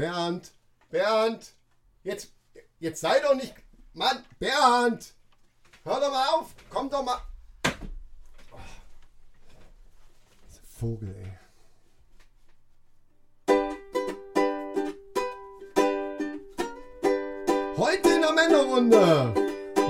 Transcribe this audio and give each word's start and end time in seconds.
Bernd, 0.00 0.50
Bernd, 0.88 1.52
jetzt, 2.04 2.32
jetzt 2.78 3.02
sei 3.02 3.20
doch 3.20 3.34
nicht, 3.34 3.52
Mann, 3.92 4.24
Bernd, 4.38 5.12
hör 5.84 6.00
doch 6.00 6.10
mal 6.10 6.26
auf, 6.28 6.54
komm 6.70 6.88
doch 6.88 7.04
mal. 7.04 7.18
Oh. 8.50 8.56
Vogel, 10.78 11.14
ey. 11.14 11.38
Heute 17.76 18.08
in 18.08 18.22
der 18.22 18.32
Männerrunde. 18.32 19.34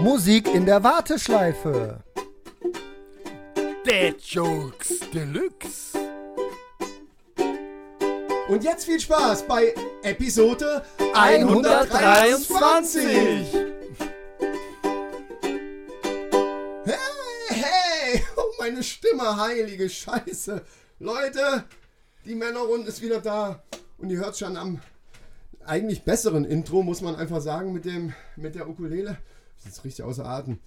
Musik 0.01 0.49
in 0.49 0.67
der 0.67 0.83
Warteschleife. 0.83 2.03
Dad 3.85 4.21
Jokes 4.23 5.09
Deluxe. 5.15 6.00
Und 8.51 8.65
jetzt 8.65 8.85
viel 8.85 8.99
Spaß 8.99 9.47
bei 9.47 9.73
Episode 10.03 10.83
123. 11.15 13.47
Hey, 16.85 16.97
hey, 17.47 18.25
oh, 18.37 18.43
meine 18.59 18.83
Stimme, 18.83 19.37
heilige 19.37 19.89
Scheiße. 19.89 20.63
Leute, 20.99 21.63
die 22.25 22.35
Männerrunde 22.35 22.89
ist 22.89 23.01
wieder 23.03 23.21
da. 23.21 23.63
Und 23.99 24.11
ihr 24.11 24.19
hört 24.19 24.37
schon 24.37 24.57
am 24.57 24.81
eigentlich 25.65 26.03
besseren 26.03 26.45
Intro, 26.45 26.83
muss 26.83 27.03
man 27.03 27.15
einfach 27.15 27.41
sagen, 27.41 27.73
mit, 27.73 27.85
dem, 27.85 28.15
mit 28.35 28.57
der 28.57 28.69
Ukulele. 28.69 29.19
Das 29.63 29.75
ist 29.75 29.85
richtig 29.85 30.05
außer 30.05 30.27
Atem. 30.27 30.59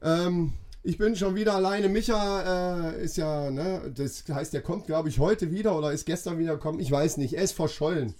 Ähm, 0.00 0.54
ich 0.86 0.98
bin 0.98 1.16
schon 1.16 1.34
wieder 1.34 1.54
alleine. 1.54 1.88
Micha 1.88 2.92
äh, 2.92 3.02
ist 3.02 3.16
ja, 3.16 3.50
ne, 3.50 3.92
das 3.92 4.22
heißt, 4.28 4.52
der 4.52 4.62
kommt, 4.62 4.86
glaube 4.86 5.08
ich, 5.08 5.18
heute 5.18 5.50
wieder 5.50 5.76
oder 5.76 5.90
ist 5.90 6.06
gestern 6.06 6.38
wieder 6.38 6.54
gekommen. 6.54 6.78
Ich 6.78 6.90
weiß 6.90 7.16
nicht. 7.16 7.34
Er 7.34 7.42
ist 7.42 7.52
verschollen. 7.52 8.14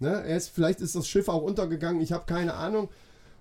Ne? 0.00 0.10
Er 0.10 0.36
ist, 0.36 0.50
vielleicht 0.50 0.82
ist 0.82 0.94
das 0.94 1.08
Schiff 1.08 1.28
auch 1.30 1.42
untergegangen. 1.42 2.02
Ich 2.02 2.12
habe 2.12 2.26
keine 2.26 2.54
Ahnung. 2.54 2.90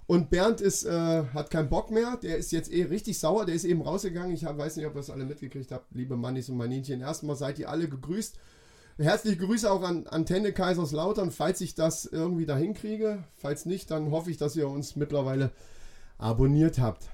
Und 0.07 0.29
Bernd 0.29 0.61
ist, 0.61 0.85
äh, 0.85 1.23
hat 1.33 1.51
keinen 1.51 1.67
Bock 1.67 1.91
mehr. 1.91 2.17
Der 2.23 2.37
ist 2.37 2.53
jetzt 2.53 2.71
eh 2.71 2.83
richtig 2.83 3.19
sauer. 3.19 3.45
Der 3.45 3.53
ist 3.53 3.65
eben 3.65 3.81
rausgegangen. 3.81 4.33
Ich 4.33 4.45
hab, 4.45 4.57
weiß 4.57 4.77
nicht, 4.77 4.85
ob 4.85 4.93
ihr 4.93 4.99
das 4.99 5.09
alle 5.09 5.25
mitgekriegt 5.25 5.73
habt. 5.73 5.93
Liebe 5.93 6.15
Mannis 6.15 6.47
und 6.47 6.55
Maninchen. 6.55 7.01
Erstmal 7.01 7.35
seid 7.35 7.59
ihr 7.59 7.69
alle 7.69 7.89
gegrüßt. 7.89 8.37
Herzliche 8.97 9.37
Grüße 9.37 9.69
auch 9.69 9.83
an 9.83 10.07
Antenne 10.07 10.53
Kaiserslautern, 10.53 11.31
falls 11.31 11.59
ich 11.59 11.75
das 11.75 12.05
irgendwie 12.05 12.45
dahin 12.45 12.75
kriege. 12.75 13.25
Falls 13.35 13.65
nicht, 13.65 13.91
dann 13.91 14.11
hoffe 14.11 14.31
ich, 14.31 14.37
dass 14.37 14.55
ihr 14.55 14.69
uns 14.69 14.95
mittlerweile 14.95 15.51
abonniert 16.17 16.79
habt. 16.79 17.09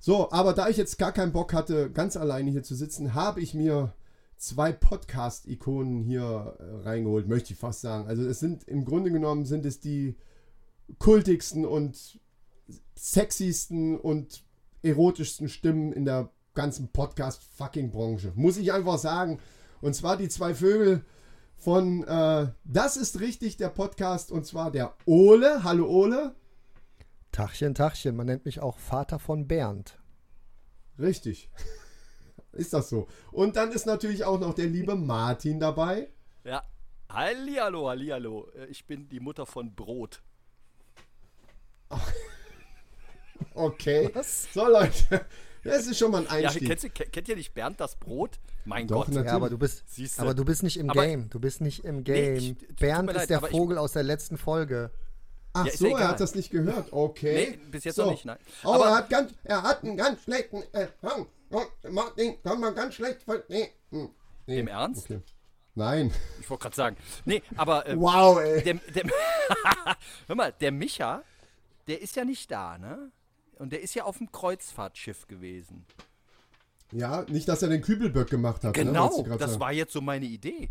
So, 0.00 0.30
aber 0.30 0.52
da 0.52 0.68
ich 0.68 0.76
jetzt 0.76 0.98
gar 0.98 1.12
keinen 1.12 1.32
Bock 1.32 1.52
hatte, 1.52 1.90
ganz 1.90 2.16
alleine 2.16 2.50
hier 2.50 2.62
zu 2.62 2.74
sitzen, 2.74 3.14
habe 3.14 3.40
ich 3.40 3.54
mir 3.54 3.92
zwei 4.36 4.72
Podcast-Ikonen 4.72 6.02
hier 6.02 6.56
äh, 6.58 6.88
reingeholt, 6.88 7.26
möchte 7.26 7.52
ich 7.52 7.58
fast 7.58 7.80
sagen. 7.80 8.06
Also 8.06 8.22
es 8.24 8.38
sind 8.38 8.64
im 8.64 8.84
Grunde 8.84 9.10
genommen 9.10 9.44
sind 9.44 9.66
es 9.66 9.80
die 9.80 10.16
kultigsten 10.98 11.64
und 11.64 12.20
sexiesten 12.94 13.98
und 13.98 14.44
erotischsten 14.82 15.48
Stimmen 15.48 15.92
in 15.92 16.04
der 16.04 16.30
ganzen 16.54 16.88
Podcast-Fucking-Branche. 16.88 18.32
Muss 18.36 18.56
ich 18.56 18.72
einfach 18.72 18.98
sagen. 18.98 19.40
Und 19.80 19.94
zwar 19.94 20.16
die 20.16 20.28
zwei 20.28 20.54
Vögel 20.54 21.04
von 21.56 22.04
äh, 22.04 22.48
Das 22.64 22.96
ist 22.96 23.20
richtig, 23.20 23.56
der 23.56 23.68
Podcast. 23.68 24.30
Und 24.30 24.46
zwar 24.46 24.70
der 24.70 24.94
Ole. 25.06 25.64
Hallo 25.64 25.88
Ole. 25.88 26.34
Tachchen, 27.38 27.74
Tachchen. 27.74 28.16
Man 28.16 28.26
nennt 28.26 28.44
mich 28.46 28.58
auch 28.60 28.78
Vater 28.78 29.18
von 29.20 29.46
Bernd. 29.46 29.96
Richtig. 30.98 31.48
ist 32.52 32.72
das 32.72 32.88
so. 32.88 33.06
Und 33.30 33.54
dann 33.54 33.70
ist 33.70 33.86
natürlich 33.86 34.24
auch 34.24 34.40
noch 34.40 34.54
der 34.54 34.66
liebe 34.66 34.96
Martin 34.96 35.60
dabei. 35.60 36.08
Ja. 36.42 36.64
Hallihallo, 37.08 37.88
hallihallo. 37.88 38.50
Äh, 38.56 38.66
Ich 38.66 38.86
bin 38.86 39.08
die 39.08 39.20
Mutter 39.20 39.46
von 39.46 39.72
Brot. 39.74 40.20
Okay. 43.54 44.10
So 44.52 44.66
Leute, 44.68 45.24
das 45.64 45.86
ist 45.86 45.98
schon 45.98 46.10
mal 46.10 46.26
ein 46.26 46.42
Ja, 46.42 46.48
Einstieg. 46.48 46.68
kennst 46.68 46.84
du, 46.84 46.90
ke- 46.90 47.06
kennt 47.06 47.28
ihr 47.28 47.36
nicht 47.36 47.54
Bernd 47.54 47.80
das 47.80 47.96
Brot? 47.96 48.38
Mein 48.64 48.86
Doch, 48.88 48.98
Gott. 49.06 49.08
natürlich. 49.08 49.26
Ja, 49.28 49.36
aber 49.36 49.48
du 49.50 49.58
bist, 49.58 49.84
Siehste. 49.88 50.22
aber 50.22 50.34
du 50.34 50.44
bist 50.44 50.62
nicht 50.64 50.76
im 50.76 50.90
Aber- 50.90 51.06
Game. 51.06 51.30
Du 51.30 51.38
bist 51.40 51.60
nicht 51.60 51.84
im 51.84 51.98
Nee, 51.98 52.02
Game. 52.02 52.36
ich- 52.36 52.58
tut 52.58 52.76
Bernd 52.76 53.06
mir 53.06 53.12
ist 53.12 53.16
leid, 53.18 53.30
der 53.30 53.36
aber 53.38 53.48
ich- 53.50 53.56
Vogel 53.56 53.78
aus 53.78 53.92
der 53.92 54.02
letzten 54.02 54.36
Folge. 54.38 54.90
Ach 55.60 55.66
Ja, 55.66 55.72
so, 55.76 55.84
er 55.86 55.90
egal. 55.92 56.08
hat 56.08 56.20
das 56.20 56.34
nicht 56.34 56.50
gehört. 56.50 56.92
Okay. 56.92 57.50
Nee, 57.52 57.70
bis 57.70 57.84
jetzt 57.84 57.98
noch 57.98 58.10
nicht, 58.10 58.24
nein. 58.24 58.38
Oh, 58.64 58.72
Aber- 58.72 58.86
er 58.86 58.94
hat 58.96 59.10
ganz, 59.10 59.32
er 59.44 59.62
hat 59.62 59.82
einen 59.84 59.96
ganz 59.96 60.22
schlechten 60.22 60.62
äh, 60.72 60.88
Hang. 61.02 61.26
Oh, 61.50 61.62
Martin, 61.90 62.36
kann 62.42 62.60
man 62.60 62.74
ganz 62.74 62.94
schlecht 62.94 63.20
nee. 63.48 63.70
hm, 63.90 64.10
nee. 64.46 64.58
Im 64.60 64.68
Ernst? 64.68 65.04
Okay. 65.10 65.20
Nein. 65.74 66.12
Ich 66.40 66.50
wollte 66.50 66.62
gerade 66.62 66.76
sagen. 66.76 66.96
Nee, 67.24 67.42
aber 67.56 67.86
äh, 67.86 67.96
Wow, 67.98 68.40
ey. 68.40 68.62
der, 68.64 68.74
der, 68.74 69.04
hör 70.26 70.34
mal, 70.34 70.52
der 70.60 70.72
Micha, 70.72 71.22
der 71.86 72.02
ist 72.02 72.16
ja 72.16 72.24
nicht 72.24 72.50
da, 72.50 72.76
ne? 72.78 73.10
Und 73.58 73.72
der 73.72 73.80
ist 73.80 73.94
ja 73.94 74.04
auf 74.04 74.18
dem 74.18 74.30
Kreuzfahrtschiff 74.30 75.26
gewesen. 75.26 75.86
Ja, 76.92 77.24
nicht, 77.28 77.48
dass 77.48 77.62
er 77.62 77.68
den 77.68 77.82
Kübelböck 77.82 78.28
gemacht 78.30 78.64
hat. 78.64 78.76
ne, 78.76 78.84
Genau, 78.84 79.22
grad 79.22 79.40
das 79.40 79.50
sagen. 79.52 79.60
war 79.60 79.72
jetzt 79.72 79.92
so 79.92 80.00
meine 80.00 80.26
Idee. 80.26 80.70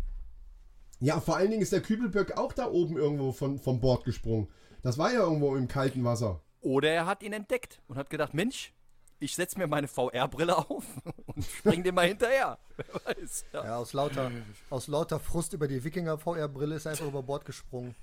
Ja, 1.00 1.20
vor 1.20 1.36
allen 1.36 1.50
Dingen 1.50 1.62
ist 1.62 1.72
der 1.72 1.80
Kübelböck 1.80 2.36
auch 2.36 2.52
da 2.52 2.66
oben 2.70 2.96
irgendwo 2.96 3.32
von, 3.32 3.58
vom 3.58 3.80
Bord 3.80 4.04
gesprungen. 4.04 4.48
Das 4.82 4.98
war 4.98 5.12
ja 5.12 5.20
irgendwo 5.20 5.56
im 5.56 5.68
kalten 5.68 6.04
Wasser. 6.04 6.40
Oder 6.60 6.90
er 6.90 7.06
hat 7.06 7.22
ihn 7.22 7.32
entdeckt 7.32 7.80
und 7.88 7.96
hat 7.96 8.10
gedacht, 8.10 8.34
Mensch, 8.34 8.72
ich 9.20 9.34
setze 9.34 9.58
mir 9.58 9.66
meine 9.66 9.88
VR-Brille 9.88 10.56
auf 10.56 10.84
und 11.26 11.44
spring 11.44 11.82
dem 11.82 11.94
mal 11.94 12.06
hinterher. 12.06 12.58
Wer 12.76 13.16
weiß. 13.16 13.44
Ja. 13.52 13.64
Ja, 13.64 13.76
aus 13.76 13.92
lauter, 13.92 14.30
aus 14.70 14.86
lauter 14.86 15.18
Frust 15.18 15.52
über 15.52 15.66
die 15.68 15.82
Wikinger-VR-Brille 15.82 16.76
ist 16.76 16.86
er 16.86 16.92
einfach 16.92 17.06
über 17.06 17.22
Bord 17.22 17.44
gesprungen. 17.44 17.94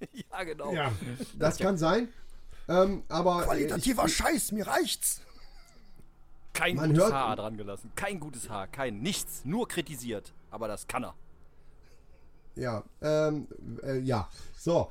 ja, 0.12 0.42
genau. 0.44 0.72
Das 1.38 1.58
kann 1.58 1.78
sein. 1.78 2.08
Ähm, 2.68 3.04
aber 3.08 3.42
Qualitativer 3.42 4.08
Scheiß, 4.08 4.52
mir 4.52 4.66
reicht's. 4.66 5.20
Kein 6.54 6.76
Man 6.76 6.90
gutes 6.90 7.04
hört- 7.04 7.12
Haar 7.14 7.36
dran 7.36 7.56
gelassen. 7.56 7.92
Kein 7.96 8.20
gutes 8.20 8.48
Haar, 8.48 8.66
kein 8.68 9.00
nichts. 9.00 9.44
Nur 9.44 9.66
kritisiert. 9.68 10.32
Aber 10.50 10.68
das 10.68 10.86
kann 10.86 11.04
er. 11.04 11.14
Ich, 12.54 12.62
ja, 12.62 12.84
ähm, 13.02 13.48
äh, 13.82 13.98
ja. 13.98 14.28
So. 14.56 14.90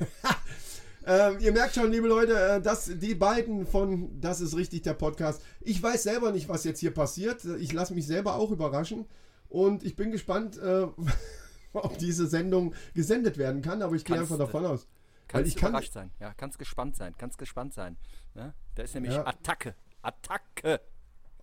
ähm, 1.06 1.38
ihr 1.40 1.52
merkt 1.52 1.74
schon, 1.74 1.90
liebe 1.90 2.08
Leute, 2.08 2.38
äh, 2.38 2.60
dass 2.60 2.86
die 2.86 3.14
beiden 3.14 3.66
von 3.66 4.20
Das 4.20 4.40
ist 4.40 4.56
richtig 4.56 4.82
der 4.82 4.94
Podcast. 4.94 5.42
Ich 5.60 5.82
weiß 5.82 6.02
selber 6.02 6.32
nicht, 6.32 6.48
was 6.48 6.64
jetzt 6.64 6.80
hier 6.80 6.92
passiert. 6.92 7.44
Ich 7.44 7.72
lasse 7.72 7.94
mich 7.94 8.06
selber 8.06 8.34
auch 8.36 8.50
überraschen. 8.50 9.06
Und 9.48 9.82
ich 9.82 9.96
bin 9.96 10.12
gespannt, 10.12 10.58
äh, 10.58 10.86
ob 11.72 11.98
diese 11.98 12.26
Sendung 12.26 12.74
gesendet 12.94 13.38
werden 13.38 13.62
kann. 13.62 13.82
Aber 13.82 13.94
ich 13.96 14.04
gehe 14.04 14.18
einfach 14.18 14.38
davon 14.38 14.66
aus. 14.66 14.86
Kannst 15.28 15.48
ich 15.48 15.56
kann- 15.56 15.70
überrascht 15.70 15.92
sein. 15.92 16.10
Ja, 16.20 16.34
kannst 16.36 16.58
gespannt 16.58 16.96
sein. 16.96 17.14
Kannst 17.16 17.38
gespannt 17.38 17.74
sein. 17.74 17.96
Ne? 18.34 18.52
Da 18.74 18.82
ist 18.82 18.94
nämlich 18.94 19.14
Ja. 19.14 19.26
Attacke. 19.26 19.74
Attacke. 20.02 20.80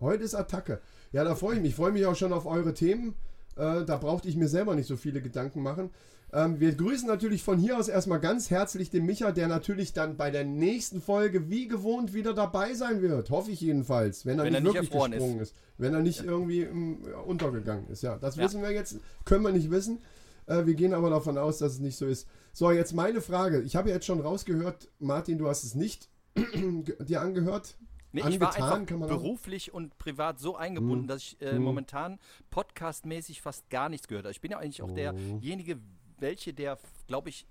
Heute 0.00 0.24
ist 0.24 0.34
Attacke. 0.34 0.80
Ja, 1.12 1.24
da 1.24 1.34
freue 1.34 1.56
ich 1.56 1.60
mich. 1.62 1.70
Ich 1.70 1.76
freue 1.76 1.92
mich 1.92 2.04
auch 2.06 2.14
schon 2.16 2.32
auf 2.32 2.46
eure 2.46 2.74
Themen. 2.74 3.14
Äh, 3.56 3.84
da 3.84 3.96
brauchte 3.96 4.28
ich 4.28 4.36
mir 4.36 4.48
selber 4.48 4.74
nicht 4.74 4.86
so 4.86 4.96
viele 4.96 5.20
Gedanken 5.20 5.62
machen. 5.62 5.90
Ähm, 6.32 6.60
wir 6.60 6.74
grüßen 6.74 7.08
natürlich 7.08 7.42
von 7.42 7.58
hier 7.58 7.78
aus 7.78 7.88
erstmal 7.88 8.20
ganz 8.20 8.50
herzlich 8.50 8.90
den 8.90 9.06
Micha, 9.06 9.32
der 9.32 9.48
natürlich 9.48 9.92
dann 9.94 10.16
bei 10.16 10.30
der 10.30 10.44
nächsten 10.44 11.00
Folge 11.00 11.48
wie 11.48 11.68
gewohnt 11.68 12.12
wieder 12.12 12.34
dabei 12.34 12.74
sein 12.74 13.00
wird. 13.00 13.30
Hoffe 13.30 13.50
ich 13.50 13.60
jedenfalls, 13.60 14.26
wenn 14.26 14.38
er 14.38 14.44
Wenn 14.44 14.52
nicht 14.52 14.62
er 14.74 14.82
wirklich 14.82 14.90
gesprungen 15.10 15.40
ist. 15.40 15.54
Wenn 15.78 15.94
er 15.94 16.00
nicht 16.00 16.22
irgendwie 16.22 16.62
ähm, 16.62 17.02
untergegangen 17.26 17.88
ist. 17.88 18.02
Ja, 18.02 18.16
das 18.18 18.36
Ja. 18.36 18.44
wissen 18.44 18.62
wir 18.62 18.72
jetzt. 18.72 18.98
Können 19.24 19.44
wir 19.44 19.52
nicht 19.52 19.70
wissen. 19.70 20.00
Äh, 20.46 20.66
wir 20.66 20.74
gehen 20.74 20.92
aber 20.92 21.08
davon 21.08 21.38
aus, 21.38 21.58
dass 21.58 21.72
es 21.74 21.78
nicht 21.78 21.96
so 21.96 22.06
ist. 22.06 22.28
So, 22.52 22.70
jetzt 22.72 22.92
meine 22.92 23.20
Frage. 23.20 23.62
Ich 23.62 23.76
habe 23.76 23.88
jetzt 23.88 24.04
schon 24.04 24.20
rausgehört, 24.20 24.88
Martin, 24.98 25.38
du 25.38 25.48
hast 25.48 25.64
es 25.64 25.74
nicht 25.74 26.10
dir 26.36 27.20
angehört. 27.20 27.76
Nee, 28.12 28.22
ich 28.26 28.40
war 28.40 28.54
einfach 28.54 28.80
beruflich 29.06 29.74
und 29.74 29.98
privat 29.98 30.38
so 30.38 30.56
eingebunden, 30.56 31.06
dass 31.06 31.20
ich 31.22 31.42
äh, 31.42 31.58
momentan 31.58 32.18
podcastmäßig 32.48 33.42
fast 33.42 33.68
gar 33.68 33.90
nichts 33.90 34.08
gehört 34.08 34.24
habe. 34.24 34.32
Ich 34.32 34.40
bin 34.40 34.50
ja 34.50 34.58
eigentlich 34.58 34.80
auch 34.82 34.90
derjenige, 34.90 35.78
welche 36.20 36.52
der, 36.54 36.78
glaube 37.06 37.28
ich, 37.28 37.46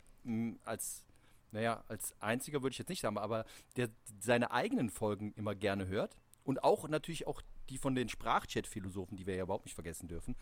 als, 0.65 1.03
naja, 1.51 1.83
als 1.87 2.13
einziger 2.19 2.61
würde 2.61 2.73
ich 2.73 2.77
jetzt 2.79 2.89
nicht 2.89 3.01
sagen, 3.01 3.17
aber 3.17 3.45
der 3.75 3.89
seine 4.19 4.51
eigenen 4.51 4.89
Folgen 4.89 5.33
immer 5.33 5.55
gerne 5.55 5.87
hört 5.87 6.17
und 6.43 6.63
auch 6.63 6.87
natürlich 6.87 7.27
auch 7.27 7.41
die 7.69 7.77
von 7.77 7.95
den 7.95 8.09
Sprachchat-Philosophen, 8.09 9.17
die 9.17 9.25
wir 9.25 9.35
ja 9.35 9.43
überhaupt 9.43 9.65
nicht 9.65 9.75
vergessen 9.75 10.07
dürfen, 10.07 10.35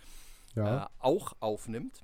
Ja. 0.56 0.86
äh, 0.86 0.88
auch 1.00 1.34
aufnimmt 1.40 2.04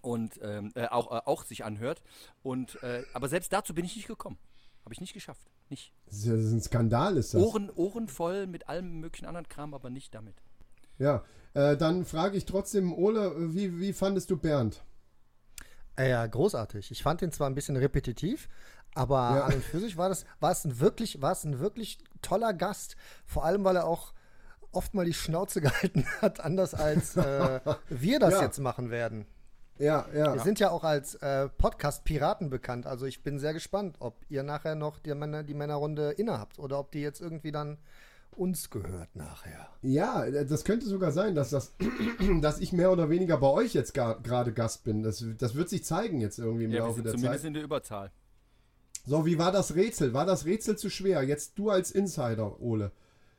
und 0.00 0.38
ähm, 0.42 0.72
äh, 0.74 0.86
auch, 0.88 1.10
äh, 1.12 1.20
auch 1.26 1.44
sich 1.44 1.64
anhört. 1.64 2.02
Und, 2.42 2.82
äh, 2.82 3.04
aber 3.14 3.28
selbst 3.28 3.52
dazu 3.52 3.72
bin 3.74 3.84
ich 3.84 3.94
nicht 3.96 4.08
gekommen. 4.08 4.38
Habe 4.84 4.94
ich 4.94 5.00
nicht 5.00 5.14
geschafft. 5.14 5.48
Nicht. 5.68 5.92
Das 6.06 6.16
ist, 6.18 6.24
ja, 6.26 6.32
das 6.34 6.44
ist 6.46 6.52
ein 6.52 6.60
Skandal, 6.60 7.16
ist 7.16 7.34
das. 7.34 7.40
Ohren, 7.42 7.70
Ohren 7.70 8.08
voll 8.08 8.46
mit 8.48 8.68
allem 8.68 8.98
möglichen 9.00 9.26
anderen 9.26 9.48
Kram, 9.48 9.74
aber 9.74 9.90
nicht 9.90 10.12
damit. 10.14 10.34
Ja, 10.98 11.24
äh, 11.54 11.76
dann 11.76 12.04
frage 12.04 12.36
ich 12.36 12.44
trotzdem, 12.44 12.92
Ole, 12.92 13.54
wie, 13.54 13.78
wie 13.78 13.92
fandest 13.92 14.30
du 14.30 14.36
Bernd? 14.36 14.84
Äh, 15.96 16.10
Ja, 16.10 16.26
großartig. 16.26 16.90
Ich 16.90 17.02
fand 17.02 17.22
ihn 17.22 17.32
zwar 17.32 17.48
ein 17.48 17.54
bisschen 17.54 17.76
repetitiv, 17.76 18.48
aber 18.94 19.36
Ja. 19.36 19.44
an 19.44 19.54
und 19.54 19.64
für 19.64 19.80
sich 19.80 19.96
war 19.96 20.08
das, 20.08 20.24
war 20.40 20.50
es 20.52 20.64
ein 20.64 20.80
wirklich, 20.80 21.20
war 21.22 21.32
es 21.32 21.44
ein 21.44 21.58
wirklich 21.58 21.98
toller 22.22 22.52
Gast. 22.54 22.96
Vor 23.26 23.44
allem, 23.44 23.64
weil 23.64 23.76
er 23.76 23.86
auch 23.86 24.12
oft 24.72 24.94
mal 24.94 25.04
die 25.04 25.14
Schnauze 25.14 25.60
gehalten 25.60 26.06
hat, 26.20 26.40
anders 26.40 26.74
als 26.74 27.16
äh, 27.16 27.60
wir 27.88 28.18
das 28.18 28.34
Ja. 28.34 28.42
jetzt 28.42 28.58
machen 28.58 28.90
werden. 28.90 29.26
Ja, 29.78 30.06
ja. 30.14 30.34
Wir 30.34 30.40
sind 30.42 30.60
ja 30.60 30.70
auch 30.70 30.84
als 30.84 31.14
äh, 31.16 31.48
Podcast-Piraten 31.48 32.50
bekannt. 32.50 32.86
Also 32.86 33.06
ich 33.06 33.22
bin 33.22 33.38
sehr 33.40 33.52
gespannt, 33.52 33.96
ob 33.98 34.20
ihr 34.28 34.42
nachher 34.42 34.74
noch 34.76 34.98
die, 35.00 35.14
Männer, 35.14 35.42
die 35.42 35.54
Männerrunde 35.54 36.12
innehabt 36.12 36.58
oder 36.58 36.78
ob 36.78 36.92
die 36.92 37.00
jetzt 37.00 37.20
irgendwie 37.20 37.50
dann 37.52 37.78
uns 38.36 38.70
gehört 38.70 39.14
nachher. 39.14 39.68
Ja, 39.82 40.30
das 40.30 40.64
könnte 40.64 40.86
sogar 40.86 41.12
sein, 41.12 41.34
dass, 41.34 41.50
das, 41.50 41.74
dass 42.40 42.60
ich 42.60 42.72
mehr 42.72 42.92
oder 42.92 43.10
weniger 43.10 43.36
bei 43.38 43.48
euch 43.48 43.74
jetzt 43.74 43.94
gerade 43.94 44.52
Gast 44.52 44.84
bin. 44.84 45.02
Das, 45.02 45.24
das 45.38 45.54
wird 45.54 45.68
sich 45.68 45.84
zeigen 45.84 46.20
jetzt 46.20 46.38
irgendwie 46.38 46.64
im 46.64 46.70
Ja, 46.70 46.78
wir 46.78 46.80
Laufe 46.86 46.94
sind 46.96 47.04
der 47.04 47.12
zumindest 47.14 47.42
Zeit. 47.42 47.48
in 47.48 47.54
der 47.54 47.62
Überzahl. 47.62 48.10
So, 49.04 49.26
wie 49.26 49.38
war 49.38 49.50
das 49.50 49.74
Rätsel? 49.74 50.14
War 50.14 50.26
das 50.26 50.44
Rätsel 50.44 50.76
zu 50.76 50.88
schwer? 50.88 51.22
Jetzt 51.22 51.58
du 51.58 51.70
als 51.70 51.90
Insider, 51.90 52.60
Ole. 52.60 52.92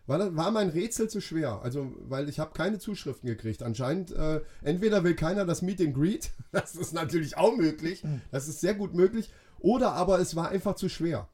War, 0.06 0.18
das, 0.18 0.36
war 0.36 0.52
mein 0.52 0.68
Rätsel 0.70 1.10
zu 1.10 1.22
schwer? 1.22 1.62
Also, 1.64 1.94
weil 2.00 2.28
ich 2.28 2.40
habe 2.40 2.52
keine 2.54 2.78
Zuschriften 2.80 3.28
gekriegt. 3.28 3.64
Anscheinend, 3.64 4.12
äh, 4.12 4.42
entweder 4.62 5.06
will 5.06 5.16
keiner 5.16 5.46
das 5.46 5.62
Meet 5.62 5.80
and 5.80 5.96
Greet, 5.96 6.32
das 6.52 6.76
ist 6.76 6.94
natürlich 6.94 7.38
auch 7.38 7.56
möglich, 7.56 8.04
das 8.32 8.50
ist 8.50 8.60
sehr 8.60 8.74
gut 8.74 8.94
möglich, 8.94 9.32
oder 9.60 9.94
aber 9.94 10.20
es 10.20 10.36
war 10.36 10.50
einfach 10.50 10.76
zu 10.76 10.90
schwer. 10.90 11.30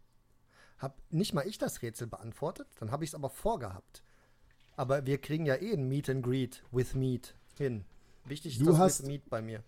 Hab 0.80 0.98
nicht 1.12 1.34
mal 1.34 1.46
ich 1.48 1.58
das 1.58 1.82
Rätsel 1.82 2.08
beantwortet, 2.08 2.68
dann 2.80 2.92
habe 2.92 3.04
ich 3.04 3.12
es 3.12 3.16
aber 3.16 3.30
vorgehabt. 3.30 4.04
Aber 4.76 5.06
wir 5.06 5.18
kriegen 5.20 5.46
ja 5.46 5.56
eh 5.56 5.74
ein 5.74 5.88
Meet 5.90 6.10
and 6.10 6.24
Greet 6.26 6.64
with 6.72 6.96
Meat 6.96 7.36
hin. 7.58 7.84
Wichtig 8.26 8.54
ist 8.54 8.62
Du 8.62 8.66
das 8.72 8.78
hast- 8.78 9.02
with 9.02 9.08
Meat 9.08 9.30
bei 9.30 9.42
mir. 9.42 9.64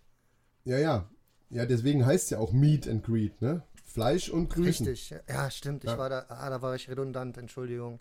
Ja, 0.64 0.78
ja. 0.78 1.08
Ja, 1.50 1.66
deswegen 1.66 2.06
heißt 2.06 2.24
es 2.24 2.30
ja 2.30 2.38
auch 2.38 2.52
Meet 2.52 2.88
and 2.88 3.04
Greet, 3.04 3.42
ne? 3.42 3.62
Fleisch 3.84 4.30
und 4.30 4.48
Grüßen. 4.48 4.86
Richtig. 4.86 5.14
Ja, 5.28 5.50
stimmt. 5.50 5.84
Ich 5.84 5.90
Ja. 5.90 5.98
war 5.98 6.08
da, 6.08 6.24
ah, 6.28 6.48
da 6.48 6.62
war 6.62 6.74
ich 6.74 6.88
redundant, 6.88 7.36
Entschuldigung. 7.36 8.00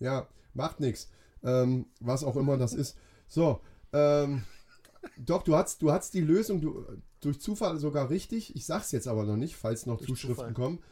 Ja, 0.00 0.26
macht 0.52 0.80
nichts. 0.80 1.10
Ähm, 1.44 1.86
was 2.00 2.24
auch 2.24 2.34
immer 2.36 2.56
das 2.56 2.72
ist. 2.74 2.96
So, 3.28 3.60
ähm, 3.92 4.42
doch, 5.16 5.44
du 5.44 5.54
hast, 5.54 5.80
du 5.82 5.92
hast 5.92 6.14
die 6.14 6.20
Lösung 6.20 6.60
du, 6.60 6.84
durch 7.20 7.40
Zufall 7.40 7.78
sogar 7.78 8.10
richtig. 8.10 8.56
Ich 8.56 8.66
sag's 8.66 8.90
jetzt 8.90 9.06
aber 9.06 9.24
noch 9.24 9.36
nicht, 9.36 9.54
falls 9.54 9.86
noch 9.86 9.98
Durch 9.98 10.08
Zuschriften 10.08 10.36
Zufall. 10.36 10.54
kommen. 10.54 10.82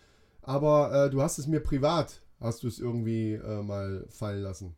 Aber 0.50 0.92
äh, 0.92 1.10
du 1.10 1.22
hast 1.22 1.38
es 1.38 1.46
mir 1.46 1.60
privat, 1.60 2.22
hast 2.40 2.64
du 2.64 2.66
es 2.66 2.80
irgendwie 2.80 3.34
äh, 3.34 3.62
mal 3.62 4.04
fallen 4.08 4.42
lassen. 4.42 4.74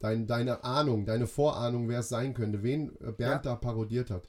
Dein, 0.00 0.26
deine 0.26 0.64
Ahnung, 0.64 1.06
deine 1.06 1.28
Vorahnung, 1.28 1.88
wer 1.88 2.00
es 2.00 2.08
sein 2.08 2.34
könnte, 2.34 2.64
wen 2.64 2.90
äh, 3.00 3.12
Bernd 3.12 3.46
da 3.46 3.54
parodiert 3.54 4.10
hat. 4.10 4.28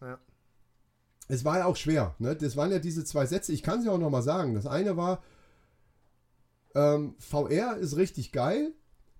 Ja. 0.00 0.20
Es 1.26 1.44
war 1.44 1.58
ja 1.58 1.64
auch 1.64 1.74
schwer, 1.74 2.14
ne? 2.20 2.36
Das 2.36 2.56
waren 2.56 2.70
ja 2.70 2.78
diese 2.78 3.04
zwei 3.04 3.26
Sätze. 3.26 3.52
Ich 3.52 3.64
kann 3.64 3.80
es 3.80 3.84
ja 3.84 3.90
auch 3.90 3.98
noch 3.98 4.10
mal 4.10 4.22
sagen. 4.22 4.54
Das 4.54 4.68
eine 4.68 4.96
war, 4.96 5.24
ähm, 6.76 7.16
VR 7.18 7.76
ist 7.76 7.96
richtig 7.96 8.30
geil 8.30 8.72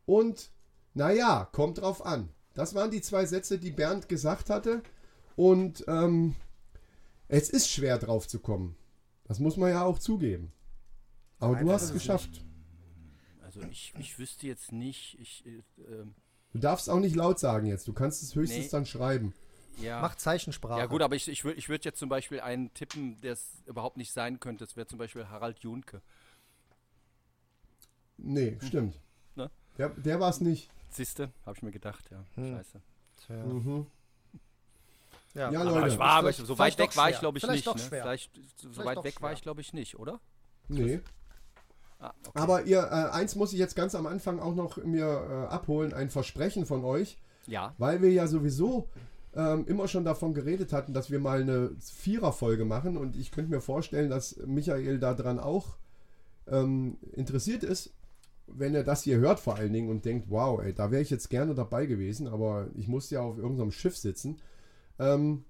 und 0.06 0.52
naja, 0.94 1.48
kommt 1.50 1.80
drauf 1.80 2.06
an. 2.06 2.28
Das 2.54 2.76
waren 2.76 2.92
die 2.92 3.02
zwei 3.02 3.26
Sätze, 3.26 3.58
die 3.58 3.72
Bernd 3.72 4.08
gesagt 4.08 4.50
hatte. 4.50 4.84
Und 5.34 5.84
ähm, 5.88 6.36
es 7.26 7.50
ist 7.50 7.68
schwer 7.68 7.98
drauf 7.98 8.28
zu 8.28 8.38
kommen. 8.38 8.76
Das 9.24 9.40
muss 9.40 9.56
man 9.56 9.70
ja 9.70 9.82
auch 9.82 9.98
zugeben. 9.98 10.52
Aber 11.40 11.56
du 11.56 11.72
hast 11.72 11.82
es 11.84 11.92
geschafft. 11.92 12.44
Also 13.42 13.62
ich, 13.62 13.92
ich 13.98 14.18
wüsste 14.18 14.46
jetzt 14.46 14.70
nicht, 14.72 15.18
ich, 15.20 15.44
äh, 15.46 15.62
ähm, 15.92 16.14
Du 16.52 16.58
darfst 16.58 16.88
auch 16.90 16.98
nicht 17.00 17.14
laut 17.16 17.38
sagen 17.38 17.66
jetzt. 17.66 17.86
Du 17.88 17.92
kannst 17.92 18.22
es 18.22 18.34
höchstens 18.34 18.64
Nee. 18.66 18.70
dann 18.70 18.86
schreiben. 18.86 19.34
ja. 19.78 20.00
Mach 20.00 20.14
Zeichensprache. 20.16 20.78
Ja 20.80 20.86
gut, 20.86 21.00
aber 21.02 21.14
ich, 21.16 21.26
ich 21.28 21.44
würde 21.44 21.58
ich 21.58 21.68
würd 21.68 21.84
jetzt 21.84 21.98
zum 21.98 22.08
Beispiel 22.08 22.40
einen 22.40 22.72
tippen, 22.74 23.20
der 23.20 23.32
es 23.34 23.62
überhaupt 23.66 23.96
nicht 23.96 24.12
sein 24.12 24.38
könnte. 24.40 24.64
Das 24.64 24.76
wäre 24.76 24.86
zum 24.86 24.98
Beispiel 24.98 25.28
Harald 25.28 25.58
Junke. 25.60 26.02
Nee, 28.18 28.58
stimmt. 28.62 29.00
Ne? 29.36 29.50
Der, 29.78 29.88
der 29.90 30.20
war 30.20 30.30
es 30.30 30.40
nicht. 30.40 30.70
Siehste, 30.90 31.30
habe 31.46 31.56
ich 31.56 31.62
mir 31.62 31.70
gedacht, 31.70 32.10
ja. 32.10 32.24
Hm. 32.34 32.56
Scheiße. 32.56 32.80
Tja. 33.26 33.36
Mhm. 33.44 33.86
Ja, 35.34 35.50
Ja, 35.52 35.60
Aber 35.60 35.70
Leute. 35.80 35.88
ich 35.94 35.98
war, 35.98 36.10
aber 36.10 36.32
so 36.32 36.58
weit 36.58 36.76
weg 36.78 36.96
war 36.96 37.10
ich 37.10 37.20
glaube 37.20 37.38
ich 37.38 37.42
Vielleicht 37.44 37.66
nicht. 37.66 37.66
doch 37.68 37.76
Ne? 37.76 38.00
Vielleicht, 38.00 38.34
so 38.56 38.68
Vielleicht 38.72 38.86
weit 38.86 38.96
doch 38.98 39.04
weg 39.04 39.20
war 39.22 39.28
schwer. 39.30 39.36
ich 39.36 39.42
glaube 39.42 39.60
ich 39.60 39.72
nicht, 39.72 39.96
oder? 39.98 40.20
Nee. 40.68 41.00
Ah, 42.00 42.14
okay. 42.26 42.30
Aber 42.34 42.64
ihr, 42.64 42.78
äh, 42.78 43.14
eins 43.14 43.36
muss 43.36 43.52
ich 43.52 43.58
jetzt 43.58 43.76
ganz 43.76 43.94
am 43.94 44.06
Anfang 44.06 44.40
auch 44.40 44.54
noch 44.54 44.78
mir 44.78 45.04
äh, 45.06 45.52
abholen, 45.52 45.92
ein 45.92 46.10
Versprechen 46.10 46.66
von 46.66 46.84
euch, 46.84 47.18
ja, 47.46 47.74
weil 47.78 48.00
wir 48.00 48.10
ja 48.10 48.26
sowieso 48.26 48.88
ähm, 49.34 49.66
immer 49.66 49.86
schon 49.86 50.04
davon 50.04 50.34
geredet 50.34 50.72
hatten, 50.72 50.92
dass 50.94 51.10
wir 51.10 51.20
mal 51.20 51.42
eine 51.42 51.70
Viererfolge 51.78 52.64
machen. 52.64 52.96
Und 52.96 53.16
ich 53.16 53.30
könnte 53.30 53.50
mir 53.50 53.60
vorstellen, 53.60 54.10
dass 54.10 54.36
Michael 54.46 54.98
daran 54.98 55.38
auch 55.38 55.76
ähm, 56.48 56.98
interessiert 57.12 57.62
ist, 57.62 57.92
wenn 58.46 58.74
er 58.74 58.82
das 58.82 59.02
hier 59.02 59.18
hört 59.18 59.38
vor 59.38 59.56
allen 59.56 59.72
Dingen 59.72 59.90
und 59.90 60.04
denkt, 60.04 60.26
wow, 60.28 60.60
ey, 60.60 60.74
da 60.74 60.90
wäre 60.90 61.02
ich 61.02 61.10
jetzt 61.10 61.30
gerne 61.30 61.54
dabei 61.54 61.86
gewesen, 61.86 62.26
aber 62.26 62.68
ich 62.74 62.88
musste 62.88 63.16
ja 63.16 63.20
auf 63.20 63.38
irgendeinem 63.38 63.70
Schiff 63.70 63.96
sitzen. 63.96 64.40
Ähm, 64.98 65.44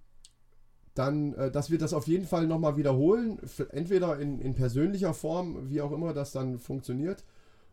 dann, 0.94 1.34
äh, 1.34 1.50
dass 1.50 1.70
wir 1.70 1.78
das 1.78 1.92
auf 1.92 2.06
jeden 2.06 2.26
Fall 2.26 2.46
nochmal 2.46 2.76
wiederholen, 2.76 3.38
entweder 3.70 4.18
in, 4.18 4.40
in 4.40 4.54
persönlicher 4.54 5.14
Form, 5.14 5.70
wie 5.70 5.80
auch 5.80 5.92
immer 5.92 6.12
das 6.12 6.32
dann 6.32 6.58
funktioniert, 6.58 7.24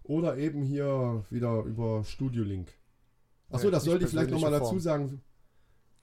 oder 0.03 0.37
eben 0.37 0.61
hier 0.61 1.25
wieder 1.29 1.63
über 1.63 2.03
Studio 2.03 2.43
Link. 2.43 2.73
Achso, 3.49 3.69
das 3.71 3.83
sollte 3.83 4.05
ich 4.05 4.11
vielleicht 4.11 4.29
nochmal 4.31 4.51
dazu 4.51 4.79
sagen. 4.79 5.21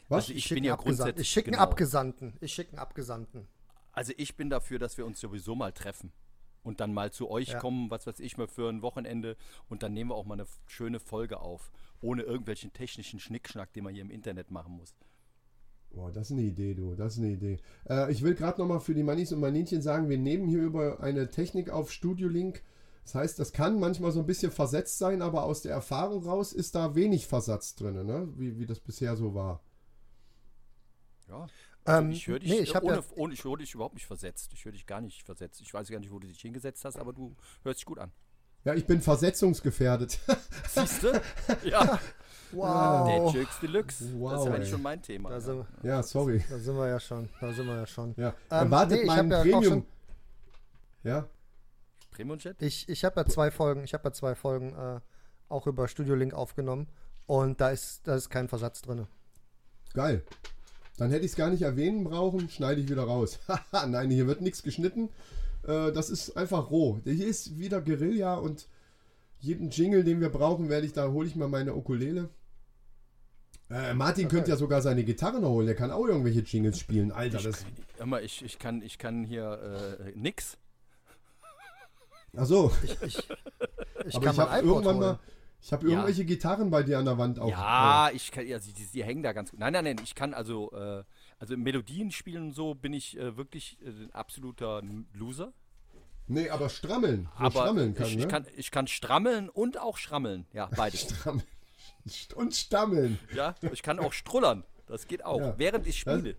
Was? 0.08 0.24
Also 0.24 0.34
ich 0.34 0.44
schick 0.44 0.56
bin 0.56 0.64
ja 0.64 0.74
Abgesandten. 0.74 0.96
grundsätzlich 0.96 1.26
Ich 1.26 1.32
schicke 1.32 1.46
einen 1.48 1.52
genau. 1.54 1.62
Abgesandten. 1.62 2.32
Ich 2.40 2.52
schicke 2.52 2.70
einen 2.72 2.78
Abgesandten. 2.78 3.48
Also 3.92 4.12
ich 4.16 4.36
bin 4.36 4.50
dafür, 4.50 4.78
dass 4.78 4.98
wir 4.98 5.06
uns 5.06 5.20
sowieso 5.20 5.54
mal 5.54 5.72
treffen 5.72 6.12
und 6.62 6.80
dann 6.80 6.92
mal 6.92 7.12
zu 7.12 7.30
euch 7.30 7.50
Ja. 7.50 7.58
kommen, 7.60 7.90
was 7.90 8.06
weiß 8.06 8.20
ich 8.20 8.36
mal 8.36 8.48
für 8.48 8.68
ein 8.68 8.82
Wochenende 8.82 9.36
und 9.68 9.82
dann 9.82 9.94
nehmen 9.94 10.10
wir 10.10 10.16
auch 10.16 10.24
mal 10.26 10.34
eine 10.34 10.46
schöne 10.66 11.00
Folge 11.00 11.40
auf, 11.40 11.70
ohne 12.00 12.22
irgendwelchen 12.22 12.72
technischen 12.72 13.20
Schnickschnack, 13.20 13.72
den 13.72 13.84
man 13.84 13.94
hier 13.94 14.02
im 14.02 14.10
Internet 14.10 14.50
machen 14.50 14.72
muss. 14.76 14.94
Boah, 15.94 16.10
das 16.10 16.30
ist 16.30 16.32
eine 16.32 16.42
Idee, 16.42 16.74
du. 16.74 16.94
Das 16.94 17.14
ist 17.14 17.18
eine 17.20 17.30
Idee. 17.30 17.58
Äh, 17.88 18.10
ich 18.10 18.22
will 18.22 18.34
gerade 18.34 18.60
nochmal 18.60 18.80
für 18.80 18.94
die 18.94 19.02
Mannis 19.02 19.32
und 19.32 19.40
Maninchen 19.40 19.80
sagen, 19.80 20.08
wir 20.08 20.18
nehmen 20.18 20.48
hier 20.48 20.62
über 20.62 21.00
eine 21.00 21.30
Technik 21.30 21.70
auf 21.70 21.92
Studio 21.92 22.28
Link. 22.28 22.62
Das 23.04 23.14
heißt, 23.14 23.38
das 23.38 23.52
kann 23.52 23.78
manchmal 23.78 24.12
so 24.12 24.20
ein 24.20 24.26
bisschen 24.26 24.50
versetzt 24.50 24.98
sein, 24.98 25.22
aber 25.22 25.44
aus 25.44 25.62
der 25.62 25.72
Erfahrung 25.72 26.24
raus 26.24 26.52
ist 26.52 26.74
da 26.74 26.94
wenig 26.94 27.26
Versatz 27.26 27.74
drin, 27.74 28.06
ne? 28.06 28.28
wie, 28.36 28.58
wie 28.58 28.66
das 28.66 28.80
bisher 28.80 29.14
so 29.14 29.34
war. 29.34 29.62
Ja. 31.28 31.46
Ähm, 31.86 32.10
ich 32.10 32.26
höre 32.26 32.38
dich, 32.38 32.50
nee, 32.50 32.60
ich 32.60 32.74
habe 32.74 32.86
ohne, 32.86 32.96
ja, 32.96 33.04
ohne, 33.14 33.34
ich 33.34 33.44
höre 33.44 33.58
dich 33.58 33.74
überhaupt 33.74 33.94
nicht 33.94 34.06
versetzt. 34.06 34.52
Ich 34.54 34.64
höre 34.64 34.72
dich 34.72 34.86
gar 34.86 35.02
nicht 35.02 35.22
versetzt. 35.22 35.60
Ich 35.60 35.72
weiß 35.72 35.88
gar 35.90 35.98
nicht, 36.00 36.10
wo 36.10 36.18
du 36.18 36.26
dich 36.26 36.40
hingesetzt 36.40 36.84
hast, 36.84 36.96
aber 36.96 37.12
du 37.12 37.36
hörst 37.62 37.80
dich 37.80 37.86
gut 37.86 37.98
an. 37.98 38.10
Ja, 38.64 38.74
ich 38.74 38.86
bin 38.86 39.02
versetzungsgefährdet. 39.02 40.18
Siehst 40.68 41.02
du? 41.02 41.22
ja. 41.68 42.00
Wow. 42.54 43.06
Der 43.32 43.40
Jokes 43.42 43.60
Deluxe. 43.60 44.04
Wow, 44.18 44.30
das 44.32 44.40
ist 44.40 44.46
ja 44.46 44.52
eigentlich 44.52 44.66
ey. 44.68 44.72
schon 44.72 44.82
mein 44.82 45.02
Thema. 45.02 45.28
Da 45.30 45.34
ja. 45.36 45.40
sind, 45.40 45.66
ja, 45.82 46.02
sorry. 46.02 46.44
da 46.48 46.58
sind 46.58 46.76
wir 46.76 46.88
ja 46.88 47.00
schon. 47.00 47.28
Da 47.40 47.52
sind 47.52 47.66
wir 47.66 47.76
ja 47.76 47.86
schon. 47.86 48.14
Ja. 48.16 48.28
Ähm, 48.28 48.34
Erwartet 48.50 49.00
nee, 49.00 49.06
ja 49.06 49.14
auch 49.14 49.42
Premium. 49.42 49.64
schon- 49.64 49.86
Ja, 51.02 51.26
Premium 52.12 52.38
Chat? 52.38 52.62
Ich, 52.62 52.88
ich 52.88 53.04
habe 53.04 53.20
ja 53.20 53.26
zwei 53.26 53.50
Folgen, 53.50 53.84
ich 53.84 53.92
habe 53.92 54.04
ja 54.08 54.12
zwei 54.12 54.34
Folgen 54.34 54.72
äh, 54.74 55.00
auch 55.48 55.66
über 55.66 55.88
Studio 55.88 56.14
Link 56.14 56.32
aufgenommen 56.32 56.86
und 57.26 57.60
da 57.60 57.70
ist, 57.70 58.06
da 58.06 58.14
ist 58.14 58.30
kein 58.30 58.48
Versatz 58.48 58.82
drin. 58.82 59.06
geil. 59.92 60.22
Dann 60.96 61.10
hätte 61.10 61.24
ich 61.24 61.32
es 61.32 61.36
gar 61.36 61.50
nicht 61.50 61.62
erwähnen 61.62 62.04
brauchen, 62.04 62.48
schneide 62.48 62.80
ich 62.80 62.88
wieder 62.88 63.02
raus. 63.02 63.40
Haha, 63.48 63.86
Nein, 63.88 64.10
hier 64.10 64.28
wird 64.28 64.40
nichts 64.42 64.62
geschnitten. 64.62 65.08
Äh, 65.66 65.90
das 65.90 66.08
ist 66.08 66.36
einfach 66.36 66.70
roh. 66.70 67.00
Hier 67.02 67.26
ist 67.26 67.58
wieder 67.58 67.80
Guerilla 67.80 68.36
und 68.36 68.68
jeden 69.40 69.70
Jingle, 69.70 70.04
den 70.04 70.20
wir 70.20 70.28
brauchen, 70.30 70.68
werde 70.68 70.86
ich, 70.86 70.92
da 70.92 71.08
hole 71.08 71.26
ich 71.26 71.34
mal 71.34 71.48
meine 71.48 71.74
Ukulele. 71.74 72.28
Äh, 73.70 73.94
Martin 73.94 74.28
könnte 74.28 74.50
ja 74.50 74.56
sogar 74.56 74.82
seine 74.82 75.04
Gitarre 75.04 75.40
noch 75.40 75.48
holen, 75.48 75.66
der 75.66 75.74
kann 75.74 75.90
auch 75.90 76.06
irgendwelche 76.06 76.40
Jingles 76.40 76.78
spielen. 76.78 77.10
Alter, 77.12 77.40
das. 77.42 77.64
Hör 77.96 78.06
mal, 78.06 78.22
ich, 78.22 78.44
ich, 78.44 78.58
kann, 78.58 78.82
ich 78.82 78.98
kann 78.98 79.24
hier 79.24 79.98
äh, 80.00 80.12
nix. 80.14 80.58
Ach 82.36 82.46
so, 82.46 82.72
Ich, 82.82 83.00
ich, 83.02 83.18
ich 84.06 84.16
aber 84.16 84.24
kann 84.26 84.34
ich 84.34 84.40
habe 84.40 84.66
irgendwann 84.66 84.84
holen. 84.96 84.98
mal. 84.98 85.18
Ich 85.62 85.72
habe 85.72 85.84
Ja. 85.86 85.92
irgendwelche 85.92 86.24
Gitarren 86.26 86.70
bei 86.70 86.82
dir 86.82 86.98
an 86.98 87.06
der 87.06 87.16
Wand 87.16 87.38
auch. 87.38 87.48
Ja, 87.48 88.10
ich 88.12 88.30
kann, 88.30 88.46
ja, 88.46 88.58
sie, 88.58 88.72
die, 88.74 88.86
die 88.86 89.02
hängen 89.02 89.22
da 89.22 89.32
ganz 89.32 89.50
gut. 89.50 89.60
Nein, 89.60 89.72
nein, 89.72 89.84
nein, 89.84 89.96
ich 90.04 90.14
kann 90.14 90.34
also, 90.34 90.70
äh, 90.72 91.04
also 91.38 91.56
Melodien 91.56 92.10
spielen 92.10 92.42
und 92.48 92.52
so 92.52 92.74
bin 92.74 92.92
ich 92.92 93.16
äh, 93.18 93.36
wirklich 93.38 93.78
äh, 93.82 93.88
ein 93.88 94.10
absoluter 94.12 94.82
Loser. 95.14 95.52
Nee, 96.26 96.50
aber 96.50 96.68
strammeln. 96.68 97.28
So 97.38 97.44
Aber 97.44 97.60
strammeln 97.62 97.94
kann, 97.94 98.06
ich, 98.06 98.16
ne? 98.16 98.22
ich, 98.22 98.28
kann, 98.28 98.46
ich 98.56 98.70
kann 98.70 98.86
strammeln 98.88 99.48
und 99.48 99.78
auch 99.78 99.96
schrammeln. 99.96 100.46
Ja, 100.52 100.68
beides. 100.76 101.00
Strammeln. 101.14 101.44
Und 102.36 102.54
stammeln. 102.54 103.18
ja, 103.34 103.54
ich 103.72 103.82
kann 103.82 103.98
auch 103.98 104.12
strullern. 104.12 104.64
Das 104.86 105.06
geht 105.06 105.24
auch, 105.24 105.40
Ja. 105.40 105.54
während 105.58 105.86
ich 105.86 105.98
spiele. 105.98 106.36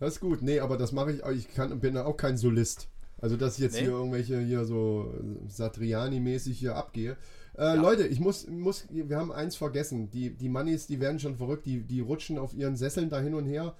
Das 0.00 0.14
ist 0.14 0.20
gut. 0.20 0.42
Nee, 0.42 0.60
aber 0.60 0.76
das 0.76 0.92
mache 0.92 1.12
ich. 1.12 1.22
Ich 1.36 1.54
kann, 1.54 1.78
bin 1.80 1.96
auch 1.96 2.16
kein 2.16 2.36
Solist. 2.36 2.88
Also, 3.20 3.36
dass 3.36 3.54
ich 3.54 3.60
jetzt 3.64 3.74
Nee? 3.74 3.80
hier 3.82 3.90
irgendwelche 3.90 4.40
hier 4.40 4.64
so 4.64 5.12
Satriani-mäßig 5.48 6.58
hier 6.58 6.76
abgehe. 6.76 7.16
Äh, 7.56 7.74
Leute, 7.76 8.06
ich 8.06 8.20
muss, 8.20 8.46
muss, 8.46 8.86
wir 8.90 9.16
haben 9.16 9.32
eins 9.32 9.56
vergessen. 9.56 10.10
Die, 10.10 10.30
die 10.36 10.48
Mannis, 10.48 10.86
die 10.86 11.00
werden 11.00 11.18
schon 11.18 11.36
verrückt. 11.36 11.66
Die, 11.66 11.82
die 11.82 12.00
rutschen 12.00 12.38
auf 12.38 12.54
ihren 12.54 12.76
Sesseln 12.76 13.10
da 13.10 13.18
hin 13.20 13.34
und 13.34 13.46
her. 13.46 13.74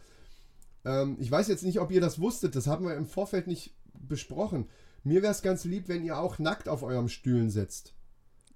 Ähm, 0.85 1.17
ich 1.21 1.31
weiß 1.31 1.47
jetzt 1.49 1.63
nicht, 1.63 1.79
ob 1.81 1.91
ihr 1.93 2.01
das 2.01 2.21
wusstet. 2.21 2.57
Das 2.57 2.67
haben 2.67 2.85
wir 2.85 2.95
im 2.97 3.07
Vorfeld 3.07 3.47
nicht 3.47 3.75
besprochen. 4.01 4.69
Mir 5.05 5.23
wäre 5.23 5.33
es 5.33 5.43
ganz 5.43 5.65
lieb, 5.65 5.89
wenn 5.89 6.05
ihr 6.05 6.19
auch 6.19 6.39
nackt 6.41 6.69
auf 6.69 6.83
eurem 6.83 7.09
Stühlen 7.09 7.51
sitzt. 7.51 7.95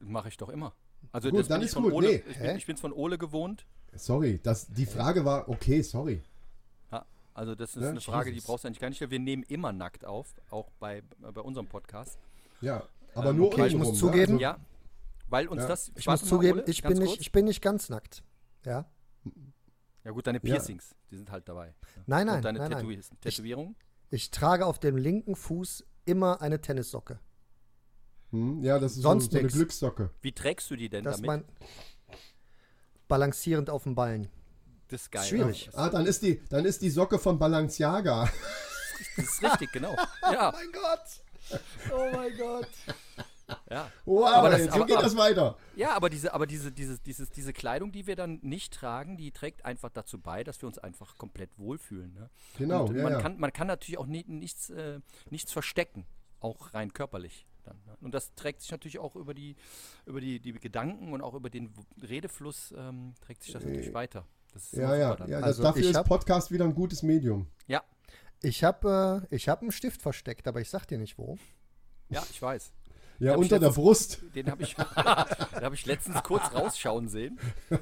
Mache 0.01 0.29
ich 0.29 0.37
doch 0.37 0.49
immer. 0.49 0.75
Also 1.13 1.31
Gut, 1.31 1.41
das 1.41 1.49
dann 1.49 1.59
bin 1.61 1.65
ich 1.65 1.69
ist 1.69 1.75
von 1.75 1.83
gut. 1.85 1.93
Ole, 1.93 2.09
Nee. 2.09 2.23
ich 2.31 2.39
bin, 2.39 2.57
ich 2.57 2.67
bin's 2.67 2.81
von 2.81 2.93
Ole 2.93 3.19
gewohnt. 3.19 3.67
Sorry, 3.95 4.41
das, 4.43 4.67
die 4.69 4.87
Frage 4.87 5.25
war, 5.25 5.49
okay, 5.49 5.83
sorry. 5.83 6.23
Ja. 6.91 7.05
Also 7.35 7.55
das 7.55 7.77
ist 7.77 7.83
Ja, 7.83 7.91
eine 7.91 8.01
Frage, 8.01 8.33
die 8.33 8.41
brauchst 8.41 8.65
du 8.65 8.69
eigentlich 8.69 8.81
gar 8.81 8.89
nicht. 8.89 9.01
Wir 9.11 9.19
nehmen 9.19 9.43
immer 9.45 9.73
nackt 9.73 10.05
auf, 10.07 10.35
auch 10.51 10.71
bei, 10.81 11.03
bei 11.21 11.41
unserem 11.43 11.67
Podcast. 11.67 12.19
Ja, 12.63 12.83
aber 13.15 13.31
Ähm, 13.31 13.37
nur 13.37 13.49
okay, 13.49 13.67
ich 13.67 13.75
muss 13.77 13.89
ne? 13.93 13.95
zugeben, 13.95 14.39
Ja, 14.39 14.57
weil 15.29 15.49
uns 15.49 15.63
Ja. 15.63 15.69
das... 15.69 15.89
Ich 15.97 16.07
muss 16.07 16.23
mal, 16.23 16.29
zugeben, 16.29 16.61
Ole, 16.61 16.69
ich 16.71 16.83
bin, 16.83 16.95
kurz. 16.97 17.01
nicht, 17.01 17.21
ich 17.21 17.33
bin 17.33 17.45
nicht 17.45 17.61
ganz 17.61 17.91
nackt. 17.91 18.23
Ja? 18.65 18.87
Ja 20.05 20.11
gut, 20.13 20.27
deine 20.27 20.39
Ja. 20.39 20.43
Piercings, 20.43 20.95
die 21.11 21.17
sind 21.17 21.31
halt 21.31 21.47
dabei. 21.49 21.75
Nein, 22.07 22.27
nein, 22.27 22.37
Und 22.37 22.45
deine 22.47 22.59
nein, 22.59 22.71
nein. 22.71 22.87
Tätowi- 22.87 23.11
Tätowierungen? 23.21 23.77
Ich 24.11 24.31
trage 24.31 24.65
auf 24.67 24.79
dem 24.79 24.97
linken 24.97 25.37
Fuß 25.37 25.85
immer 26.07 26.41
eine 26.41 26.61
Tennissocke. 26.61 27.19
Hm, 28.33 28.63
ja, 28.65 28.79
das 28.79 28.93
ist 28.97 29.03
Sonst 29.03 29.27
so, 29.27 29.31
so 29.31 29.37
eine 29.37 29.43
nix. 29.45 29.55
Glückssocke. 29.55 30.11
Wie 30.23 30.33
trägst 30.33 30.71
du 30.71 30.77
die 30.77 30.89
denn 30.89 31.05
Das 31.05 31.17
ist 31.17 31.27
damit? 31.27 31.47
mein 31.47 32.17
balancierend 33.09 33.71
auf 33.71 33.85
dem 33.85 33.95
Ballen. 33.95 34.29
das 34.89 35.03
ist 35.03 35.11
geil. 35.13 35.25
schwierig. 35.25 35.71
Ah, 35.75 35.89
dann 35.91 36.07
ist 36.07 36.23
die, 36.23 36.41
dann 36.49 36.65
ist 36.65 36.83
die 36.83 36.91
Socke 36.91 37.19
von 37.19 37.39
Balenciaga. 37.39 38.29
das 39.17 39.25
ist 39.27 39.43
richtig, 39.43 39.73
genau. 39.73 39.95
Ja, 40.23 40.53
mein 40.53 40.73
Gott! 40.73 41.61
Oh 41.93 42.11
mein 42.15 42.37
Gott! 42.39 42.69
ja. 43.71 43.91
Wow, 44.07 44.27
Aber 44.29 44.51
das- 44.51 44.61
jetzt 44.61 44.73
aber- 44.75 44.87
geht 44.87 44.97
aber- 44.97 45.05
das 45.05 45.17
weiter. 45.17 45.57
Ja, 45.77 45.95
aber 45.95 46.09
diese, 46.09 46.33
aber 46.33 46.47
diese, 46.47 46.73
diese, 46.73 46.99
dieses, 47.01 47.31
diese 47.31 47.53
Kleidung, 47.53 47.93
die 47.93 48.07
wir 48.07 48.17
dann 48.17 48.39
nicht 48.43 48.73
tragen, 48.73 49.17
die 49.19 49.31
trägt 49.33 49.65
einfach 49.65 49.91
dazu 49.91 50.19
bei, 50.19 50.45
dass 50.45 50.63
wir 50.63 50.67
uns 50.69 50.79
einfach 50.79 51.19
komplett 51.19 51.51
wohlfühlen. 51.59 52.15
Ne? 52.15 52.31
Genau, 52.57 52.87
Und 52.87 52.97
ja, 52.97 53.03
man, 53.03 53.13
ja. 53.13 53.21
Kann, 53.21 53.39
man 53.39 53.53
kann 53.53 53.67
natürlich 53.67 53.99
auch 53.99 54.07
nie, 54.07 54.25
nichts, 54.27 54.71
äh, 54.71 55.01
nichts 55.29 55.53
verstecken, 55.53 56.07
auch 56.41 56.73
rein 56.73 56.93
körperlich. 56.95 57.47
Dann, 57.65 57.77
ne? 57.87 57.97
Und 58.01 58.13
das 58.13 58.35
trägt 58.35 58.61
sich 58.61 58.71
natürlich 58.71 58.99
auch 58.99 59.15
über 59.17 59.35
die, 59.35 59.57
über 60.07 60.21
die, 60.21 60.41
die 60.41 60.53
Gedanken 60.53 61.13
und 61.13 61.21
auch 61.23 61.35
über 61.35 61.51
den 61.51 61.73
Redefluss 62.03 62.75
ähm, 62.77 63.15
trägt 63.21 63.43
sich 63.45 63.53
das 63.53 63.65
natürlich 63.65 63.95
weiter. 63.95 64.27
Das 64.53 64.65
ist 64.65 64.73
Ja, 64.75 64.95
ja, 64.97 65.11
ja. 65.11 65.17
Das, 65.17 65.43
Also 65.43 65.63
dafür 65.63 65.83
ich 65.83 65.91
ist 65.91 65.97
hab- 65.97 66.09
Podcast 66.09 66.51
wieder 66.51 66.65
ein 66.65 66.75
gutes 66.75 67.03
Medium. 67.03 67.47
ja, 67.69 67.83
Ich 68.43 68.65
habe 68.65 69.27
äh, 69.31 69.35
ich 69.35 69.49
hab 69.49 69.63
einen 69.63 69.73
Stift 69.73 70.03
versteckt, 70.03 70.47
aber 70.49 70.61
ich 70.61 70.69
sag 70.71 70.87
dir 70.87 70.99
nicht 70.99 71.17
wo. 71.19 71.39
ja, 72.11 72.23
ich 72.31 72.41
weiß. 72.43 72.73
Ja, 73.19 73.37
unter 73.37 73.61
der 73.61 73.71
Brust. 73.71 74.21
Den 74.35 74.51
habe 74.51 74.65
ich, 74.65 74.75
den 74.75 74.85
hab 74.87 75.73
ich 75.73 75.87
letztens 75.87 76.23
kurz 76.25 76.53
rausschauen 76.53 77.09
sehen. 77.09 77.39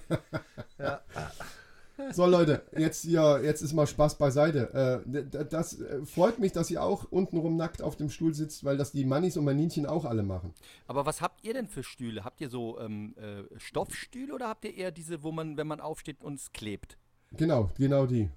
So, 2.13 2.27
Leute, 2.27 2.63
jetzt 2.77 3.03
hier, 3.03 3.41
jetzt 3.43 3.63
ist 3.63 3.73
mal 3.73 3.87
Spaß 3.87 4.19
beiseite. 4.19 5.05
Äh, 5.07 5.45
das 5.49 5.81
äh, 5.81 6.05
freut 6.05 6.39
mich, 6.39 6.53
dass 6.53 6.71
ihr 6.71 6.83
auch 6.83 7.05
untenrum 7.11 7.57
nackt 7.57 7.83
auf 7.83 7.97
dem 7.97 8.11
Stuhl 8.11 8.35
sitzt, 8.35 8.65
weil 8.65 8.77
das 8.77 8.93
die 8.93 9.05
Mannis 9.05 9.37
und 9.37 9.45
Maninchen 9.45 9.87
auch 9.87 10.05
alle 10.05 10.23
machen. 10.23 10.55
Aber 10.87 11.07
was 11.07 11.21
habt 11.21 11.45
ihr 11.45 11.55
denn 11.55 11.69
für 11.69 11.83
Stühle? 11.83 12.25
Habt 12.25 12.41
ihr 12.41 12.51
so 12.51 12.79
ähm, 12.81 13.15
äh, 13.17 13.43
Stoffstühle 13.59 14.35
oder 14.35 14.49
habt 14.49 14.65
ihr 14.65 14.75
eher 14.75 14.91
diese, 14.91 15.23
wo 15.23 15.33
man, 15.33 15.57
wenn 15.57 15.67
man 15.67 15.81
aufsteht, 15.81 16.23
uns 16.23 16.53
klebt? 16.53 16.99
Genau, 17.33 17.71
genau 17.77 18.07
die. 18.07 18.29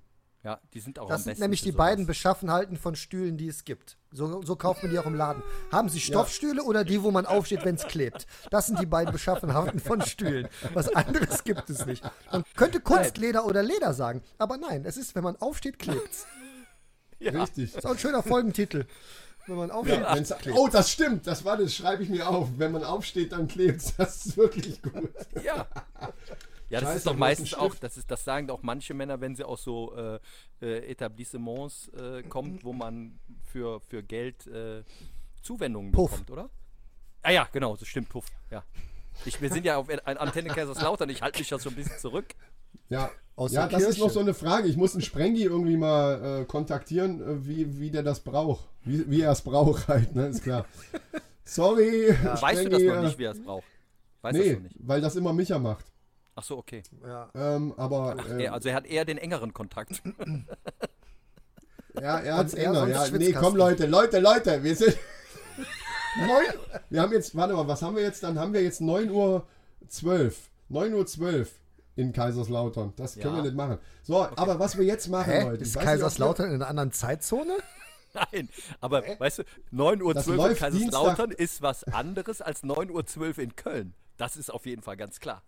Ja, 0.44 0.60
die 0.74 0.82
sind 0.82 1.00
auch 1.00 1.08
Das 1.08 1.22
am 1.22 1.24
sind 1.24 1.32
besten. 1.32 1.42
nämlich 1.44 1.62
die 1.62 1.72
sowas. 1.72 1.78
beiden 1.88 2.06
Beschaffenheiten 2.06 2.76
von 2.78 2.96
Stühlen, 2.98 3.38
die 3.38 3.48
es 3.48 3.64
gibt. 3.64 3.98
So, 4.12 4.42
so 4.42 4.58
kauft 4.58 4.84
man 4.84 4.92
die 4.92 5.00
auch 5.00 5.06
im 5.06 5.16
Laden. 5.16 5.42
Haben 5.72 5.88
Sie 5.88 6.02
Stoffstühle 6.02 6.64
oder 6.64 6.84
die, 6.84 7.02
wo 7.02 7.12
man 7.12 7.26
aufsteht, 7.26 7.64
wenn 7.64 7.76
es 7.76 7.88
klebt? 7.88 8.28
Das 8.52 8.68
sind 8.68 8.78
die 8.80 8.86
beiden 8.86 9.14
Beschaffenheiten 9.14 9.80
von 9.80 10.02
Stühlen. 10.02 10.50
Was 10.74 10.94
anderes 10.94 11.46
gibt 11.46 11.70
es 11.70 11.86
nicht. 11.86 12.04
Man 12.32 12.44
könnte 12.58 12.82
Kunstleder 12.82 13.46
oder 13.46 13.64
Leder 13.64 13.94
sagen, 13.94 14.22
aber 14.38 14.58
nein, 14.58 14.84
es 14.86 14.98
ist, 14.98 15.16
wenn 15.16 15.24
man 15.24 15.38
aufsteht, 15.38 15.80
klebt's. 15.80 16.26
Richtig. 17.22 17.74
Ist 17.76 17.86
auch 17.86 17.92
ein 17.92 17.98
schöner 18.00 18.22
Folgentitel. 18.22 18.86
Wenn 19.48 19.56
man 19.56 19.72
aufsteht, 19.72 20.02
Wenn's, 20.14 20.34
oh, 20.54 20.68
das 20.70 20.90
stimmt. 20.92 21.26
Das 21.28 21.44
war 21.46 21.56
das, 21.58 21.74
schreibe 21.74 22.04
ich 22.04 22.10
mir 22.10 22.28
auf. 22.30 22.50
Wenn 22.58 22.72
man 22.74 22.84
aufsteht, 22.84 23.32
dann 23.32 23.48
klebt 23.48 23.94
Das 23.98 24.26
ist 24.26 24.38
wirklich 24.38 24.82
gut. 24.82 25.10
Ja. 25.44 25.68
Ja, 26.74 26.80
das 26.80 26.89
Scheiße, 26.89 26.98
ist 26.98 27.08
doch 27.08 27.15
meistens 27.15 27.53
auch, 27.53 27.75
das, 27.75 27.98
ist, 27.98 28.10
das 28.12 28.24
sagen 28.24 28.48
doch 28.48 28.62
manche 28.63 28.94
Männer, 28.94 29.22
wenn 29.22 29.36
sie 29.36 29.44
aus 29.46 29.63
so 29.63 29.96
äh, 29.96 30.20
äh, 30.62 30.92
Etablissements 30.92 31.89
äh, 31.89 32.24
kommt, 32.24 32.63
wo 32.63 32.74
man 32.74 33.20
für, 33.44 33.80
für 33.82 34.01
Geld 34.03 34.48
äh, 34.48 34.84
Zuwendungen 35.42 35.92
Puff. 35.92 36.12
bekommt, 36.12 36.32
oder? 36.32 36.50
Ah 37.22 37.32
ja, 37.32 37.48
genau, 37.51 37.75
das 37.77 37.88
stimmt, 37.88 38.10
Puff, 38.10 38.25
ja. 38.51 38.63
Ich, 39.25 39.39
wir 39.42 39.50
sind 39.50 39.65
ja 39.65 39.77
auf 39.77 39.88
An- 39.89 40.18
Antenne 40.18 40.50
Kaiserslautern, 40.50 41.10
ich 41.10 41.22
halte 41.22 41.39
mich 41.39 41.50
ja 41.50 41.60
so 41.60 41.70
ein 41.70 41.75
bisschen 41.75 41.98
zurück. 42.00 42.25
Ja, 42.89 43.12
Aus 43.36 43.51
ja 43.53 43.68
das 43.68 43.84
ist 43.84 44.00
noch 44.00 44.10
so 44.10 44.20
eine 44.20 44.34
Frage. 44.34 44.68
Ich 44.68 44.75
muss 44.75 44.94
einen 44.94 45.03
Sprengi 45.03 45.44
irgendwie 45.44 45.77
mal 45.77 46.42
äh, 46.42 46.46
kontaktieren, 46.46 47.22
äh, 47.22 47.48
wie, 47.48 47.80
wie 47.80 47.92
der 47.92 48.01
das 48.03 48.20
braucht. 48.22 48.68
Wie, 48.84 49.10
wie 49.10 49.22
er 49.22 49.32
es 49.32 49.42
braucht 49.42 49.88
halt, 49.88 50.15
ne? 50.15 50.27
Ist 50.27 50.44
klar. 50.44 50.65
Sorry. 51.46 52.10
Weißt 52.24 52.65
du 52.65 52.70
das 52.70 52.82
noch 52.82 53.01
nicht, 53.03 53.18
wer 53.20 53.32
es 53.32 53.42
braucht? 53.44 53.63
Weißt 54.22 54.38
du 54.38 54.42
Nee, 54.42 54.48
das 54.50 54.56
noch 54.58 54.63
nicht? 54.63 54.75
weil 54.80 55.01
das 55.01 55.15
immer 55.15 55.34
Micha 55.34 55.60
macht. 55.60 55.86
Ach 56.36 56.44
so, 56.44 56.58
okay. 56.58 56.82
ja. 57.06 57.30
Ähm, 57.36 57.74
aber 57.78 58.16
Ach, 58.20 58.30
äh, 58.30 58.46
er, 58.46 58.54
also 58.54 58.70
er 58.70 58.75
hat 58.75 58.86
eher 58.86 59.06
den 59.06 59.18
engeren 59.18 59.54
Kontakt. 59.54 60.02
ja, 62.00 62.20
er 62.20 62.38
hat's 62.38 62.52
Sonst 62.52 62.63
eher 62.63 62.70
enger. 62.72 62.88
Ja, 62.88 63.08
nee, 63.18 63.32
komm 63.34 63.56
Leute, 63.56 63.86
Leute, 63.86 64.20
Leute, 64.20 64.63
wir 64.63 64.75
sind 64.75 64.98
neun. 66.18 66.44
Wir 66.90 67.02
haben 67.02 67.12
jetzt, 67.13 67.36
warte 67.36 67.54
mal, 67.54 67.68
was 67.68 67.82
haben 67.82 67.96
wir 67.96 68.04
jetzt? 68.04 68.24
Dann 68.24 68.40
haben 68.40 68.54
wir 68.54 68.63
jetzt 68.63 68.82
9 68.82 69.12
Uhr 69.12 69.46
12. 69.88 70.50
9 70.70 70.94
Uhr 70.94 71.06
12 71.06 71.52
in 71.96 72.12
Kaiserslautern. 72.13 72.94
Das 72.96 73.13
können 73.16 73.36
Ja. 73.36 73.44
wir 73.44 73.44
nicht 73.44 73.56
machen. 73.56 73.78
So, 74.02 74.18
aber 74.36 74.58
was 74.58 74.78
wir 74.78 74.86
jetzt 74.86 75.08
machen, 75.10 75.32
Hä? 75.32 75.44
Leute. 75.44 75.63
Ist 75.63 75.80
Kaiserslautern 75.80 76.50
in 76.50 76.56
einer 76.56 76.68
anderen 76.68 76.92
Zeitzone? 76.92 77.58
Nein, 78.32 78.50
aber 78.80 79.04
weißt 79.20 79.40
du, 79.40 79.44
9.12 79.72 80.02
Uhr 80.04 80.13
Das 80.13 80.28
in 80.28 80.36
läuft 80.36 80.60
Kaiserslautern 80.60 81.32
ist 81.32 81.62
was 81.62 81.84
anderes 81.84 82.42
als 82.42 82.63
9.12 82.63 83.20
Uhr 83.20 83.38
in 83.40 83.56
Köln. 83.56 83.94
Das 84.18 84.36
ist 84.36 84.52
auf 84.52 84.66
jeden 84.66 84.82
Fall 84.82 84.98
ganz 84.98 85.20
klar. 85.20 85.42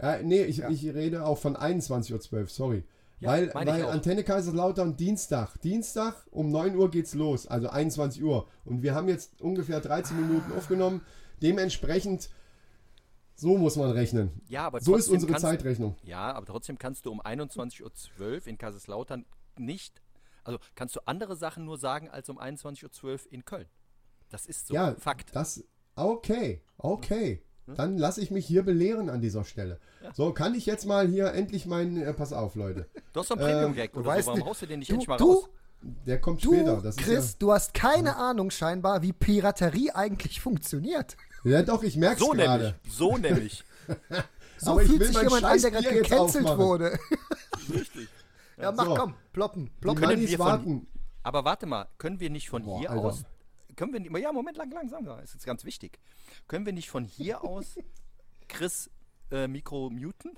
Ja, 0.00 0.22
nee, 0.22 0.42
ich, 0.42 0.62
ich 0.62 0.84
rede 0.94 1.24
auch 1.24 1.38
von 1.38 1.56
21.12 1.56 2.32
Uhr, 2.32 2.46
sorry. 2.46 2.84
Ja, 3.20 3.30
weil 3.30 3.52
weil. 3.52 3.84
Antenne 3.86 4.22
Kaiserslautern 4.22 4.96
Dienstag. 4.96 5.60
Dienstag 5.60 6.14
um 6.30 6.50
9 6.50 6.76
Uhr 6.76 6.88
geht's 6.90 7.14
los, 7.14 7.48
also 7.48 7.68
21 7.68 8.22
Uhr. 8.22 8.46
Und 8.64 8.82
wir 8.82 8.94
haben 8.94 9.08
jetzt 9.08 9.40
ungefähr 9.40 9.80
13 9.80 10.20
Minuten 10.20 10.52
aufgenommen. 10.52 11.02
Dementsprechend, 11.42 12.30
so 13.34 13.58
muss 13.58 13.74
man 13.76 13.90
rechnen. 13.90 14.40
Ja, 14.48 14.66
aber 14.66 14.80
So 14.80 14.94
ist 14.94 15.08
unsere 15.08 15.32
kannst- 15.32 15.46
Zeitrechnung. 15.46 15.96
Ja, 16.02 16.32
aber 16.32 16.46
trotzdem 16.46 16.78
kannst 16.78 17.06
du 17.06 17.10
um 17.10 17.20
21.12 17.20 18.20
Uhr 18.20 18.46
in 18.46 18.56
Kaiserslautern 18.58 19.24
nicht, 19.56 20.00
also 20.44 20.58
kannst 20.76 20.94
du 20.94 21.00
andere 21.06 21.34
Sachen 21.36 21.64
nur 21.64 21.78
sagen 21.78 22.08
als 22.08 22.28
um 22.28 22.38
21.12 22.38 23.04
Uhr 23.04 23.32
in 23.32 23.44
Köln. 23.44 23.66
Das 24.28 24.46
ist 24.46 24.68
so 24.68 24.74
ja, 24.74 24.94
Fakt. 24.94 25.34
Das, 25.34 25.64
okay, 25.96 26.62
okay. 26.76 27.42
Dann 27.76 27.98
lasse 27.98 28.20
ich 28.20 28.30
mich 28.30 28.46
hier 28.46 28.62
belehren 28.62 29.10
an 29.10 29.20
dieser 29.20 29.44
Stelle. 29.44 29.78
So, 30.14 30.32
kann 30.32 30.54
ich 30.54 30.64
jetzt 30.66 30.86
mal 30.86 31.06
hier 31.08 31.32
endlich 31.34 31.66
meinen, 31.66 32.00
äh, 32.00 32.12
pass 32.14 32.32
auf, 32.32 32.54
Leute. 32.54 32.86
Du 33.12 33.20
hast 33.20 33.30
doch 33.30 33.36
einen 33.36 33.46
Premium-Gag 33.46 33.92
du 33.92 34.00
oder 34.00 34.08
weißt 34.08 34.24
so. 34.24 34.26
Warum 34.28 34.38
nicht- 34.38 34.48
haust 34.48 34.62
du 34.62 34.66
den 34.66 34.78
nicht 34.78 34.90
Du, 34.90 34.94
endlich 34.94 35.08
mal 35.08 35.16
du, 35.16 35.32
raus? 35.32 35.48
Der 36.06 36.20
kommt 36.20 36.44
du 36.44 36.54
später. 36.54 36.80
Das 36.82 36.96
Chris, 36.96 37.24
ist 37.24 37.42
du 37.42 37.52
hast 37.52 37.72
keine 37.74 38.16
Ahnung 38.16 38.50
scheinbar, 38.50 39.02
wie 39.02 39.12
Piraterie 39.12 39.90
eigentlich 39.92 40.40
funktioniert. 40.40 41.16
ja, 41.44 41.50
ja, 41.52 41.62
doch, 41.62 41.82
ich 41.82 41.96
merke 41.96 42.20
es 42.20 42.26
So 42.26 42.32
nämlich. 42.32 42.46
gerade. 42.46 42.74
So 42.88 43.16
nämlich. 43.16 43.64
So 44.60 44.72
Aber 44.72 44.80
fühlt 44.80 45.04
sich 45.04 45.22
jemand 45.22 45.44
an, 45.44 45.60
der 45.62 45.70
gerade 45.70 45.88
gecancelt 45.88 46.44
wurde. 46.58 46.98
Richtig. 47.72 48.08
Ja, 48.60 48.72
mach 48.72 48.86
So. 48.86 48.94
komm, 48.96 49.14
ploppen, 49.32 49.66
Die 49.66 49.70
ploppen. 49.80 50.00
Können 50.02 50.14
Mannis 50.16 50.34
von- 50.34 50.46
warten. 50.46 50.86
Aber 51.22 51.44
warte 51.44 51.66
mal, 51.66 51.86
können 51.96 52.18
wir 52.18 52.28
nicht 52.28 52.48
von 52.48 52.64
Boah, 52.64 52.80
hier 52.80 52.90
Alter. 52.90 53.04
aus. 53.04 53.22
Können 53.78 53.92
wir 53.92 54.00
nicht. 54.00 54.16
Ja, 54.18 54.32
Moment, 54.32 54.56
lang, 54.56 54.70
langsam. 54.72 55.04
Das 55.04 55.34
ist 55.36 55.46
ganz 55.46 55.64
wichtig. 55.64 56.00
Können 56.48 56.66
wir 56.66 56.72
nicht 56.72 56.90
von 56.90 57.04
hier 57.04 57.44
aus 57.44 57.78
Chris 58.48 58.90
äh, 59.30 59.46
Mikro 59.46 59.88
muten? 59.88 60.32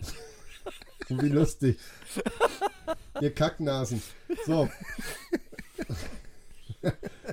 Wie 1.08 1.28
lustig. 1.28 1.78
Ihr 3.20 3.32
Kacknasen. 3.34 4.02
So. 4.44 4.68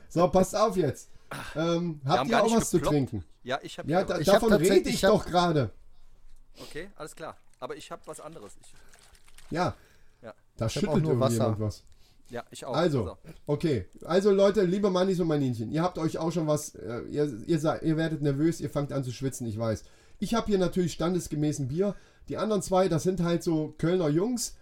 So, 0.09 0.27
passt 0.27 0.55
auf 0.55 0.77
jetzt. 0.77 1.09
Ähm, 1.55 2.01
habt 2.05 2.29
ihr 2.29 2.43
auch 2.43 2.55
was 2.55 2.69
zu 2.69 2.77
geploppt. 2.77 2.93
trinken? 2.95 3.23
Ja, 3.43 3.59
ich 3.63 3.77
habe. 3.79 3.89
Ja, 3.89 4.03
da, 4.03 4.19
Ich 4.19 4.27
hab 4.27 4.35
davon 4.35 4.49
tatsächlich- 4.49 4.79
rede 4.79 4.89
ich 4.89 5.03
hab- 5.03 5.11
doch 5.11 5.25
gerade. 5.25 5.71
okay, 6.61 6.89
alles 6.95 7.15
klar. 7.15 7.35
Aber 7.59 7.75
ich 7.75 7.89
habe 7.91 8.01
was 8.05 8.19
anderes. 8.19 8.57
Ich, 8.61 8.73
Ja. 9.51 9.75
Ja. 10.21 10.33
Da 10.57 10.65
hab 10.65 10.71
schüttelt 10.71 10.91
auch 10.91 10.97
nur 10.97 11.19
Wasser. 11.19 11.59
was. 11.59 11.83
Ja, 12.29 12.43
ich 12.51 12.65
auch. 12.65 12.73
Also, 12.73 13.05
So. 13.05 13.17
okay. 13.47 13.85
Also 14.03 14.31
Leute, 14.31 14.63
liebe 14.63 14.89
Mannis 14.89 15.19
und 15.19 15.27
Maninchen, 15.27 15.71
ihr 15.71 15.81
habt 15.81 15.97
euch 15.97 16.17
auch 16.17 16.31
schon 16.31 16.47
was, 16.47 16.75
äh, 16.75 17.01
ihr, 17.09 17.41
ihr, 17.47 17.59
seid, 17.59 17.83
ihr 17.83 17.97
werdet 17.97 18.21
nervös, 18.21 18.61
ihr 18.61 18.69
fangt 18.69 18.91
an 18.91 19.03
zu 19.03 19.11
schwitzen, 19.11 19.47
ich 19.47 19.57
weiß. 19.57 19.83
Ich 20.19 20.33
habe 20.33 20.47
hier 20.47 20.57
natürlich 20.57 20.93
standesgemäßen 20.93 21.67
Bier. 21.67 21.95
Die 22.27 22.37
anderen 22.37 22.61
zwei, 22.61 22.87
das 22.89 23.03
sind 23.03 23.23
halt 23.23 23.41
so 23.43 23.73
Kölner 23.77 24.09
Jungs. 24.09 24.55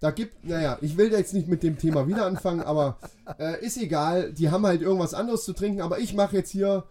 Da 0.00 0.10
gibt, 0.10 0.44
naja, 0.44 0.78
ich 0.80 0.96
will 0.96 1.10
jetzt 1.10 1.32
nicht 1.32 1.48
mit 1.48 1.62
dem 1.62 1.78
Thema 1.78 2.06
wieder 2.06 2.26
anfangen, 2.26 2.60
aber 2.60 2.98
äh, 3.38 3.64
ist 3.64 3.76
egal. 3.76 4.32
Die 4.32 4.50
haben 4.50 4.66
halt 4.66 4.82
irgendwas 4.82 5.14
anderes 5.14 5.44
zu 5.44 5.52
trinken, 5.52 5.80
aber 5.80 5.98
ich 6.00 6.14
mache 6.14 6.36
jetzt 6.36 6.50
hier 6.50 6.84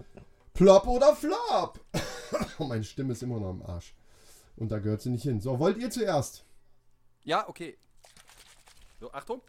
Plop 0.53 0.87
oder 0.87 1.15
Flop. 1.15 1.79
oh, 2.59 2.63
meine 2.63 2.83
Stimme 2.83 3.13
ist 3.13 3.21
immer 3.21 3.39
noch 3.39 3.49
am 3.49 3.61
Arsch. 3.61 3.93
Und 4.55 4.71
da 4.71 4.79
gehört 4.79 5.01
sie 5.01 5.09
nicht 5.09 5.23
hin. 5.23 5.41
So, 5.41 5.59
wollt 5.59 5.77
ihr 5.77 5.89
zuerst? 5.91 6.45
Ja, 7.23 7.47
okay. 7.49 7.77
So, 8.99 9.11
Achtung. 9.11 9.41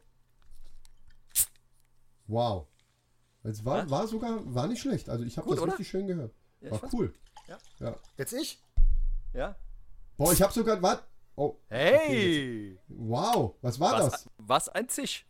Wow. 2.27 2.67
Es 3.43 3.65
war, 3.65 3.79
Ja? 3.79 3.91
war 3.91 4.07
sogar, 4.09 4.55
war 4.55 4.67
nicht 4.67 4.81
schlecht. 4.81 5.09
Also 5.09 5.25
ich 5.25 5.39
habe 5.39 5.49
das 5.51 5.61
oder? 5.61 5.73
richtig 5.73 5.89
schön 5.89 6.07
gehört. 6.07 6.35
Ja, 6.61 6.73
ich 6.75 6.83
war 6.83 6.91
cool. 6.95 7.15
Ja. 7.49 7.59
ja. 7.79 7.97
Jetzt 8.17 8.33
ich? 8.33 8.61
Ja. 9.33 9.55
Boah, 10.17 10.33
ich 10.33 10.43
habe 10.43 10.53
sogar, 10.53 10.81
was? 10.83 10.99
Oh, 11.37 11.57
Hey! 11.69 12.79
wow, 12.89 13.55
was 13.61 13.79
war 13.79 13.99
das? 13.99 14.13
Was, 14.13 14.29
was 14.39 14.69
ein 14.71 14.89
Zisch. 14.89 15.27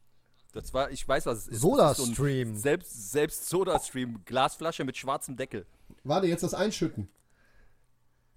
Das 0.53 0.73
war, 0.73 0.91
ich 0.91 1.07
weiß, 1.07 1.27
was 1.27 1.39
es 1.39 1.49
ist. 1.49 1.61
Soda 1.61 1.89
Das 1.89 1.99
ist 1.99 2.15
so. 2.15 2.55
Selbst, 2.55 3.11
selbst 3.11 3.49
Soda-Stream. 3.49 4.25
Glasflasche 4.25 4.85
mit 4.85 4.97
schwarzem 4.97 5.37
Deckel. 5.37 5.67
Warte, 6.05 6.29
jetzt 6.29 6.43
das 6.43 6.55
Einschütten. 6.55 7.09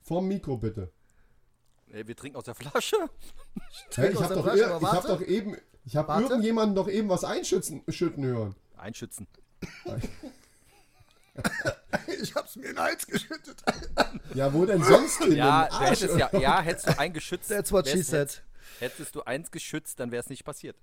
Vorm 0.01 0.27
Mikro 0.27 0.57
bitte. 0.57 0.91
Ey, 1.91 2.05
wir 2.07 2.15
trinken 2.15 2.37
aus 2.37 2.45
der 2.45 2.55
Flasche. 2.55 2.97
Ich 3.91 3.99
aus 3.99 4.23
habe 4.23 4.33
der 4.33 4.43
doch, 4.43 4.81
ich 4.81 4.87
hab 4.91 5.05
doch 5.05 5.21
eben, 5.21 5.55
ich 5.86 5.95
habe 5.95 6.21
irgendjemanden 6.21 6.75
doch 6.75 6.88
eben 6.88 7.09
was 7.09 7.24
einschützen 7.24 7.83
schütten 7.89 8.24
hören. 8.25 8.55
Einschützen. 8.77 9.27
Ich 12.21 12.36
hab's 12.36 12.55
mir 12.57 12.63
in 12.65 12.75
den 12.75 12.79
Hals 12.83 13.07
geschüttet. 13.07 13.63
Ja, 14.33 14.53
wo 14.53 14.65
denn 14.65 14.83
sonst 14.83 15.19
hin? 15.24 15.36
Ja, 15.38 15.69
hättest 15.79 16.17
ja, 16.17 16.29
ja, 16.38 16.62
hättest 16.62 16.88
du 16.89 17.00
einen 17.00 17.13
geschützt. 17.13 17.50
That's 17.50 17.71
what 17.71 17.88
she 17.88 18.01
said. 18.01 18.43
Hättest 18.79 19.15
du 19.15 19.21
eins 19.24 19.50
geschützt, 19.50 20.00
dann 20.00 20.12
wäre 20.12 20.21
es 20.21 20.29
nicht 20.29 20.43
passiert. 20.43 20.75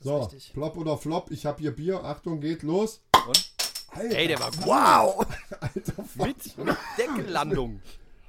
So, 0.00 0.18
richtig. 0.18 0.52
Plop 0.52 0.76
oder 0.76 0.96
Flop, 0.96 1.30
ich 1.30 1.44
habe 1.46 1.58
hier 1.60 1.74
Bier. 1.74 2.04
Achtung, 2.04 2.40
geht 2.40 2.62
los. 2.62 3.00
Und? 3.26 3.50
Alter, 3.90 4.16
Ey, 4.16 4.28
der 4.28 4.38
war 4.38 4.50
gut. 4.50 4.66
Wow! 4.66 5.26
Alter, 5.60 6.04
fuck. 6.04 6.26
Mit, 6.26 6.58
mit 6.58 6.76
Deckellandung. 6.98 7.80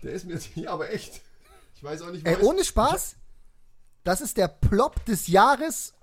Der 0.02 0.14
ist 0.14 0.26
mir 0.26 0.34
jetzt 0.34 0.46
hier 0.46 0.72
aber 0.72 0.90
echt. 0.92 1.22
Ich 1.76 1.84
weiß 1.84 2.02
auch 2.04 2.12
nicht, 2.12 2.26
Ey, 2.26 2.36
weiß- 2.36 2.44
ohne 2.44 2.64
Spaß, 2.64 3.16
das 4.08 4.22
ist 4.22 4.38
der 4.38 4.48
Plop 4.48 5.04
des 5.06 5.28
Jahres, 5.28 5.94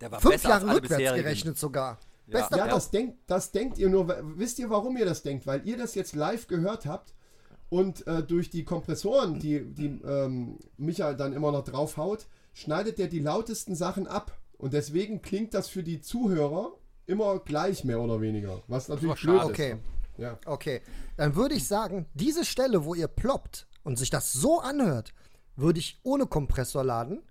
Der 0.00 0.10
war 0.12 0.20
fünf 0.20 0.42
Jahre 0.44 0.66
rückwärts 0.74 0.96
bisherigen. 0.98 1.22
gerechnet 1.24 1.58
sogar. 1.58 1.98
Ja. 2.26 2.40
Bester 2.40 2.56
Ja, 2.58 2.64
Plop. 2.64 2.74
das 2.76 2.90
denkt, 2.90 3.18
das 3.26 3.50
denkt 3.52 3.78
ihr 3.78 3.88
nur. 3.88 4.06
Wisst 4.36 4.58
ihr, 4.58 4.68
warum 4.70 4.96
ihr 4.96 5.06
das 5.06 5.22
denkt? 5.22 5.46
Weil 5.46 5.66
ihr 5.66 5.76
das 5.78 5.94
jetzt 5.94 6.14
live 6.14 6.46
gehört 6.46 6.86
habt 6.86 7.14
und 7.70 8.06
äh, 8.06 8.22
durch 8.22 8.50
die 8.50 8.64
Kompressoren, 8.64 9.38
die, 9.40 9.64
die 9.64 10.00
ähm, 10.04 10.58
Micha 10.76 11.14
dann 11.14 11.32
immer 11.32 11.52
noch 11.52 11.64
draufhaut, 11.64 12.26
schneidet 12.52 12.98
der 12.98 13.08
die 13.08 13.20
lautesten 13.20 13.74
Sachen 13.74 14.06
ab. 14.06 14.36
Und 14.58 14.72
deswegen 14.72 15.22
klingt 15.22 15.54
das 15.54 15.68
für 15.68 15.82
die 15.82 16.00
Zuhörer 16.00 16.72
immer 17.06 17.38
gleich, 17.38 17.84
mehr 17.84 18.00
oder 18.00 18.20
weniger. 18.20 18.62
Was 18.66 18.88
natürlich 18.88 19.20
blöd 19.20 19.40
ist. 19.42 19.48
Okay. 19.48 19.76
Ja. 20.18 20.36
Okay, 20.46 20.82
dann 21.16 21.36
würde 21.36 21.54
ich 21.54 21.68
sagen, 21.68 22.06
diese 22.12 22.44
Stelle, 22.44 22.84
wo 22.84 22.94
ihr 22.94 23.06
ploppt 23.06 23.68
und 23.84 23.98
sich 23.98 24.10
das 24.10 24.32
so 24.32 24.58
anhört, 24.60 25.14
würde 25.54 25.78
ich 25.78 26.00
ohne 26.02 26.26
Kompressor 26.26 26.82
laden 26.82 27.22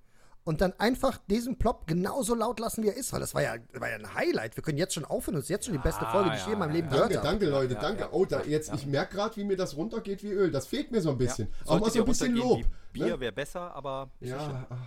und 0.48 0.62
dann 0.62 0.72
einfach 0.80 1.20
diesen 1.30 1.58
Plop 1.58 1.88
genauso 1.88 2.34
laut 2.34 2.62
lassen, 2.62 2.82
wie 2.82 2.88
er 2.88 2.96
ist, 2.96 3.12
weil 3.12 3.20
das 3.20 3.36
war 3.36 3.42
ja, 3.42 3.56
war 3.74 3.89
ja 3.89 3.96
ein 3.98 4.16
Highlight. 4.16 4.56
Wir 4.56 4.63
können 4.63 4.77
jetzt 4.77 4.94
schon 4.94 5.04
aufhören, 5.04 5.36
das 5.36 5.44
ist 5.44 5.50
jetzt 5.50 5.66
schon 5.66 5.74
die 5.74 5.80
beste 5.82 6.06
Folge, 6.06 6.30
die 6.30 6.38
ich 6.38 6.46
je 6.48 6.54
in 6.54 6.60
meinem 6.60 6.72
Leben 6.72 6.88
gehört 6.88 7.13
Danke, 7.13 7.18
habe. 7.18 7.27
danke, 7.27 7.46
Leute, 7.50 7.75
danke. 7.75 8.08
oh, 8.13 8.24
da, 8.24 8.44
jetzt, 8.44 8.74
ich 8.74 8.86
merke 8.86 9.16
gerade, 9.18 9.36
wie 9.36 9.44
mir 9.44 9.58
das 9.58 9.75
runtergeht 9.75 10.24
wie 10.24 10.32
Öl. 10.32 10.50
Das 10.50 10.66
fehlt 10.66 10.89
mir 10.89 11.01
so 11.01 11.10
ein 11.12 11.18
bisschen. 11.18 11.50
Auch 11.66 11.82
mal 11.82 11.92
so 11.92 12.00
ein 12.00 12.06
bisschen 12.06 12.34
Lob. 12.34 12.62
Bier 12.94 13.08
ne? 13.08 13.20
wäre 13.20 13.34
besser, 13.34 13.75
aber 13.75 14.10
Ja, 14.22 14.66
ach, 14.70 14.77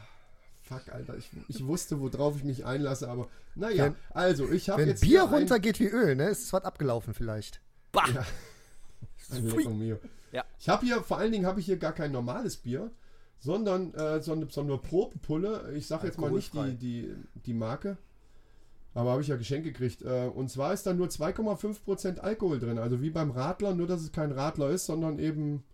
fuck, 0.62 0.95
Alter. 0.95 1.17
Ich, 1.19 1.29
ich 1.49 1.67
wusste, 1.67 2.00
worauf 2.00 2.37
ich 2.37 2.45
mich 2.45 2.64
einlasse, 2.64 3.11
aber 3.11 3.29
naja, 3.55 3.93
also 4.14 4.49
ich 4.50 4.71
habe 4.71 4.81
Wenn 4.81 4.88
jetzt. 4.88 5.00
Bier 5.02 5.11
hier 5.11 5.23
ein- 5.25 5.29
runtergeht 5.35 5.79
wie 5.79 5.88
Öl, 5.88 6.17
ne, 6.17 6.31
ist 6.31 6.45
es 6.45 6.52
was 6.55 6.64
abgelaufen 6.64 7.12
vielleicht. 7.12 7.61
bah, 7.93 8.05
mio. 9.31 9.99
Ja. 10.33 10.45
Ich 10.59 10.69
habe 10.71 10.87
hier, 10.87 11.02
vor 11.02 11.19
allen 11.19 11.33
Dingen 11.33 11.45
habe 11.45 11.61
ich 11.61 11.67
hier 11.67 11.76
gar 11.76 11.93
kein 11.93 12.12
normales 12.12 12.57
Bier, 12.57 12.90
sondern 13.40 13.92
äh, 13.94 14.20
so, 14.20 14.32
eine, 14.32 14.47
so 14.50 14.61
eine 14.61 14.78
Probepulle. 14.78 15.73
Ich 15.75 15.87
sage 15.87 16.06
jetzt 16.06 16.18
mal 16.20 16.30
nicht 16.30 16.54
die, 16.54 16.75
die, 16.76 17.14
die 17.47 17.54
Marke, 17.54 17.97
aber 18.94 19.11
habe 19.12 19.23
ich 19.23 19.28
ja 19.28 19.37
geschenkt 19.37 19.64
gekriegt. 19.66 20.02
Äh, 20.02 20.30
und 20.32 20.50
zwar 20.50 20.73
ist 20.73 20.87
da 20.87 20.92
nur 20.94 21.09
2,5% 21.09 22.18
Alkohol 22.18 22.61
drin. 22.61 22.78
Also 22.78 23.00
wie 23.02 23.11
beim 23.11 23.30
Radler, 23.30 23.75
nur 23.75 23.87
dass 23.87 24.02
es 24.02 24.12
kein 24.12 24.30
Radler 24.32 24.70
ist, 24.70 24.87
sondern 24.87 25.18
eben 25.18 25.64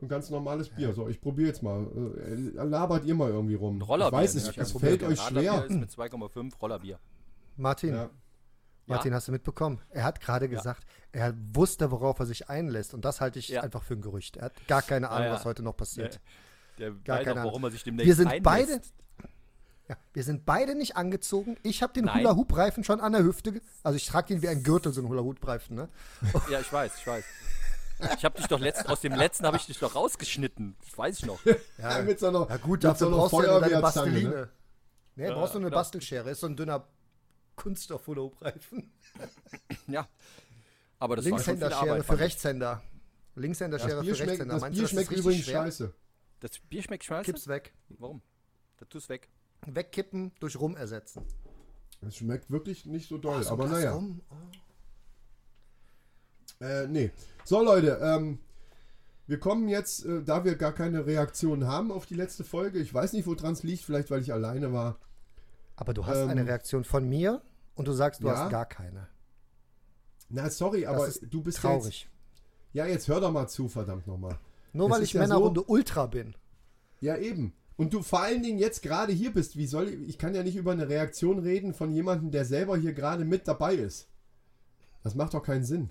ein 0.00 0.08
ganz 0.08 0.30
normales 0.30 0.68
Bier. 0.70 0.92
So, 0.94 1.08
ich 1.08 1.20
probiere 1.20 1.48
jetzt 1.48 1.62
mal. 1.62 1.86
Äh, 2.26 2.34
labert 2.64 3.04
ihr 3.04 3.14
mal 3.14 3.30
irgendwie 3.30 3.54
rum. 3.54 3.78
ein 3.78 3.82
Rollerbier. 3.82 4.18
Ich 4.18 4.22
weiß, 4.24 4.34
es, 4.36 4.52
Kein 4.52 4.62
es 4.62 4.72
fällt 4.72 5.02
euch 5.02 5.18
Radlerbier 5.20 5.52
schwer. 5.52 5.64
ist 5.66 5.76
mit 5.76 5.90
2,5 5.90 6.56
Rollerbier. 6.58 6.98
Martin, 7.56 7.94
Ja. 7.94 8.10
Martin, 8.86 9.12
hast 9.12 9.28
du 9.28 9.32
mitbekommen? 9.32 9.80
Er 9.90 10.04
hat 10.04 10.18
gerade 10.20 10.48
gesagt, 10.48 10.84
er 11.12 11.34
wusste, 11.52 11.90
worauf 11.90 12.18
er 12.20 12.24
sich 12.26 12.48
einlässt. 12.48 12.94
Und 12.94 13.04
das 13.04 13.20
halte 13.20 13.38
ich 13.38 13.48
Ja. 13.48 13.62
einfach 13.62 13.82
für 13.82 13.92
ein 13.94 14.00
Gerücht. 14.00 14.38
Er 14.38 14.46
hat 14.46 14.66
gar 14.66 14.80
keine 14.80 15.10
Ahnung, 15.10 15.26
ja. 15.26 15.34
was 15.34 15.44
heute 15.44 15.62
noch 15.62 15.76
passiert. 15.76 16.20
Der 16.78 16.92
Gar 16.92 17.18
weiß 17.18 17.24
keine 17.24 17.40
auch, 17.42 17.46
warum 17.46 17.64
er 17.64 17.70
sich 17.70 17.82
demnächst 17.84 18.06
Wir 18.06 18.14
sind 18.14 18.28
einlässt. 18.28 18.44
beide. 18.44 18.80
Ja, 19.88 19.96
wir 20.12 20.22
sind 20.22 20.44
beide 20.44 20.74
nicht 20.74 20.96
angezogen. 20.96 21.56
Ich 21.62 21.82
habe 21.82 21.92
den. 21.94 22.12
Hula-Hoop-Reifen 22.12 22.84
schon 22.84 23.00
an 23.00 23.12
der 23.12 23.24
Hüfte. 23.24 23.60
Also 23.82 23.96
ich 23.96 24.06
trage 24.06 24.28
den 24.34 24.42
wie 24.42 24.48
ein 24.48 24.62
Gürtel, 24.62 24.92
so 24.92 25.00
einen 25.00 25.08
Hula-Hoop-Reifen. 25.08 25.76
Ne? 25.76 25.88
Ja, 26.50 26.60
ich 26.60 26.70
weiß, 26.72 26.92
ich 26.98 27.06
weiß. 27.06 27.24
Ich 28.16 28.24
habe 28.24 28.36
dich 28.36 28.46
doch 28.46 28.60
letzt, 28.60 28.88
aus 28.88 29.00
dem 29.00 29.14
letzten 29.14 29.44
habe 29.46 29.56
ich 29.56 29.66
dich 29.66 29.78
doch 29.80 29.94
rausgeschnitten. 29.96 30.76
Das 30.84 30.96
weiß 30.96 31.18
ich 31.20 31.26
noch. 31.26 31.40
Ja, 31.78 32.00
mit 32.02 32.20
so 32.20 32.28
einer, 32.28 32.46
Ja 32.48 32.56
gut, 32.58 32.84
dafür 32.84 33.08
so 33.08 33.16
brauchst 33.16 33.32
du 33.32 33.42
ja 33.42 33.50
nur 33.50 33.60
deine 33.60 33.72
Feuerwehrzange, 33.80 34.10
Basteline. 34.12 34.28
Ne? 34.30 34.48
Nee, 35.16 35.30
brauchst 35.32 35.54
du 35.54 35.58
eine 35.58 35.66
genau. 35.66 35.76
Bastelschere. 35.78 36.30
Ist 36.30 36.40
so 36.40 36.46
ein 36.46 36.54
dünner 36.56 36.86
Kunststoff-Hula-Hoop-Reifen. 37.56 38.92
Ja. 39.88 40.06
Aber 41.00 41.16
das 41.16 41.24
Linkshänder-Schere 41.24 42.04
für. 42.04 42.18
Rechtshänder. 42.18 42.82
Linkshänder-Schere 43.36 43.90
Das 43.90 43.98
für 44.00 44.04
Bier 44.04 44.14
schmeckt, 44.14 44.30
Rechtshänder. 44.30 44.54
das 44.54 44.60
Meinst 44.60 44.74
Bier 44.74 44.82
du, 44.82 44.82
das 44.82 44.90
schmeckt 44.90 45.10
ist 45.10 45.10
richtig 45.18 45.24
übrigens 45.24 45.44
schwer? 45.46 45.62
scheiße. 45.64 45.94
Das 46.40 46.58
Bier 46.68 46.82
schmeckt 46.82 47.04
scheiße? 47.04 47.24
Kipp's 47.24 47.48
weg. 47.48 47.74
Warum? 47.88 48.22
Das 48.78 48.88
tust 48.88 49.08
weg. 49.08 49.28
Wegkippen, 49.66 50.32
durch 50.40 50.58
Rum 50.58 50.76
ersetzen. 50.76 51.22
Es 52.00 52.16
schmeckt 52.16 52.50
wirklich 52.50 52.86
nicht 52.86 53.08
so 53.08 53.18
doll, 53.18 53.42
So 53.42 53.50
aber 53.50 53.66
naja. 53.66 53.92
Rum. 53.92 54.20
Äh, 56.60 56.86
nee. 56.86 57.10
So, 57.44 57.62
Leute, 57.62 57.98
ähm, 58.02 58.38
wir 59.26 59.38
kommen 59.38 59.68
jetzt, 59.68 60.04
äh, 60.04 60.22
da 60.22 60.44
wir 60.44 60.56
gar 60.56 60.72
keine 60.72 61.06
Reaktion 61.06 61.66
haben 61.66 61.90
auf 61.90 62.06
die 62.06 62.14
letzte 62.14 62.44
Folge. 62.44 62.78
Ich 62.78 62.92
weiß 62.94 63.12
nicht, 63.12 63.26
woran 63.26 63.52
es 63.52 63.62
liegt, 63.62 63.82
vielleicht 63.84 64.10
weil 64.10 64.22
ich 64.22 64.32
alleine 64.32 64.72
war. 64.72 64.98
Aber 65.76 65.92
du 65.92 66.06
hast 66.06 66.18
Ähm, 66.18 66.28
eine 66.28 66.46
Reaktion 66.46 66.84
von 66.84 67.08
mir 67.08 67.42
und 67.74 67.88
du 67.88 67.92
sagst, 67.92 68.22
du 68.22 68.28
ja. 68.28 68.36
hast 68.36 68.50
gar 68.50 68.66
keine. 68.66 69.08
Na, 70.28 70.50
sorry, 70.50 70.86
aber 70.86 71.06
ist 71.06 71.26
du 71.28 71.42
bist 71.42 71.58
ja 71.58 71.70
Traurig. 71.70 72.02
Jetzt, 72.02 72.74
ja, 72.74 72.86
jetzt 72.86 73.08
hör 73.08 73.20
doch 73.20 73.30
mal 73.30 73.48
zu, 73.48 73.68
verdammt 73.68 74.06
nochmal. 74.06 74.38
Nur 74.72 74.88
Es 74.88 74.94
weil 74.94 75.02
ich 75.02 75.12
ja 75.12 75.20
Männerrunde 75.22 75.62
Ultra 75.62 76.06
bin. 76.06 76.34
Ja, 77.00 77.16
eben. 77.16 77.54
Und 77.76 77.92
du 77.92 78.02
vor 78.02 78.20
allen 78.20 78.42
Dingen 78.42 78.58
jetzt 78.58 78.82
gerade 78.82 79.12
hier 79.12 79.32
bist. 79.32 79.56
Wie 79.56 79.66
soll 79.66 79.88
ich, 79.88 80.08
ich 80.08 80.18
kann 80.18 80.34
ja 80.34 80.42
nicht 80.42 80.56
über 80.56 80.72
eine 80.72 80.88
Reaktion 80.88 81.38
reden 81.38 81.74
von 81.74 81.92
jemandem, 81.92 82.30
der 82.30 82.44
selber 82.44 82.76
hier 82.76 82.92
gerade 82.92 83.24
mit 83.24 83.46
dabei 83.46 83.74
ist. 83.74 84.08
Das 85.04 85.14
macht 85.14 85.34
doch 85.34 85.42
keinen 85.42 85.64
Sinn. 85.64 85.90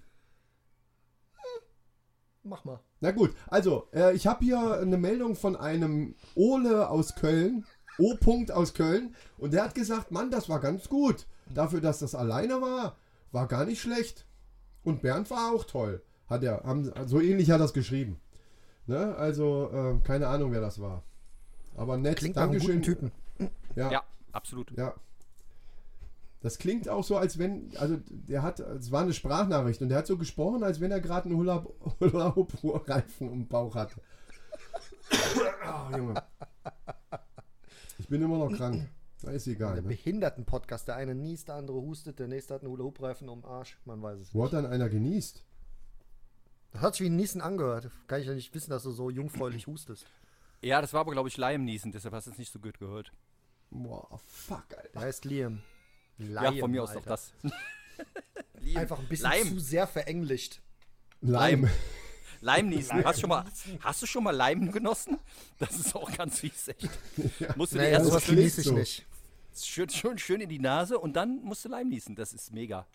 Mach 2.43 2.65
mal. 2.65 2.79
Na 2.99 3.11
gut, 3.11 3.33
also, 3.47 3.87
äh, 3.93 4.15
ich 4.15 4.25
habe 4.25 4.43
hier 4.43 4.79
eine 4.79 4.97
Meldung 4.97 5.35
von 5.35 5.55
einem 5.55 6.15
Ole 6.35 6.89
aus 6.89 7.15
Köln, 7.15 7.65
O. 7.99 8.13
-Punkt 8.13 8.51
aus 8.51 8.73
Köln, 8.73 9.15
und 9.37 9.53
der 9.53 9.63
hat 9.63 9.75
gesagt, 9.75 10.11
Mann, 10.11 10.31
das 10.31 10.49
war 10.49 10.59
ganz 10.59 10.87
gut. 10.87 11.27
Dafür, 11.53 11.81
dass 11.81 11.99
das 11.99 12.15
alleine 12.15 12.61
war, 12.61 12.97
war 13.31 13.47
gar 13.47 13.65
nicht 13.65 13.81
schlecht. 13.81 14.25
Und 14.83 15.01
Bernd 15.01 15.29
war 15.29 15.53
auch 15.53 15.65
toll. 15.65 16.01
Hat 16.27 16.43
er, 16.43 16.63
haben, 16.63 16.91
so 17.05 17.19
ähnlich 17.19 17.51
hat 17.51 17.61
er 17.61 17.65
es 17.65 17.73
geschrieben. 17.73 18.19
Ne? 18.87 19.15
Also, 19.15 19.69
äh, 19.71 19.99
keine 20.05 20.27
Ahnung, 20.27 20.51
wer 20.51 20.61
das 20.61 20.79
war. 20.81 21.03
Aber 21.75 21.97
nett, 21.97 22.17
Klingt 22.17 22.35
nach 22.35 22.43
einem 22.43 22.53
Dankeschön. 22.53 22.81
guten 22.81 22.83
Typen. 22.83 23.11
Ja, 23.75 23.91
Ja, 23.91 24.03
absolut. 24.31 24.71
ja. 24.77 24.93
Das 26.41 26.57
klingt 26.59 26.87
auch 26.87 27.03
so, 27.03 27.17
als 27.17 27.37
wenn, 27.39 27.71
also 27.77 27.97
der 28.09 28.41
hat, 28.43 28.59
es 28.59 28.91
war 28.91 29.01
eine 29.01 29.13
Sprachnachricht 29.13 29.81
und 29.81 29.89
der 29.89 29.97
hat 29.99 30.07
so 30.07 30.17
gesprochen, 30.17 30.63
als 30.63 30.79
wenn 30.79 30.91
er 30.91 31.01
gerade 31.01 31.25
einen 31.29 31.37
Hula- 31.37 31.65
Hula-Hoop-Reifen 31.99 33.31
im 33.31 33.47
Bauch 33.47 33.75
hatte. 33.75 33.99
Ah, 35.65 35.89
Junge. 35.97 36.13
Ich 37.97 38.07
bin 38.07 38.21
immer 38.21 38.37
noch 38.37 38.55
krank. 38.55 38.87
Na, 39.23 39.31
ist 39.31 39.47
egal. 39.47 39.73
Der 39.73 39.81
Ne? 39.81 39.89
Behinderten-Podcast. 39.89 40.87
Der 40.87 40.95
eine 40.95 41.15
niest, 41.15 41.47
der 41.47 41.55
andere 41.55 41.77
hustet, 41.81 42.19
der 42.19 42.27
nächste 42.27 42.53
hat 42.53 42.61
einen 42.61 42.71
Hula-Hoop-Reifen 42.71 43.27
um 43.29 43.41
den 43.41 43.49
Arsch. 43.49 43.79
Man 43.85 44.01
weiß 44.01 44.19
es 44.19 44.33
Wo 44.33 44.43
nicht. 44.43 44.53
hat 44.53 44.63
dann 44.63 44.71
einer 44.71 44.89
genießt? 44.89 45.43
Das 46.77 46.83
hat 46.83 46.95
sich 46.95 47.05
wie 47.05 47.09
ein 47.09 47.15
Niesen 47.15 47.41
angehört. 47.41 47.89
Kann 48.07 48.21
ich 48.21 48.27
ja 48.27 48.35
nicht 48.35 48.53
wissen, 48.53 48.69
dass 48.69 48.83
du 48.83 48.91
so 48.91 49.09
jungfräulich 49.09 49.65
hustest. 49.65 50.05
Ja, 50.61 50.79
das 50.79 50.93
war 50.93 51.01
aber, 51.01 51.11
glaube 51.11 51.27
ich, 51.27 51.35
Leimniesen, 51.35 51.91
deshalb 51.91 52.13
hast 52.13 52.27
du 52.27 52.31
es 52.31 52.37
nicht 52.37 52.51
so 52.53 52.59
gut 52.59 52.77
gehört. 52.77 53.11
Boah, 53.71 54.19
fuck, 54.27 54.63
Alter. 54.77 54.89
Der 54.93 55.01
heißt 55.01 55.25
Liam. 55.25 55.63
ja, 56.19 56.51
von 56.53 56.69
mir 56.69 56.83
aus 56.83 56.89
Alter. 56.89 57.01
doch 57.01 57.07
das. 57.07 57.33
Liam. 58.61 58.77
Einfach 58.77 58.99
ein 58.99 59.07
bisschen 59.07 59.23
Leim. 59.31 59.47
zu 59.47 59.59
sehr 59.59 59.87
verenglischt. 59.87 60.61
Leim. 61.21 61.67
Leimniesen. 62.41 63.03
Hast, 63.03 63.17
du 63.17 63.21
schon 63.21 63.29
mal, 63.29 63.45
hast 63.79 64.01
du 64.03 64.05
schon 64.05 64.23
mal 64.23 64.35
Leim 64.35 64.71
genossen? 64.71 65.17
Das 65.57 65.75
ist 65.75 65.95
auch 65.95 66.15
ganz 66.15 66.39
fies, 66.41 66.67
echt. 66.67 66.87
Musst 67.55 67.73
du 67.73 67.77
dir 67.79 67.85
Nee, 67.85 67.91
erst 67.91 68.27
genieße 68.27 68.61
ich 68.61 68.67
so. 68.67 68.73
nicht. 68.75 69.05
schön, 69.55 69.89
schön, 69.89 70.17
schön 70.19 70.41
in 70.41 70.49
die 70.49 70.59
Nase 70.59 70.99
und 70.99 71.13
dann 71.15 71.41
musst 71.43 71.65
du 71.65 71.69
Leim 71.69 71.89
niesen. 71.89 72.15
Das 72.15 72.33
ist 72.33 72.53
mega. 72.53 72.85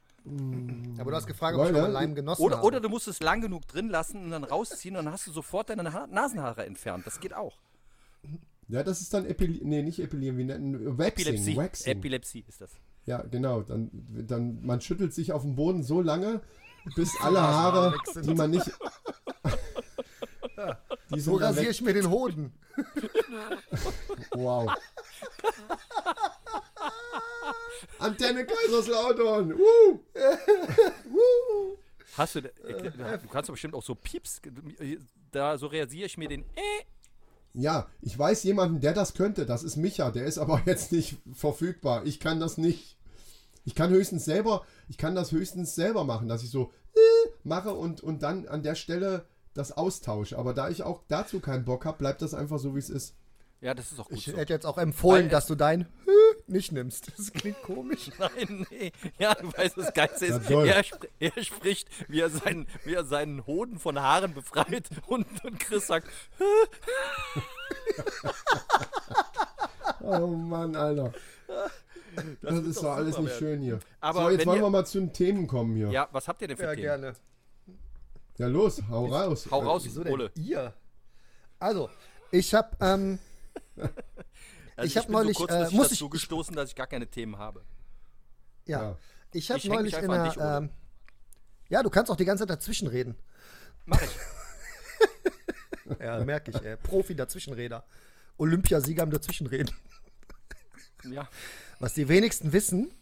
Aber 0.99 1.11
du 1.11 1.17
hast 1.17 1.27
gefragt, 1.27 1.57
ob 1.57 1.65
ich 1.65 1.73
schon 1.73 1.81
mal 1.81 1.91
Leim 1.91 2.15
genossen 2.15 2.43
Oder, 2.43 2.57
habe. 2.59 2.67
oder 2.67 2.81
du 2.81 2.89
musst 2.89 3.09
es 3.09 3.21
lang 3.21 3.41
genug 3.41 3.67
drin 3.67 3.89
lassen 3.89 4.25
und 4.25 4.31
dann 4.31 4.45
rausziehen 4.45 4.97
und 4.97 5.05
dann 5.05 5.13
hast 5.13 5.27
du 5.27 5.33
sofort 5.33 5.71
deine 5.71 5.93
ha 5.93 6.07
Nasenhaare 6.07 6.65
entfernt. 6.67 7.07
Das 7.07 7.21
geht 7.21 7.35
auch. 7.35 7.59
Ja, 8.69 8.83
das 8.83 9.01
ist 9.01 9.13
dann 9.13 9.27
Epilieren, 9.27 9.69
nee, 9.69 9.83
nicht 9.83 9.99
Epilieren, 9.99 10.39
wie 10.39 10.45
nennen 10.45 10.97
Waxing. 10.99 11.27
Epilepsie. 11.27 11.57
Waxing. 11.57 11.93
Epilepsie 11.93 12.45
ist 12.47 12.61
das. 12.61 12.71
Ja, 13.05 13.23
genau. 13.23 13.63
Dann, 13.63 13.91
dann, 13.93 14.65
man 14.65 14.81
schüttelt 14.81 15.13
sich 15.13 15.33
auf 15.33 15.43
dem 15.43 15.57
Boden 15.57 15.83
so 15.83 16.01
lange, 16.01 16.41
bis 16.95 17.13
alle 17.21 17.41
Haare, 17.41 17.97
die 18.23 18.35
man 18.35 18.51
nicht, 18.51 18.71
Die 21.15 21.21
So 21.21 21.37
rasiere 21.37 21.71
ich 21.71 21.83
mir 21.83 21.95
den 21.95 22.11
Hoden. 22.11 22.53
Wow. 24.33 24.73
Antenne 27.99 28.47
Kaiserslautern. 28.47 29.53
Uh. 29.55 29.99
Hast 32.17 32.35
du, 32.35 32.41
äh, 32.41 32.91
du 32.91 33.29
kannst 33.29 33.49
doch 33.49 33.55
bestimmt 33.55 33.75
auch 33.75 33.83
so 33.83 33.95
Pieps, 33.95 34.41
da 35.31 35.57
so 35.57 35.67
realisiere 35.67 36.07
ich 36.07 36.19
mir 36.19 36.29
den, 36.29 36.43
äh, 36.43 36.85
Ja, 37.55 37.89
ich 38.03 38.19
weiß 38.19 38.43
jemanden, 38.45 38.81
der 38.81 38.93
das 38.93 39.15
könnte. 39.15 39.47
Das 39.47 39.63
ist 39.63 39.77
Micha. 39.77 40.11
Der 40.11 40.25
ist 40.27 40.37
aber 40.39 40.61
jetzt 40.67 40.93
nicht 40.93 41.17
verfügbar. 41.33 42.05
Ich 42.05 42.21
kann 42.21 42.39
das 42.41 42.59
nicht. 42.59 42.99
Ich 43.65 43.75
kann 43.75 43.91
höchstens 43.91 44.25
selber, 44.25 44.67
ich 44.89 44.99
kann 44.99 45.15
das 45.15 45.31
höchstens 45.31 45.75
selber 45.77 46.03
machen, 46.05 46.27
dass 46.29 46.43
ich 46.43 46.51
so 46.51 46.73
äh, 46.95 47.29
mache 47.45 47.73
und, 47.73 48.03
und 48.03 48.23
dann 48.25 48.49
an 48.49 48.63
der 48.65 48.75
Stelle 48.75 49.25
das 49.55 49.71
austausche. 49.73 50.37
Aber 50.37 50.53
da 50.53 50.69
ich 50.69 50.83
auch 50.83 51.03
dazu 51.09 51.39
keinen 51.41 51.65
Bock 51.65 51.85
habe, 51.87 51.97
bleibt 51.99 52.23
das 52.23 52.35
einfach 52.35 52.59
so, 52.59 52.75
wie 52.75 52.81
es 52.81 52.91
ist. 52.91 53.15
ja, 53.61 53.73
das 53.73 53.93
ist 53.93 54.01
auch 54.01 54.09
gut 54.09 54.19
Ich 54.19 54.25
so. 54.27 54.37
hätte 54.37 54.53
jetzt 54.53 54.67
auch 54.67 54.79
empfohlen, 54.79 55.25
Weil- 55.27 55.31
dass 55.31 55.47
du 55.47 55.55
dein 55.55 55.87
nicht 56.49 56.73
nimmst. 56.73 57.13
Das 57.19 57.33
klingt 57.33 57.61
komisch. 57.63 58.11
Nein, 58.19 58.67
nee. 58.71 58.93
Ja, 59.19 59.35
du 59.35 59.53
weißt, 59.53 59.77
das 59.77 59.93
Geilste 59.95 60.27
Ja, 60.27 60.37
ist, 60.37 60.51
er, 60.51 60.85
spr 60.85 61.07
er 61.21 61.45
spricht, 61.45 61.89
wie 62.09 62.21
er, 62.21 62.31
seinen, 62.31 62.67
wie 62.85 62.95
er 62.95 63.05
seinen 63.05 63.47
Hoden 63.47 63.79
von 63.79 64.01
Haaren 64.01 64.35
befreit 64.35 64.89
und, 65.07 65.27
und 65.45 65.61
Chris 65.61 65.87
sagt, 65.87 66.09
Oh 70.01 70.27
Mann, 70.27 70.75
Alter. 70.77 71.13
Das, 72.43 72.55
wird 72.55 72.67
ist 72.67 72.77
doch 72.79 72.83
doch 72.83 72.91
alles 72.97 73.17
nicht 73.19 73.27
werden. 73.29 73.39
schön 73.39 73.61
hier. 73.63 73.81
Aber 74.01 74.25
so, 74.25 74.31
jetzt 74.31 74.47
wollen 74.47 74.59
ihr- 74.59 74.65
wir 74.65 74.71
mal 74.71 74.85
zu 74.87 74.99
den 75.01 75.13
Themen 75.13 75.47
kommen 75.47 75.75
hier. 75.77 75.87
Ja, 75.87 75.93
ja, 75.93 76.09
was 76.13 76.29
habt 76.29 76.43
ihr 76.43 76.49
denn 76.49 76.57
für 76.57 76.65
Ja, 76.65 76.75
Themen? 76.75 77.15
gerne. 78.37 78.53
los, 78.53 78.83
hau 78.91 79.07
raus. 79.07 79.49
Hau 79.51 79.61
raus, 79.61 79.83
Wieso 79.85 80.05
denn 80.05 80.13
Ole. 80.13 80.31
ihr? 80.37 80.75
Also, 81.59 81.89
ich 82.31 82.53
habe 82.55 82.77
ähm, 82.81 83.19
Also 84.77 84.87
Ich 84.89 84.97
hab 84.97 85.07
bin 85.07 85.13
neulich, 85.15 85.37
so 85.37 85.47
äh, 85.49 85.71
muss 85.71 85.87
ich- 85.87 85.99
dazu 85.99 86.09
gestoßen, 86.09 86.55
dass 86.57 86.71
ich 86.71 86.75
gar 86.75 86.87
keine 86.87 87.07
Themen 87.07 87.37
habe. 87.39 87.65
ja, 88.67 88.83
Ja. 88.83 88.99
ich 89.33 89.51
habe 89.51 89.59
Ich 89.59 89.65
neulich 89.69 89.95
in 89.97 90.11
einer 90.11 90.29
dich, 90.31 90.39
ähm, 90.41 90.71
Ja, 91.69 91.83
du 91.83 91.91
kannst 91.91 92.11
auch 92.11 92.17
die 92.17 92.25
ganze 92.25 92.43
Zeit 92.43 92.51
dazwischen 92.51 92.89
reden. 92.89 93.17
Mach 93.87 94.01
ich. 94.03 94.11
Ja, 96.01 96.25
merke 96.25 96.51
ich, 96.53 96.63
ey. 96.63 96.77
Profi 96.77 97.15
dazwischenreder. 97.15 97.85
Olympiasieger 98.39 99.03
am 99.03 99.11
Dazwischenreden. 99.11 99.75
Ja. 101.05 101.29
Was 101.81 101.95
die 101.95 102.09
wenigsten 102.09 102.53
wissen, 102.53 102.93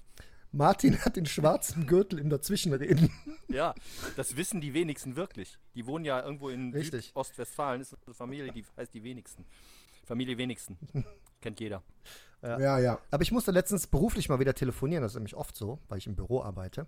Martin 0.52 0.98
hat 1.04 1.16
den 1.16 1.26
schwarzen 1.26 1.86
Gürtel 1.86 2.18
im 2.18 2.30
Dazwischenreden. 2.30 3.10
Ja, 3.48 3.74
das 4.16 4.36
wissen 4.36 4.60
die 4.60 4.74
wenigsten 4.74 5.14
wirklich. 5.16 5.58
Die 5.74 5.86
wohnen 5.86 6.04
ja 6.04 6.20
irgendwo 6.22 6.48
in 6.48 6.72
Richtig. 6.72 7.12
Ostwestfalen. 7.14 7.80
ist 7.80 7.94
eine 8.06 8.14
Familie, 8.14 8.52
die 8.52 8.64
heißt 8.76 8.92
die 8.92 9.04
wenigsten. 9.04 9.44
Familie 10.04 10.36
wenigsten. 10.38 10.76
Kennt 11.40 11.60
jeder. 11.60 11.82
Ja, 12.42 12.78
ja. 12.78 12.98
Aber 13.10 13.22
ich 13.22 13.32
musste 13.32 13.50
letztens 13.50 13.86
beruflich 13.86 14.28
mal 14.28 14.38
wieder 14.40 14.54
telefonieren, 14.54 15.02
das 15.02 15.12
ist 15.12 15.16
nämlich 15.16 15.36
oft 15.36 15.54
so, 15.56 15.78
weil 15.88 15.98
ich 15.98 16.06
im 16.06 16.16
Büro 16.16 16.42
arbeite. 16.42 16.86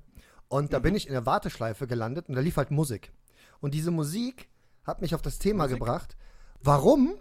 Und 0.49 0.73
da 0.73 0.79
bin 0.79 0.95
ich 0.95 1.07
in 1.07 1.12
der 1.12 1.27
Warteschleife 1.27 1.87
gelandet 1.87 2.29
und 2.29 2.35
da 2.35 2.41
lief 2.41 2.57
halt 2.57 2.71
Musik. 2.71 3.12
Und 3.61 3.75
diese 3.75 3.91
Musik 3.91 4.49
hat 4.85 5.01
mich 5.01 5.15
auf 5.15 5.23
das 5.23 5.38
Thema 5.38 5.67
gebracht, 5.67 6.17
warum 6.62 7.15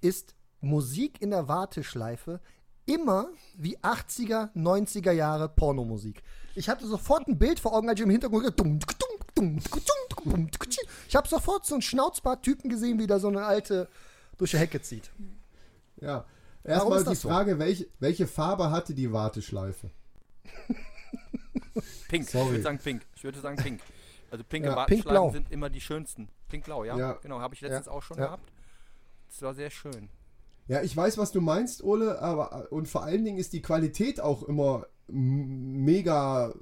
ist 0.00 0.34
Musik 0.60 1.22
in 1.22 1.30
der 1.30 1.48
Warteschleife 1.48 2.40
immer 2.86 3.28
wie 3.56 3.78
80er, 3.78 4.52
90er 4.54 5.12
Jahre 5.12 5.48
Pornomusik? 5.48 6.22
Ich 6.54 6.68
hatte 6.68 6.86
sofort 6.86 7.26
ein 7.28 7.38
Bild 7.38 7.60
vor 7.60 7.72
Augen, 7.72 7.88
als 7.88 7.98
ich 7.98 8.04
im 8.04 8.10
Hintergrund 8.10 8.58
dumm, 8.58 8.78
dumm, 9.34 9.60
dumm. 10.24 10.50
ich 11.08 11.16
habe 11.16 11.28
sofort 11.28 11.66
so 11.66 11.74
einen 11.74 11.82
Schnauzbart-Typen 11.82 12.68
gesehen, 12.68 12.98
wie 12.98 13.06
da 13.06 13.18
so 13.18 13.28
eine 13.28 13.44
alte 13.44 13.88
durch 14.38 14.50
die 14.50 14.58
Hecke 14.58 14.82
zieht. 14.82 15.10
ja. 16.00 16.24
Warum 16.64 16.78
Erstmal 16.94 16.98
ist 16.98 17.04
die 17.04 17.10
das 17.10 17.20
so? 17.20 17.28
Frage, 17.28 17.58
welche, 17.58 17.86
welche 18.00 18.26
Farbe 18.26 18.70
hatte 18.70 18.94
die 18.94 19.12
Warteschleife? 19.12 19.90
Pink. 22.08 22.28
Sorry. 22.28 22.44
Ich 22.46 22.50
würde 22.52 22.62
sagen 22.62 22.78
pink. 22.78 23.02
Ich 23.14 23.24
würde 23.24 23.40
sagen 23.40 23.56
pink. 23.56 23.80
Also 24.30 24.44
pinke 24.44 24.68
Ja, 24.68 24.76
Warteschleifen 24.76 25.32
sind 25.32 25.50
immer 25.50 25.68
die 25.70 25.80
schönsten. 25.80 26.28
Pink-blau, 26.48 26.84
ja? 26.84 26.96
Ja. 26.96 27.12
Genau, 27.22 27.40
habe 27.40 27.54
ich 27.54 27.60
letztens 27.60 27.88
auch 27.88 28.02
schon 28.02 28.18
Ja. 28.18 28.26
gehabt. 28.26 28.50
Das 29.28 29.42
war 29.42 29.54
sehr 29.54 29.70
schön. 29.70 30.08
Ja, 30.66 30.82
ich 30.82 30.96
weiß, 30.96 31.18
was 31.18 31.32
du 31.32 31.40
meinst, 31.42 31.84
Ole, 31.84 32.20
aber 32.22 32.72
und 32.72 32.88
vor 32.88 33.02
allen 33.04 33.24
Dingen 33.24 33.36
ist 33.38 33.52
die 33.52 33.60
Qualität 33.60 34.20
auch 34.20 34.42
immer 34.44 34.86
mega 35.08 36.54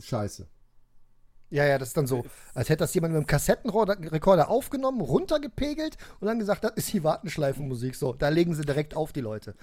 scheiße. 0.00 0.48
Ja, 1.50 1.64
ja, 1.64 1.78
das 1.78 1.88
ist 1.88 1.96
dann 1.96 2.06
so, 2.06 2.24
als 2.54 2.68
hätte 2.68 2.80
das 2.84 2.92
jemand 2.94 3.12
mit 3.14 3.18
einem 3.18 3.26
Kassettenrekorder 3.26 4.50
aufgenommen, 4.50 5.00
runtergepegelt 5.00 5.96
und 6.20 6.26
dann 6.26 6.38
gesagt, 6.38 6.62
das 6.64 6.72
ist 6.72 6.92
die 6.92 7.02
Wartenschleifenmusik. 7.02 7.94
So, 7.94 8.12
da 8.12 8.28
legen 8.28 8.54
sie 8.54 8.62
direkt 8.62 8.94
auf 8.94 9.12
die 9.12 9.22
Leute. 9.22 9.54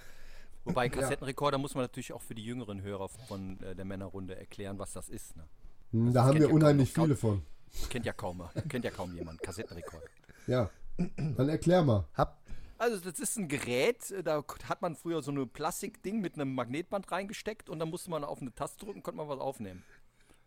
Wobei, 0.63 0.89
Kassettenrekorder 0.89 1.59
muss 1.59 1.75
man 1.75 1.83
natürlich 1.83 2.11
auch 2.13 2.23
für 2.23 2.33
die 2.33 2.43
jüngeren 2.43 2.81
Hörer 2.81 3.07
von 3.09 3.61
äh, 3.61 3.75
der 3.75 3.85
Männerrunde 3.85 4.35
erklären, 4.35 4.79
was 4.79 4.93
das 4.93 5.09
ist. 5.09 5.35
Ne? 5.37 5.43
Das 5.91 6.13
da 6.15 6.23
haben 6.25 6.39
wir 6.39 6.47
ja 6.47 6.53
unheimlich 6.53 6.93
kaum- 6.93 7.05
viele 7.05 7.15
von. 7.15 7.45
Kennt 7.89 8.05
ja 8.05 8.13
kaum, 8.13 8.41
kennt 8.69 8.83
ja 8.85 8.89
kaum 8.91 9.13
jemand. 9.13 9.41
Kassettenrekorder. 9.43 10.07
Ja. 10.47 10.69
Dann 11.17 11.49
erklär 11.49 11.83
mal. 11.83 12.07
Hab, 12.15 12.39
Also 12.79 12.97
das 12.99 13.19
ist 13.19 13.37
ein 13.37 13.47
Gerät, 13.47 14.09
äh, 14.09 14.23
da 14.23 14.43
hat 14.67 14.81
man 14.81 14.95
früher 14.95 15.21
so 15.21 15.29
ein 15.31 15.49
Plastikding 15.49 16.19
mit 16.19 16.33
einem 16.33 16.55
Magnetband 16.55 17.11
reingesteckt 17.11 17.69
und 17.69 17.77
dann 17.77 17.89
musste 17.89 18.09
man 18.09 18.23
auf 18.23 18.41
eine 18.41 18.55
Taste 18.55 18.83
drücken, 18.83 19.03
konnte 19.03 19.17
man 19.17 19.29
was 19.29 19.39
aufnehmen. 19.39 19.83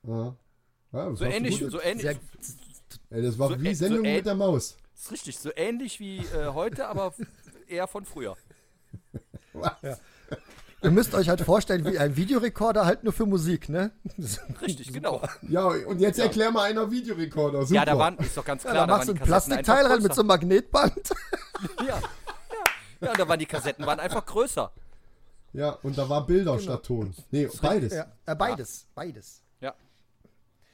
Ja. 0.04 0.34
Ja, 0.92 1.10
das 1.10 1.18
So 1.18 1.24
ähnlich, 1.24 1.58
so 1.58 1.80
ähnlich. 1.80 2.02
sehr, 3.10 3.22
das 3.22 3.38
war 3.38 3.48
so 3.50 3.60
wie 3.60 3.74
so 3.74 3.86
Sendung 3.86 4.06
ä- 4.06 4.14
mit 4.16 4.26
der 4.26 4.34
Maus. 4.34 4.76
ist 4.96 5.10
richtig, 5.12 5.38
so 5.38 5.50
ähnlich 5.54 6.00
wie 6.00 6.18
äh, 6.18 6.48
heute, 6.52 6.88
aber 6.88 7.14
eher 7.68 7.86
von 7.86 8.04
früher. 8.04 8.36
Was? 9.52 9.72
ihr 10.82 10.90
müsst 10.92 11.12
euch 11.14 11.28
halt 11.28 11.40
vorstellen, 11.40 11.84
wie 11.84 11.98
ein 11.98 12.16
Videorekorder 12.16 12.86
halt 12.86 13.02
nur 13.04 13.12
für 13.12 13.26
Musik, 13.26 13.68
ne? 13.68 13.90
Richtig, 14.62 14.92
genau. 14.92 15.20
Ja, 15.48 15.64
und 15.66 16.00
jetzt 16.00 16.18
erklär 16.20 16.50
mal 16.52 16.62
einer 16.70 16.90
Videorekorder. 16.90 17.62
Super. 17.62 17.74
Ja, 17.74 17.84
da 17.84 17.98
waren, 17.98 18.16
ist 18.18 18.36
doch 18.36 18.44
ganz 18.44 18.62
Ja, 18.62 18.70
klar, 18.70 18.86
da 18.86 18.94
machst 18.96 19.08
du 19.08 19.12
ein 19.14 19.18
Plastikteil 19.18 19.86
rein 19.86 20.02
mit 20.02 20.14
so 20.14 20.20
einem 20.22 20.28
Magnetband. 20.28 21.10
Ja, 21.80 21.84
ja. 21.86 22.00
ja, 23.00 23.12
da 23.14 23.28
waren 23.28 23.38
die 23.40 23.46
Kassetten 23.46 23.84
waren 23.84 23.98
einfach 24.00 24.24
größer. 24.24 24.70
Ja, 25.52 25.70
und 25.82 25.98
da 25.98 26.08
war 26.08 26.24
Bilder 26.26 26.58
statt 26.60 26.84
Ton. 26.86 27.14
Nee, 27.30 27.48
beides. 27.60 27.92
Ja, 27.94 28.06
äh, 28.26 28.34
beides, 28.36 28.86
beides. 28.94 29.42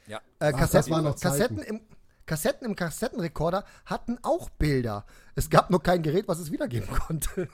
Ja. 0.07 0.17
Äh, 0.39 0.51
Ach, 0.53 0.59
Kassetten, 0.59 0.71
das 0.71 0.89
waren 0.89 1.03
noch 1.03 1.15
Zeiten. 1.15 1.57
Kassetten, 1.57 1.59
im, 1.59 1.81
Kassetten 2.25 2.65
im 2.65 2.75
Kassettenrekorder 2.75 3.65
hatten 3.85 4.17
auch 4.23 4.49
Bilder. 4.49 5.05
Es 5.35 5.49
gab 5.49 5.69
nur 5.69 5.81
kein 5.81 6.01
Gerät, 6.03 6.27
was 6.27 6.39
es 6.39 6.51
wiedergeben 6.51 6.89
konnte. 7.07 7.47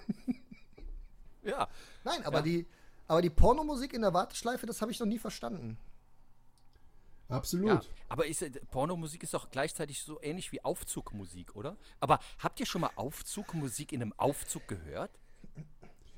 Ja. 1.43 1.67
Nein, 2.03 2.23
aber 2.25 2.37
Ja. 2.37 2.43
die, 2.43 2.67
aber 3.07 3.21
die 3.21 3.29
Pornomusik 3.29 3.93
in 3.93 4.01
der 4.01 4.13
Warteschleife, 4.13 4.65
das 4.65 4.81
habe 4.81 4.91
ich 4.91 4.99
noch 4.99 5.07
nie 5.07 5.19
verstanden. 5.19 5.77
Absolut. 7.29 7.67
Ja, 7.69 7.81
aber 8.09 8.25
ist, 8.25 8.41
äh, 8.41 8.49
Pornomusik 8.71 9.23
ist 9.23 9.33
doch 9.33 9.49
gleichzeitig 9.51 10.01
so 10.03 10.21
ähnlich 10.21 10.51
wie 10.51 10.63
Aufzugmusik, 10.63 11.55
oder? 11.55 11.77
Aber 12.01 12.19
habt 12.39 12.59
ihr 12.59 12.65
schon 12.65 12.81
mal 12.81 12.91
Aufzugmusik 12.95 13.93
in 13.93 14.01
einem 14.01 14.13
Aufzug 14.17 14.67
gehört? 14.67 15.11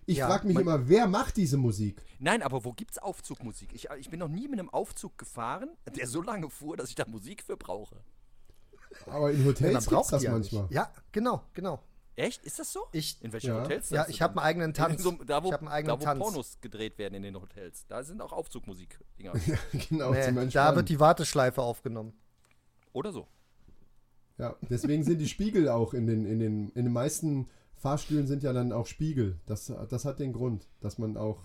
Ich 0.05 0.17
Ja, 0.17 0.27
frage 0.27 0.47
mich 0.47 0.57
immer, 0.57 0.87
wer 0.89 1.07
macht 1.07 1.37
diese 1.37 1.57
Musik? 1.57 2.01
Nein, 2.19 2.41
aber 2.41 2.63
wo 2.65 2.73
gibt's 2.73 2.97
Aufzugmusik? 2.97 3.69
Ich, 3.73 3.89
ich 3.97 4.09
bin 4.09 4.19
noch 4.19 4.27
nie 4.27 4.47
mit 4.47 4.59
einem 4.59 4.69
Aufzug 4.69 5.17
gefahren, 5.17 5.69
der 5.95 6.07
so 6.07 6.21
lange 6.21 6.49
fuhr, 6.49 6.75
dass 6.77 6.89
ich 6.89 6.95
da 6.95 7.05
Musik 7.07 7.43
für 7.43 7.57
brauche. 7.57 7.97
Aber 9.05 9.31
in 9.31 9.43
Hotels 9.45 9.87
gibt's 9.87 10.09
das 10.09 10.19
die 10.19 10.25
ja 10.25 10.31
manchmal. 10.33 10.63
nicht. 10.63 10.73
Ja, 10.73 10.91
genau, 11.11 11.43
genau. 11.53 11.81
Echt? 12.15 12.45
Ist 12.45 12.59
das 12.59 12.71
so? 12.71 12.81
Ich, 12.91 13.19
In 13.23 13.33
welchen 13.33 13.47
Ja. 13.47 13.63
Hotels? 13.63 13.89
ja, 13.89 14.05
ich 14.07 14.21
habe 14.21 14.33
einen 14.39 14.45
eigenen 14.45 14.73
Tanz. 14.73 15.01
so, 15.01 15.11
da, 15.25 15.43
wo, 15.43 15.47
ich 15.49 15.57
einen 15.57 15.67
eigenen 15.67 15.95
da, 15.97 15.99
wo 16.01 16.05
Tanz. 16.05 16.19
Pornos 16.19 16.57
gedreht 16.61 16.97
werden 16.99 17.15
in 17.15 17.23
den 17.23 17.35
Hotels. 17.41 17.87
Da 17.87 18.03
sind 18.03 18.21
auch 18.21 18.31
Aufzugmusik-Dinger. 18.31 19.33
genau, 19.89 20.11
Nee, 20.11 20.23
zum 20.25 20.49
da 20.51 20.75
wird 20.75 20.89
die 20.89 20.99
Warteschleife 20.99 21.61
aufgenommen. 21.61 22.13
Oder 22.91 23.11
so. 23.11 23.27
Ja, 24.37 24.55
deswegen 24.69 25.03
sind 25.03 25.19
die 25.19 25.27
Spiegel 25.27 25.69
auch 25.69 25.93
in 25.95 26.05
den, 26.05 26.25
in 26.25 26.39
den, 26.39 26.69
in 26.69 26.83
den 26.85 26.93
meisten 26.93 27.49
Fahrstühlen 27.83 28.27
sind 28.27 28.43
ja 28.43 28.53
dann 28.53 28.71
auch 28.71 28.87
Spiegel. 28.87 29.37
Das, 29.45 29.71
das 29.89 30.05
hat 30.05 30.19
den 30.19 30.31
Grund, 30.31 30.65
dass 30.79 30.97
man 30.97 31.17
auch. 31.17 31.41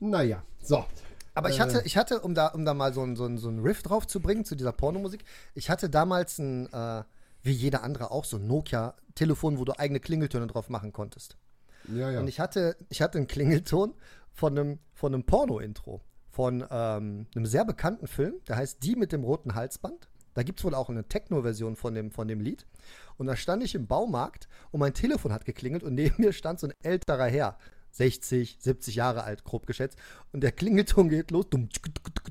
Naja, 0.00 0.42
so. 0.60 0.84
Aber 1.32 1.48
ich 1.48 1.58
Äh. 1.58 1.60
hatte, 1.60 1.82
ich 1.84 1.96
hatte, 1.96 2.20
um 2.22 2.34
da, 2.34 2.48
um 2.48 2.64
da 2.64 2.74
mal 2.74 2.92
so 2.92 3.02
ein, 3.02 3.14
so 3.14 3.24
ein, 3.24 3.38
so 3.38 3.48
ein 3.48 3.60
Riff 3.60 3.84
drauf 3.84 4.04
zu 4.06 4.18
bringen 4.18 4.44
zu 4.44 4.56
dieser 4.56 4.72
Pornomusik, 4.72 5.24
ich 5.54 5.70
hatte 5.70 5.88
damals 5.88 6.38
ein, 6.40 6.66
äh, 6.72 7.04
wie 7.42 7.52
jeder 7.52 7.84
andere 7.84 8.10
auch, 8.10 8.24
so 8.24 8.36
ein 8.36 8.48
Nokia-Telefon, 8.48 9.58
wo 9.58 9.64
du 9.64 9.78
eigene 9.78 10.00
Klingeltöne 10.00 10.48
drauf 10.48 10.68
machen 10.70 10.92
konntest. 10.92 11.36
Ja, 11.88 12.10
ja. 12.10 12.18
Und 12.18 12.26
ich 12.26 12.40
hatte, 12.40 12.76
ich 12.88 13.00
hatte 13.00 13.18
einen 13.18 13.28
Klingelton 13.28 13.94
von 14.32 14.58
einem, 14.58 14.78
von 14.92 15.14
einem 15.14 15.22
Porno-Intro. 15.24 16.00
Von 16.30 16.66
ähm, 16.68 17.26
einem 17.36 17.46
sehr 17.46 17.64
bekannten 17.64 18.08
Film, 18.08 18.34
der 18.48 18.56
heißt 18.56 18.82
Die 18.82 18.96
mit 18.96 19.12
dem 19.12 19.22
roten 19.22 19.54
Halsband. 19.54 20.08
Da 20.34 20.42
gibt 20.42 20.58
es 20.58 20.64
wohl 20.64 20.74
auch 20.74 20.90
eine 20.90 21.04
Techno-Version 21.04 21.76
von 21.76 21.94
dem, 21.94 22.10
von 22.10 22.26
dem 22.26 22.40
Lied. 22.40 22.66
Und 23.16 23.26
da 23.26 23.36
stand 23.36 23.62
ich 23.62 23.74
im 23.74 23.86
Baumarkt 23.86 24.48
und 24.70 24.80
mein 24.80 24.94
Telefon 24.94 25.32
hat 25.32 25.44
geklingelt 25.44 25.82
und 25.82 25.94
neben 25.94 26.14
mir 26.22 26.32
stand 26.32 26.60
so 26.60 26.66
ein 26.66 26.74
älterer 26.82 27.26
Herr. 27.26 27.58
60, 27.92 28.56
70 28.58 28.96
Jahre 28.96 29.22
alt, 29.22 29.44
grob 29.44 29.66
geschätzt. 29.66 29.96
Und 30.32 30.40
der 30.40 30.50
Klingelton 30.50 31.08
geht 31.08 31.30
los. 31.30 31.46
Dumm, 31.48 31.68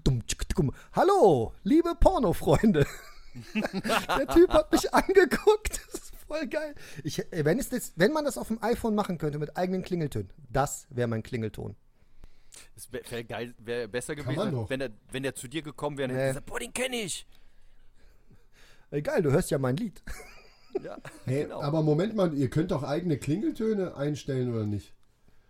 dumm. 0.04 0.74
Hallo, 0.92 1.54
liebe 1.64 1.96
Pornofreunde. 1.96 2.86
der 3.56 4.28
Typ 4.28 4.50
hat 4.50 4.72
mich 4.74 4.94
angeguckt. 4.94 5.82
Das 5.92 6.02
ist 6.02 6.14
Voll 6.28 6.48
geil. 6.48 6.74
Ich, 7.04 7.20
äh, 7.32 7.46
wenn, 7.46 7.60
es 7.60 7.70
das, 7.70 7.94
wenn 7.96 8.12
man 8.12 8.26
das 8.26 8.38
auf 8.38 8.48
dem 8.48 8.62
iPhone 8.64 8.96
machen 8.96 9.18
könnte 9.18 9.40
mit 9.40 9.56
eigenen 9.56 9.84
Klingeltönen, 9.84 10.32
das 10.50 10.88
wäre 10.90 11.08
mein 11.08 11.22
Klingelton. 11.22 11.76
Es 12.76 12.92
wäre 12.92 13.04
wär 13.10 13.24
geil, 13.24 13.54
wäre 13.60 13.88
besser 13.88 14.16
Kann 14.16 14.34
gewesen, 14.36 14.70
wenn 14.70 14.82
er, 14.82 14.90
wenn 15.12 15.24
er 15.24 15.36
zu 15.36 15.48
dir 15.48 15.62
gekommen 15.62 15.98
wäre 15.98 16.10
und 16.10 16.16
Nee. 16.16 16.22
hätte 16.22 16.30
gesagt, 16.34 16.46
boah, 16.48 16.60
den 16.60 16.74
kenne 16.74 16.96
ich. 16.98 17.28
Egal, 18.92 19.22
du 19.22 19.32
hörst 19.32 19.52
ja 19.52 19.58
mein 19.58 19.78
Lied. 19.78 20.02
Ja, 20.82 20.98
Hey, 21.26 21.44
genau. 21.44 21.62
aber 21.62 21.82
Moment 21.82 22.16
mal, 22.16 22.34
ihr 22.34 22.50
könnt 22.50 22.72
doch 22.72 22.84
eigene 22.84 23.18
Klingeltöne 23.18 23.96
einstellen 23.96 24.54
oder 24.54 24.66
nicht? 24.66 24.94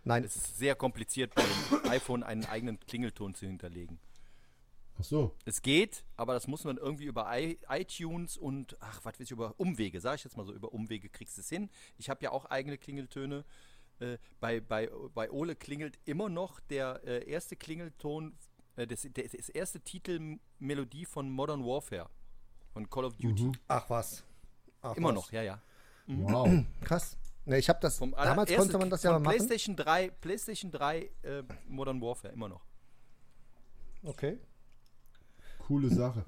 Nein, 0.04 0.22
es 0.24 0.36
ist 0.36 0.58
sehr 0.58 0.74
kompliziert, 0.74 1.34
bei 1.34 1.42
dem 1.42 1.90
iPhone 1.90 2.22
einen 2.22 2.44
eigenen 2.44 2.78
Klingelton 2.80 3.34
zu 3.34 3.46
hinterlegen. 3.46 3.98
Ach 4.98 5.04
so. 5.04 5.34
Es 5.44 5.62
geht, 5.62 6.04
aber 6.16 6.34
das 6.34 6.46
muss 6.46 6.64
man 6.64 6.76
irgendwie 6.76 7.06
über 7.06 7.28
iTunes 7.68 8.36
und, 8.36 8.76
ach, 8.80 9.00
was 9.02 9.14
weiß 9.14 9.20
ich, 9.20 9.30
über 9.30 9.54
Umwege, 9.58 10.00
sag 10.00 10.16
ich 10.16 10.24
jetzt 10.24 10.36
mal 10.36 10.46
so, 10.46 10.52
über 10.52 10.72
Umwege 10.72 11.08
kriegst 11.08 11.36
du 11.36 11.40
es 11.40 11.48
hin. 11.48 11.68
Ich 11.96 12.10
habe 12.10 12.22
ja 12.22 12.30
auch 12.30 12.44
eigene 12.46 12.78
Klingeltöne. 12.78 13.44
Äh, 13.98 14.18
bei, 14.40 14.60
bei, 14.60 14.90
bei 15.14 15.30
Ole 15.30 15.56
klingelt 15.56 15.98
immer 16.04 16.28
noch 16.28 16.60
der 16.60 17.00
äh, 17.04 17.28
erste 17.28 17.56
Klingelton, 17.56 18.36
äh, 18.76 18.86
das, 18.86 19.02
der, 19.02 19.28
das 19.28 19.48
erste 19.48 19.80
Titelmelodie 19.80 21.06
von 21.06 21.30
Modern 21.30 21.64
Warfare, 21.64 22.08
von 22.72 22.88
Call 22.90 23.04
of 23.04 23.16
Duty. 23.16 23.52
ach 23.68 23.88
was. 23.90 24.22
Ach, 24.84 24.94
Immer 24.96 25.08
was. 25.08 25.14
noch, 25.14 25.32
ja, 25.32 25.42
ja. 25.42 25.60
Wow. 26.06 26.50
Krass. 26.84 27.16
Ne, 27.46 27.58
ich 27.58 27.68
habe 27.68 27.78
das, 27.80 27.98
Vom 27.98 28.10
damals 28.12 28.28
allerersten 28.30 28.56
konnte 28.56 28.78
man 28.78 28.90
das 28.90 29.02
ja 29.02 29.12
mal 29.12 29.18
machen. 29.18 29.36
PlayStation 29.36 29.76
3, 29.76 30.10
PlayStation 30.20 30.70
3 30.70 30.98
äh, 31.22 31.42
Modern 31.68 32.00
Warfare, 32.00 32.32
immer 32.32 32.48
noch. 32.48 32.62
Okay. 34.02 34.38
Coole 35.66 35.88
Sache. 35.88 36.22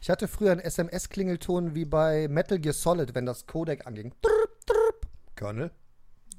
Ich 0.00 0.10
hatte 0.10 0.28
früher 0.28 0.52
einen 0.52 0.60
SMS-Klingelton 0.60 1.74
wie 1.74 1.86
bei 1.86 2.28
Metal 2.28 2.58
Gear 2.58 2.74
Solid, 2.74 3.14
wenn 3.14 3.24
das 3.24 3.46
Codec 3.46 3.86
anging. 3.86 4.12
Trrp, 4.20 4.66
trrp. 4.66 5.06
Colonel. 5.34 5.70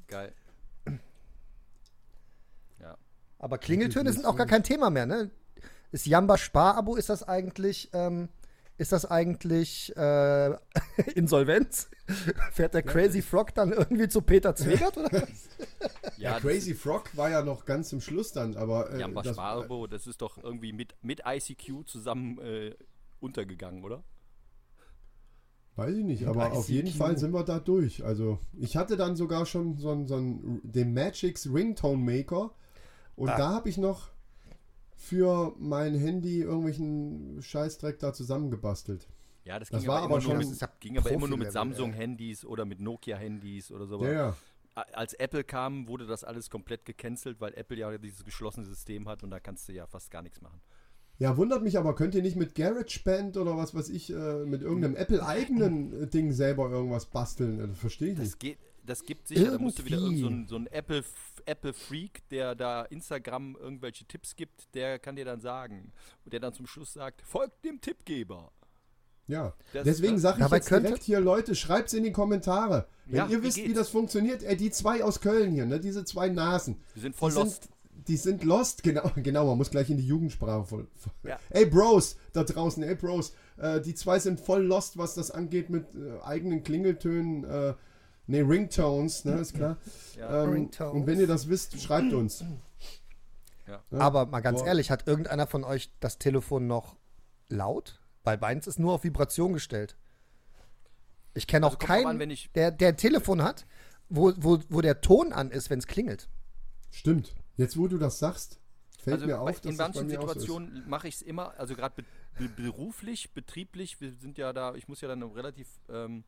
Geil. 0.06 0.32
Ja. 2.80 2.96
Aber 3.40 3.58
Klingeltöne 3.58 4.12
sind 4.12 4.24
auch 4.24 4.36
gar 4.36 4.46
kein 4.46 4.62
Thema 4.62 4.90
mehr, 4.90 5.06
ne? 5.06 5.32
Ist 5.90 6.06
Jamba 6.06 6.38
Spar-Abo, 6.38 6.94
ist 6.94 7.08
das 7.08 7.24
eigentlich, 7.24 7.90
ähm, 7.92 8.28
ist 8.78 8.92
das 8.92 9.04
eigentlich 9.06 9.96
äh, 9.96 10.54
Insolvenz? 11.14 11.88
Fährt 12.52 12.74
der 12.74 12.82
Crazy 12.82 13.22
Frog 13.22 13.54
dann 13.54 13.72
irgendwie 13.72 14.08
zu 14.08 14.22
Peter 14.22 14.54
Zwegert 14.54 14.96
oder? 14.96 15.10
was? 15.12 15.48
Ja, 16.18 16.34
das- 16.34 16.42
Crazy 16.42 16.74
Frog 16.74 17.14
war 17.16 17.30
ja 17.30 17.42
noch 17.42 17.64
ganz 17.66 17.88
zum 17.90 18.00
Schluss 18.00 18.32
dann, 18.32 18.56
aber 18.56 18.90
äh, 18.92 19.00
Jamba 19.00 19.22
das, 19.22 19.34
Sparbo, 19.36 19.86
das 19.86 20.06
ist 20.06 20.22
doch 20.22 20.38
irgendwie 20.42 20.72
mit, 20.72 20.94
mit 21.02 21.22
ICQ 21.26 21.86
zusammen 21.86 22.38
äh, 22.38 22.74
untergegangen, 23.20 23.84
oder? 23.84 24.02
weiß 25.76 25.94
ich 25.94 26.04
nicht, 26.04 26.26
aber 26.26 26.52
auf 26.52 26.70
jeden 26.70 26.88
ICQ. 26.88 26.96
Fall 26.98 27.18
sind 27.18 27.34
wir 27.34 27.44
da 27.44 27.58
durch. 27.60 28.02
Also 28.02 28.38
ich 28.58 28.76
hatte 28.78 28.96
dann 28.96 29.14
sogar 29.14 29.44
schon 29.44 29.76
so 29.76 29.90
einen, 29.90 30.06
so 30.06 30.16
einen 30.16 30.60
den 30.62 30.94
Magix 30.94 31.46
Ringtone 31.52 32.02
Maker 32.02 32.52
und 33.14 33.28
Ah. 33.28 33.36
da 33.36 33.48
habe 33.50 33.68
ich 33.68 33.76
noch 33.76 34.08
für 34.96 35.54
mein 35.58 35.94
Handy 35.94 36.40
irgendwelchen 36.40 37.40
Scheißdreck 37.42 37.98
da 37.98 38.12
zusammengebastelt. 38.12 39.06
Ja, 39.44 39.58
das 39.58 39.68
Das 39.68 39.80
ging 39.82 39.88
war 39.88 40.02
aber, 40.02 40.16
immer, 40.18 40.24
nur 40.34 40.38
Das 40.42 40.60
mit, 40.60 40.80
ging 40.80 40.98
aber 40.98 41.10
immer 41.10 41.28
nur 41.28 41.38
mit 41.38 41.52
Samsung-Handys 41.52 42.44
oder 42.44 42.64
mit 42.64 42.80
Nokia-Handys 42.80 43.70
oder 43.70 43.86
so. 43.86 44.02
Ja, 44.04 44.12
ja. 44.12 44.36
Als 44.74 45.14
Apple 45.14 45.44
kam, 45.44 45.88
wurde 45.88 46.06
das 46.06 46.24
alles 46.24 46.50
komplett 46.50 46.84
gecancelt, 46.84 47.40
weil 47.40 47.54
Apple 47.54 47.78
ja 47.78 47.96
dieses 47.96 48.24
geschlossene 48.24 48.66
System 48.66 49.08
hat 49.08 49.22
und 49.22 49.30
da 49.30 49.40
kannst 49.40 49.68
du 49.68 49.72
ja 49.72 49.86
fast 49.86 50.10
gar 50.10 50.22
nichts 50.22 50.42
machen. 50.42 50.60
Ja, 51.18 51.36
wundert 51.38 51.62
mich 51.62 51.78
aber, 51.78 51.94
könnt 51.94 52.14
ihr 52.14 52.20
nicht 52.22 52.36
mit 52.36 52.54
GarageBand 52.54 53.38
oder 53.38 53.56
was 53.56 53.74
weiß 53.74 53.88
ich, 53.88 54.12
äh, 54.12 54.44
mit 54.44 54.60
irgendeinem 54.60 54.96
Apple-eigenen 54.96 56.02
äh, 56.02 56.06
Ding 56.08 56.32
selber 56.32 56.68
irgendwas 56.70 57.06
basteln? 57.06 57.58
Äh, 57.58 57.68
Das 57.68 57.78
verstehe 57.78 58.08
ich 58.10 58.16
Das, 58.16 58.24
nicht. 58.26 58.40
geht, 58.40 58.58
das 58.86 59.02
gibt 59.02 59.28
sicher, 59.28 59.50
da 59.52 59.58
musst 59.58 59.78
du 59.78 59.84
wieder 59.84 59.98
irgend 59.98 60.18
so 60.20 60.26
ein, 60.28 60.46
so 60.48 60.56
ein 60.56 60.66
Apple, 60.68 61.04
Apple 61.44 61.72
Freak, 61.72 62.28
der 62.30 62.54
da 62.54 62.82
Instagram 62.82 63.56
irgendwelche 63.60 64.04
Tipps 64.06 64.36
gibt, 64.36 64.74
der 64.74 64.98
kann 64.98 65.16
dir 65.16 65.24
dann 65.24 65.40
sagen. 65.40 65.92
Und 66.24 66.32
der 66.32 66.40
dann 66.40 66.52
zum 66.54 66.66
Schluss 66.66 66.92
sagt, 66.92 67.22
folgt 67.22 67.64
dem 67.64 67.80
Tippgeber. 67.80 68.52
Ja, 69.28 69.54
Das- 69.72 69.84
deswegen 69.84 70.14
das- 70.14 70.22
sage 70.22 70.44
ich 70.44 70.50
jetzt 70.52 70.70
direkt 70.70 71.02
hier, 71.02 71.18
Leute, 71.20 71.54
schreibt's 71.56 71.92
in 71.92 72.04
die 72.04 72.12
Kommentare. 72.12 72.86
Wenn 73.06 73.16
Ja, 73.16 73.26
ihr 73.26 73.38
wie 73.40 73.46
wisst, 73.48 73.56
wie 73.56 73.62
geht's? 73.64 73.74
das 73.78 73.88
funktioniert, 73.88 74.42
ey, 74.44 74.56
die 74.56 74.70
zwei 74.70 75.02
aus 75.02 75.20
Köln 75.20 75.50
hier, 75.50 75.66
ne, 75.66 75.80
diese 75.80 76.04
zwei 76.04 76.28
Nasen. 76.28 76.80
Die 76.94 77.00
sind 77.00 77.16
voll 77.16 77.30
die 77.32 77.36
lost. 77.38 77.64
Sind, 77.64 77.72
die 78.08 78.16
sind 78.16 78.44
lost, 78.44 78.82
genau, 78.84 79.02
genau, 79.16 79.46
man 79.46 79.58
muss 79.58 79.70
gleich 79.70 79.90
in 79.90 79.96
die 79.96 80.06
Jugendsprache 80.06 80.64
voll. 80.64 80.86
voll- 80.94 81.12
Ja. 81.30 81.40
Ey, 81.50 81.66
Bros, 81.66 82.16
da 82.34 82.44
draußen, 82.44 82.84
ey, 82.84 82.94
Bros, 82.94 83.34
äh, 83.56 83.80
die 83.80 83.94
zwei 83.96 84.20
sind 84.20 84.38
voll 84.38 84.62
lost, 84.64 84.96
was 84.96 85.14
das 85.14 85.32
angeht 85.32 85.70
mit 85.70 85.86
äh, 85.96 86.20
eigenen 86.22 86.62
Klingeltönen, 86.62 87.42
äh, 87.44 87.74
ne, 88.26 88.40
Ringtones, 88.42 89.24
ne, 89.24 89.32
ist 89.40 89.54
klar. 89.54 89.76
Ja. 90.18 90.44
Ähm, 90.44 90.50
Ringtones. 90.50 90.94
und 90.94 91.06
wenn 91.06 91.20
ihr 91.20 91.26
das 91.26 91.48
wisst, 91.48 91.80
schreibt 91.80 92.12
uns. 92.12 92.44
Ja. 93.66 93.82
Aber 93.90 94.26
mal 94.26 94.40
ganz 94.40 94.60
boah. 94.60 94.68
ehrlich, 94.68 94.90
hat 94.90 95.06
irgendeiner 95.08 95.46
von 95.46 95.64
euch 95.64 95.90
das 96.00 96.18
Telefon 96.18 96.66
noch 96.66 96.96
laut? 97.48 98.00
Weil 98.22 98.38
meins 98.38 98.66
ist 98.66 98.78
nur 98.78 98.92
auf 98.92 99.04
Vibration 99.04 99.52
gestellt. 99.52 99.96
Ich 101.34 101.46
kenne 101.46 101.66
auch 101.66 101.70
Also 101.70 101.78
drauf 101.78 101.88
keinen, 101.88 102.06
an, 102.06 102.18
wenn 102.18 102.30
ich- 102.30 102.50
der, 102.52 102.70
der 102.70 102.88
ein 102.90 102.96
Telefon 102.96 103.42
hat, 103.42 103.66
wo, 104.08 104.32
wo, 104.36 104.58
wo 104.68 104.80
der 104.80 105.00
Ton 105.00 105.32
an 105.32 105.50
ist, 105.50 105.68
wenn 105.70 105.78
es 105.78 105.86
klingelt. 105.86 106.28
Stimmt. 106.90 107.34
Jetzt, 107.56 107.76
wo 107.76 107.88
du 107.88 107.98
das 107.98 108.18
sagst, 108.18 108.58
fällt 109.02 109.14
Also 109.16 109.26
mir 109.26 109.40
auf, 109.40 109.60
dass 109.60 109.70
in 109.70 109.76
manchen 109.76 110.06
auch. 110.06 110.10
Situationen 110.10 110.84
mache 110.88 111.08
ich 111.08 111.16
es 111.16 111.22
immer, 111.22 111.52
also 111.58 111.74
gerade 111.74 111.94
be 112.02 112.04
be 112.38 112.48
beruflich, 112.50 113.32
betrieblich, 113.32 113.98
wir 114.00 114.12
sind 114.12 114.36
ja 114.38 114.52
da, 114.52 114.74
ich 114.74 114.88
muss 114.88 115.00
ja 115.00 115.08
dann 115.08 115.22
relativ 115.22 115.68
ähm, 115.88 116.22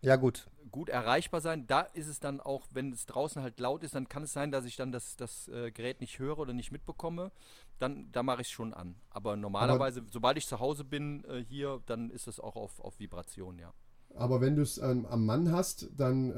Ja, 0.00 0.16
gut. 0.16 0.48
gut 0.70 0.88
erreichbar 0.88 1.40
sein. 1.40 1.66
Da 1.66 1.80
ist 1.80 2.06
es 2.08 2.20
dann 2.20 2.40
auch, 2.40 2.66
wenn 2.72 2.92
es 2.92 3.06
draußen 3.06 3.42
halt 3.42 3.58
laut 3.58 3.82
ist, 3.82 3.94
dann 3.94 4.08
kann 4.08 4.22
es 4.22 4.32
sein, 4.32 4.50
dass 4.52 4.64
ich 4.64 4.76
dann 4.76 4.92
das, 4.92 5.16
das 5.16 5.48
äh, 5.48 5.70
Gerät 5.72 6.00
nicht 6.00 6.18
höre 6.18 6.38
oder 6.38 6.52
nicht 6.52 6.70
mitbekomme. 6.72 7.32
Dann 7.78 8.10
da 8.12 8.22
mache 8.22 8.42
ich 8.42 8.48
es 8.48 8.52
schon 8.52 8.74
an. 8.74 8.94
Aber 9.10 9.36
normalerweise, 9.36 10.04
sobald 10.10 10.36
ich 10.38 10.46
zu 10.46 10.60
Hause 10.60 10.84
bin 10.84 11.24
äh, 11.24 11.42
hier, 11.44 11.80
dann 11.86 12.10
ist 12.10 12.26
es 12.28 12.38
auch 12.40 12.54
auf, 12.56 12.80
auf 12.80 12.98
Vibration, 13.00 13.58
ja. 13.58 13.72
Aber 14.14 14.40
wenn 14.40 14.56
du 14.56 14.62
es 14.62 14.78
ähm, 14.78 15.06
am 15.06 15.26
Mann 15.26 15.52
hast, 15.52 15.88
dann 15.96 16.30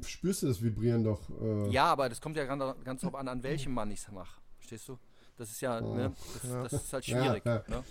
äh, 0.00 0.04
spürst 0.06 0.42
du 0.42 0.46
das 0.46 0.62
Vibrieren 0.62 1.04
doch. 1.04 1.28
Äh, 1.40 1.68
Ja, 1.70 1.86
aber 1.86 2.08
das 2.08 2.20
kommt 2.20 2.36
ja 2.36 2.44
ganz, 2.44 2.62
ganz 2.84 3.00
drauf 3.02 3.14
an, 3.14 3.28
an 3.28 3.42
welchem 3.42 3.72
Mann 3.74 3.90
ich 3.90 4.00
es 4.00 4.10
mache. 4.12 4.40
Verstehst 4.58 4.88
du? 4.88 4.98
Das 5.36 5.50
ist 5.50 5.60
ja, 5.60 5.80
ne, 5.80 6.12
das, 6.42 6.52
das 6.70 6.72
ist 6.84 6.92
halt 6.92 7.06
Ja, 7.06 7.22
schwierig. 7.22 7.44
ja. 7.44 7.62
Ne? 7.68 7.84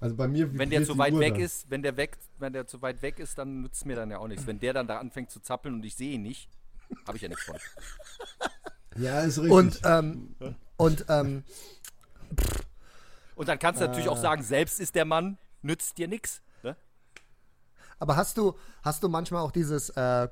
Also 0.00 0.14
bei 0.14 0.28
mir 0.28 0.56
Wenn 0.58 0.70
der 0.70 0.84
zu 0.84 0.98
weit 0.98 1.14
Uhr 1.14 1.20
weg 1.20 1.34
dann. 1.34 1.42
ist, 1.42 1.70
wenn 1.70 1.82
der 1.82 1.96
weg, 1.96 2.18
wenn 2.38 2.52
der 2.52 2.66
zu 2.66 2.82
weit 2.82 3.00
weg 3.02 3.18
ist, 3.18 3.38
dann 3.38 3.62
nützt 3.62 3.86
mir 3.86 3.96
dann 3.96 4.10
ja 4.10 4.18
auch 4.18 4.28
nichts. 4.28 4.46
Wenn 4.46 4.60
der 4.60 4.74
dann 4.74 4.86
da 4.86 4.98
anfängt 4.98 5.30
zu 5.30 5.40
zappeln 5.40 5.74
und 5.74 5.84
ich 5.84 5.96
sehe 5.96 6.12
ihn 6.12 6.22
nicht, 6.22 6.50
habe 7.06 7.16
ich 7.16 7.22
ja 7.22 7.28
nichts 7.28 7.44
von. 7.44 7.56
Ja, 8.98 9.20
ist 9.20 9.36
richtig. 9.36 9.52
Und, 9.52 9.80
ähm, 9.84 10.34
und 10.78 11.04
ähm, 11.10 11.44
Und 13.34 13.46
dann 13.48 13.58
kannst 13.58 13.80
du 13.80 13.86
natürlich 13.86 14.08
auch 14.08 14.16
sagen, 14.16 14.42
selbst 14.42 14.80
ist 14.80 14.94
der 14.94 15.04
Mann, 15.04 15.36
nützt 15.60 15.98
dir 15.98 16.08
nichts. 16.08 16.40
Ne? 16.62 16.74
aber 17.98 18.16
hast 18.16 18.38
du, 18.38 18.54
hast 18.82 19.02
du 19.02 19.08
manchmal 19.10 19.42
auch 19.42 19.52
dieses 19.52 19.90
äh, 19.90 20.28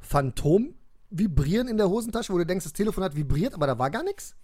Phantom-Vibrieren 0.00 1.68
in 1.68 1.76
der 1.76 1.90
Hosentasche, 1.90 2.32
wo 2.32 2.38
du 2.38 2.46
denkst, 2.46 2.64
das 2.64 2.72
Telefon 2.72 3.04
hat 3.04 3.16
vibriert, 3.16 3.52
aber 3.54 3.66
da 3.66 3.78
war 3.78 3.90
gar 3.90 4.02
nichts? 4.02 4.34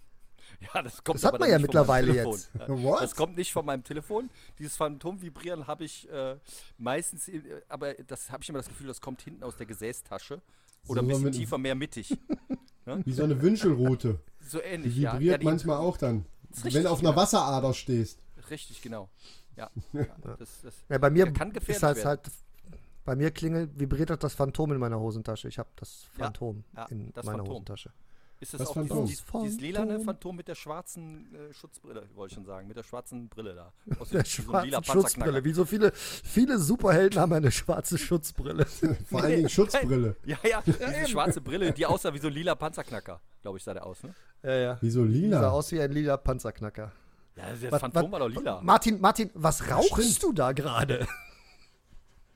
Ja, 0.73 0.81
das 0.81 1.03
kommt 1.03 1.17
Das 1.17 1.25
hat 1.25 1.33
aber 1.35 1.39
man 1.45 1.49
ja 1.51 1.57
nicht 1.59 1.73
von 1.73 1.85
meinem 1.87 2.05
mittlerweile 2.05 2.11
Telefon. 2.13 2.33
jetzt. 2.33 2.49
Ja. 2.59 2.83
What? 2.83 3.01
Das 3.01 3.15
kommt 3.15 3.35
nicht 3.37 3.51
von 3.53 3.65
meinem 3.65 3.83
Telefon. 3.83 4.29
Dieses 4.59 4.75
Phantom-Vibrieren 4.77 5.67
habe 5.67 5.83
ich 5.83 6.09
äh, 6.09 6.37
meistens, 6.77 7.27
äh, 7.27 7.41
aber 7.69 7.93
das 7.95 8.31
habe 8.31 8.43
ich 8.43 8.49
immer 8.49 8.59
das 8.59 8.67
Gefühl, 8.69 8.87
das 8.87 9.01
kommt 9.01 9.21
hinten 9.21 9.43
aus 9.43 9.55
der 9.57 9.65
Gesäßtasche 9.65 10.41
oder 10.87 11.01
ein 11.01 11.05
So 11.05 11.07
bisschen 11.09 11.23
mit- 11.25 11.33
tiefer, 11.35 11.57
mehr 11.57 11.75
mittig. 11.75 12.17
Wie 13.05 13.13
so 13.13 13.23
eine 13.23 13.41
Wünschelrute. 13.41 14.19
So 14.41 14.61
ähnlich, 14.61 14.93
Die 14.95 15.01
ja. 15.01 15.13
vibriert 15.13 15.31
ja 15.31 15.37
die, 15.37 15.45
manchmal 15.45 15.77
auch 15.77 15.97
dann. 15.97 16.25
Wenn 16.63 16.83
du 16.83 16.89
auf 16.91 16.99
einer 16.99 17.09
genau. 17.11 17.21
Wasserader 17.21 17.73
stehst. 17.73 18.19
Richtig, 18.49 18.81
genau. 18.81 19.09
Ja, 19.55 19.69
ja 19.93 20.05
das, 20.37 20.61
das, 20.61 20.73
Ja, 20.89 20.97
bei 20.97 21.09
mir 21.09 21.25
Ja, 21.25 21.31
kann 21.31 21.53
gefährlich 21.53 21.77
ist 21.81 21.81
werden. 21.97 22.05
halt, 22.07 22.31
bei 23.05 23.15
mir 23.15 23.31
klingelt, 23.31 23.79
vibriert 23.79 24.09
das, 24.09 24.19
das 24.19 24.33
Phantom 24.35 24.71
in 24.73 24.79
meiner 24.79 24.99
Hosentasche. 24.99 25.47
Ich 25.47 25.57
habe 25.59 25.69
das 25.77 26.07
Ja, 26.17 26.25
Phantom 26.25 26.63
ja, 26.75 26.85
in 26.85 27.11
das 27.13 27.25
meiner 27.25 27.37
Phantom. 27.37 27.53
Hosentasche. 27.55 27.91
Ist 28.43 28.53
das, 28.53 28.59
Das 28.59 28.67
auch 28.69 28.73
Phantom. 28.73 29.05
dieses, 29.05 29.23
dieses, 29.43 29.59
lilane 29.61 29.99
Phantom. 30.01 30.35
Mit 30.35 30.47
der 30.47 30.55
schwarzen 30.55 31.33
äh, 31.33 31.53
Schutzbrille, 31.53 32.03
wollte 32.13 32.31
ich 32.31 32.35
schon 32.35 32.45
sagen, 32.45 32.67
mit 32.67 32.75
der 32.77 32.83
schwarzen 32.83 33.29
Brille 33.29 33.55
da. 33.55 33.73
Aus 33.99 34.09
Der 34.09 34.25
so 34.25 34.41
lila 34.41 34.53
schwarzen 34.53 34.83
Schutzbrille. 34.83 34.83
Panzerknacker. 34.93 35.43
Wie 35.45 35.53
so 35.53 35.65
viele, 35.65 35.91
viele 35.93 36.59
Superhelden 36.59 37.19
haben 37.19 37.33
eine 37.33 37.51
schwarze 37.51 37.97
Schutzbrille. 37.97 38.65
Vor 39.09 39.21
allen 39.23 39.35
Dingen 39.37 39.49
Schutzbrille. 39.57 40.15
Ja, 40.25 40.37
ja, 40.43 40.61
diese 40.65 41.07
schwarze 41.07 41.41
Brille, 41.41 41.71
die 41.71 41.85
aussah 41.85 42.13
wie 42.13 42.19
so 42.19 42.27
ein 42.27 42.33
lila 42.33 42.55
Panzerknacker, 42.55 43.19
glaube 43.41 43.57
ich, 43.57 43.63
sah 43.63 43.73
der 43.73 43.85
aus, 43.85 44.03
ne? 44.03 44.13
ja, 44.43 44.53
ja. 44.55 44.77
Wie 44.81 44.89
so 44.89 45.05
Die 45.05 45.13
sah 45.29 45.37
lila. 45.37 45.49
aus 45.51 45.71
wie 45.71 45.79
ein 45.81 45.91
lila 45.91 46.17
Panzerknacker. 46.17 46.91
Ja, 47.35 47.43
das 47.49 47.71
Was- 47.71 47.79
Phantom 47.81 48.03
was- 48.03 48.11
war 48.11 48.19
doch 48.19 48.29
lila. 48.29 48.61
Martin, 48.61 48.99
Martin, 49.01 49.29
was 49.33 49.69
rauchst 49.71 49.93
stimmt. 50.17 50.23
du 50.23 50.33
da 50.33 50.51
gerade? 50.51 51.07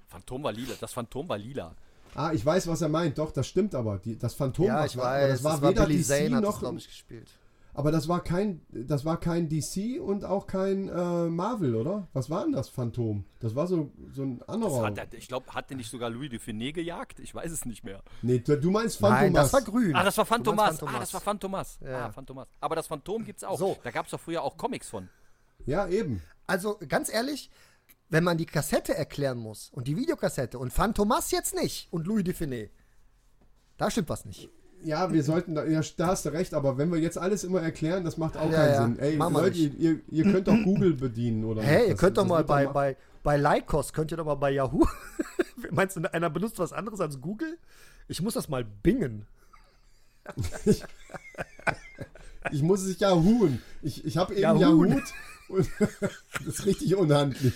Phantom 0.07 0.43
war 0.43 0.51
lila, 0.53 0.73
das 0.79 0.93
Phantom 0.93 1.27
war 1.27 1.37
lila. 1.37 1.75
Ah, 2.17 2.33
ich 2.33 2.43
weiß, 2.43 2.67
was 2.67 2.81
er 2.81 2.89
meint. 2.89 3.19
Doch, 3.19 3.31
das 3.31 3.47
stimmt 3.47 3.75
aber. 3.75 3.99
Die, 3.99 4.17
das 4.17 4.33
Phantom, 4.33 4.65
ja, 4.65 4.79
was 4.79 4.91
ich 4.91 4.97
war, 4.97 5.05
aber 5.05 5.21
weiß. 5.21 5.29
das 5.29 5.43
war 5.43 5.51
das 5.53 5.61
war 5.61 5.69
weder 5.69 5.85
Billy 5.85 5.99
DC 5.99 6.05
Zane 6.07 6.35
hat 6.37 6.43
das, 6.43 6.51
noch. 6.51 6.59
glaube 6.59 6.77
ich, 6.79 6.87
gespielt. 6.87 7.29
Aber 7.75 7.91
das 7.91 8.07
war 8.07 8.23
kein, 8.23 8.61
das 8.69 9.05
war 9.05 9.19
kein 9.19 9.49
DC 9.49 10.01
und 10.01 10.25
auch 10.25 10.47
kein 10.47 10.89
äh, 10.89 11.27
Marvel, 11.29 11.75
oder? 11.75 12.07
Was 12.13 12.27
war 12.31 12.43
denn 12.43 12.53
das 12.53 12.69
Phantom? 12.69 13.23
Das 13.39 13.53
war 13.55 13.67
so, 13.67 13.91
so 14.11 14.23
ein 14.23 14.39
Das 14.39 14.49
anderer. 14.49 14.83
hat, 14.83 15.13
ich 15.13 15.27
glaube, 15.27 15.53
hat 15.53 15.69
der 15.69 15.77
nicht 15.77 15.91
sogar 15.91 16.09
Louis 16.09 16.31
de 16.31 16.39
Finet 16.39 16.73
gejagt? 16.73 17.19
Ich 17.19 17.35
weiß 17.35 17.51
es 17.51 17.65
nicht 17.65 17.83
mehr. 17.83 18.01
nee, 18.23 18.39
du, 18.39 18.71
meinst 18.71 18.97
Phantom. 18.97 19.19
Nein, 19.19 19.33
das 19.35 19.53
war 19.53 19.61
grün. 19.61 19.95
Ah, 19.95 20.03
das 20.03 20.17
war 20.17 20.25
Phantomas. 20.25 20.65
Ah, 20.65 20.67
Phantomas. 20.69 20.99
das 21.01 21.13
war 21.13 21.21
Phantomas. 21.21 21.79
Ja. 21.85 22.05
Ah, 22.07 22.11
Phantomas. 22.11 22.47
Aber 22.59 22.75
das 22.75 22.87
Phantom 22.87 23.23
gibt's 23.23 23.43
auch. 23.43 23.59
So. 23.59 23.77
Da 23.83 23.91
gab 23.91 24.05
es 24.05 24.11
doch 24.11 24.19
früher 24.19 24.41
auch 24.41 24.57
Comics 24.57 24.89
von. 24.89 25.07
Ja, 25.67 25.87
eben. 25.87 26.23
Also 26.47 26.79
ganz 26.87 27.13
ehrlich, 27.13 27.51
wenn 28.09 28.23
man 28.23 28.37
die 28.37 28.45
Kassette 28.45 28.95
erklären 28.95 29.37
muss 29.37 29.69
und 29.73 29.87
die 29.87 29.97
Videokassette 29.97 30.57
und 30.59 30.71
Phantomas 30.71 31.31
jetzt 31.31 31.53
nicht 31.55 31.87
und 31.91 32.07
Louis 32.07 32.23
Dufiné, 32.23 32.69
da 33.77 33.91
stimmt 33.91 34.09
was 34.09 34.25
nicht. 34.25 34.49
Ja, 34.83 35.11
wir 35.11 35.23
sollten, 35.23 35.55
da, 35.55 35.65
ja, 35.65 35.81
da 35.97 36.07
hast 36.07 36.25
du 36.25 36.29
recht, 36.29 36.53
aber 36.53 36.77
wenn 36.77 36.91
wir 36.91 36.99
jetzt 36.99 37.17
alles 37.17 37.43
immer 37.43 37.61
erklären, 37.61 38.03
das 38.03 38.17
macht 38.17 38.37
auch 38.37 38.49
Ja, 38.51 38.57
keinen 38.57 38.69
ja, 38.73 38.83
Sinn. 38.83 38.99
Ey, 38.99 39.15
Leute, 39.17 39.57
ihr, 39.57 39.99
ihr 40.09 40.23
könnt 40.23 40.47
doch 40.47 40.57
Google 40.63 40.93
bedienen, 40.93 41.43
oder? 41.45 41.63
Hey, 41.63 41.77
nicht? 41.79 41.87
ihr 41.87 41.93
Das- 41.93 41.99
könnt 41.99 42.17
doch 42.17 42.23
das 42.23 42.29
mal 42.29 42.37
wird 42.39 42.47
bei, 42.47 42.65
doch 42.65 42.73
bei, 42.73 42.97
bei 43.23 43.37
Lycos, 43.37 43.91
könnt 43.91 44.11
ihr 44.11 44.17
doch 44.17 44.25
mal 44.25 44.35
bei 44.35 44.51
Yahoo. 44.51 44.85
Meinst 45.71 45.97
du, 45.97 46.13
einer 46.13 46.29
benutzt 46.29 46.59
was 46.59 46.73
anderes 46.73 46.99
als 47.01 47.19
Google? 47.19 47.57
Ich 48.07 48.21
muss 48.21 48.35
das 48.35 48.47
mal 48.49 48.63
bingen. 48.63 49.25
Ich 52.51 52.61
muss 52.61 52.83
es 52.83 52.99
ja 52.99 53.13
huhen. 53.13 53.61
Ich, 53.81 54.05
ich 54.05 54.15
habe 54.17 54.33
eben 54.33 54.41
Yahoo. 54.43 54.85
Yahoo. 54.85 55.01
Und 55.49 55.69
das 55.79 56.45
ist 56.45 56.65
richtig 56.65 56.95
unhandlich. 56.95 57.53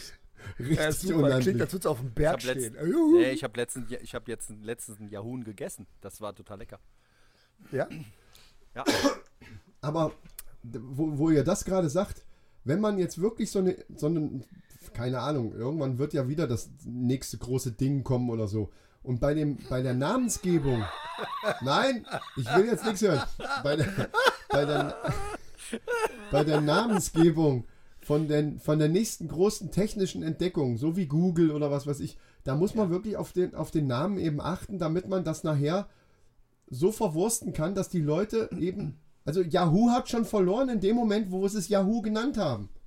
Richtig 0.59 0.77
Ja, 0.77 0.91
super. 0.91 1.15
unhandlich. 1.17 1.43
Klingt, 1.45 1.61
als 1.61 1.73
würde 1.73 1.81
es 1.81 1.85
auf 1.87 1.99
dem 1.99 2.07
Ich 2.09 2.13
Berg 2.15 2.31
habe 2.33 2.41
stehen. 2.41 2.75
Juhu. 2.85 3.17
nee, 3.19 3.31
ich 3.31 3.43
hab 3.43 3.55
letztens, 3.57 3.91
ich 3.91 4.15
hab 4.15 4.27
jetzt 4.27 4.49
letztens 4.61 4.99
einen 4.99 5.09
Yahoo 5.09 5.39
gegessen. 5.43 5.87
Das 6.01 6.21
war 6.21 6.33
total 6.35 6.59
lecker. 6.59 6.79
Ja? 7.71 7.87
Ja. 8.75 8.83
Aber 9.81 10.13
wo, 10.63 11.17
wo 11.17 11.29
ihr 11.29 11.43
das 11.43 11.65
gerade 11.65 11.89
sagt, 11.89 12.23
wenn 12.63 12.79
man 12.79 12.97
jetzt 12.97 13.19
wirklich 13.21 13.49
so 13.51 13.59
eine, 13.59 13.75
so 13.95 14.07
eine, 14.07 14.41
keine 14.93 15.19
Ahnung, 15.19 15.53
irgendwann 15.53 15.97
wird 15.97 16.13
ja 16.13 16.27
wieder 16.27 16.47
das 16.47 16.69
nächste 16.85 17.37
große 17.37 17.71
Ding 17.71 18.03
kommen 18.03 18.29
oder 18.29 18.47
so. 18.47 18.71
Und 19.03 19.19
bei 19.19 19.33
dem, 19.33 19.57
bei 19.67 19.81
der 19.81 19.95
Namensgebung, 19.95 20.83
nein, 21.61 22.05
ich 22.37 22.45
will 22.55 22.65
jetzt 22.65 22.85
nichts 22.85 23.01
hören. 23.01 23.21
Bei 23.63 23.75
der, 23.75 24.09
bei 24.49 24.65
der, 24.65 24.95
bei 26.29 26.43
der 26.43 26.61
Namensgebung 26.61 27.65
von, 28.03 28.27
den, 28.27 28.59
von 28.59 28.79
der 28.79 28.89
nächsten 28.89 29.27
großen 29.27 29.71
technischen 29.71 30.23
Entdeckung, 30.23 30.77
so 30.77 30.95
wie 30.95 31.05
Google 31.07 31.51
oder 31.51 31.71
was 31.71 31.85
weiß 31.87 31.99
ich, 31.99 32.17
da 32.43 32.55
muss 32.55 32.73
man 32.75 32.89
wirklich 32.89 33.17
auf 33.17 33.31
den, 33.33 33.53
auf 33.55 33.71
den 33.71 33.87
Namen 33.87 34.17
eben 34.17 34.41
achten, 34.41 34.79
damit 34.79 35.07
man 35.07 35.23
das 35.23 35.43
nachher 35.43 35.87
so 36.67 36.91
verwursten 36.91 37.53
kann, 37.53 37.75
dass 37.75 37.89
die 37.89 38.01
Leute 38.01 38.49
eben. 38.57 38.97
Also 39.25 39.41
Yahoo 39.41 39.91
hat 39.91 40.09
schon 40.09 40.25
verloren 40.25 40.69
in 40.69 40.79
dem 40.79 40.95
Moment, 40.95 41.31
wo 41.31 41.47
sie 41.47 41.59
es 41.59 41.69
Yahoo 41.69 42.01
genannt 42.01 42.37
haben. 42.37 42.69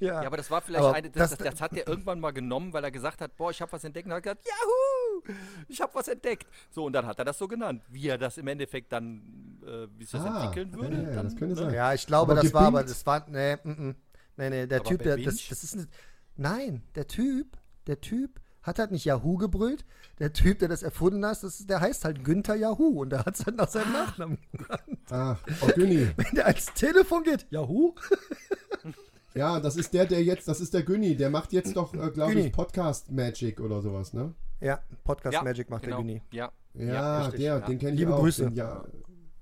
Ja. 0.00 0.22
Ja, 0.22 0.26
aber 0.26 0.38
das 0.38 0.50
war 0.50 0.62
vielleicht 0.62 0.82
Aber 0.82 0.94
eine, 0.94 1.10
das, 1.10 1.30
das- 1.30 1.38
das, 1.38 1.52
das 1.52 1.60
hat 1.60 1.76
er 1.76 1.86
irgendwann 1.86 2.18
mal 2.18 2.30
genommen, 2.32 2.72
weil 2.72 2.82
er 2.82 2.90
gesagt 2.90 3.20
hat, 3.20 3.36
boah, 3.36 3.50
ich 3.50 3.60
habe 3.60 3.70
was 3.72 3.84
entdeckt. 3.84 4.06
Und 4.06 4.12
er 4.12 4.16
hat 4.16 4.22
gesagt, 4.22 4.46
Yahoo, 4.46 5.34
ich 5.68 5.80
habe 5.82 5.94
was 5.94 6.08
entdeckt. 6.08 6.46
So, 6.70 6.84
und 6.86 6.94
dann 6.94 7.06
hat 7.06 7.18
er 7.18 7.24
das 7.26 7.38
so 7.38 7.46
genannt. 7.46 7.82
Wie 7.90 8.08
er 8.08 8.16
das 8.18 8.38
im 8.38 8.46
Endeffekt 8.48 8.90
dann, 8.92 9.60
äh, 9.66 9.86
wie 9.98 10.04
sich 10.04 10.12
das 10.12 10.24
Ah, 10.24 10.42
entwickeln 10.42 10.72
würde. 10.72 10.96
ja, 10.96 11.02
ja, 11.02 11.14
dann, 11.14 11.24
das 11.26 11.36
könnte 11.36 11.54
ne? 11.56 11.60
sein. 11.60 11.74
Ja, 11.74 11.92
ich 11.92 12.06
glaube, 12.06 12.32
Aber 12.32 12.42
das 12.42 12.54
war 12.54 12.62
aber, 12.68 12.82
das 12.84 13.04
war, 13.06 13.26
nee, 13.28 13.56
mm, 13.62 13.68
mm. 13.88 13.94
Nee, 14.36 14.50
nee, 14.50 14.66
der 14.66 14.80
Aber 14.80 14.88
Typ, 14.90 15.02
der, 15.02 15.16
das, 15.16 15.36
das 15.48 15.64
ist, 15.64 15.74
ein, 15.76 15.88
nein, 16.36 16.82
der 16.94 17.06
Typ, 17.06 17.56
der 17.86 18.00
Typ 18.00 18.40
hat 18.62 18.78
halt 18.78 18.90
nicht 18.92 19.04
Yahoo 19.04 19.36
gebrüllt, 19.36 19.84
der 20.18 20.32
Typ, 20.32 20.58
der 20.58 20.68
das 20.68 20.82
erfunden 20.82 21.24
hat, 21.26 21.42
das, 21.42 21.60
ist- 21.60 21.68
der 21.70 21.80
heißt 21.80 22.04
halt 22.04 22.24
Günther 22.24 22.54
Yahoo 22.54 23.02
und 23.02 23.10
der 23.10 23.24
hat 23.26 23.34
es 23.38 23.44
halt 23.44 23.56
nach 23.56 23.68
seinem 23.68 23.92
Nachnamen 23.92 24.38
genannt. 24.52 24.98
Ach, 25.10 25.38
oh 25.60 25.66
Günni. 25.74 26.08
Wenn 26.16 26.34
der 26.34 26.46
ans 26.46 26.66
Telefon 26.74 27.22
geht, 27.24 27.46
Yahoo? 27.50 27.94
Ja, 29.34 29.58
das 29.58 29.74
ist 29.76 29.92
der, 29.92 30.06
der 30.06 30.22
jetzt, 30.22 30.46
das 30.46 30.60
ist 30.60 30.72
der 30.74 30.84
Günni, 30.84 31.16
der 31.16 31.28
macht 31.28 31.52
jetzt 31.52 31.74
doch, 31.76 31.92
äh, 31.92 32.10
glaube 32.10 32.34
ich, 32.34 32.52
Podcast 32.52 33.10
Magic 33.10 33.60
oder 33.60 33.82
sowas, 33.82 34.12
ne? 34.12 34.32
Ja, 34.60 34.80
Podcast 35.02 35.34
Ja, 35.34 35.42
Magic 35.42 35.68
macht 35.70 35.82
genau. 35.82 35.96
der 35.96 36.04
Günni. 36.06 36.22
Ja, 36.30 36.52
Ja, 36.74 37.22
richtig, 37.22 37.40
der, 37.40 37.58
ja. 37.58 37.60
den 37.66 37.78
kenne 37.80 37.92
ich 37.94 37.98
Liebe 37.98 38.14
auch. 38.14 38.20
Grüße. 38.20 38.44
Den, 38.44 38.54
ja, 38.54 38.84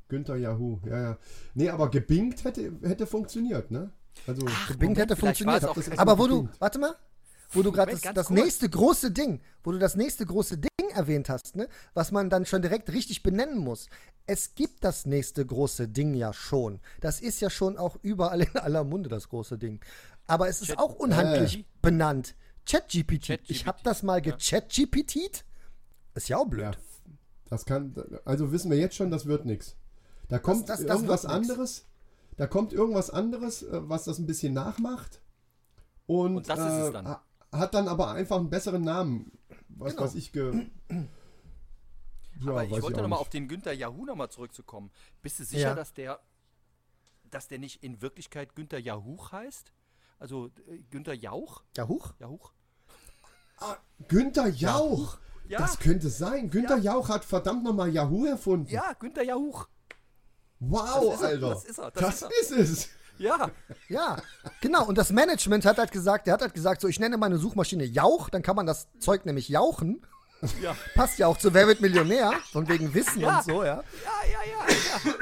Günther 0.09 0.37
Yahoo, 0.37 0.81
ja, 0.87 1.03
ja. 1.03 1.19
Nee, 1.53 1.69
aber 1.69 1.91
gebingt 1.91 2.43
hätte, 2.45 2.73
hätte 2.83 3.07
funktioniert, 3.07 3.71
ne? 3.71 3.91
Also, 4.27 4.47
Gebingt 4.69 4.99
hätte 4.99 5.17
vielleicht 5.17 5.45
war 5.45 5.61
funktioniert. 5.61 5.89
das 5.93 5.99
Aber 5.99 6.19
wo 6.19 6.27
du, 6.27 6.43
gebingt. 6.43 6.61
warte 6.61 6.79
mal, 6.79 6.95
wo 7.53 7.63
du 7.63 7.73
gerade 7.73 7.93
Moment, 7.93 8.05
das, 8.07 8.15
das 8.15 8.31
nächste 8.31 8.69
große 8.71 9.11
Ding, 9.11 9.41
wo 9.65 9.73
du 9.73 9.79
das 9.79 9.95
nächste 9.97 10.25
große 10.25 10.59
Ding 10.59 10.71
erwähnt 10.95 11.29
hast, 11.29 11.57
ne, 11.57 11.69
was 11.95 12.13
man 12.13 12.31
dann 12.31 12.47
schon 12.47 12.63
direkt 12.63 12.91
richtig 12.93 13.23
benennen 13.23 13.59
muss. 13.59 13.89
Es 14.27 14.55
gibt 14.55 14.85
das 14.85 15.05
nächste 15.07 15.45
große 15.45 15.89
Ding 15.89 16.15
ja 16.15 16.33
schon. 16.33 16.81
Das 17.01 17.21
ist 17.21 17.41
ja 17.41 17.51
schon 17.51 17.77
auch 17.77 17.97
überall 18.03 18.41
in 18.43 18.57
aller 18.57 18.85
Munde 18.85 19.09
das 19.09 19.29
große 19.29 19.59
Ding. 19.59 19.81
Aber 20.27 20.49
es 20.49 20.63
ist 20.63 20.69
Chat- 20.69 20.79
auch 20.79 20.95
unhandlich 20.95 21.59
Äh. 21.59 21.65
benannt. 21.83 22.35
ChatGPT. 22.65 23.27
ChatGPT, 23.27 23.51
Ich 23.51 23.67
habe 23.67 23.79
das 23.83 24.03
mal 24.05 24.25
ja. 24.25 24.33
gechatGPTt. 24.37 25.45
Ist 26.15 26.29
ja 26.29 26.37
auch 26.39 26.47
blöd. 26.47 26.63
ja, 26.65 26.71
das 27.51 27.65
kann, 27.65 27.95
also 28.25 28.53
wissen 28.53 28.71
wir 28.71 28.79
jetzt 28.79 28.95
schon, 28.95 29.11
das 29.11 29.27
wird 29.27 29.45
nichts. 29.47 29.77
Da 30.29 30.39
kommt 30.39 30.69
das- 30.69 30.79
das 30.81 30.89
irgendwas 30.89 31.25
wird 31.25 31.33
nix. 31.41 31.51
anderes, 31.51 31.87
da 32.37 32.47
kommt 32.47 32.73
irgendwas 32.73 33.11
anderes, 33.11 33.63
äh, 33.63 33.89
was 33.89 34.05
das 34.05 34.19
ein 34.19 34.27
bisschen 34.27 34.53
nachmacht. 34.55 35.21
Und, 36.07 36.37
Und 36.37 36.49
das 36.49 36.59
ist 36.59 36.65
es 36.67 36.89
äh, 36.89 36.93
dann. 36.93 37.09
ha- 37.09 37.25
hat 37.53 37.75
dann 37.75 37.89
aber 37.89 38.11
einfach 38.13 38.39
einen 38.39 38.51
besseren 38.51 38.83
Namen. 38.83 39.33
Was 39.69 39.93
Genau. 39.93 40.05
weiß 40.05 40.15
ich 40.17 40.33
ge. 40.33 40.67
Ja, 42.41 42.51
Aber 42.51 42.65
ich 42.65 42.71
wollte 42.83 43.01
nochmal 43.03 43.19
auf 43.21 43.29
den 43.29 43.47
Günther 43.47 43.73
Yahoo 43.73 44.05
nochmal 44.05 44.31
zurückzukommen. 44.31 44.91
Bist 45.21 45.39
du 45.39 45.45
sicher, 45.45 45.61
Ja. 45.61 45.75
dass 45.75 45.93
der 45.95 46.21
dass 47.31 47.49
der 47.49 47.59
nicht 47.59 47.83
in 47.83 48.03
Wirklichkeit 48.03 48.55
Günther 48.55 48.79
Yahoo 48.79 49.17
heißt? 49.33 49.73
Also 50.19 50.49
äh, 50.67 50.79
Günther 50.91 51.15
Jauch? 51.15 51.63
Ja, 51.77 51.89
huch. 51.89 52.13
Jauch? 52.19 52.53
Günther 54.09 54.49
Jauch! 54.49 55.19
Ja. 55.49 55.59
Das 55.59 55.79
könnte 55.79 56.11
sein. 56.11 56.51
Günther 56.51 56.79
Jauch 56.79 57.09
hat 57.09 57.25
verdammt 57.25 57.65
nochmal 57.65 57.91
Yahoo 57.91 58.25
erfunden. 58.27 58.69
Ja, 58.71 58.93
Günther 58.99 59.23
Jauch. 59.25 59.69
Wow, 60.65 61.11
Das 61.11 61.15
ist 61.15 61.23
er, 61.23 61.29
Alter. 61.29 61.49
das 61.51 61.65
ist 61.65 61.79
er, 61.79 61.91
das 61.91 62.21
Das, 62.21 62.31
ist 62.41 62.51
ist 62.53 62.71
es. 62.71 62.89
Ja. 63.19 63.51
Ja, 63.89 64.17
genau. 64.61 64.85
Und 64.87 64.97
das 64.99 65.11
Management 65.13 65.65
hat 65.65 65.79
halt 65.79 65.93
gesagt, 65.93 66.27
der 66.27 66.35
hat 66.35 66.41
halt 66.43 66.55
gesagt, 66.55 66.81
so 66.81 66.89
ich 66.89 66.99
nenne 66.99 67.17
meine 67.19 67.37
Suchmaschine 67.39 67.85
Jauch, 67.85 68.31
dann 68.31 68.43
kann 68.43 68.57
man 68.57 68.67
das 68.67 68.89
Zeug 68.99 69.27
nämlich 69.27 69.49
jauchen. 69.49 70.05
Ja. 70.61 70.75
Passt 70.95 71.19
ja 71.19 71.27
auch 71.29 71.39
zu 71.39 71.55
Wer 71.55 71.67
wird 71.69 71.81
Millionär, 71.81 72.33
von 72.53 72.69
wegen 72.69 72.93
Wissen 72.95 73.21
Ja. 73.21 73.39
und 73.39 73.45
so, 73.45 73.63
ja. 73.65 73.77
Ja, 73.77 73.83
ja, 74.33 74.39
ja, 74.51 75.11
ja. 75.11 75.15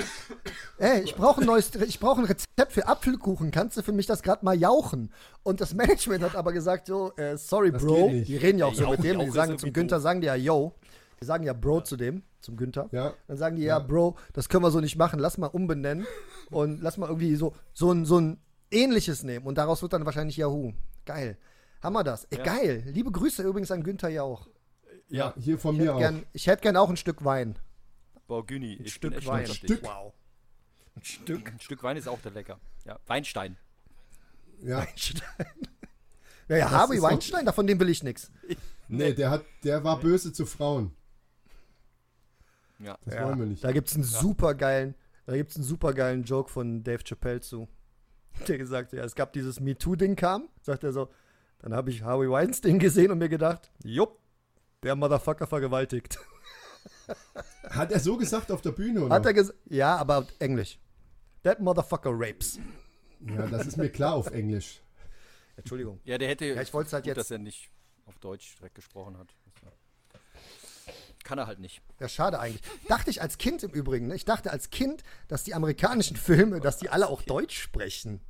Ey, 0.95 1.03
ich 1.03 1.15
brauche 1.15 1.43
ein 1.43 1.47
neues, 1.47 1.75
ich 1.75 2.01
brauche 2.01 2.21
ein 2.23 2.25
Rezept 2.25 2.73
für 2.73 2.87
Apfelkuchen. 2.89 3.51
Kannst 3.51 3.77
du 3.77 3.83
für 3.83 3.93
mich 3.93 4.07
das 4.07 4.23
gerade 4.23 4.43
mal 4.47 4.55
jauchen? 4.57 5.13
Und 5.43 5.61
das 5.61 5.75
Management 5.75 6.23
hat 6.25 6.37
aber 6.37 6.53
gesagt, 6.55 6.87
so, 6.87 7.13
äh, 7.17 7.37
sorry, 7.37 7.71
Das 7.71 7.83
Bro. 7.85 8.09
Die 8.09 8.37
reden 8.37 8.59
ja 8.59 8.65
auch 8.67 8.71
Ja, 8.73 8.77
so 8.77 8.83
Jauch- 8.85 8.91
mit 8.93 9.05
dem. 9.05 9.21
Die 9.21 9.31
sagen 9.31 9.59
zum 9.59 9.73
Günther, 9.75 10.01
sagen 10.01 10.23
die 10.23 10.29
ja 10.29 10.35
Yo. 10.37 10.75
Die 11.23 11.27
sagen 11.27 11.45
ja 11.45 11.53
Bro 11.53 11.83
zu 11.83 11.99
dem, 11.99 12.23
zum 12.41 12.57
Günther. 12.57 12.89
Ja. 12.93 13.13
Dann 13.29 13.37
sagen 13.37 13.57
die 13.57 13.63
ja, 13.63 13.79
Bro, 13.79 14.17
das 14.33 14.49
können 14.49 14.65
wir 14.65 14.71
so 14.71 14.81
nicht 14.81 14.97
machen. 14.97 15.19
Lass 15.19 15.37
mal 15.37 15.49
umbenennen 15.49 16.07
und 16.51 16.81
lass 16.81 16.97
mal 16.97 17.09
irgendwie 17.09 17.37
so, 17.37 17.55
so 17.75 17.93
ein, 17.93 18.07
so 18.07 18.19
ein 18.19 18.41
ähnliches 18.71 19.23
nehmen. 19.23 19.47
Und 19.47 19.59
daraus 19.59 19.83
wird 19.83 19.93
dann 19.93 20.07
wahrscheinlich 20.07 20.39
Yahoo. 20.39 20.73
Geil. 21.05 21.37
Haben 21.83 21.93
wir 21.93 22.05
das? 22.05 22.25
Ey, 22.25 22.39
Ja. 22.39 22.45
Geil. 22.45 22.85
Liebe 22.87 23.13
Grüße 23.13 23.43
übrigens 23.43 23.71
an 23.71 23.83
Günther 23.83 24.09
Jauch. 24.09 24.49
Ja, 25.09 25.35
hier 25.39 25.59
von 25.59 25.75
Ich 25.75 25.83
mir 25.83 25.95
auch. 25.95 25.99
gern, 25.99 26.25
ich 26.33 26.47
hätte 26.47 26.63
gern 26.63 26.77
auch 26.79 26.89
ein 26.89 26.97
Stück 26.97 27.23
Wein. 27.23 27.59
Boah, 28.27 28.47
Güni, 28.47 28.75
ich 28.77 28.95
Stück 28.95 29.11
bin 29.11 29.19
echt 29.19 29.29
Wein. 29.29 29.45
auf 29.45 29.57
Stück. 29.57 29.83
Wow. 29.83 30.15
Ein 30.97 31.05
Stück. 31.05 31.53
Ein 31.53 31.61
Stück 31.61 31.83
Wein 31.83 31.97
ist 31.99 32.09
auch 32.09 32.21
der 32.23 32.31
lecker. 32.33 32.59
Ja, 32.87 32.99
Weinstein. 33.07 33.59
Ja. 34.63 34.79
Weinstein. 34.79 35.47
Ja, 36.49 36.57
ja, 36.57 36.71
Harvey 36.71 37.03
Weinstein, 37.03 37.45
davon 37.45 37.67
dem 37.67 37.79
will 37.79 37.91
ich 37.91 38.03
nichts. 38.03 38.31
Nee, 38.89 39.13
der, 39.13 39.31
hat, 39.31 39.45
der 39.65 39.85
war 39.85 40.01
böse 40.01 40.33
zu 40.33 40.47
Frauen. 40.47 40.93
Ja. 42.83 42.99
Das 43.05 43.15
Ja, 43.15 43.27
wollen 43.27 43.39
wir 43.39 43.47
nicht. 43.47 43.63
Da 43.65 43.73
gibt's 43.73 43.95
einen 43.95 44.05
supergeilen, 44.05 44.95
da 45.27 45.37
gibt's 45.37 45.57
einen 45.57 45.65
supergeilen 45.65 46.25
Joke 46.25 46.51
von 46.51 46.83
Dave 46.83 47.03
Chappelle 47.05 47.41
zu. 47.41 47.69
Der 48.49 48.59
gesagt, 48.59 48.93
ja, 48.93 49.05
es 49.05 49.15
gab 49.15 49.33
dieses 49.33 49.61
MeToo-Ding 49.61 50.17
kam, 50.17 50.49
sagt 50.63 50.85
er 50.85 50.93
so, 50.93 51.09
dann 51.59 51.75
habe 51.75 51.91
ich 51.91 52.03
Harvey 52.03 52.31
Weinstein 52.31 52.79
gesehen 52.79 53.11
und 53.11 53.19
mir 53.19 53.29
gedacht, 53.29 53.71
jupp, 53.85 54.19
der 54.83 54.97
Motherfucker 54.97 55.47
vergewaltigt. 55.47 56.19
Hat 57.71 57.93
er 57.93 58.01
so 58.01 58.17
gesagt 58.17 58.51
auf 58.51 58.63
der 58.63 58.73
Bühne, 58.73 59.03
oder? 59.05 59.15
Hat 59.15 59.27
er 59.27 59.35
gesagt, 59.35 59.59
ja, 59.67 59.97
aber 59.97 60.27
Englisch. 60.39 60.79
That 61.43 61.61
Motherfucker 61.61 62.11
rapes. 62.15 62.59
ja, 63.21 63.47
das 63.47 63.67
ist 63.67 63.77
mir 63.77 63.91
klar 63.91 64.15
auf 64.15 64.31
Englisch. 64.31 64.83
Entschuldigung. 65.57 66.01
Ja, 66.05 66.17
der 66.17 66.29
hätte. 66.29 66.47
Ja, 66.47 66.63
ich 66.63 66.73
wollt's 66.73 66.93
halt 66.93 67.05
gut, 67.05 67.09
jetzt- 67.09 67.19
dass 67.19 67.31
er 67.31 67.39
nicht 67.39 67.71
auf 68.07 68.19
Deutsch 68.19 68.57
direkt 68.57 68.75
gesprochen 68.77 69.19
hat. 69.19 69.35
Kann 71.31 71.39
er 71.39 71.47
halt 71.47 71.61
nicht. 71.61 71.81
Ja, 72.01 72.09
schade 72.09 72.41
eigentlich. 72.41 72.61
Dachte 72.89 73.09
ich 73.09 73.23
als 73.23 73.39
Kind 73.39 73.63
im 73.63 73.71
Übrigen, 73.71 74.09
ne? 74.09 74.17
ich 74.17 74.25
dachte 74.25 74.51
als 74.51 74.71
Kind, 74.71 75.05
dass 75.29 75.45
die 75.45 75.55
amerikanischen 75.55 76.17
Filme, 76.17 76.59
dass 76.59 76.79
die 76.79 76.89
alle 76.89 77.09
auch 77.09 77.23
Deutsch 77.23 77.57
sprechen. 77.57 78.21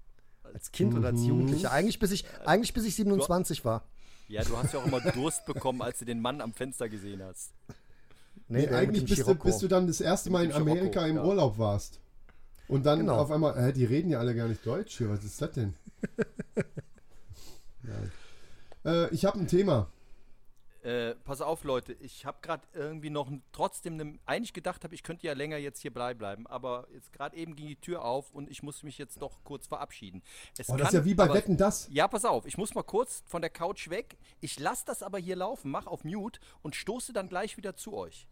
Als 0.43 0.71
Kind 0.71 0.95
oder 0.95 1.09
als 1.09 1.25
Jugendlicher. 1.25 1.73
Eigentlich 1.73 1.99
bis 1.99 2.11
ich, 2.11 2.27
eigentlich 2.45 2.75
bis 2.75 2.85
ich 2.85 2.95
27 2.97 3.65
war. 3.65 3.85
Ja, 4.29 4.45
du 4.45 4.55
hast 4.55 4.75
ja 4.75 4.81
auch 4.81 4.85
immer 4.85 5.01
Durst 5.01 5.47
bekommen, 5.47 5.81
als 5.81 6.01
du 6.01 6.05
den 6.05 6.21
Mann 6.21 6.43
am 6.43 6.53
Fenster 6.53 6.91
gesehen 6.91 7.23
hast. 7.23 7.55
Nee, 8.49 8.67
mit 8.67 8.73
eigentlich 8.73 9.05
dem 9.05 9.09
bis 9.09 9.17
du, 9.17 9.23
Scirocco. 9.23 9.45
bis 9.49 9.59
du 9.61 9.69
dann 9.69 9.87
das 9.87 10.03
erste 10.03 10.29
Mal 10.29 10.45
in 10.45 10.53
Amerika 10.53 11.07
im 11.07 11.17
ja. 11.17 11.25
Urlaub 11.25 11.57
warst. 11.57 12.01
Und 12.69 12.85
dann 12.85 12.99
Genau. 12.99 13.17
auf 13.17 13.31
einmal, 13.31 13.57
äh, 13.57 13.73
die 13.73 13.87
reden 13.87 14.11
ja 14.11 14.19
alle 14.19 14.35
gar 14.35 14.47
nicht 14.47 14.67
Deutsch 14.67 14.99
hier, 14.99 15.09
was 15.09 15.25
ist 15.25 15.41
das 15.41 15.53
denn? 15.53 15.75
Nein. 17.83 18.13
Äh, 18.83 19.09
ich 19.15 19.27
habe 19.27 19.39
ein 19.39 19.47
Thema. 19.47 19.91
Äh, 20.83 21.15
pass 21.25 21.43
auf, 21.43 21.65
Leute, 21.65 21.93
ich 21.93 22.25
habe 22.25 22.39
gerade 22.41 22.67
irgendwie 22.73 23.11
noch 23.11 23.31
trotzdem 23.53 23.97
ne, 23.97 24.19
eigentlich 24.25 24.55
gedacht 24.55 24.83
habe, 24.83 24.95
ich 24.95 25.03
könnte 25.03 25.27
ja 25.27 25.35
länger 25.35 25.59
jetzt 25.59 25.83
hier 25.83 25.93
blei- 25.93 26.15
bleiben, 26.15 26.47
aber 26.47 26.89
jetzt 26.95 27.13
gerade 27.13 27.37
eben 27.37 27.55
ging 27.55 27.67
die 27.67 27.77
Tür 27.77 28.03
auf 28.03 28.33
und 28.33 28.49
ich 28.51 28.63
muss 28.63 28.83
mich 28.83 28.97
jetzt 28.97 29.21
doch 29.21 29.45
kurz 29.45 29.67
verabschieden. 29.67 30.23
Es 30.57 30.71
Oh, 30.71 30.77
das 30.79 30.87
ist 30.89 30.93
kann 30.93 31.01
ja 31.01 31.05
wie 31.05 31.15
bei 31.15 31.25
aber- 31.25 31.35
Wetten 31.35 31.59
das. 31.59 31.87
Ja, 31.91 32.09
pass 32.09 32.25
auf, 32.25 32.47
ich 32.47 32.57
muss 32.57 32.75
mal 32.75 32.83
kurz 32.83 33.23
von 33.27 33.43
der 33.43 33.51
Couch 33.51 33.91
weg. 33.91 34.17
Ich 34.41 34.59
lasse 34.59 34.85
das 34.87 35.03
aber 35.03 35.19
hier 35.19 35.37
laufen, 35.37 35.71
mach 35.71 35.87
auf 35.87 36.03
Mute 36.05 36.41
und 36.63 36.75
stoße 36.75 37.13
dann 37.13 37.29
gleich 37.29 37.59
wieder 37.59 37.77
zu 37.77 37.93
euch. 37.93 38.27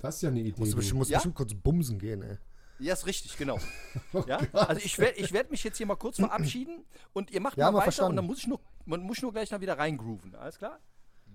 Das 0.00 0.16
ist 0.16 0.22
ja 0.22 0.30
eine 0.30 0.40
Idee. 0.40 0.54
Musst 0.58 0.72
du 0.72 0.76
bestimmt, 0.78 0.98
musst 0.98 1.10
Ja? 1.12 1.18
bestimmt 1.18 1.36
kurz 1.36 1.54
bumsen 1.54 2.00
gehen, 2.00 2.22
ey. 2.22 2.38
Ja, 2.80 2.94
ist 2.94 3.06
richtig, 3.06 3.36
genau. 3.36 3.60
Oh 4.12 4.24
ja? 4.26 4.38
Also 4.52 4.80
ich 4.84 4.98
werde 4.98 5.16
ich 5.20 5.32
werd 5.32 5.52
mich 5.52 5.62
jetzt 5.62 5.76
hier 5.76 5.86
mal 5.86 5.94
kurz 5.94 6.16
verabschieden 6.16 6.84
und 7.12 7.30
ihr 7.30 7.40
macht 7.40 7.56
Ja, 7.56 7.66
mal 7.66 7.70
mal 7.70 7.76
weiter 7.78 7.84
verstanden. 7.84 8.10
und 8.10 8.16
dann 8.16 8.26
muss 8.26 8.38
ich 8.38 8.48
nur, 8.48 8.58
man 8.84 9.00
muss 9.02 9.22
nur 9.22 9.32
gleich 9.32 9.48
dann 9.50 9.60
wieder 9.60 9.78
reingrooven. 9.78 10.34
Alles 10.34 10.58
klar? 10.58 10.80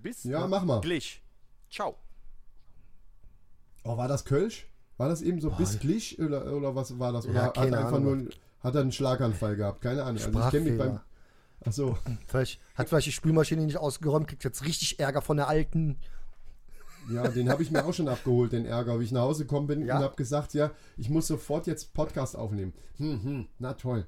Bis 0.02 0.24
Ja, 0.24 0.46
mach 0.46 0.64
mal. 0.64 0.80
gleich. 0.80 1.22
Ciao. 1.70 1.96
Oh, 3.84 3.96
war 3.96 4.08
das 4.08 4.24
Kölsch? 4.24 4.66
War 4.96 5.08
das 5.08 5.22
eben 5.22 5.40
so 5.40 5.50
bis 5.50 5.78
glich 5.78 6.18
oder, 6.20 6.52
oder 6.56 6.74
was 6.74 6.98
war 6.98 7.12
das? 7.12 7.26
Oder 7.26 7.34
Ja, 7.34 7.42
hat 7.46 7.54
keine 7.54 7.78
einfach 7.78 7.92
Ahnung. 7.98 8.24
nur 8.24 8.32
hat 8.60 8.74
er 8.74 8.80
einen 8.80 8.92
Schlaganfall 8.92 9.56
gehabt? 9.56 9.80
Keine 9.80 10.02
Ahnung. 10.02 10.22
Also 10.22 10.28
ich 10.40 10.50
kenne 10.50 10.64
mich 10.70 10.78
beim. 10.78 10.88
Sprachfehler. 10.88 11.04
Achso. 11.64 11.98
Vielleicht 12.26 12.60
hat 12.74 12.88
vielleicht 12.88 13.06
die 13.06 13.12
Spülmaschine 13.12 13.62
nicht 13.64 13.76
ausgeräumt, 13.78 14.28
kriegt 14.28 14.44
jetzt 14.44 14.64
richtig 14.64 14.98
Ärger 15.00 15.22
von 15.22 15.36
der 15.36 15.48
alten. 15.48 15.98
Ja, 17.10 17.26
den 17.28 17.48
habe 17.48 17.62
ich 17.62 17.70
mir 17.70 17.84
auch 17.84 17.94
schon 17.94 18.08
abgeholt, 18.08 18.52
den 18.52 18.66
Ärger, 18.66 19.00
wie 19.00 19.04
ich 19.04 19.12
nach 19.12 19.22
Hause 19.22 19.44
gekommen 19.44 19.66
bin 19.66 19.84
Ja. 19.86 19.96
und 19.96 20.02
habe 20.04 20.16
gesagt, 20.16 20.52
ja, 20.54 20.70
ich 20.96 21.08
muss 21.08 21.26
sofort 21.26 21.66
jetzt 21.66 21.94
Podcast 21.94 22.36
aufnehmen. 22.36 22.74
Hm, 22.98 23.22
hm, 23.22 23.48
na 23.58 23.72
toll. 23.74 24.06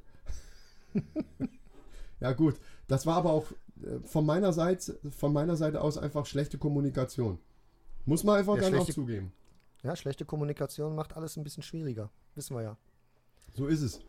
ja 2.20 2.32
gut, 2.32 2.56
das 2.88 3.06
war 3.06 3.16
aber 3.16 3.32
auch 3.32 3.46
von 4.04 4.24
meiner 4.26 4.52
Seite, 4.52 4.98
von 5.10 5.32
meiner 5.32 5.56
Seite 5.56 5.80
aus 5.80 5.98
einfach 5.98 6.26
schlechte 6.26 6.58
Kommunikation. 6.58 7.38
Muss 8.06 8.24
man 8.24 8.38
einfach 8.38 8.56
Ja, 8.56 8.62
dann 8.62 8.74
auch 8.76 8.88
zugeben. 8.88 9.32
Ja, 9.82 9.96
schlechte 9.96 10.24
Kommunikation 10.24 10.94
macht 10.94 11.16
alles 11.16 11.36
ein 11.36 11.44
bisschen 11.44 11.62
schwieriger. 11.62 12.10
Wissen 12.34 12.56
wir 12.56 12.62
ja. 12.62 12.76
So 13.56 13.66
ist 13.66 13.82
es. 13.82 14.00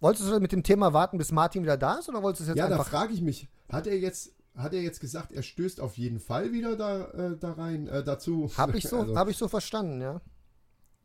Wolltest 0.00 0.28
du 0.28 0.40
mit 0.40 0.52
dem 0.52 0.62
Thema 0.62 0.92
warten, 0.92 1.18
bis 1.18 1.30
Martin 1.32 1.62
wieder 1.62 1.76
da 1.76 1.94
ist, 1.96 2.08
oder 2.08 2.22
wolltest 2.22 2.40
du 2.40 2.42
es 2.44 2.48
jetzt 2.48 2.58
Ja, 2.58 2.68
da 2.68 2.76
einfach. 2.76 2.88
frage 2.90 3.12
ich 3.12 3.20
mich, 3.22 3.48
hat 3.68 3.86
er 3.86 3.96
jetzt, 3.98 4.32
hat 4.56 4.74
er 4.74 4.82
jetzt 4.82 5.00
gesagt, 5.00 5.32
er 5.32 5.42
stößt 5.42 5.80
auf 5.80 5.96
jeden 5.96 6.18
Fall 6.18 6.52
wieder 6.52 6.76
da, 6.76 7.04
äh, 7.10 7.36
da 7.38 7.52
rein, 7.52 7.86
äh, 7.86 8.02
dazu? 8.02 8.50
Hab 8.56 8.74
ich 8.74 8.84
so, 8.88 9.00
Also, 9.00 9.16
hab 9.16 9.28
ich 9.28 9.36
so 9.36 9.46
verstanden, 9.48 10.00
ja. 10.00 10.20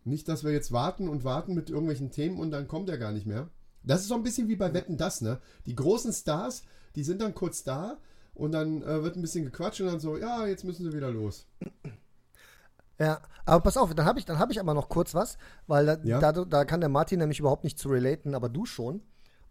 Nicht, 0.03 0.27
dass 0.27 0.43
wir 0.43 0.51
jetzt 0.51 0.71
warten 0.71 1.09
und 1.09 1.23
warten 1.25 1.53
mit 1.53 1.69
irgendwelchen 1.69 2.11
Themen 2.11 2.39
und 2.39 2.49
dann 2.51 2.67
kommt 2.67 2.89
er 2.89 2.97
gar 2.97 3.11
nicht 3.11 3.25
mehr. 3.27 3.49
Das 3.83 4.01
ist 4.01 4.07
so 4.07 4.15
ein 4.15 4.23
bisschen 4.23 4.47
wie 4.47 4.55
bei 4.55 4.73
Wetten 4.73 4.97
das, 4.97 5.21
ne? 5.21 5.39
Die 5.65 5.75
großen 5.75 6.11
Stars, 6.13 6.63
die 6.97 7.03
sind 7.03 7.21
dann 7.21 7.33
kurz 7.33 7.63
da 7.63 7.97
und 8.33 8.51
dann 8.51 8.81
äh, 8.81 9.03
wird 9.03 9.15
ein 9.15 9.21
bisschen 9.21 9.45
gequatscht 9.45 9.79
und 9.81 9.87
dann 9.87 9.99
so, 9.99 10.17
ja, 10.17 10.45
jetzt 10.45 10.63
müssen 10.65 10.83
sie 10.83 10.93
wieder 10.97 11.11
los. 11.11 11.45
Ja, 12.99 13.21
aber 13.45 13.61
pass 13.63 13.77
auf, 13.77 13.93
dann 13.93 14.05
habe 14.05 14.19
ich, 14.19 14.25
dann 14.25 14.39
hab 14.39 14.49
ich 14.51 14.59
aber 14.59 14.73
noch 14.73 14.89
kurz 14.89 15.13
was, 15.13 15.37
weil 15.67 15.85
da, 15.85 15.97
Ja? 16.03 16.19
da, 16.19 16.31
da 16.31 16.65
kann 16.65 16.79
der 16.81 16.89
Martin 16.89 17.19
nämlich 17.19 17.39
überhaupt 17.39 17.63
nicht 17.63 17.77
zu 17.77 17.89
relaten, 17.89 18.33
aber 18.33 18.49
du 18.49 18.65
schon. 18.65 19.01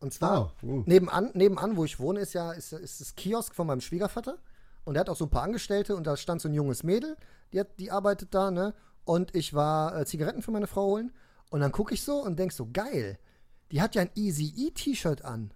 Und 0.01 0.13
zwar, 0.13 0.31
Ah, 0.31 0.53
oh. 0.63 0.83
nebenan, 0.85 1.31
nebenan, 1.35 1.77
wo 1.77 1.85
ich 1.85 1.99
wohne, 1.99 2.21
ist 2.21 2.35
ja 2.35 2.53
ist, 2.53 2.73
ist 2.73 3.01
das 3.01 3.15
Kiosk 3.15 3.55
von 3.55 3.67
meinem 3.67 3.81
Schwiegervater. 3.81 4.37
Und 4.85 4.95
der 4.95 5.01
hat 5.01 5.09
auch 5.09 5.17
so 5.17 5.25
ein 5.25 5.31
paar 5.31 5.43
Angestellte 5.45 5.97
und 5.97 6.07
da 6.07 6.17
stand 6.17 6.41
so 6.41 6.49
ein 6.49 6.55
junges 6.55 6.83
Mädel, 6.83 7.17
die, 7.53 7.61
hat, 7.61 7.69
die 7.79 7.91
arbeitet 7.91 8.35
da, 8.35 8.51
ne? 8.51 8.75
Und 9.05 9.35
ich 9.35 9.55
war 9.55 9.97
äh, 9.99 10.05
Zigaretten 10.05 10.43
für 10.43 10.51
meine 10.51 10.67
Frau 10.67 10.87
holen. 10.87 11.13
Und 11.51 11.61
dann 11.61 11.73
gucke 11.73 11.95
ich 11.95 12.03
so 12.03 12.23
und 12.23 12.39
denk 12.39 12.53
so, 12.53 12.69
geil, 12.73 13.19
die 13.71 13.81
hat 13.81 13.95
ja 13.95 14.03
ein 14.03 14.11
Easy-E-T-Shirt 14.17 15.25
an. 15.25 15.53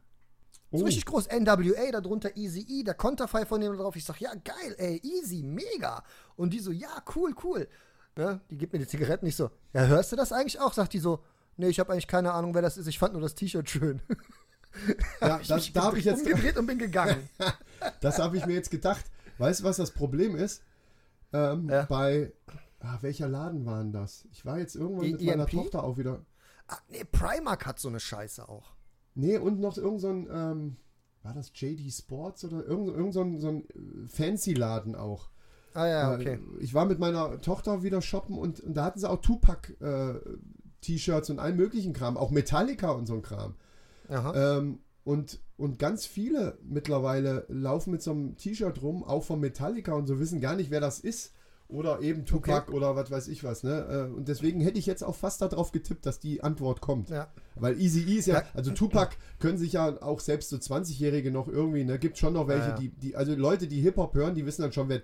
So 0.72 0.82
Oh. 0.82 0.84
richtig 0.86 1.04
groß 1.06 1.26
NWA, 1.28 1.90
darunter 1.92 2.36
Easy 2.36 2.64
E, 2.68 2.82
der 2.84 2.94
Konterfei 2.94 3.44
von 3.44 3.60
dem 3.60 3.76
drauf. 3.76 3.96
Ich 3.96 4.04
sag, 4.04 4.20
ja, 4.20 4.32
geil, 4.34 4.74
ey, 4.78 5.00
easy, 5.02 5.42
mega. 5.42 6.04
Und 6.36 6.50
die 6.52 6.60
so, 6.60 6.70
ja, 6.70 7.02
cool, 7.16 7.34
cool. 7.42 7.68
Ne? 8.16 8.40
Die 8.50 8.56
gibt 8.58 8.72
mir 8.72 8.78
die 8.78 8.86
Zigaretten 8.86 9.24
nicht 9.24 9.36
so. 9.36 9.50
Ja, 9.72 9.86
hörst 9.86 10.12
du 10.12 10.16
das 10.16 10.32
eigentlich 10.32 10.60
auch? 10.60 10.72
Sagt 10.72 10.92
die 10.92 10.98
so, 11.00 11.24
nee, 11.56 11.68
ich 11.68 11.80
habe 11.80 11.92
eigentlich 11.92 12.06
keine 12.06 12.32
Ahnung, 12.32 12.54
wer 12.54 12.62
das 12.62 12.76
ist. 12.76 12.86
Ich 12.86 12.98
fand 12.98 13.12
nur 13.14 13.22
das 13.22 13.34
T-Shirt 13.34 13.68
schön. 13.68 14.00
Ja, 15.20 15.40
das, 15.48 15.72
da 15.72 15.82
habe 15.82 15.98
ich 15.98 16.04
jetzt, 16.04 16.20
umgedreht 16.24 16.56
und 16.56 16.64
bin 16.66 16.78
gegangen. 16.78 17.28
das 18.00 18.20
habe 18.20 18.36
ich 18.36 18.46
mir 18.46 18.52
jetzt 18.54 18.70
gedacht. 18.70 19.04
Weißt 19.38 19.60
du, 19.60 19.64
was 19.64 19.78
das 19.78 19.90
Problem 19.90 20.36
ist? 20.36 20.62
Ähm, 21.32 21.68
Ja. 21.68 21.86
Bei, 21.86 22.32
ah, 22.78 22.98
welcher 23.00 23.26
Laden 23.26 23.66
war 23.66 23.78
denn 23.82 23.90
das? 23.92 24.28
Ich 24.30 24.46
war 24.46 24.58
jetzt 24.60 24.76
irgendwann 24.76 25.06
E- 25.06 25.12
mit 25.12 25.22
meiner 25.22 25.42
EMP? 25.42 25.50
Tochter 25.50 25.82
auch 25.82 25.98
wieder. 25.98 26.24
ah, 26.68 26.78
nee, 26.88 27.02
Primark 27.02 27.66
hat 27.66 27.80
so 27.80 27.88
eine 27.88 27.98
Scheiße 27.98 28.48
auch. 28.48 28.70
Nee, 29.14 29.38
und 29.38 29.60
noch 29.60 29.76
irgend 29.76 30.00
so 30.00 30.08
ein, 30.08 30.28
ähm, 30.32 30.76
war 31.22 31.34
das 31.34 31.52
JD 31.54 31.92
Sports 31.92 32.44
oder 32.44 32.64
irgend, 32.64 32.96
irgend 32.96 33.14
so 33.14 33.20
ein, 33.20 33.40
so 33.40 33.48
ein 33.48 33.64
äh, 33.68 34.08
Fancy-Laden 34.08 34.94
auch. 34.94 35.28
Ah 35.74 35.86
ja, 35.86 36.12
Äh, 36.12 36.16
okay. 36.16 36.38
Ich 36.60 36.74
war 36.74 36.86
mit 36.86 36.98
meiner 36.98 37.40
Tochter 37.40 37.82
wieder 37.82 38.02
shoppen 38.02 38.38
und, 38.38 38.60
und 38.60 38.74
da 38.74 38.84
hatten 38.84 38.98
sie 38.98 39.08
auch 39.08 39.20
Tupac-T-Shirts 39.20 41.30
und 41.30 41.38
allen 41.38 41.56
möglichen 41.56 41.92
Kram, 41.92 42.16
auch 42.16 42.30
Metallica 42.30 42.90
und 42.90 43.06
so 43.06 43.14
ein 43.14 43.22
Kram. 43.22 43.54
Aha. 44.08 44.58
Ähm, 44.58 44.80
und, 45.04 45.40
und 45.56 45.78
ganz 45.78 46.06
viele 46.06 46.58
mittlerweile 46.62 47.46
laufen 47.48 47.92
mit 47.92 48.02
so 48.02 48.10
einem 48.10 48.36
T-Shirt 48.36 48.82
rum, 48.82 49.04
auch 49.04 49.24
von 49.24 49.40
Metallica 49.40 49.92
und 49.92 50.06
so 50.06 50.18
wissen 50.18 50.40
gar 50.40 50.56
nicht, 50.56 50.70
wer 50.70 50.80
das 50.80 51.00
ist. 51.00 51.32
Oder 51.70 52.00
eben 52.00 52.24
Tupac 52.24 52.72
oder 52.72 52.96
was 52.96 53.10
weiß 53.10 53.28
ich 53.28 53.44
was. 53.44 53.62
Ne? 53.62 54.08
Äh, 54.10 54.14
Und 54.14 54.28
deswegen 54.28 54.60
hätte 54.60 54.78
ich 54.78 54.86
jetzt 54.86 55.02
auch 55.04 55.14
fast 55.14 55.40
darauf 55.40 55.72
getippt, 55.72 56.04
dass 56.04 56.18
die 56.18 56.42
Antwort 56.42 56.80
kommt. 56.80 57.10
Ja. 57.10 57.28
Weil 57.54 57.80
Easy 57.80 58.02
E 58.02 58.18
ist 58.18 58.26
ja, 58.26 58.34
Ja. 58.40 58.44
also 58.54 58.72
Tupac 58.72 59.16
können 59.38 59.56
sich 59.58 59.74
ja 59.74 60.02
auch 60.02 60.20
selbst 60.20 60.50
so 60.50 60.56
20-Jährige 60.56 61.30
noch 61.30 61.48
irgendwie, 61.48 61.84
ne, 61.84 61.98
gibt 61.98 62.18
schon 62.18 62.32
noch 62.34 62.48
welche, 62.48 62.62
Ja, 62.64 62.68
ja. 62.70 62.78
die, 62.78 62.88
die, 62.88 63.16
also 63.16 63.34
Leute, 63.34 63.68
die 63.68 63.80
Hip-Hop 63.80 64.14
hören, 64.14 64.34
die 64.34 64.44
wissen 64.46 64.62
dann 64.62 64.72
schon, 64.72 64.88
wer, 64.88 65.02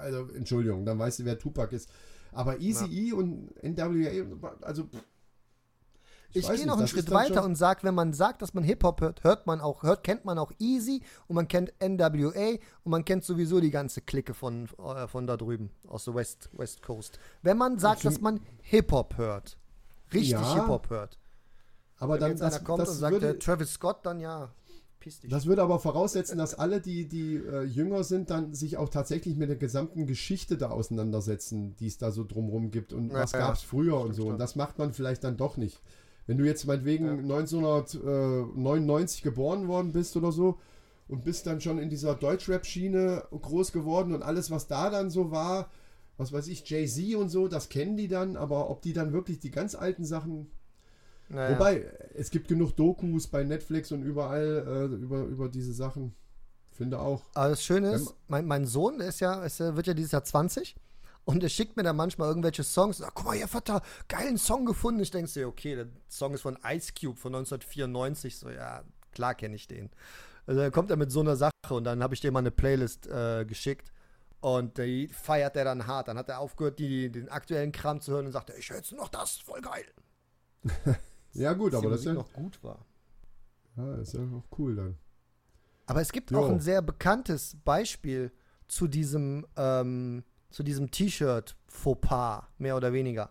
also 0.00 0.28
Entschuldigung, 0.34 0.84
dann 0.84 0.98
weißt 0.98 1.20
du, 1.20 1.24
wer 1.24 1.38
Tupac 1.38 1.74
ist. 1.74 1.88
Aber 2.32 2.60
Easy 2.60 2.84
E 2.86 3.12
und 3.12 3.50
NWA, 3.62 4.52
also 4.60 4.84
pff, 4.84 5.02
Ich, 6.32 6.46
weiß 6.46 6.58
gehe 6.58 6.66
noch 6.66 6.78
einen 6.78 6.88
Schritt 6.88 7.10
weiter 7.10 7.42
und 7.42 7.54
sage, 7.54 7.84
wenn 7.84 7.94
man 7.94 8.12
sagt, 8.12 8.42
dass 8.42 8.52
man 8.52 8.62
Hip-Hop 8.62 9.00
hört, 9.00 9.24
hört 9.24 9.46
man 9.46 9.60
auch, 9.60 9.82
hört, 9.82 10.04
kennt 10.04 10.24
man 10.24 10.38
auch 10.38 10.52
Easy 10.58 11.02
und 11.26 11.36
man 11.36 11.48
kennt 11.48 11.72
NWA 11.82 12.58
und 12.84 12.90
man 12.90 13.04
kennt 13.04 13.24
sowieso 13.24 13.60
die 13.60 13.70
ganze 13.70 14.02
Clique 14.02 14.34
von, 14.34 14.68
äh, 14.78 15.08
von 15.08 15.26
da 15.26 15.36
drüben, 15.36 15.70
aus 15.86 16.04
der 16.04 16.14
West, 16.14 16.50
West 16.52 16.82
Coast. 16.82 17.18
Wenn 17.42 17.56
man 17.56 17.78
sagt, 17.78 18.04
dass 18.04 18.20
man 18.20 18.40
Hip-Hop 18.62 19.16
hört, 19.16 19.56
richtig 20.12 20.32
Ja, 20.32 20.54
Hip-Hop 20.54 20.90
hört. 20.90 21.18
aber 21.98 22.14
Wenn 22.14 22.20
dann 22.20 22.30
jetzt 22.32 22.42
das, 22.42 22.54
einer 22.56 22.64
kommt 22.64 22.82
das 22.82 22.90
und 22.90 22.96
sagt, 22.96 23.12
würde, 23.12 23.26
der 23.26 23.38
Travis 23.38 23.72
Scott, 23.72 24.04
dann 24.04 24.20
ja, 24.20 24.50
piss 25.00 25.20
dich. 25.20 25.30
Das 25.30 25.46
würde 25.46 25.62
aber 25.62 25.78
voraussetzen, 25.78 26.38
dass 26.38 26.54
alle, 26.54 26.80
die, 26.80 27.08
die 27.08 27.36
äh, 27.36 27.62
jünger 27.62 28.04
sind, 28.04 28.30
dann 28.30 28.54
sich 28.54 28.76
auch 28.76 28.88
tatsächlich 28.88 29.36
mit 29.36 29.48
der 29.48 29.56
gesamten 29.56 30.06
Geschichte 30.06 30.56
da 30.56 30.70
auseinandersetzen, 30.70 31.74
die 31.76 31.86
es 31.86 31.98
da 31.98 32.10
so 32.10 32.24
drumherum 32.24 32.70
gibt 32.70 32.92
und 32.92 33.10
Ja, 33.10 33.20
was 33.20 33.32
ja. 33.32 33.38
gab 33.38 33.54
es 33.54 33.62
früher 33.62 34.00
und 34.00 34.12
so. 34.14 34.28
Und 34.28 34.38
das 34.38 34.56
macht 34.56 34.78
man 34.78 34.92
vielleicht 34.92 35.24
dann 35.24 35.36
doch 35.36 35.56
nicht. 35.56 35.80
Wenn 36.28 36.38
du 36.38 36.44
jetzt 36.44 36.64
meinetwegen 36.66 37.08
1999 38.12 39.22
geboren 39.22 39.66
worden 39.66 39.92
bist 39.92 40.16
oder 40.16 40.30
so 40.32 40.58
und 41.08 41.24
bist 41.24 41.46
dann 41.46 41.60
schon 41.60 41.78
in 41.78 41.90
dieser 41.90 42.14
Deutschrap-Schiene 42.14 43.24
groß 43.30 43.72
geworden 43.72 44.14
und 44.14 44.22
alles, 44.22 44.50
was 44.50 44.66
da 44.68 44.90
dann 44.90 45.10
so 45.10 45.30
war, 45.30 45.70
was 46.16 46.32
weiß 46.32 46.48
ich, 46.48 46.68
Jay-Z 46.68 47.14
und 47.16 47.28
so, 47.30 47.48
das 47.48 47.68
kennen 47.68 47.96
die 47.96 48.08
dann, 48.08 48.36
aber 48.36 48.70
ob 48.70 48.82
die 48.82 48.92
dann 48.92 49.12
wirklich 49.12 49.38
die 49.40 49.50
ganz 49.50 49.74
alten 49.74 50.04
Sachen 50.04 50.50
Naja. 51.30 51.54
Wobei, 51.58 51.84
es 52.14 52.30
gibt 52.30 52.48
genug 52.48 52.76
Dokus 52.76 53.26
bei 53.26 53.44
Netflix 53.44 53.92
und 53.92 54.02
überall 54.02 54.64
äh, 54.66 54.94
über, 54.94 55.24
über 55.24 55.48
diese 55.48 55.72
Sachen. 55.72 56.14
Finde 56.72 57.00
auch. 57.00 57.22
Aber 57.34 57.50
das 57.50 57.62
Schöne 57.64 57.92
ist, 57.92 58.14
mein, 58.28 58.46
mein 58.46 58.64
Sohn, 58.64 59.00
ist 59.00 59.20
ja, 59.20 59.42
ist, 59.44 59.58
ja- 59.60 59.74
wird 59.76 59.86
ja 59.88 59.94
dieses 59.94 60.12
Jahr 60.12 60.24
20 60.24 60.76
und 61.28 61.42
der 61.42 61.50
schickt 61.50 61.76
mir 61.76 61.82
dann 61.82 61.94
manchmal 61.96 62.28
irgendwelche 62.28 62.64
Songs 62.64 62.96
sagt, 62.96 63.14
guck 63.14 63.26
mal, 63.26 63.36
hier, 63.36 63.48
Vater, 63.48 63.82
geilen 64.08 64.38
Song 64.38 64.64
gefunden. 64.64 65.00
Ich 65.00 65.10
denke 65.10 65.28
so, 65.28 65.46
okay, 65.46 65.74
der 65.74 65.88
Song 66.08 66.32
ist 66.32 66.40
von 66.40 66.56
Ice 66.64 66.94
Cube 66.98 67.18
von 67.18 67.34
1994. 67.34 68.38
So, 68.38 68.48
ja, 68.48 68.82
klar 69.12 69.34
kenne 69.34 69.54
ich 69.54 69.68
den. 69.68 69.90
Also 70.46 70.62
dann 70.62 70.72
kommt 70.72 70.90
er 70.90 70.96
mit 70.96 71.12
so 71.12 71.20
einer 71.20 71.36
Sache 71.36 71.52
und 71.68 71.84
dann 71.84 72.02
habe 72.02 72.14
ich 72.14 72.22
dem 72.22 72.32
mal 72.32 72.38
eine 72.38 72.50
Playlist 72.50 73.08
äh, 73.08 73.44
geschickt 73.44 73.92
und 74.40 74.78
die 74.78 75.08
feiert 75.08 75.54
er 75.56 75.64
dann 75.64 75.86
hart. 75.86 76.08
Dann 76.08 76.16
hat 76.16 76.30
er 76.30 76.38
aufgehört, 76.38 76.78
die, 76.78 77.12
den 77.12 77.28
aktuellen 77.28 77.72
Kram 77.72 78.00
zu 78.00 78.12
hören 78.12 78.24
und 78.24 78.32
sagte, 78.32 78.54
ich 78.58 78.70
höre 78.70 78.78
jetzt 78.78 78.92
noch 78.92 79.10
das, 79.10 79.36
voll 79.36 79.60
geil. 79.60 79.84
Ja, 81.34 81.52
gut, 81.52 81.74
aber 81.74 81.90
das 81.90 82.00
ist 82.00 82.06
ja, 82.06 82.14
noch 82.14 82.32
gut 82.32 82.58
war. 82.64 82.86
ja, 83.76 83.96
ist 83.96 84.14
ja 84.14 84.20
auch 84.20 84.58
cool 84.58 84.74
dann. 84.74 84.96
Aber 85.84 86.00
es 86.00 86.10
gibt 86.10 86.30
Jo. 86.30 86.38
auch 86.38 86.48
ein 86.48 86.58
sehr 86.58 86.80
bekanntes 86.80 87.58
Beispiel 87.64 88.32
zu 88.66 88.88
diesem, 88.88 89.46
ähm, 89.56 90.24
zu 90.50 90.62
diesem 90.62 90.90
T-Shirt-Fauxpas, 90.90 92.44
mehr 92.58 92.76
oder 92.76 92.92
weniger. 92.92 93.30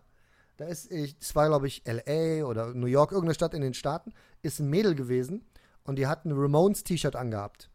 Da 0.56 0.66
ist, 0.66 0.90
ich, 0.90 1.18
das 1.18 1.34
war, 1.36 1.46
glaube 1.46 1.68
ich, 1.68 1.86
L.A. 1.86 2.44
oder 2.44 2.74
New 2.74 2.86
York, 2.86 3.12
irgendeine 3.12 3.34
Stadt 3.34 3.54
in 3.54 3.62
den 3.62 3.74
Staaten, 3.74 4.12
ist 4.42 4.58
ein 4.58 4.68
Mädel 4.68 4.94
gewesen 4.94 5.44
und 5.84 5.96
die 5.96 6.06
hat 6.06 6.24
ein 6.24 6.32
Ramones-T-Shirt 6.32 7.14
angehabt. 7.16 7.70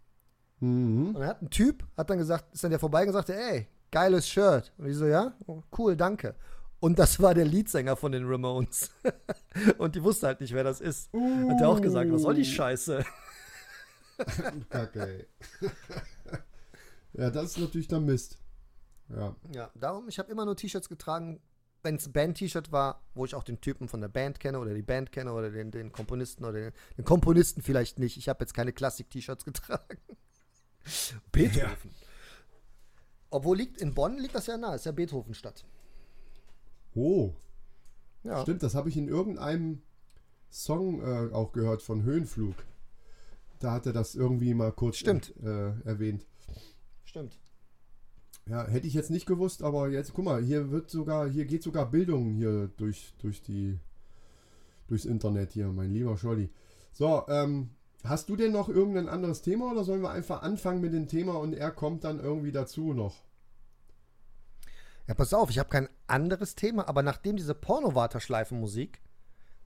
Mhm. 0.60 1.08
Und 1.08 1.20
dann 1.20 1.28
hat 1.28 1.42
ein 1.42 1.50
Typ, 1.50 1.86
hat 1.98 2.10
dann 2.10 2.18
gesagt, 2.18 2.54
ist 2.54 2.64
dann 2.64 2.72
der 2.72 2.80
vorbei 2.80 3.06
und 3.06 3.14
sagte, 3.14 3.36
ey, 3.36 3.68
geiles 3.92 4.28
Shirt. 4.28 4.74
Und 4.78 4.86
die 4.86 4.94
so, 4.94 5.06
ja, 5.06 5.34
cool, 5.78 5.96
danke. 5.96 6.36
Und 6.80 7.00
das 7.00 7.22
war 7.22 7.34
der 7.34 7.46
Leadsänger 7.46 7.96
von 7.96 8.12
den 8.12 8.26
Ramones. 8.26 8.92
und 9.78 9.96
die 9.96 10.04
wusste 10.04 10.28
halt 10.28 10.42
nicht, 10.42 10.54
wer 10.54 10.66
das 10.66 10.82
ist. 10.82 11.14
Uh. 11.14 11.50
Hat 11.50 11.62
er 11.62 11.70
auch 11.70 11.80
gesagt, 11.80 12.12
was 12.12 12.24
soll 12.24 12.36
die 12.36 12.44
Scheiße? 12.44 13.06
Kacke, 14.70 15.02
ey. 15.08 15.28
ja, 17.14 17.30
das 17.30 17.52
ist 17.52 17.60
natürlich 17.60 17.88
der 17.88 18.02
Mist. 18.02 18.38
Ja. 19.10 19.36
Ja, 19.54 19.72
darum, 19.76 20.08
ich 20.08 20.20
habe 20.20 20.32
immer 20.32 20.46
nur 20.46 20.56
T-Shirts 20.56 20.90
getragen, 20.90 21.42
wenn 21.84 21.96
es 21.96 22.08
ein 22.08 22.14
Band-T-Shirt 22.14 22.72
war, 22.72 23.02
wo 23.14 23.26
ich 23.26 23.36
auch 23.36 23.44
den 23.44 23.60
Typen 23.62 23.88
von 23.88 24.02
der 24.02 24.08
Band 24.08 24.40
kenne 24.40 24.60
oder 24.60 24.74
die 24.74 24.82
Band 24.82 25.12
kenne 25.12 25.34
oder 25.34 25.52
den, 25.52 25.72
den 25.72 25.92
Komponisten 25.92 26.46
oder 26.46 26.54
den, 26.54 26.72
den, 26.98 27.06
Komponisten 27.06 27.62
vielleicht 27.62 28.00
nicht. 28.00 28.18
Ich 28.18 28.30
habe 28.30 28.44
jetzt 28.44 28.54
keine 28.54 28.74
Klassik-T-Shirts 28.74 29.46
getragen. 29.46 29.98
Beethoven. 31.32 31.92
Ja. 31.92 32.08
Obwohl 33.30 33.58
liegt 33.58 33.82
in 33.82 33.94
Bonn 33.94 34.18
liegt 34.18 34.36
das 34.36 34.48
ja 34.48 34.58
nah, 34.58 34.76
ist 34.76 34.86
ja 34.86 34.92
Beethovenstadt. 34.92 35.66
Oh. 36.96 37.34
Ja. 38.24 38.42
Stimmt, 38.42 38.64
das 38.64 38.76
habe 38.76 38.90
ich 38.90 38.98
in 38.98 39.08
irgendeinem 39.08 39.82
Song 40.50 41.02
äh, 41.02 41.34
auch 41.34 41.52
gehört 41.52 41.82
von 41.82 42.04
Höhenflug. 42.04 42.56
Da 43.60 43.72
hat 43.72 43.86
er 43.86 43.94
das 43.94 44.14
irgendwie 44.16 44.54
mal 44.54 44.72
kurz 44.72 44.98
Stimmt. 44.98 45.34
Äh, 45.42 45.72
erwähnt. 45.84 46.26
Stimmt. 47.06 47.40
Ja, 48.46 48.68
hätte 48.68 48.88
ich 48.88 48.94
jetzt 48.94 49.10
nicht 49.10 49.26
gewusst, 49.26 49.64
aber 49.64 49.90
jetzt, 49.90 50.14
guck 50.14 50.26
mal, 50.26 50.42
hier 50.44 50.70
wird 50.70 50.90
sogar, 50.90 51.30
hier 51.30 51.46
geht 51.46 51.64
sogar 51.64 51.90
Bildung 51.90 52.34
hier 52.34 52.70
durch, 52.76 53.14
durch 53.20 53.42
die, 53.42 53.80
durchs 54.88 55.06
Internet 55.06 55.54
hier, 55.54 55.68
mein 55.68 55.92
lieber 55.92 56.18
Scholli. 56.18 56.50
So, 56.92 57.24
ähm, 57.30 57.70
hast 58.04 58.28
du 58.28 58.36
denn 58.36 58.52
noch 58.52 58.68
irgendein 58.68 59.08
anderes 59.08 59.42
Thema 59.42 59.72
oder 59.72 59.86
sollen 59.86 60.02
wir 60.02 60.12
einfach 60.12 60.42
anfangen 60.42 60.82
mit 60.82 60.94
dem 60.94 61.08
Thema 61.08 61.40
und 61.40 61.54
er 61.54 61.72
kommt 61.72 62.04
dann 62.04 62.20
irgendwie 62.20 62.52
dazu 62.52 62.94
noch? 62.94 63.16
Ja, 65.08 65.14
pass 65.14 65.34
auf, 65.34 65.50
ich 65.50 65.60
habe 65.60 65.70
kein 65.70 65.90
anderes 66.08 66.56
Thema, 66.56 66.88
aber 66.88 67.02
nachdem 67.02 67.38
diese 67.38 67.56
Porno-Warteschleifen-Musik, 67.56 69.02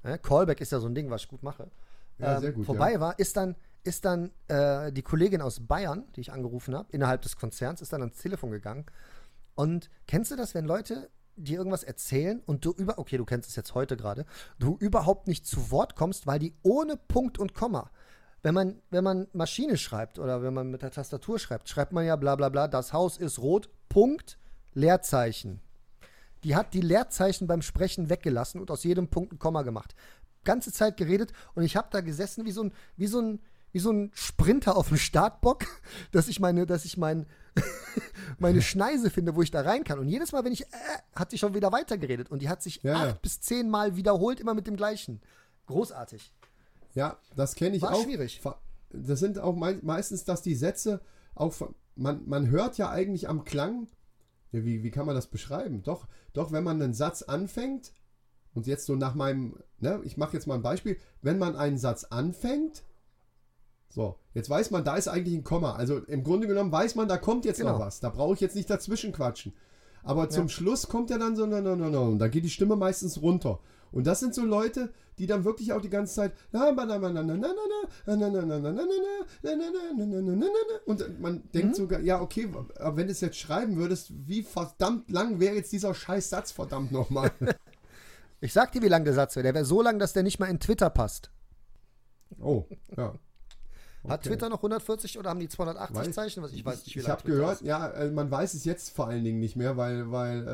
äh, 0.03 0.19
Callback 0.19 0.61
ist 0.61 0.71
ja 0.71 0.79
so 0.79 0.87
ein 0.87 0.95
Ding, 0.95 1.09
was 1.09 1.23
ich 1.23 1.29
gut 1.29 1.41
mache, 1.41 1.71
ja, 2.19 2.41
ähm, 2.41 2.53
gut, 2.53 2.65
vorbei 2.65 2.93
ja. 2.93 2.99
war, 2.99 3.17
ist 3.17 3.37
dann, 3.37 3.55
ist 3.83 4.05
dann 4.05 4.31
äh, 4.47 4.91
die 4.91 5.01
Kollegin 5.01 5.41
aus 5.41 5.59
Bayern, 5.59 6.03
die 6.15 6.21
ich 6.21 6.31
angerufen 6.31 6.75
habe, 6.75 6.89
innerhalb 6.91 7.21
des 7.21 7.37
Konzerns, 7.37 7.81
ist 7.81 7.93
dann 7.93 8.01
ans 8.01 8.17
Telefon 8.17 8.51
gegangen. 8.51 8.85
Und 9.55 9.89
kennst 10.05 10.31
du 10.31 10.35
das, 10.35 10.53
wenn 10.53 10.65
Leute 10.65 11.09
dir 11.37 11.57
irgendwas 11.57 11.83
erzählen 11.83 12.41
und 12.45 12.65
du 12.65 12.71
über, 12.71 12.97
okay, 12.97 13.17
du 13.17 13.25
kennst 13.25 13.49
es 13.49 13.55
jetzt 13.55 13.75
heute 13.75 13.95
gerade, 13.95 14.25
du 14.59 14.75
überhaupt 14.79 15.27
nicht 15.27 15.45
zu 15.45 15.71
Wort 15.71 15.95
kommst, 15.95 16.27
weil 16.27 16.39
die 16.39 16.53
ohne 16.63 16.97
Punkt 16.97 17.37
und 17.37 17.53
Komma, 17.53 17.91
wenn 18.43 18.53
man, 18.53 18.81
wenn 18.89 19.03
man 19.03 19.27
Maschine 19.33 19.77
schreibt 19.77 20.19
oder 20.19 20.41
wenn 20.41 20.53
man 20.53 20.69
mit 20.69 20.81
der 20.81 20.91
Tastatur 20.91 21.39
schreibt, 21.39 21.69
schreibt 21.69 21.91
man 21.91 22.05
ja 22.05 22.15
bla 22.15 22.35
bla 22.35 22.49
bla, 22.49 22.67
das 22.67 22.93
Haus 22.93 23.17
ist 23.17 23.39
rot, 23.39 23.69
Punkt, 23.89 24.37
Leerzeichen. 24.73 25.61
Die 26.43 26.55
hat 26.55 26.73
die 26.73 26.81
Leerzeichen 26.81 27.47
beim 27.47 27.61
Sprechen 27.61 28.09
weggelassen 28.09 28.61
und 28.61 28.69
aus 28.69 28.83
jedem 28.83 29.07
Punkt 29.09 29.33
ein 29.33 29.39
Komma 29.39 29.63
gemacht. 29.63 29.95
Ganze 30.43 30.71
Zeit 30.71 30.97
geredet 30.97 31.33
und 31.55 31.63
ich 31.63 31.75
habe 31.75 31.87
da 31.91 32.01
gesessen 32.01 32.45
wie 32.45 32.51
so 32.51 32.63
ein, 32.63 32.73
wie 32.95 33.07
so 33.07 33.19
ein, 33.19 33.39
wie 33.71 33.79
so 33.79 33.91
ein 33.91 34.11
Sprinter 34.13 34.77
auf 34.77 34.89
dem 34.89 34.97
Startbock, 34.97 35.65
dass 36.11 36.27
ich 36.27 36.39
meine, 36.39 36.65
dass 36.65 36.85
ich 36.85 36.97
mein, 36.97 37.25
meine 38.39 38.61
Schneise 38.61 39.09
finde, 39.09 39.35
wo 39.35 39.41
ich 39.41 39.51
da 39.51 39.61
rein 39.61 39.83
kann. 39.83 39.99
Und 39.99 40.07
jedes 40.07 40.31
Mal, 40.31 40.43
wenn 40.43 40.53
ich, 40.53 40.63
äh, 40.63 40.67
hat 41.15 41.31
sie 41.31 41.37
schon 41.37 41.53
wieder 41.53 41.71
weitergeredet 41.71 42.29
und 42.29 42.41
die 42.41 42.49
hat 42.49 42.61
sich 42.61 42.81
ja. 42.83 42.95
acht 42.95 43.21
bis 43.21 43.41
zehn 43.41 43.69
Mal 43.69 43.95
wiederholt, 43.95 44.39
immer 44.39 44.53
mit 44.53 44.67
dem 44.67 44.75
gleichen. 44.75 45.21
Großartig. 45.67 46.33
Ja, 46.93 47.17
das 47.35 47.55
kenne 47.55 47.75
ich 47.75 47.81
War 47.81 47.93
auch. 47.93 48.03
schwierig. 48.03 48.41
Das 48.89 49.19
sind 49.19 49.39
auch 49.39 49.55
meistens, 49.55 50.23
dass 50.23 50.41
die 50.41 50.55
Sätze 50.55 51.01
auch, 51.35 51.53
man, 51.95 52.27
man 52.27 52.49
hört 52.49 52.77
ja 52.77 52.89
eigentlich 52.89 53.27
am 53.27 53.43
Klang, 53.43 53.87
ja, 54.51 54.63
wie, 54.63 54.81
wie 54.81 54.91
kann 54.91 55.05
man 55.05 55.13
das 55.13 55.27
beschreiben? 55.27 55.83
Doch, 55.83 56.07
doch, 56.33 56.51
wenn 56.51 56.63
man 56.63 56.81
einen 56.81 56.93
Satz 56.93 57.21
anfängt, 57.21 57.91
und 58.57 58.65
jetzt 58.65 58.87
so 58.87 58.95
nach 58.95 59.13
meinem, 59.13 59.55
ne, 59.79 60.01
ich 60.03 60.17
mache 60.17 60.33
jetzt 60.33 60.47
mal 60.47 60.55
ein 60.55 60.63
Beispiel, 60.63 60.97
wenn 61.21 61.37
man 61.37 61.55
einen 61.55 61.77
Satz 61.77 62.05
anfängt, 62.05 62.83
so, 63.89 64.15
jetzt 64.33 64.49
weiß 64.49 64.71
man, 64.71 64.83
da 64.83 64.95
ist 64.95 65.07
eigentlich 65.07 65.35
ein 65.35 65.43
Komma. 65.43 65.73
Also 65.75 65.97
im 65.99 66.23
Grunde 66.23 66.47
genommen 66.47 66.71
weiß 66.71 66.95
man, 66.95 67.07
da 67.07 67.17
kommt 67.17 67.45
jetzt 67.45 67.59
genau. 67.59 67.73
noch 67.73 67.79
was. 67.79 67.99
Da 67.99 68.09
brauche 68.09 68.33
ich 68.33 68.41
jetzt 68.41 68.55
nicht 68.55 68.69
dazwischen 68.69 69.11
quatschen. 69.11 69.53
Aber 70.03 70.29
zum 70.29 70.43
ja. 70.43 70.49
Schluss 70.49 70.87
kommt 70.87 71.09
ja 71.09 71.17
dann 71.17 71.35
so, 71.35 71.45
no, 71.45 71.61
no, 71.61 71.75
no, 71.75 71.89
no. 71.89 72.03
Und 72.03 72.19
da 72.19 72.27
geht 72.27 72.43
die 72.43 72.49
Stimme 72.49 72.75
meistens 72.75 73.21
runter. 73.21 73.59
Und 73.91 74.05
das 74.07 74.19
sind 74.19 74.33
so 74.35 74.43
Leute, 74.43 74.93
die 75.17 75.25
dann 75.25 75.45
wirklich 75.45 75.73
auch 75.73 75.81
die 75.81 75.89
ganze 75.89 76.13
Zeit 76.13 76.33
und 80.85 81.19
man 81.19 81.43
denkt 81.53 81.69
mhm. 81.69 81.73
sogar, 81.73 81.99
ja, 82.01 82.21
okay, 82.21 82.49
aber 82.79 82.97
wenn 82.97 83.07
du 83.07 83.11
es 83.11 83.21
jetzt 83.21 83.37
schreiben 83.37 83.77
würdest, 83.77 84.11
wie 84.27 84.43
verdammt 84.43 85.09
lang 85.09 85.39
wäre 85.39 85.55
jetzt 85.55 85.71
dieser 85.71 85.93
scheiß 85.93 86.29
Satz, 86.29 86.51
verdammt 86.51 86.91
nochmal. 86.91 87.31
ich 88.41 88.53
sag 88.53 88.71
dir, 88.71 88.81
wie 88.81 88.89
lang 88.89 89.05
der 89.05 89.13
Satz 89.13 89.35
wäre. 89.35 89.43
Der 89.43 89.55
wäre 89.55 89.65
so 89.65 89.81
lang, 89.81 89.99
dass 89.99 90.13
der 90.13 90.23
nicht 90.23 90.39
mal 90.39 90.47
in 90.47 90.59
Twitter 90.59 90.89
passt. 90.89 91.31
Oh, 92.39 92.65
ja. 92.95 93.13
Okay. 94.07 94.13
Hat 94.13 94.23
Twitter 94.23 94.49
noch 94.49 94.59
140 94.59 95.19
oder 95.19 95.29
haben 95.31 95.39
die 95.39 95.49
280 95.49 95.95
weiß, 95.95 96.11
Zeichen? 96.11 96.43
Was 96.43 96.53
ich 96.53 96.65
weiß 96.65 96.85
nicht, 96.85 96.95
wie 96.95 96.99
Ich 96.99 97.09
habe 97.09 97.23
gehört, 97.23 97.61
ist. 97.61 97.67
ja, 97.67 97.93
man 98.13 98.31
weiß 98.31 98.53
es 98.53 98.63
jetzt 98.63 98.89
vor 98.89 99.07
allen 99.07 99.25
Dingen 99.25 99.39
nicht 99.39 99.57
mehr, 99.57 99.75
weil, 99.75 100.11
weil 100.11 100.47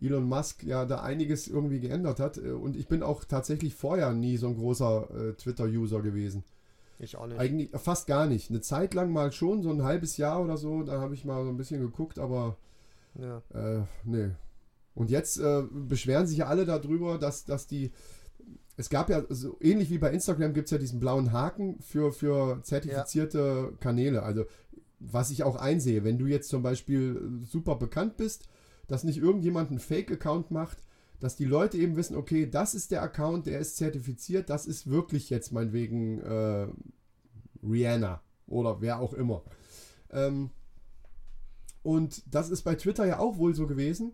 äh, 0.00 0.06
Elon 0.06 0.24
Musk 0.24 0.62
ja 0.62 0.84
da 0.84 1.02
einiges 1.02 1.48
irgendwie 1.48 1.80
geändert 1.80 2.20
hat. 2.20 2.38
Äh, 2.38 2.52
und 2.52 2.76
ich 2.76 2.86
bin 2.86 3.02
auch 3.02 3.24
tatsächlich 3.24 3.74
vorher 3.74 4.12
nie 4.12 4.36
so 4.36 4.46
ein 4.46 4.56
großer 4.56 5.08
äh, 5.10 5.32
Twitter-User 5.34 6.02
gewesen. 6.02 6.44
Ich 6.98 7.16
auch 7.16 7.26
nicht. 7.26 7.40
Eigentlich 7.40 7.70
fast 7.74 8.06
gar 8.06 8.26
nicht. 8.26 8.50
Eine 8.50 8.60
Zeit 8.60 8.94
lang 8.94 9.10
mal 9.10 9.32
schon, 9.32 9.62
so 9.62 9.70
ein 9.70 9.82
halbes 9.82 10.16
Jahr 10.16 10.40
oder 10.40 10.56
so, 10.56 10.84
da 10.84 11.00
habe 11.00 11.14
ich 11.14 11.24
mal 11.24 11.42
so 11.42 11.50
ein 11.50 11.56
bisschen 11.56 11.80
geguckt, 11.80 12.20
aber 12.20 12.56
ja. 13.18 13.42
äh, 13.54 13.82
nee. 14.04 14.30
Und 14.94 15.10
jetzt 15.10 15.38
äh, 15.38 15.62
beschweren 15.70 16.26
sich 16.26 16.38
ja 16.38 16.46
alle 16.46 16.64
darüber, 16.64 17.18
dass, 17.18 17.44
dass 17.44 17.66
die. 17.66 17.92
Es 18.76 18.88
gab 18.88 19.10
ja, 19.10 19.22
so 19.28 19.58
ähnlich 19.60 19.90
wie 19.90 19.98
bei 19.98 20.10
Instagram 20.10 20.54
gibt 20.54 20.66
es 20.66 20.70
ja 20.70 20.78
diesen 20.78 21.00
blauen 21.00 21.32
Haken 21.32 21.80
für, 21.80 22.12
für 22.12 22.62
zertifizierte 22.62 23.68
ja. 23.70 23.76
Kanäle. 23.78 24.22
Also, 24.22 24.44
was 24.98 25.30
ich 25.30 25.42
auch 25.42 25.56
einsehe, 25.56 26.04
wenn 26.04 26.18
du 26.18 26.26
jetzt 26.26 26.48
zum 26.48 26.62
Beispiel 26.62 27.40
super 27.42 27.76
bekannt 27.76 28.16
bist, 28.16 28.48
dass 28.86 29.04
nicht 29.04 29.18
irgendjemand 29.18 29.70
einen 29.70 29.78
Fake-Account 29.78 30.50
macht, 30.50 30.78
dass 31.20 31.36
die 31.36 31.44
Leute 31.44 31.76
eben 31.78 31.96
wissen, 31.96 32.16
okay, 32.16 32.48
das 32.48 32.74
ist 32.74 32.90
der 32.90 33.02
Account, 33.02 33.46
der 33.46 33.58
ist 33.58 33.76
zertifiziert, 33.76 34.50
das 34.50 34.66
ist 34.66 34.90
wirklich 34.90 35.30
jetzt 35.30 35.52
meinetwegen 35.52 36.20
äh, 36.20 36.66
Rihanna 37.62 38.22
oder 38.46 38.80
wer 38.80 39.00
auch 39.00 39.12
immer. 39.12 39.42
Ähm, 40.10 40.50
und 41.82 42.22
das 42.32 42.50
ist 42.50 42.62
bei 42.62 42.74
Twitter 42.74 43.06
ja 43.06 43.18
auch 43.18 43.38
wohl 43.38 43.54
so 43.54 43.66
gewesen. 43.66 44.12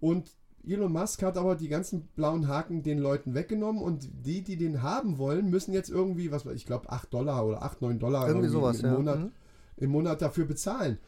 Und 0.00 0.36
Elon 0.68 0.92
Musk 0.92 1.22
hat 1.22 1.36
aber 1.36 1.56
die 1.56 1.68
ganzen 1.68 2.08
blauen 2.08 2.48
Haken 2.48 2.82
den 2.82 2.98
Leuten 2.98 3.34
weggenommen 3.34 3.82
und 3.82 4.08
die, 4.24 4.42
die 4.42 4.56
den 4.56 4.82
haben 4.82 5.18
wollen, 5.18 5.48
müssen 5.50 5.72
jetzt 5.72 5.90
irgendwie, 5.90 6.30
was 6.30 6.44
ich 6.46 6.66
glaube, 6.66 6.90
8 6.90 7.12
Dollar 7.12 7.46
oder 7.46 7.62
8, 7.62 7.82
9 7.82 7.98
Dollar 7.98 8.28
irgendwie, 8.28 8.46
irgendwie 8.46 8.52
sowas, 8.52 8.80
im, 8.80 8.86
ja. 8.86 8.92
Monat, 8.94 9.18
mhm. 9.20 9.32
im 9.76 9.90
Monat 9.90 10.22
dafür 10.22 10.44
bezahlen. 10.44 10.98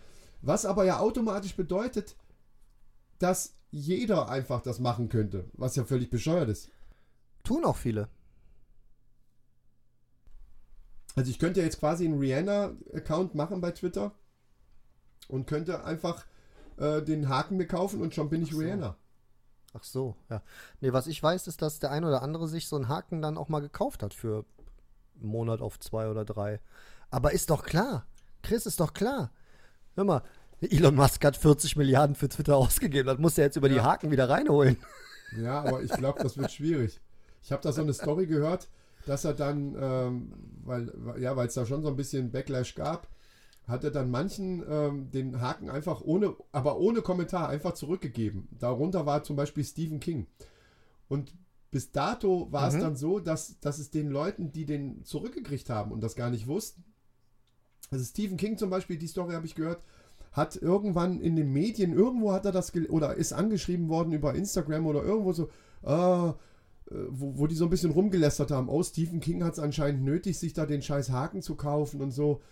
Was 0.42 0.64
aber 0.64 0.84
ja 0.84 0.98
automatisch 0.98 1.56
bedeutet, 1.56 2.16
dass 3.18 3.54
jeder 3.70 4.28
einfach 4.28 4.62
das 4.62 4.80
machen 4.80 5.08
könnte, 5.08 5.44
was 5.52 5.76
ja 5.76 5.84
völlig 5.84 6.10
bescheuert 6.10 6.48
ist. 6.48 6.70
Tun 7.44 7.64
auch 7.64 7.76
viele. 7.76 8.08
Also 11.16 11.30
ich 11.30 11.38
könnte 11.38 11.60
jetzt 11.60 11.80
quasi 11.80 12.04
einen 12.04 12.18
Rihanna-Account 12.18 13.34
machen 13.34 13.60
bei 13.60 13.72
Twitter 13.72 14.12
und 15.28 15.46
könnte 15.46 15.84
einfach 15.84 16.24
äh, 16.76 17.02
den 17.02 17.28
Haken 17.28 17.56
mir 17.56 17.66
kaufen 17.66 18.00
und 18.00 18.14
schon 18.14 18.30
bin 18.30 18.42
ich 18.42 18.52
so. 18.52 18.58
Rihanna. 18.58 18.96
Ach 19.72 19.84
so, 19.84 20.16
ja. 20.28 20.42
Nee, 20.80 20.92
was 20.92 21.06
ich 21.06 21.22
weiß, 21.22 21.46
ist, 21.46 21.62
dass 21.62 21.78
der 21.78 21.90
ein 21.90 22.04
oder 22.04 22.22
andere 22.22 22.48
sich 22.48 22.66
so 22.66 22.76
einen 22.76 22.88
Haken 22.88 23.22
dann 23.22 23.38
auch 23.38 23.48
mal 23.48 23.60
gekauft 23.60 24.02
hat 24.02 24.14
für 24.14 24.44
einen 25.20 25.30
Monat 25.30 25.60
auf 25.60 25.78
zwei 25.78 26.08
oder 26.08 26.24
drei. 26.24 26.60
Aber 27.10 27.32
ist 27.32 27.50
doch 27.50 27.64
klar. 27.64 28.06
Chris, 28.42 28.66
ist 28.66 28.80
doch 28.80 28.94
klar. 28.94 29.30
Hör 29.94 30.04
mal, 30.04 30.22
Elon 30.60 30.94
Musk 30.94 31.24
hat 31.24 31.36
40 31.36 31.76
Milliarden 31.76 32.16
für 32.16 32.28
Twitter 32.28 32.56
ausgegeben. 32.56 33.06
Das 33.06 33.18
muss 33.18 33.38
er 33.38 33.44
jetzt 33.44 33.56
über 33.56 33.68
ja. 33.68 33.74
die 33.74 33.80
Haken 33.80 34.10
wieder 34.10 34.28
reinholen. 34.28 34.76
Ja, 35.36 35.60
aber 35.60 35.82
ich 35.82 35.92
glaube, 35.92 36.22
das 36.22 36.36
wird 36.36 36.50
schwierig. 36.50 37.00
Ich 37.42 37.52
habe 37.52 37.62
da 37.62 37.72
so 37.72 37.82
eine 37.82 37.94
Story 37.94 38.26
gehört, 38.26 38.68
dass 39.06 39.24
er 39.24 39.34
dann, 39.34 39.76
ähm, 39.80 40.32
weil 40.64 40.92
ja, 41.18 41.36
weil 41.36 41.46
es 41.46 41.54
da 41.54 41.64
schon 41.64 41.82
so 41.82 41.88
ein 41.88 41.96
bisschen 41.96 42.30
Backlash 42.32 42.74
gab, 42.74 43.06
hat 43.70 43.84
er 43.84 43.90
dann 43.90 44.10
manchen 44.10 44.62
ähm, 44.68 45.10
den 45.10 45.40
Haken 45.40 45.70
einfach 45.70 46.00
ohne, 46.02 46.34
aber 46.52 46.78
ohne 46.78 47.02
Kommentar 47.02 47.48
einfach 47.48 47.72
zurückgegeben. 47.72 48.48
Darunter 48.58 49.06
war 49.06 49.22
zum 49.22 49.36
Beispiel 49.36 49.64
Stephen 49.64 50.00
King. 50.00 50.26
Und 51.08 51.32
bis 51.70 51.92
dato 51.92 52.50
war 52.50 52.68
mhm. 52.70 52.76
es 52.76 52.82
dann 52.82 52.96
so, 52.96 53.20
dass, 53.20 53.60
dass 53.60 53.78
es 53.78 53.90
den 53.90 54.10
Leuten, 54.10 54.52
die 54.52 54.66
den 54.66 55.04
zurückgekriegt 55.04 55.70
haben 55.70 55.92
und 55.92 56.02
das 56.02 56.16
gar 56.16 56.30
nicht 56.30 56.46
wussten, 56.46 56.84
also 57.90 58.04
Stephen 58.04 58.36
King 58.36 58.56
zum 58.56 58.70
Beispiel, 58.70 58.96
die 58.96 59.08
Story 59.08 59.34
habe 59.34 59.46
ich 59.46 59.54
gehört, 59.54 59.84
hat 60.32 60.56
irgendwann 60.56 61.20
in 61.20 61.34
den 61.34 61.52
Medien, 61.52 61.92
irgendwo 61.92 62.32
hat 62.32 62.44
er 62.44 62.52
das, 62.52 62.72
oder 62.88 63.14
ist 63.14 63.32
angeschrieben 63.32 63.88
worden 63.88 64.12
über 64.12 64.34
Instagram 64.34 64.86
oder 64.86 65.02
irgendwo 65.02 65.32
so, 65.32 65.48
äh, 65.82 66.32
wo, 67.08 67.38
wo 67.38 67.46
die 67.46 67.54
so 67.56 67.64
ein 67.64 67.70
bisschen 67.70 67.90
rumgelästert 67.90 68.50
haben. 68.50 68.68
Oh, 68.68 68.82
Stephen 68.82 69.20
King 69.20 69.42
hat 69.44 69.54
es 69.54 69.58
anscheinend 69.58 70.04
nötig, 70.04 70.38
sich 70.38 70.52
da 70.52 70.66
den 70.66 70.82
scheiß 70.82 71.10
Haken 71.10 71.42
zu 71.42 71.56
kaufen 71.56 72.00
und 72.00 72.10
so. 72.12 72.42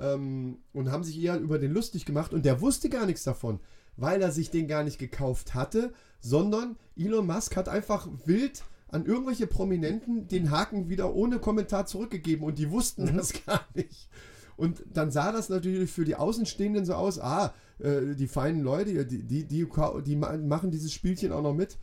Ähm, 0.00 0.58
und 0.72 0.90
haben 0.90 1.04
sich 1.04 1.20
eher 1.20 1.38
über 1.38 1.58
den 1.58 1.72
lustig 1.72 2.04
gemacht 2.04 2.32
und 2.32 2.44
der 2.44 2.60
wusste 2.60 2.88
gar 2.88 3.06
nichts 3.06 3.24
davon. 3.24 3.60
weil 3.98 4.22
er 4.22 4.30
sich 4.30 4.50
den 4.50 4.68
gar 4.68 4.84
nicht 4.84 4.98
gekauft 4.98 5.54
hatte, 5.54 5.92
sondern 6.20 6.76
Elon 6.96 7.26
Musk 7.26 7.56
hat 7.56 7.68
einfach 7.68 8.08
wild 8.24 8.62
an 8.88 9.04
irgendwelche 9.04 9.46
Prominenten 9.46 10.28
den 10.28 10.50
Haken 10.50 10.88
wieder 10.88 11.14
ohne 11.14 11.38
Kommentar 11.38 11.86
zurückgegeben 11.86 12.44
und 12.44 12.58
die 12.58 12.70
wussten 12.70 13.04
mhm. 13.04 13.16
das 13.16 13.32
gar 13.46 13.66
nicht. 13.74 14.08
Und 14.56 14.82
dann 14.92 15.10
sah 15.10 15.30
das 15.30 15.48
natürlich 15.50 15.90
für 15.90 16.04
die 16.04 16.16
Außenstehenden 16.16 16.84
so 16.84 16.94
aus, 16.94 17.20
ah, 17.20 17.54
äh, 17.78 18.14
die 18.16 18.26
feinen 18.26 18.62
Leute, 18.62 19.06
die, 19.06 19.22
die, 19.24 19.44
die, 19.44 19.68
die 20.04 20.16
machen 20.16 20.70
dieses 20.70 20.92
Spielchen 20.92 21.32
auch 21.32 21.42
noch 21.42 21.54
mit. 21.54 21.78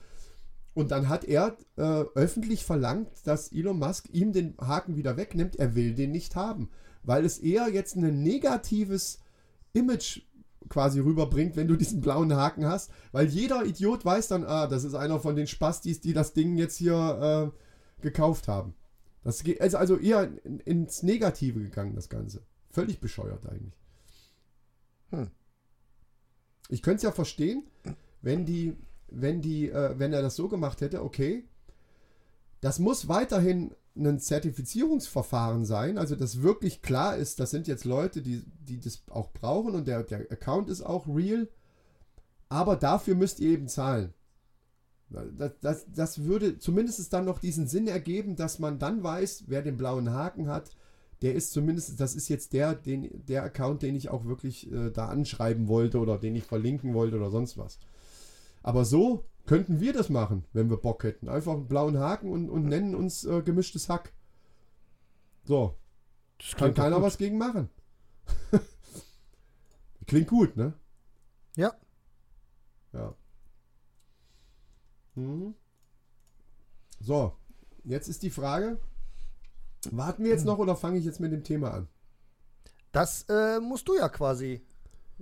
Und 0.74 0.92
dann 0.92 1.08
hat 1.08 1.24
er 1.24 1.56
äh, 1.78 2.04
öffentlich 2.16 2.66
verlangt, 2.66 3.08
dass 3.24 3.54
Elon 3.54 3.80
Musk 3.80 4.10
ihm 4.12 4.34
den 4.34 4.56
Haken 4.60 4.98
wieder 4.98 5.16
wegnimmt. 5.16 5.56
Er 5.56 5.74
will 5.74 5.94
den 5.94 6.12
nicht 6.12 6.36
haben, 6.36 6.70
weil 7.06 7.26
es 7.26 7.40
eher 7.40 7.70
jetzt 7.70 7.96
ein 7.96 8.24
negatives 8.24 9.20
Image 9.74 10.22
quasi 10.70 11.00
rüberbringt, 11.00 11.56
wenn 11.56 11.68
du 11.68 11.76
diesen 11.76 12.02
blauen 12.02 12.34
Haken 12.36 12.66
hast, 12.66 12.92
weil 13.12 13.28
jeder 13.28 13.66
Idiot 13.66 14.04
weiß 14.04 14.30
dann, 14.30 14.44
ah, 14.44 14.68
das 14.68 14.84
ist 14.84 14.96
einer 14.96 15.20
von 15.20 15.36
den 15.36 15.48
Spastis, 15.48 16.02
die 16.02 16.14
das 16.14 16.34
Ding 16.34 16.58
jetzt 16.58 16.78
hier 16.78 17.52
äh, 17.54 18.02
gekauft 18.02 18.48
haben. 18.48 18.74
Das 19.24 19.42
ist 19.42 19.62
also, 19.62 19.78
also 19.78 19.98
eher 19.98 20.30
ins 20.66 21.04
Negative 21.04 21.60
gegangen, 21.60 21.96
das 21.96 22.10
Ganze. 22.10 22.44
Völlig 22.70 23.00
bescheuert 23.00 23.48
eigentlich. 23.48 23.74
Hm. 25.10 25.32
Ich 26.70 26.82
könnte 26.82 26.98
es 26.98 27.04
ja 27.04 27.12
verstehen, 27.12 27.64
wenn 28.22 28.46
die, 28.46 28.76
wenn 29.08 29.42
die, 29.42 29.70
äh, 29.70 29.98
wenn 29.98 30.14
er 30.14 30.22
das 30.22 30.36
so 30.36 30.48
gemacht 30.48 30.82
hätte, 30.82 31.04
okay, 31.04 31.46
das 32.62 32.80
muss 32.80 33.08
weiterhin 33.08 33.76
ein 33.96 34.20
Zertifizierungsverfahren 34.20 35.66
sein, 35.66 35.98
also 35.98 36.16
dass 36.16 36.42
wirklich 36.42 36.82
klar 36.82 37.16
ist, 37.16 37.40
das 37.40 37.52
sind 37.52 37.68
jetzt 37.68 37.86
Leute, 37.86 38.22
die, 38.22 38.44
die 38.68 38.80
das 38.80 39.04
auch 39.10 39.32
brauchen 39.32 39.74
und 39.74 39.88
der, 39.88 40.04
der 40.04 40.32
Account 40.32 40.70
ist 40.70 40.82
auch 40.82 41.08
real, 41.08 41.48
aber 42.50 42.76
dafür 42.76 43.16
müsst 43.16 43.40
ihr 43.40 43.52
eben 43.52 43.68
zahlen. 43.68 44.14
Das, 45.10 45.52
das, 45.62 45.86
das 45.94 46.24
würde 46.24 46.58
zumindest 46.58 47.14
dann 47.14 47.26
noch 47.26 47.40
diesen 47.40 47.68
Sinn 47.68 47.88
ergeben, 47.88 48.36
dass 48.36 48.60
man 48.60 48.80
dann 48.80 49.04
weiß, 49.04 49.46
wer 49.48 49.62
den 49.62 49.78
blauen 49.78 50.12
Haken 50.12 50.48
hat, 50.48 50.72
der 51.22 51.36
ist 51.36 51.54
zumindest, 51.54 52.00
das 52.00 52.16
ist 52.16 52.28
jetzt 52.28 52.54
der, 52.54 52.76
den, 52.76 53.26
der 53.26 53.44
Account, 53.44 53.82
den 53.82 53.96
ich 53.96 54.10
auch 54.10 54.26
wirklich 54.26 54.72
äh, 54.72 54.92
da 54.92 55.08
anschreiben 55.08 55.68
wollte 55.68 56.00
oder 56.00 56.18
den 56.18 56.36
ich 56.36 56.44
verlinken 56.44 56.94
wollte 56.94 57.16
oder 57.16 57.30
sonst 57.30 57.58
was. 57.58 57.80
Aber 58.62 58.84
so 58.84 59.24
könnten 59.46 59.80
wir 59.80 59.94
das 59.94 60.10
machen, 60.10 60.46
wenn 60.54 60.70
wir 60.70 60.78
Bock 60.78 61.04
hätten. 61.04 61.30
Einfach 61.30 61.54
einen 61.54 61.68
blauen 61.68 62.00
Haken 62.00 62.32
und, 62.32 62.50
und 62.50 62.66
nennen 62.66 62.96
uns 62.96 63.24
äh, 63.26 63.42
gemischtes 63.42 63.90
Hack. 63.90 64.14
So. 65.44 65.78
Das 66.38 66.56
Kann 66.56 66.74
keiner 66.74 67.02
was 67.02 67.18
gegen 67.18 67.38
machen. 67.38 67.70
Klingt 70.08 70.28
gut, 70.28 70.58
ne? 70.58 70.74
Ja. 71.56 71.74
Ja. 72.92 73.16
Mhm. 75.16 75.56
So, 77.00 77.34
jetzt 77.84 78.10
ist 78.10 78.24
die 78.24 78.30
Frage, 78.30 78.80
Warten 79.92 80.24
wir 80.24 80.32
jetzt 80.32 80.46
noch 80.46 80.58
oder 80.58 80.76
fange 80.76 80.98
ich 80.98 81.06
jetzt 81.06 81.20
mit 81.20 81.32
dem 81.32 81.44
Thema 81.44 81.72
an? 81.72 81.88
Das 82.92 83.26
äh, 83.30 83.60
musst 83.60 83.88
du 83.88 83.96
ja 83.96 84.10
quasi 84.10 84.66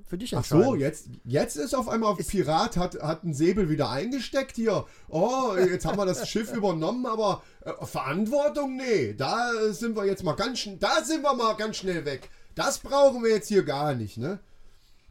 für 0.05 0.17
dich. 0.17 0.35
Ach 0.35 0.43
so, 0.43 0.75
jetzt, 0.75 1.07
jetzt 1.23 1.55
ist 1.55 1.73
auf 1.73 1.87
einmal 1.87 2.17
ist 2.17 2.29
Pirat, 2.29 2.77
hat, 2.77 3.01
hat 3.01 3.23
einen 3.23 3.33
Säbel 3.33 3.69
wieder 3.69 3.89
eingesteckt 3.89 4.55
hier. 4.55 4.85
Oh, 5.07 5.55
jetzt 5.55 5.85
haben 5.85 5.97
wir 5.97 6.05
das 6.05 6.27
Schiff 6.29 6.53
übernommen, 6.53 7.05
aber 7.05 7.43
äh, 7.61 7.85
Verantwortung, 7.85 8.75
nee, 8.75 9.13
da 9.13 9.51
sind 9.71 9.95
wir 9.95 10.05
jetzt 10.05 10.23
mal 10.23 10.33
ganz 10.33 10.67
da 10.79 11.03
sind 11.03 11.23
wir 11.23 11.33
mal 11.35 11.55
ganz 11.55 11.77
schnell 11.77 12.05
weg. 12.05 12.29
Das 12.55 12.79
brauchen 12.79 13.23
wir 13.23 13.31
jetzt 13.31 13.47
hier 13.47 13.63
gar 13.63 13.93
nicht, 13.95 14.17
ne? 14.17 14.39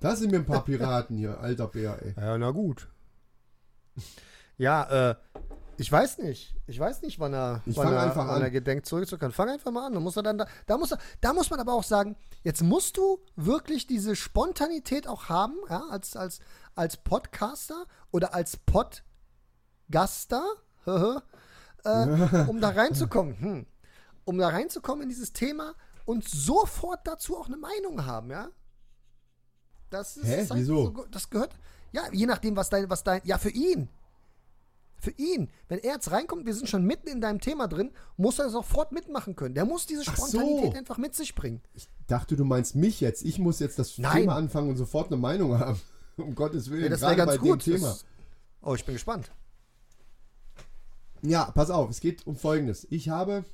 Da 0.01 0.17
sind 0.17 0.33
wir 0.33 0.41
ein 0.41 0.47
paar 0.47 0.65
Piraten 0.65 1.17
hier, 1.17 1.39
alter 1.41 1.69
Bär, 1.69 1.99
ey. 2.03 2.15
Ja, 2.17 2.39
na 2.39 2.51
gut. 2.51 2.89
Ja, 4.59 5.11
äh, 5.11 5.15
ich 5.79 5.91
weiß 5.91 6.19
nicht. 6.19 6.55
Ich 6.67 6.79
weiß 6.79 7.03
nicht, 7.03 7.19
wann 7.19 7.33
er, 7.33 7.63
ich 7.67 7.77
wann, 7.77 7.93
er, 7.93 8.03
einfach 8.03 8.29
wann 8.29 8.37
an. 8.37 8.43
er 8.43 8.51
gedenkt 8.51 8.87
zurückzukommen. 8.87 9.33
Fang 9.33 9.49
einfach 9.49 9.71
mal 9.71 9.87
an. 9.87 9.95
Da 9.95 10.01
muss 10.01 10.17
er 10.17 10.23
dann 10.23 10.39
da, 10.39 10.47
da 10.67 10.77
muss 10.79 10.93
er, 10.93 10.99
da 11.21 11.33
muss 11.33 11.51
man 11.51 11.61
aber 11.61 11.73
auch 11.73 11.85
sagen, 11.85 12.17
jetzt 12.43 12.63
musst 12.63 12.97
du 12.97 13.21
wirklich 13.37 13.87
diese 13.87 14.17
Spontanität 14.17 15.07
auch 15.09 15.29
haben, 15.29 15.57
ja, 15.69 15.83
als, 15.91 16.17
als, 16.17 16.41
als 16.75 16.97
Podcaster 16.97 17.87
oder 18.11 18.35
als 18.35 18.57
Podgaster, 18.57 20.45
äh, 20.87 22.45
um 22.47 22.61
da 22.61 22.71
reinzukommen. 22.71 23.41
Hm. 23.41 23.67
Um 24.25 24.39
da 24.39 24.49
reinzukommen 24.49 25.03
in 25.03 25.09
dieses 25.09 25.33
Thema 25.33 25.75
und 26.05 26.29
sofort 26.29 27.01
dazu 27.07 27.37
auch 27.37 27.47
eine 27.47 27.57
Meinung 27.57 28.07
haben, 28.07 28.31
ja. 28.31 28.49
Das 29.91 30.17
ist 30.17 30.27
Hä? 30.27 30.47
Halt 30.49 30.61
Wieso? 30.61 30.85
So, 30.85 31.07
das 31.11 31.29
gehört, 31.29 31.55
ja, 31.93 32.03
je 32.13 32.27
nachdem, 32.27 32.57
was 32.57 32.71
dein, 32.71 32.89
was 32.89 33.05
dein, 33.05 33.21
ja, 33.25 33.37
für 33.37 33.51
ihn. 33.51 33.89
Für 35.03 35.11
ihn, 35.17 35.51
wenn 35.67 35.81
er 35.81 35.95
jetzt 35.95 36.13
reinkommt, 36.13 36.47
wir 36.47 36.55
sind 36.55 36.69
schon 36.69 36.85
mitten 36.85 37.09
in 37.09 37.21
deinem 37.21 37.41
Thema 37.41 37.67
drin, 37.67 37.91
muss 38.17 38.39
er 38.39 38.51
sofort 38.51 38.93
mitmachen 38.93 39.35
können. 39.35 39.53
Der 39.53 39.65
muss 39.65 39.85
diese 39.85 40.05
Spontanität 40.05 40.75
so. 40.75 40.79
einfach 40.79 40.97
mit 40.97 41.17
sich 41.17 41.35
bringen. 41.35 41.61
Ich 41.75 41.89
dachte, 42.07 42.37
du 42.37 42.45
meinst 42.45 42.77
mich 42.77 43.01
jetzt. 43.01 43.25
Ich 43.25 43.41
muss 43.41 43.59
jetzt 43.59 43.81
das 43.81 43.99
Nein. 43.99 44.21
Thema 44.21 44.37
anfangen 44.37 44.71
und 44.71 44.77
sofort 44.77 45.09
eine 45.09 45.17
Meinung 45.21 45.59
haben. 45.59 45.81
Um 46.19 46.35
Gottes 46.35 46.71
Willen. 46.71 46.85
Ja, 46.85 46.89
das 46.91 47.01
wäre 47.01 47.17
ganz 47.17 47.39
gut. 47.39 47.65
Thema. 47.65 47.97
oh, 48.61 48.75
ich 48.75 48.85
bin 48.85 48.95
gespannt. 48.95 49.33
Ja, 51.23 51.51
pass 51.51 51.71
auf, 51.71 51.89
es 51.89 52.01
geht 52.01 52.27
um 52.27 52.37
Folgendes. 52.37 52.87
Ich 52.91 53.09
habe 53.09 53.45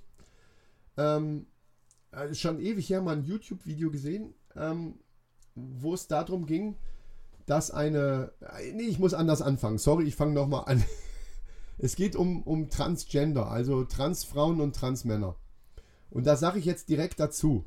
ähm, 0.96 1.46
äh, 2.11 2.34
schon 2.34 2.59
ewig 2.61 2.90
her 2.90 3.01
mal 3.01 3.16
ein 3.16 3.24
YouTube-Video 3.24 3.92
gesehen, 3.92 4.34
ähm, 4.57 4.99
wo 5.55 5.94
es 5.94 6.09
darum 6.09 6.46
ging, 6.46 6.76
dass 7.46 7.70
eine. 7.70 8.32
Äh, 8.40 8.72
nee, 8.72 8.82
ich 8.82 8.99
muss 8.99 9.14
anders 9.14 9.40
anfangen. 9.40 9.78
Sorry, 9.78 10.05
ich 10.05 10.16
fange 10.16 10.34
nochmal 10.34 10.64
an. 10.66 10.84
Es 11.79 11.95
geht 11.95 12.16
um, 12.16 12.43
um 12.43 12.70
Transgender, 12.70 13.51
also 13.51 13.85
Transfrauen 13.85 14.61
und 14.61 14.74
Transmänner. 14.74 15.37
Und 16.11 16.26
da 16.26 16.37
sage 16.37 16.59
ich 16.59 16.64
jetzt 16.64 16.89
direkt 16.89 17.20
dazu. 17.20 17.64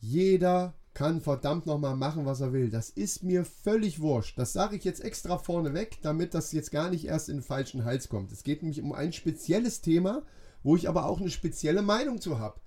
Jeder 0.00 0.74
kann 0.94 1.20
verdammt 1.20 1.66
nochmal 1.66 1.96
machen, 1.96 2.24
was 2.24 2.40
er 2.40 2.52
will. 2.52 2.70
Das 2.70 2.88
ist 2.88 3.24
mir 3.24 3.44
völlig 3.44 4.00
wurscht. 4.00 4.38
Das 4.38 4.52
sage 4.52 4.76
ich 4.76 4.84
jetzt 4.84 5.04
extra 5.04 5.38
vorneweg, 5.38 5.98
damit 6.02 6.34
das 6.34 6.52
jetzt 6.52 6.70
gar 6.70 6.88
nicht 6.88 7.06
erst 7.06 7.28
in 7.28 7.38
den 7.38 7.42
falschen 7.42 7.84
Hals 7.84 8.08
kommt. 8.08 8.32
Es 8.32 8.44
geht 8.44 8.62
nämlich 8.62 8.80
um 8.80 8.92
ein 8.92 9.12
spezielles 9.12 9.80
Thema, 9.80 10.22
wo 10.62 10.76
ich 10.76 10.88
aber 10.88 11.06
auch 11.06 11.20
eine 11.20 11.30
spezielle 11.30 11.82
Meinung 11.82 12.20
zu 12.20 12.38
habe. 12.38 12.60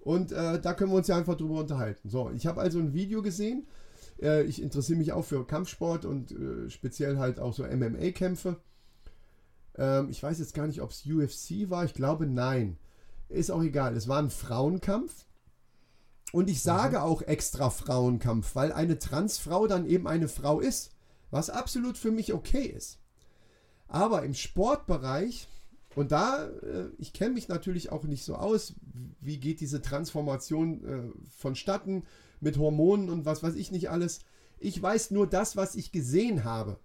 Und 0.00 0.32
äh, 0.32 0.60
da 0.60 0.74
können 0.74 0.92
wir 0.92 0.98
uns 0.98 1.08
ja 1.08 1.16
einfach 1.16 1.36
drüber 1.36 1.60
unterhalten. 1.60 2.08
So, 2.08 2.30
ich 2.30 2.46
habe 2.46 2.60
also 2.60 2.78
ein 2.78 2.94
Video 2.94 3.22
gesehen. 3.22 3.66
Äh, 4.20 4.44
ich 4.44 4.62
interessiere 4.62 4.98
mich 4.98 5.12
auch 5.12 5.24
für 5.24 5.46
Kampfsport 5.46 6.04
und 6.04 6.32
äh, 6.32 6.70
speziell 6.70 7.18
halt 7.18 7.38
auch 7.38 7.54
so 7.54 7.64
MMA-Kämpfe. 7.64 8.56
Ähm, 9.76 10.08
ich 10.10 10.22
weiß 10.22 10.38
jetzt 10.38 10.54
gar 10.54 10.66
nicht, 10.66 10.80
ob 10.80 10.90
es 10.90 11.06
UFC 11.06 11.70
war. 11.70 11.84
Ich 11.84 11.94
glaube, 11.94 12.26
nein. 12.26 12.78
Ist 13.28 13.50
auch 13.50 13.62
egal. 13.62 13.96
Es 13.96 14.08
war 14.08 14.18
ein 14.18 14.30
Frauenkampf. 14.30 15.26
Und 16.32 16.50
ich 16.50 16.62
sage 16.62 16.98
mhm. 16.98 17.04
auch 17.04 17.22
extra 17.22 17.70
Frauenkampf, 17.70 18.54
weil 18.54 18.72
eine 18.72 18.98
Transfrau 18.98 19.66
dann 19.66 19.86
eben 19.86 20.06
eine 20.06 20.28
Frau 20.28 20.60
ist. 20.60 20.90
Was 21.30 21.50
absolut 21.50 21.96
für 21.96 22.10
mich 22.10 22.32
okay 22.32 22.66
ist. 22.66 22.98
Aber 23.88 24.24
im 24.24 24.34
Sportbereich, 24.34 25.48
und 25.94 26.12
da, 26.12 26.46
äh, 26.46 26.88
ich 26.98 27.12
kenne 27.12 27.34
mich 27.34 27.48
natürlich 27.48 27.92
auch 27.92 28.04
nicht 28.04 28.24
so 28.24 28.36
aus, 28.36 28.74
wie 29.20 29.38
geht 29.38 29.60
diese 29.60 29.82
Transformation 29.82 30.84
äh, 30.84 31.30
vonstatten 31.38 32.04
mit 32.40 32.58
Hormonen 32.58 33.10
und 33.10 33.24
was 33.24 33.42
weiß 33.42 33.54
ich 33.54 33.70
nicht 33.70 33.90
alles. 33.90 34.20
Ich 34.58 34.80
weiß 34.80 35.10
nur 35.10 35.28
das, 35.28 35.56
was 35.56 35.74
ich 35.74 35.92
gesehen 35.92 36.44
habe. 36.44 36.78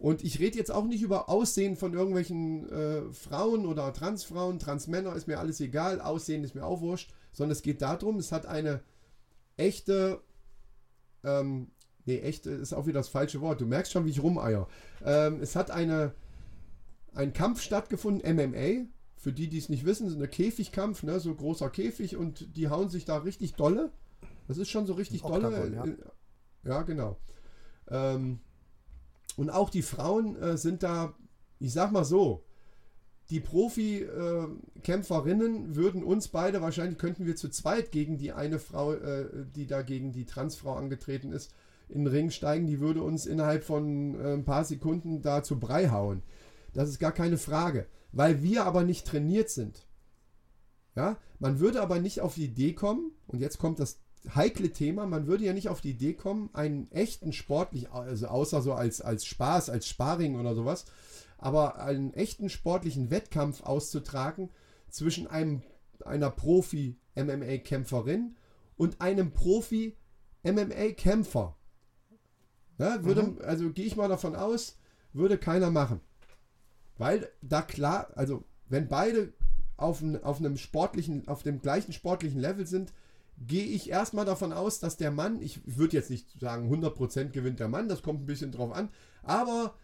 Und 0.00 0.24
ich 0.24 0.38
rede 0.38 0.56
jetzt 0.56 0.70
auch 0.70 0.86
nicht 0.86 1.02
über 1.02 1.28
Aussehen 1.28 1.76
von 1.76 1.92
irgendwelchen 1.92 2.66
äh, 2.70 3.12
Frauen 3.12 3.66
oder 3.66 3.92
Transfrauen, 3.92 4.58
Transmänner, 4.58 5.14
ist 5.14 5.26
mir 5.26 5.38
alles 5.38 5.60
egal, 5.60 6.00
Aussehen 6.00 6.42
ist 6.42 6.54
mir 6.54 6.64
auch 6.64 6.80
wurscht, 6.80 7.12
sondern 7.32 7.52
es 7.52 7.60
geht 7.60 7.82
darum, 7.82 8.16
es 8.18 8.32
hat 8.32 8.46
eine 8.46 8.80
echte, 9.58 10.22
ähm, 11.22 11.70
nee, 12.06 12.18
echte 12.18 12.48
ist 12.48 12.72
auch 12.72 12.86
wieder 12.86 13.00
das 13.00 13.10
falsche 13.10 13.42
Wort, 13.42 13.60
du 13.60 13.66
merkst 13.66 13.92
schon, 13.92 14.06
wie 14.06 14.10
ich 14.10 14.22
rumeier. 14.22 14.68
Ähm, 15.04 15.38
es 15.42 15.54
hat 15.54 15.70
eine, 15.70 16.14
ein 17.12 17.34
Kampf 17.34 17.60
stattgefunden, 17.60 18.22
MMA, 18.36 18.86
für 19.16 19.34
die, 19.34 19.48
die 19.48 19.58
es 19.58 19.68
nicht 19.68 19.84
wissen, 19.84 20.08
ist 20.08 20.18
ein 20.18 20.30
Käfigkampf, 20.30 21.02
ne, 21.02 21.20
so 21.20 21.34
großer 21.34 21.68
Käfig 21.68 22.16
und 22.16 22.56
die 22.56 22.70
hauen 22.70 22.88
sich 22.88 23.04
da 23.04 23.18
richtig 23.18 23.52
dolle. 23.52 23.92
Das 24.48 24.56
ist 24.56 24.70
schon 24.70 24.86
so 24.86 24.94
richtig 24.94 25.20
dolle. 25.20 25.70
Ja. 25.74 25.84
ja, 26.64 26.82
genau. 26.84 27.18
Ähm, 27.90 28.40
und 29.32 29.50
auch 29.50 29.70
die 29.70 29.82
Frauen 29.82 30.36
äh, 30.36 30.56
sind 30.56 30.82
da, 30.82 31.14
ich 31.58 31.72
sag 31.72 31.92
mal 31.92 32.04
so, 32.04 32.44
die 33.30 33.40
Profi-Kämpferinnen 33.40 35.76
würden 35.76 36.02
uns 36.02 36.28
beide, 36.28 36.62
wahrscheinlich 36.62 36.98
könnten 36.98 37.26
wir 37.26 37.36
zu 37.36 37.48
zweit 37.48 37.92
gegen 37.92 38.18
die 38.18 38.32
eine 38.32 38.58
Frau, 38.58 38.92
äh, 38.92 39.46
die 39.54 39.68
da 39.68 39.82
gegen 39.82 40.12
die 40.12 40.26
Transfrau 40.26 40.74
angetreten 40.74 41.32
ist, 41.32 41.54
in 41.88 42.04
den 42.04 42.12
Ring 42.12 42.30
steigen, 42.30 42.66
die 42.66 42.80
würde 42.80 43.02
uns 43.02 43.26
innerhalb 43.26 43.64
von 43.64 44.20
äh, 44.20 44.34
ein 44.34 44.44
paar 44.44 44.64
Sekunden 44.64 45.22
da 45.22 45.42
zu 45.42 45.58
Brei 45.60 45.90
hauen. 45.90 46.22
Das 46.72 46.88
ist 46.88 46.98
gar 46.98 47.12
keine 47.12 47.38
Frage. 47.38 47.86
Weil 48.12 48.42
wir 48.42 48.64
aber 48.64 48.82
nicht 48.82 49.06
trainiert 49.06 49.50
sind. 49.50 49.86
Ja, 50.96 51.16
man 51.38 51.60
würde 51.60 51.82
aber 51.82 52.00
nicht 52.00 52.20
auf 52.20 52.34
die 52.34 52.46
Idee 52.46 52.72
kommen, 52.72 53.12
und 53.28 53.38
jetzt 53.38 53.58
kommt 53.58 53.78
das 53.78 54.00
heikle 54.34 54.72
Thema. 54.72 55.06
Man 55.06 55.26
würde 55.26 55.44
ja 55.44 55.52
nicht 55.52 55.68
auf 55.68 55.80
die 55.80 55.90
Idee 55.90 56.14
kommen, 56.14 56.50
einen 56.52 56.90
echten 56.90 57.32
sportlich, 57.32 57.90
also 57.90 58.26
außer 58.26 58.62
so 58.62 58.74
als, 58.74 59.00
als 59.00 59.24
Spaß, 59.24 59.70
als 59.70 59.88
Sparring 59.88 60.38
oder 60.38 60.54
sowas, 60.54 60.84
aber 61.38 61.80
einen 61.80 62.12
echten 62.14 62.50
sportlichen 62.50 63.10
Wettkampf 63.10 63.62
auszutragen 63.62 64.50
zwischen 64.88 65.26
einem, 65.26 65.62
einer 66.04 66.30
Profi-MMA-Kämpferin 66.30 68.36
und 68.76 69.00
einem 69.00 69.32
Profi-MMA-Kämpfer. 69.32 71.56
Ja, 72.78 73.04
würde, 73.04 73.24
mhm. 73.24 73.40
Also 73.42 73.70
gehe 73.70 73.86
ich 73.86 73.96
mal 73.96 74.08
davon 74.08 74.34
aus, 74.34 74.78
würde 75.12 75.38
keiner 75.38 75.70
machen. 75.70 76.00
Weil 76.96 77.30
da 77.42 77.62
klar, 77.62 78.08
also 78.14 78.44
wenn 78.68 78.88
beide 78.88 79.32
auf, 79.76 80.02
auf 80.22 80.38
einem 80.38 80.56
sportlichen, 80.56 81.28
auf 81.28 81.42
dem 81.42 81.60
gleichen 81.60 81.92
sportlichen 81.92 82.40
Level 82.40 82.66
sind, 82.66 82.94
gehe 83.40 83.64
ich 83.64 83.90
erstmal 83.90 84.24
davon 84.24 84.52
aus, 84.52 84.80
dass 84.80 84.96
der 84.96 85.10
Mann, 85.10 85.40
ich 85.40 85.60
würde 85.64 85.96
jetzt 85.96 86.10
nicht 86.10 86.38
sagen 86.40 86.72
100% 86.72 87.30
gewinnt 87.30 87.60
der 87.60 87.68
Mann, 87.68 87.88
das 87.88 88.02
kommt 88.02 88.22
ein 88.22 88.26
bisschen 88.26 88.52
drauf 88.52 88.72
an, 88.72 88.90
aber 89.22 89.74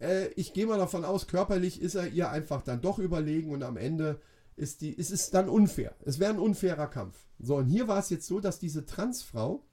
äh, 0.00 0.28
ich 0.34 0.52
gehe 0.52 0.66
mal 0.66 0.78
davon 0.78 1.04
aus, 1.04 1.26
körperlich 1.26 1.80
ist 1.80 1.94
er 1.94 2.08
ihr 2.08 2.30
einfach 2.30 2.62
dann 2.62 2.80
doch 2.80 2.98
überlegen 2.98 3.50
und 3.52 3.62
am 3.62 3.76
Ende 3.76 4.20
ist, 4.56 4.82
die, 4.82 4.92
ist 4.92 5.10
es 5.10 5.30
dann 5.30 5.48
unfair. 5.48 5.94
Es 6.04 6.18
wäre 6.18 6.32
ein 6.32 6.38
unfairer 6.38 6.86
Kampf. 6.86 7.18
So, 7.38 7.56
und 7.56 7.66
hier 7.66 7.88
war 7.88 7.98
es 7.98 8.10
jetzt 8.10 8.26
so, 8.26 8.40
dass 8.40 8.58
diese 8.58 8.84
Transfrau, 8.84 9.64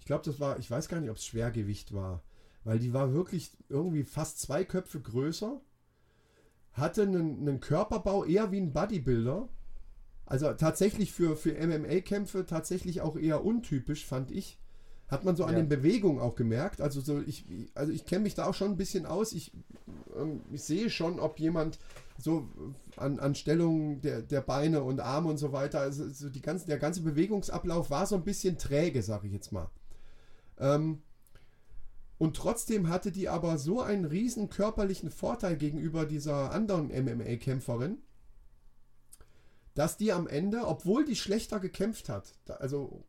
ich 0.00 0.06
glaube, 0.06 0.24
das 0.24 0.40
war, 0.40 0.58
ich 0.58 0.70
weiß 0.70 0.88
gar 0.88 1.00
nicht, 1.00 1.10
ob 1.10 1.16
es 1.16 1.26
Schwergewicht 1.26 1.94
war, 1.94 2.24
weil 2.64 2.80
die 2.80 2.92
war 2.92 3.12
wirklich 3.12 3.52
irgendwie 3.68 4.02
fast 4.02 4.40
zwei 4.40 4.64
Köpfe 4.64 5.00
größer, 5.00 5.60
hatte 6.72 7.02
einen, 7.02 7.40
einen 7.40 7.60
Körperbau 7.60 8.24
eher 8.24 8.50
wie 8.50 8.60
ein 8.60 8.72
Bodybuilder. 8.72 9.48
Also 10.28 10.52
tatsächlich 10.52 11.12
für, 11.12 11.36
für 11.36 11.54
MMA-Kämpfe 11.54 12.44
tatsächlich 12.44 13.00
auch 13.00 13.16
eher 13.16 13.46
untypisch, 13.46 14.04
fand 14.04 14.30
ich. 14.30 14.58
Hat 15.08 15.24
man 15.24 15.36
so 15.36 15.44
an 15.44 15.54
ja. 15.54 15.60
den 15.60 15.70
Bewegungen 15.70 16.20
auch 16.20 16.34
gemerkt. 16.34 16.82
Also 16.82 17.00
so 17.00 17.22
ich, 17.26 17.46
also 17.74 17.90
ich 17.90 18.04
kenne 18.04 18.24
mich 18.24 18.34
da 18.34 18.44
auch 18.44 18.52
schon 18.52 18.72
ein 18.72 18.76
bisschen 18.76 19.06
aus. 19.06 19.32
Ich, 19.32 19.52
ähm, 20.14 20.42
ich 20.52 20.62
sehe 20.62 20.90
schon, 20.90 21.18
ob 21.18 21.40
jemand 21.40 21.78
so 22.18 22.46
an, 22.98 23.18
an 23.18 23.34
Stellungen 23.34 24.02
der, 24.02 24.20
der 24.20 24.42
Beine 24.42 24.82
und 24.82 25.00
Arme 25.00 25.30
und 25.30 25.38
so 25.38 25.52
weiter, 25.52 25.80
also 25.80 26.06
so 26.10 26.28
die 26.28 26.42
ganzen, 26.42 26.68
der 26.68 26.78
ganze 26.78 27.00
Bewegungsablauf 27.00 27.88
war 27.88 28.04
so 28.04 28.16
ein 28.16 28.24
bisschen 28.24 28.58
träge, 28.58 29.02
sage 29.02 29.28
ich 29.28 29.32
jetzt 29.32 29.50
mal. 29.50 29.70
Ähm, 30.58 31.00
und 32.18 32.36
trotzdem 32.36 32.90
hatte 32.90 33.12
die 33.12 33.30
aber 33.30 33.56
so 33.56 33.80
einen 33.80 34.04
riesen 34.04 34.50
körperlichen 34.50 35.10
Vorteil 35.10 35.56
gegenüber 35.56 36.04
dieser 36.04 36.50
anderen 36.52 36.88
MMA-Kämpferin, 36.88 37.96
dass 39.78 39.96
die 39.96 40.10
am 40.12 40.26
Ende, 40.26 40.66
obwohl 40.66 41.04
die 41.04 41.14
schlechter 41.14 41.60
gekämpft 41.60 42.08
hat, 42.08 42.34
also, 42.58 43.04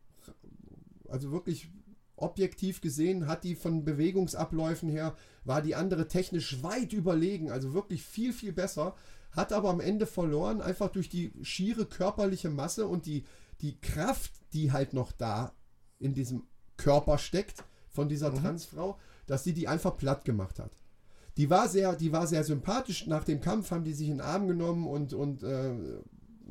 also 1.08 1.32
wirklich 1.32 1.72
objektiv 2.16 2.80
gesehen 2.80 3.26
hat 3.26 3.44
die 3.44 3.56
von 3.56 3.86
Bewegungsabläufen 3.86 4.88
her, 4.88 5.16
war 5.44 5.64
die 5.64 5.74
andere 5.74 6.08
technisch 6.08 6.62
weit 6.62 6.94
überlegen, 6.94 7.50
also 7.50 7.74
wirklich 7.74 8.04
viel, 8.04 8.34
viel 8.34 8.54
besser, 8.54 8.96
hat 9.32 9.52
aber 9.52 9.72
am 9.72 9.80
Ende 9.80 10.06
verloren, 10.06 10.62
einfach 10.62 10.90
durch 10.90 11.10
die 11.10 11.34
schiere 11.42 11.88
körperliche 11.88 12.52
Masse 12.52 12.86
und 12.86 13.08
die, 13.08 13.26
die 13.62 13.82
Kraft, 13.82 14.34
die 14.54 14.72
halt 14.72 14.94
noch 14.94 15.12
da 15.12 15.56
in 15.98 16.14
diesem 16.14 16.44
Körper 16.78 17.18
steckt 17.18 17.64
von 17.88 18.10
dieser 18.10 18.30
mhm. 18.30 18.42
Transfrau, 18.42 19.00
dass 19.26 19.44
sie 19.44 19.56
die 19.56 19.68
einfach 19.68 19.98
platt 19.98 20.24
gemacht 20.24 20.60
hat. 20.60 20.74
Die 21.36 21.50
war 21.50 21.68
sehr, 21.68 21.96
die 21.96 22.12
war 22.12 22.28
sehr 22.28 22.44
sympathisch. 22.44 23.08
Nach 23.08 23.24
dem 23.24 23.42
Kampf 23.42 23.72
haben 23.72 23.86
die 23.86 23.94
sich 23.94 24.10
in 24.10 24.18
den 24.18 24.22
Arm 24.22 24.48
genommen 24.48 24.86
und, 24.86 25.14
und 25.14 25.42
äh, 25.42 25.74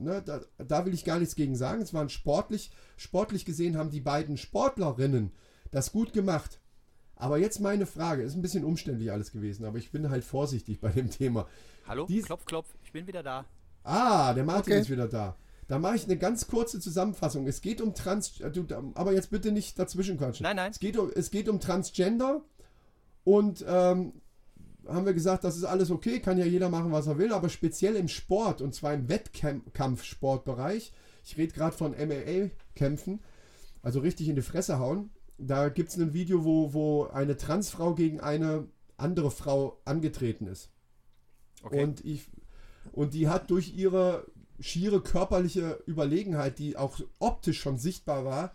ne, 0.03 0.22
da, 0.22 0.40
da, 0.59 0.86
will 0.86 0.94
ich 0.94 1.05
gar 1.05 1.18
nichts 1.18 1.34
gegen 1.34 1.57
sagen. 1.57 1.82
Es 1.82 1.94
waren 1.94 2.09
sportlich, 2.09 2.70
sportlich 2.96 3.44
gesehen 3.44 3.76
haben 3.76 3.90
die 3.90 4.01
beiden 4.01 4.36
Sportlerinnen 4.36 5.32
das 5.70 5.92
gut 5.92 6.12
gemacht. 6.12 6.61
Aber 7.16 7.38
jetzt 7.38 7.61
meine 7.61 7.86
Frage, 7.86 8.22
ist 8.22 8.34
ein 8.34 8.42
bisschen 8.42 8.64
umständlich 8.64 9.11
alles 9.11 9.32
gewesen, 9.32 9.64
aber 9.64 9.78
ich 9.78 9.90
bin 9.90 10.09
halt 10.09 10.24
vorsichtig 10.24 10.80
bei 10.80 10.90
dem 10.90 11.11
Thema. 11.11 11.46
Hallo, 11.86 12.07
Dies 12.07 12.26
klopf, 12.26 12.44
klopf, 12.44 12.68
ich 12.84 12.92
bin 12.92 13.07
wieder 13.07 13.22
da. 13.22 13.44
Ah, 13.82 14.32
der 14.34 14.44
Martin 14.44 14.74
okay. 14.74 14.82
ist 14.82 14.90
wieder 14.90 15.09
da. 15.09 15.36
Da 15.66 15.78
mache 15.78 15.96
ich 15.96 16.05
eine 16.05 16.16
ganz 16.16 16.46
kurze 16.46 16.80
Zusammenfassung. 16.80 17.46
Es 17.46 17.61
geht 17.61 17.80
um 17.80 17.94
Trans... 17.94 18.40
Äh, 18.40 18.53
aber 18.94 19.12
jetzt 19.12 19.30
bitte 19.30 19.53
nicht 19.53 19.78
dazwischen 19.78 20.16
quatschen. 20.16 20.44
Nein, 20.44 20.57
nein. 20.57 20.70
Es 20.70 20.78
geht 20.78 20.96
um, 20.96 21.11
es 21.14 21.30
geht 21.30 21.49
um 21.49 21.61
Transgender 21.61 22.42
und 23.24 23.64
ähm, 23.68 24.14
haben 24.89 25.07
wir 25.07 25.14
gesagt, 25.14 25.45
das 25.45 25.57
ist 25.57 25.64
alles 25.64 25.91
okay, 25.91 26.20
kann 26.20 26.39
ja 26.39 26.45
jeder 26.45 26.68
machen, 26.68 26.93
was 26.93 27.07
er 27.07 27.18
will, 27.18 27.32
aber 27.32 27.49
speziell 27.49 27.97
im 27.97 28.09
Sport 28.09 28.61
und 28.61 28.74
zwar 28.74 28.95
im 28.95 29.09
Wettkampfsportbereich, 29.09 30.93
ich 31.24 31.36
rede 31.36 31.53
gerade 31.53 31.76
von 31.76 31.93
MMA-Kämpfen, 31.93 33.20
also 33.82 34.01
richtig 34.01 34.28
in 34.28 34.36
die 34.36 34.43
Fresse 34.43 34.78
hauen, 34.78 35.11
da 35.39 35.68
gibt 35.68 35.91
es 35.91 35.97
ein 35.97 36.12
Video, 36.12 36.45
wo, 36.45 36.72
wo 36.72 37.05
eine 37.07 37.36
Transfrau 37.36 37.95
gegen 37.95 38.20
eine 38.20 38.66
andere 38.97 39.30
Frau 39.30 39.80
angetreten 39.84 40.47
ist. 40.47 40.70
Okay. 41.62 41.82
Und, 41.82 42.05
ich, 42.05 42.28
und 42.93 43.14
die 43.14 43.28
hat 43.28 43.51
durch 43.51 43.74
ihre 43.74 44.26
schiere 44.61 45.01
körperliche 45.01 45.82
Überlegenheit, 45.86 46.59
die 46.59 46.76
auch 46.76 46.99
optisch 47.20 47.61
schon 47.61 47.78
sichtbar 47.78 48.24
war, 48.24 48.55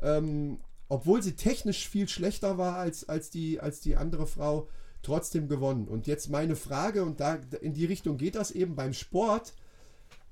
ähm, 0.00 0.60
obwohl 0.88 1.22
sie 1.22 1.34
technisch 1.34 1.88
viel 1.88 2.08
schlechter 2.08 2.58
war 2.58 2.76
als, 2.76 3.08
als, 3.08 3.30
die, 3.30 3.60
als 3.60 3.80
die 3.80 3.96
andere 3.96 4.26
Frau, 4.26 4.68
trotzdem 5.02 5.48
gewonnen. 5.48 5.88
Und 5.88 6.06
jetzt 6.06 6.30
meine 6.30 6.56
Frage, 6.56 7.04
und 7.04 7.20
da 7.20 7.34
in 7.60 7.74
die 7.74 7.86
Richtung 7.86 8.16
geht 8.16 8.34
das 8.34 8.50
eben 8.50 8.76
beim 8.76 8.92
Sport, 8.92 9.54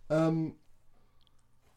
ähm, 0.09 0.55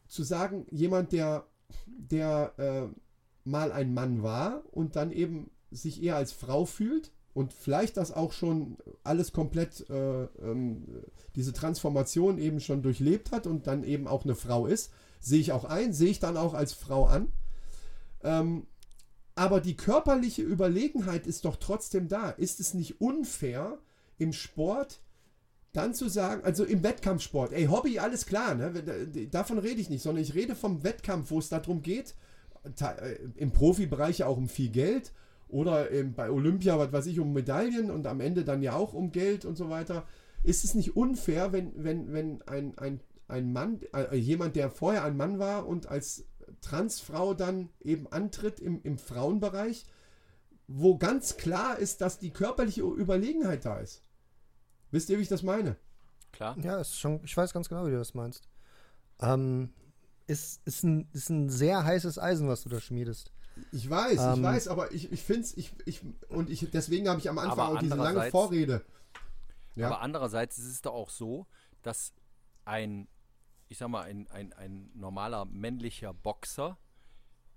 zu 0.08 0.22
sagen, 0.22 0.66
jemand, 0.70 1.12
der, 1.12 1.46
der 1.86 2.54
äh, 2.58 3.48
mal 3.48 3.72
ein 3.72 3.94
Mann 3.94 4.22
war 4.22 4.62
und 4.70 4.96
dann 4.96 5.10
eben 5.10 5.50
sich 5.70 6.02
eher 6.02 6.16
als 6.16 6.32
Frau 6.32 6.64
fühlt 6.64 7.12
und 7.32 7.52
vielleicht 7.52 7.96
das 7.96 8.12
auch 8.12 8.32
schon 8.32 8.78
alles 9.02 9.32
komplett, 9.32 9.88
äh, 9.90 10.24
ähm, 10.24 10.86
diese 11.34 11.52
Transformation 11.52 12.38
eben 12.38 12.60
schon 12.60 12.82
durchlebt 12.82 13.32
hat 13.32 13.46
und 13.46 13.66
dann 13.66 13.82
eben 13.82 14.06
auch 14.06 14.24
eine 14.24 14.36
Frau 14.36 14.66
ist, 14.66 14.92
sehe 15.20 15.40
ich 15.40 15.52
auch 15.52 15.64
ein, 15.64 15.92
sehe 15.92 16.10
ich 16.10 16.20
dann 16.20 16.36
auch 16.36 16.54
als 16.54 16.72
Frau 16.72 17.06
an. 17.06 17.32
Ähm, 18.22 18.66
aber 19.34 19.60
die 19.60 19.76
körperliche 19.76 20.42
Überlegenheit 20.42 21.26
ist 21.26 21.44
doch 21.44 21.56
trotzdem 21.56 22.08
da. 22.08 22.30
Ist 22.30 22.60
es 22.60 22.74
nicht 22.74 23.00
unfair 23.00 23.78
im 24.18 24.32
Sport 24.32 25.00
dann 25.72 25.92
zu 25.92 26.08
sagen, 26.08 26.44
also 26.44 26.64
im 26.64 26.84
Wettkampfsport, 26.84 27.52
ey, 27.52 27.66
Hobby, 27.66 27.98
alles 27.98 28.26
klar, 28.26 28.54
ne? 28.54 28.72
davon 29.30 29.58
rede 29.58 29.80
ich 29.80 29.90
nicht, 29.90 30.02
sondern 30.02 30.22
ich 30.22 30.34
rede 30.34 30.54
vom 30.54 30.84
Wettkampf, 30.84 31.32
wo 31.32 31.40
es 31.40 31.48
darum 31.48 31.82
geht, 31.82 32.14
äh, 32.80 33.16
im 33.34 33.50
Profibereich 33.50 34.18
ja 34.18 34.26
auch 34.26 34.36
um 34.36 34.48
viel 34.48 34.70
Geld 34.70 35.12
oder 35.48 35.88
bei 36.16 36.30
Olympia, 36.30 36.78
was 36.78 36.92
weiß 36.92 37.06
ich, 37.06 37.18
um 37.18 37.32
Medaillen 37.32 37.90
und 37.90 38.06
am 38.06 38.20
Ende 38.20 38.44
dann 38.44 38.62
ja 38.62 38.74
auch 38.74 38.92
um 38.94 39.10
Geld 39.12 39.44
und 39.44 39.56
so 39.56 39.68
weiter. 39.68 40.06
Ist 40.42 40.64
es 40.64 40.74
nicht 40.74 40.96
unfair, 40.96 41.52
wenn, 41.52 41.72
wenn, 41.76 42.12
wenn 42.12 42.42
ein, 42.42 42.78
ein, 42.78 43.00
ein 43.28 43.52
Mann, 43.52 43.80
äh, 43.92 44.16
jemand, 44.16 44.56
der 44.56 44.70
vorher 44.70 45.04
ein 45.04 45.16
Mann 45.16 45.38
war 45.38 45.66
und 45.66 45.88
als 45.88 46.24
Transfrau 46.64 47.34
dann 47.34 47.68
eben 47.80 48.06
antritt 48.08 48.58
im, 48.60 48.82
im 48.82 48.98
Frauenbereich, 48.98 49.84
wo 50.66 50.96
ganz 50.96 51.36
klar 51.36 51.78
ist, 51.78 52.00
dass 52.00 52.18
die 52.18 52.30
körperliche 52.30 52.82
Überlegenheit 52.82 53.64
da 53.64 53.78
ist. 53.78 54.02
Wisst 54.90 55.10
ihr, 55.10 55.18
wie 55.18 55.22
ich 55.22 55.28
das 55.28 55.42
meine? 55.42 55.76
Klar. 56.32 56.56
Ja, 56.58 56.80
ist 56.80 56.98
schon, 56.98 57.20
ich 57.22 57.36
weiß 57.36 57.52
ganz 57.52 57.68
genau, 57.68 57.86
wie 57.86 57.90
du 57.90 57.98
das 57.98 58.14
meinst. 58.14 58.48
Ähm, 59.20 59.72
ist, 60.26 60.60
ist, 60.64 60.82
ein, 60.82 61.08
ist 61.12 61.28
ein 61.28 61.50
sehr 61.50 61.84
heißes 61.84 62.18
Eisen, 62.18 62.48
was 62.48 62.62
du 62.62 62.68
da 62.68 62.80
schmiedest. 62.80 63.30
Ich 63.70 63.88
weiß, 63.88 64.18
ähm, 64.18 64.34
ich 64.34 64.42
weiß, 64.42 64.68
aber 64.68 64.92
ich, 64.92 65.12
ich 65.12 65.22
finde 65.22 65.42
es, 65.42 65.56
ich, 65.56 65.74
ich, 65.84 66.02
und 66.28 66.50
ich, 66.50 66.68
deswegen 66.70 67.08
habe 67.08 67.20
ich 67.20 67.28
am 67.28 67.38
Anfang 67.38 67.76
auch 67.76 67.78
diese 67.78 67.94
lange 67.94 68.30
Vorrede. 68.30 68.84
Ja? 69.76 69.86
Aber 69.86 70.00
andererseits 70.00 70.58
ist 70.58 70.66
es 70.66 70.82
doch 70.82 70.94
auch 70.94 71.10
so, 71.10 71.46
dass 71.82 72.12
ein 72.64 73.06
ich 73.68 73.78
sag 73.78 73.88
mal, 73.88 74.02
ein, 74.02 74.26
ein, 74.30 74.52
ein 74.52 74.90
normaler 74.94 75.44
männlicher 75.44 76.12
Boxer 76.14 76.78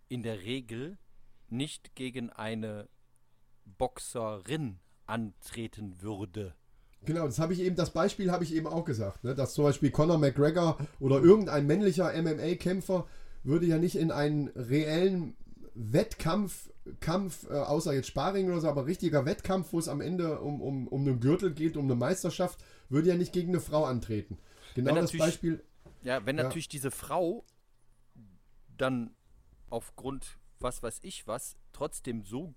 in 0.10 0.24
der 0.24 0.42
Regel 0.42 0.98
nicht 1.50 1.96
gegen 1.96 2.30
eine 2.30 2.88
Boxerin 3.78 4.80
antreten 5.06 6.02
würde. 6.02 6.54
Genau, 7.06 7.26
das 7.26 7.40
habe 7.40 7.54
ich 7.54 7.62
eben, 7.62 7.76
das 7.76 7.92
Beispiel 7.92 8.32
habe 8.32 8.44
ich 8.44 8.54
eben 8.54 8.68
auch 8.68 8.84
gesagt, 8.84 9.24
ne? 9.24 9.36
dass 9.36 9.54
zum 9.54 9.64
Beispiel 9.64 9.92
Conor 9.92 10.18
McGregor 10.18 10.78
oder 11.00 11.22
irgendein 11.22 11.68
männlicher 11.68 12.12
MMA-Kämpfer 12.22 13.08
würde 13.44 13.66
ja 13.66 13.78
nicht 13.78 13.96
in 13.96 14.12
einen 14.12 14.50
reellen 14.50 15.36
Wettkampf, 15.74 16.70
Kampf, 17.00 17.48
äh, 17.50 17.54
außer 17.54 17.94
jetzt 17.94 18.08
Sparring 18.08 18.50
oder 18.50 18.62
so, 18.62 18.68
aber 18.68 18.88
richtiger 18.88 19.26
Wettkampf, 19.26 19.74
wo 19.74 19.80
es 19.80 19.88
am 19.88 20.02
Ende 20.02 20.40
um, 20.40 20.62
um, 20.62 20.88
um 20.88 21.02
einen 21.02 21.20
Gürtel 21.20 21.54
geht, 21.54 21.78
um 21.78 21.86
eine 21.86 21.96
Meisterschaft, 21.96 22.60
würde 22.90 23.10
ja 23.10 23.16
nicht 23.16 23.34
gegen 23.34 23.50
eine 23.50 23.60
Frau 23.60 23.86
antreten. 23.86 24.38
Genau 24.76 24.96
das 24.96 25.16
Beispiel 25.16 25.64
ja, 26.08 26.26
wenn 26.26 26.38
ja. 26.38 26.44
natürlich 26.44 26.70
diese 26.70 26.92
Frau 26.92 27.46
dann 28.78 29.16
aufgrund 29.70 30.40
was 30.60 30.82
weiß 30.82 31.00
ich 31.04 31.28
was 31.28 31.58
trotzdem 31.74 32.24
so 32.24 32.56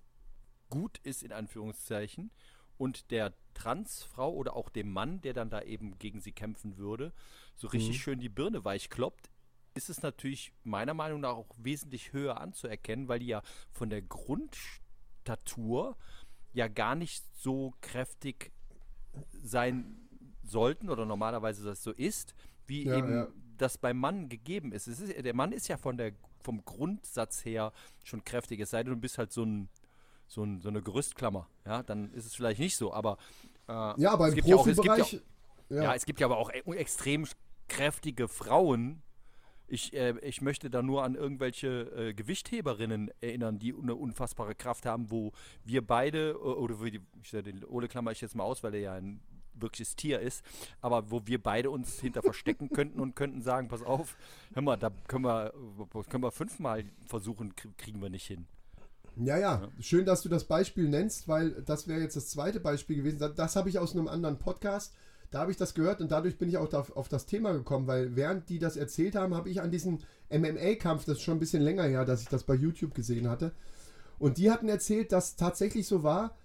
gut 0.69 0.99
ist 1.03 1.21
in 1.21 1.31
Anführungszeichen 1.31 2.31
und 2.77 3.11
der 3.11 3.33
Transfrau 3.53 4.33
oder 4.33 4.55
auch 4.55 4.69
dem 4.69 4.91
Mann, 4.91 5.21
der 5.21 5.33
dann 5.33 5.51
da 5.51 5.61
eben 5.61 5.99
gegen 5.99 6.19
sie 6.19 6.31
kämpfen 6.31 6.77
würde, 6.77 7.13
so 7.55 7.67
richtig 7.67 7.97
mhm. 7.97 8.01
schön 8.01 8.19
die 8.19 8.29
Birne 8.29 8.65
weich 8.65 8.89
kloppt, 8.89 9.29
ist 9.75 9.89
es 9.89 10.01
natürlich 10.01 10.51
meiner 10.63 10.93
Meinung 10.95 11.21
nach 11.21 11.35
auch 11.35 11.53
wesentlich 11.57 12.13
höher 12.13 12.41
anzuerkennen, 12.41 13.07
weil 13.07 13.19
die 13.19 13.27
ja 13.27 13.43
von 13.71 13.89
der 13.89 14.01
Grundstatur 14.01 15.97
ja 16.53 16.67
gar 16.67 16.95
nicht 16.95 17.23
so 17.37 17.73
kräftig 17.81 18.51
sein 19.31 20.09
sollten 20.43 20.89
oder 20.89 21.05
normalerweise 21.05 21.63
das 21.63 21.83
so 21.83 21.91
ist, 21.91 22.33
wie 22.65 22.85
Ja, 22.85 22.97
eben 22.97 23.13
ja. 23.13 23.27
Das 23.61 23.77
beim 23.77 23.97
Mann 23.97 24.27
gegeben 24.29 24.71
ist. 24.71 24.87
Ist. 24.87 25.01
Der 25.23 25.33
Mann 25.33 25.51
ist 25.51 25.67
ja 25.67 25.77
von 25.77 25.97
der, 25.97 26.13
vom 26.43 26.63
Grundsatz 26.65 27.45
her 27.45 27.71
schon 28.03 28.23
kräftig, 28.23 28.59
es 28.59 28.71
sei 28.71 28.83
denn, 28.83 28.93
du 28.93 28.99
bist 28.99 29.17
halt 29.17 29.31
so, 29.31 29.43
ein, 29.43 29.69
so, 30.27 30.43
ein, 30.43 30.59
so 30.61 30.69
eine 30.69 30.81
Gerüstklammer. 30.81 31.47
Ja, 31.65 31.83
dann 31.83 32.11
ist 32.13 32.25
es 32.25 32.35
vielleicht 32.35 32.59
nicht 32.59 32.75
so, 32.75 32.93
aber 32.93 33.17
äh, 33.67 33.71
Ja, 34.01 34.11
aber 34.11 34.25
es 34.27 34.31
im 34.31 34.35
gibt 34.35 34.47
ja 34.47 34.55
auch- 34.55 34.67
es 34.67 34.75
gibt 34.75 34.85
ja 34.87 34.95
Profibereich. 34.95 35.21
ja. 35.69 35.93
es 35.95 36.05
gibt 36.05 36.19
ja 36.19 36.27
aber 36.27 36.37
auch 36.37 36.51
e- 36.51 36.75
extrem 36.75 37.25
kräftige 37.67 38.27
Frauen. 38.27 39.01
Ich, 39.67 39.93
äh, 39.93 40.15
ich 40.21 40.41
möchte 40.41 40.69
da 40.69 40.81
nur 40.81 41.03
an 41.03 41.15
irgendwelche 41.15 41.67
äh, 42.09 42.13
Gewichtheberinnen 42.13 43.09
erinnern, 43.21 43.57
die 43.57 43.73
eine 43.73 43.95
unfassbare 43.95 44.53
Kraft 44.53 44.85
haben, 44.85 45.09
wo 45.11 45.31
wir 45.63 45.85
beide, 45.85 46.37
oder 46.41 46.77
wo 46.81 46.83
die, 46.85 46.99
ich, 47.23 47.29
den 47.31 47.63
Ole 47.63 47.87
klammer 47.87 48.11
ich 48.11 48.19
jetzt 48.19 48.35
mal 48.35 48.43
aus, 48.43 48.63
weil 48.63 48.73
er 48.73 48.79
ja 48.81 48.93
ein 48.95 49.21
wirkliches 49.61 49.95
Tier 49.95 50.19
ist, 50.19 50.43
aber 50.81 51.11
wo 51.11 51.21
wir 51.25 51.41
beide 51.41 51.69
uns 51.69 51.99
hinter 51.99 52.21
verstecken 52.21 52.69
könnten 52.73 52.99
und 52.99 53.15
könnten 53.15 53.41
sagen, 53.41 53.67
pass 53.67 53.81
auf, 53.83 54.17
hör 54.53 54.61
mal, 54.61 54.77
da 54.77 54.91
können 55.07 55.25
wir, 55.25 55.53
können 56.09 56.23
wir 56.23 56.31
fünfmal 56.31 56.85
versuchen, 57.05 57.53
krie- 57.53 57.73
kriegen 57.77 58.01
wir 58.01 58.09
nicht 58.09 58.25
hin. 58.27 58.47
Ja, 59.17 59.37
ja, 59.37 59.67
schön, 59.79 60.05
dass 60.05 60.21
du 60.21 60.29
das 60.29 60.45
Beispiel 60.45 60.87
nennst, 60.87 61.27
weil 61.27 61.51
das 61.63 61.87
wäre 61.87 61.99
jetzt 61.99 62.15
das 62.15 62.29
zweite 62.29 62.59
Beispiel 62.61 62.95
gewesen. 62.95 63.19
Das, 63.19 63.35
das 63.35 63.55
habe 63.55 63.69
ich 63.69 63.77
aus 63.77 63.93
einem 63.93 64.07
anderen 64.07 64.39
Podcast. 64.39 64.93
Da 65.31 65.39
habe 65.39 65.51
ich 65.51 65.57
das 65.57 65.73
gehört 65.73 66.01
und 66.01 66.11
dadurch 66.11 66.37
bin 66.37 66.49
ich 66.49 66.57
auch 66.57 66.67
da, 66.67 66.85
auf 66.95 67.07
das 67.07 67.25
Thema 67.25 67.53
gekommen, 67.53 67.87
weil 67.87 68.15
während 68.15 68.49
die 68.49 68.59
das 68.59 68.75
erzählt 68.77 69.15
haben, 69.15 69.33
habe 69.33 69.49
ich 69.49 69.61
an 69.61 69.71
diesen 69.71 69.99
MMA-Kampf, 70.29 71.05
das 71.05 71.17
ist 71.17 71.23
schon 71.23 71.37
ein 71.37 71.39
bisschen 71.39 71.61
länger 71.61 71.83
her, 71.83 72.03
dass 72.05 72.21
ich 72.21 72.27
das 72.27 72.43
bei 72.43 72.53
YouTube 72.55 72.93
gesehen 72.93 73.29
hatte. 73.29 73.53
Und 74.19 74.37
die 74.37 74.51
hatten 74.51 74.67
erzählt, 74.69 75.11
dass 75.11 75.35
tatsächlich 75.35 75.87
so 75.87 76.03
war, 76.03 76.35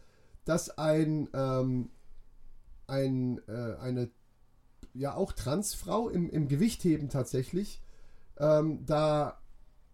dass 0.44 0.70
ein, 0.78 1.28
ähm, 1.34 1.90
ein 2.86 3.40
äh, 3.48 3.76
eine 3.80 4.10
ja 4.94 5.14
auch 5.14 5.32
Transfrau 5.32 6.08
im, 6.08 6.30
im 6.30 6.48
Gewichtheben 6.48 7.08
tatsächlich 7.08 7.80
ähm, 8.38 8.84
da 8.86 9.38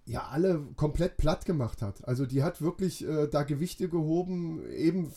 ja 0.04 0.28
alle 0.28 0.60
komplett 0.76 1.16
platt 1.16 1.44
gemacht 1.44 1.82
hat. 1.82 2.06
Also 2.06 2.26
die 2.26 2.42
hat 2.42 2.60
wirklich 2.60 3.06
äh, 3.06 3.28
da 3.28 3.42
Gewichte 3.44 3.88
gehoben, 3.88 4.68
eben 4.70 5.12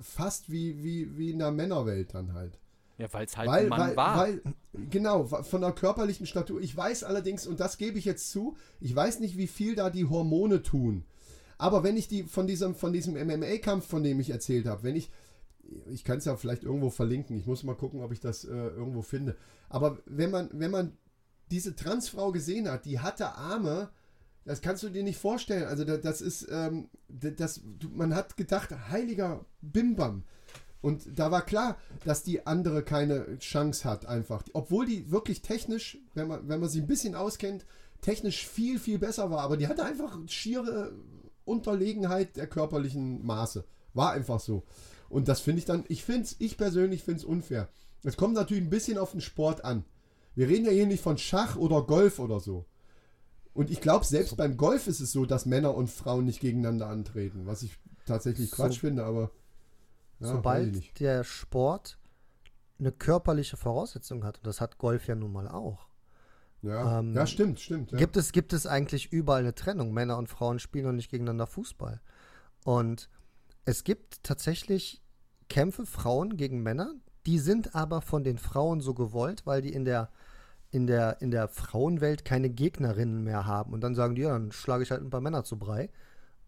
fast 0.00 0.50
wie, 0.50 0.82
wie, 0.82 1.16
wie 1.18 1.30
in 1.30 1.38
der 1.38 1.50
Männerwelt 1.50 2.14
dann 2.14 2.32
halt. 2.32 2.58
Ja, 2.96 3.10
weil 3.12 3.26
es 3.26 3.36
halt 3.36 3.48
Weil, 3.48 3.64
ein 3.64 3.68
Mann 3.68 3.80
weil, 3.80 3.96
war. 3.96 4.18
weil, 4.18 4.42
genau, 4.90 5.24
von 5.24 5.60
der 5.60 5.72
körperlichen 5.72 6.26
Statur. 6.26 6.60
Ich 6.60 6.76
weiß 6.76 7.04
allerdings, 7.04 7.46
und 7.46 7.60
das 7.60 7.78
gebe 7.78 7.98
ich 7.98 8.04
jetzt 8.04 8.30
zu, 8.30 8.56
ich 8.78 8.94
weiß 8.94 9.20
nicht, 9.20 9.38
wie 9.38 9.46
viel 9.46 9.74
da 9.74 9.88
die 9.88 10.04
Hormone 10.04 10.62
tun. 10.62 11.04
Aber 11.56 11.82
wenn 11.82 11.96
ich 11.96 12.08
die 12.08 12.24
von 12.24 12.46
diesem, 12.46 12.74
von 12.74 12.92
diesem 12.92 13.14
MMA-Kampf, 13.14 13.86
von 13.86 14.02
dem 14.02 14.20
ich 14.20 14.30
erzählt 14.30 14.66
habe, 14.66 14.82
wenn 14.82 14.96
ich, 14.96 15.10
ich 15.90 16.04
kann 16.04 16.18
es 16.18 16.24
ja 16.24 16.36
vielleicht 16.36 16.62
irgendwo 16.64 16.90
verlinken, 16.90 17.36
ich 17.36 17.46
muss 17.46 17.62
mal 17.62 17.74
gucken, 17.76 18.00
ob 18.02 18.12
ich 18.12 18.20
das 18.20 18.44
äh, 18.44 18.48
irgendwo 18.50 19.02
finde. 19.02 19.36
Aber 19.68 19.98
wenn 20.06 20.30
man, 20.30 20.50
wenn 20.52 20.70
man 20.70 20.96
diese 21.50 21.74
Transfrau 21.76 22.32
gesehen 22.32 22.68
hat, 22.70 22.84
die 22.84 23.00
hatte 23.00 23.34
Arme, 23.34 23.90
das 24.44 24.60
kannst 24.60 24.82
du 24.82 24.88
dir 24.88 25.02
nicht 25.02 25.18
vorstellen. 25.18 25.64
Also 25.64 25.84
da- 25.84 25.96
das 25.98 26.20
ist, 26.20 26.48
ähm, 26.50 26.88
das, 27.08 27.60
man 27.92 28.14
hat 28.14 28.36
gedacht, 28.36 28.70
heiliger 28.90 29.44
Bimbam. 29.60 30.24
Und 30.82 31.18
da 31.18 31.30
war 31.30 31.42
klar, 31.42 31.76
dass 32.04 32.22
die 32.22 32.46
andere 32.46 32.82
keine 32.82 33.38
Chance 33.38 33.84
hat 33.88 34.06
einfach. 34.06 34.42
Obwohl 34.54 34.86
die 34.86 35.10
wirklich 35.10 35.42
technisch, 35.42 35.98
wenn 36.14 36.26
man, 36.28 36.48
wenn 36.48 36.60
man 36.60 36.68
sie 36.70 36.80
ein 36.80 36.86
bisschen 36.86 37.14
auskennt, 37.14 37.66
technisch 38.00 38.46
viel, 38.46 38.78
viel 38.78 38.98
besser 38.98 39.30
war. 39.30 39.40
Aber 39.40 39.58
die 39.58 39.68
hatte 39.68 39.84
einfach 39.84 40.18
schiere 40.26 40.92
Unterlegenheit 41.44 42.36
der 42.36 42.46
körperlichen 42.46 43.24
Maße. 43.24 43.64
War 43.92 44.12
einfach 44.12 44.40
so. 44.40 44.62
Und 45.10 45.28
das 45.28 45.40
finde 45.40 45.58
ich 45.58 45.64
dann, 45.66 45.84
ich 45.88 46.02
finde 46.04 46.22
es, 46.22 46.36
ich 46.38 46.56
persönlich 46.56 47.02
finde 47.04 47.18
es 47.18 47.24
unfair. 47.24 47.68
Es 48.02 48.16
kommt 48.16 48.32
natürlich 48.34 48.62
ein 48.62 48.70
bisschen 48.70 48.96
auf 48.96 49.10
den 49.10 49.20
Sport 49.20 49.64
an. 49.64 49.84
Wir 50.34 50.48
reden 50.48 50.64
ja 50.64 50.70
hier 50.72 50.86
nicht 50.86 51.02
von 51.02 51.18
Schach 51.18 51.56
oder 51.56 51.82
Golf 51.82 52.18
oder 52.18 52.40
so. 52.40 52.64
Und 53.52 53.70
ich 53.70 53.80
glaube, 53.82 54.06
selbst 54.06 54.36
beim 54.36 54.56
Golf 54.56 54.86
ist 54.86 55.00
es 55.00 55.12
so, 55.12 55.26
dass 55.26 55.44
Männer 55.44 55.74
und 55.74 55.90
Frauen 55.90 56.24
nicht 56.24 56.40
gegeneinander 56.40 56.86
antreten, 56.86 57.42
was 57.46 57.62
ich 57.62 57.76
tatsächlich 58.06 58.50
Quatsch 58.50 58.74
So- 58.74 58.80
finde, 58.80 59.04
aber 59.04 59.30
ja, 60.20 60.28
Sobald 60.28 60.98
der 61.00 61.24
Sport 61.24 61.98
eine 62.78 62.92
körperliche 62.92 63.56
Voraussetzung 63.56 64.24
hat, 64.24 64.38
und 64.38 64.46
das 64.46 64.60
hat 64.60 64.78
Golf 64.78 65.08
ja 65.08 65.14
nun 65.16 65.32
mal 65.32 65.48
auch, 65.48 65.88
Ja, 66.62 67.00
ähm, 67.00 67.14
ja 67.14 67.26
stimmt, 67.26 67.58
stimmt. 67.58 67.90
Ja. 67.90 67.98
gibt, 67.98 68.16
es, 68.16 68.30
gibt 68.32 68.52
es 68.52 68.66
eigentlich 68.66 69.12
überall 69.12 69.40
eine 69.40 69.54
Trennung. 69.54 69.92
Männer 69.92 70.16
und 70.18 70.28
Frauen 70.28 70.58
spielen 70.60 70.84
noch 70.86 70.92
nicht 70.92 71.10
gegeneinander 71.10 71.46
Fußball. 71.46 72.00
Und 72.64 73.08
es 73.64 73.84
gibt 73.84 74.22
tatsächlich 74.22 75.02
Kämpfe 75.48 75.86
Frauen 75.86 76.36
gegen 76.36 76.62
Männer, 76.62 76.94
die 77.26 77.38
sind 77.38 77.74
aber 77.74 78.00
von 78.00 78.24
den 78.24 78.38
Frauen 78.38 78.80
so 78.80 78.94
gewollt, 78.94 79.46
weil 79.46 79.62
die 79.62 79.72
in 79.72 79.84
der, 79.84 80.10
in 80.70 80.86
der, 80.86 81.20
in 81.20 81.30
der 81.30 81.48
Frauenwelt 81.48 82.24
keine 82.24 82.50
Gegnerinnen 82.50 83.22
mehr 83.24 83.46
haben. 83.46 83.72
Und 83.72 83.82
dann 83.82 83.94
sagen 83.94 84.14
die, 84.14 84.22
ja, 84.22 84.30
dann 84.30 84.52
schlage 84.52 84.82
ich 84.82 84.90
halt 84.90 85.02
ein 85.02 85.10
paar 85.10 85.20
Männer 85.20 85.44
zu 85.44 85.58
Brei. 85.58 85.90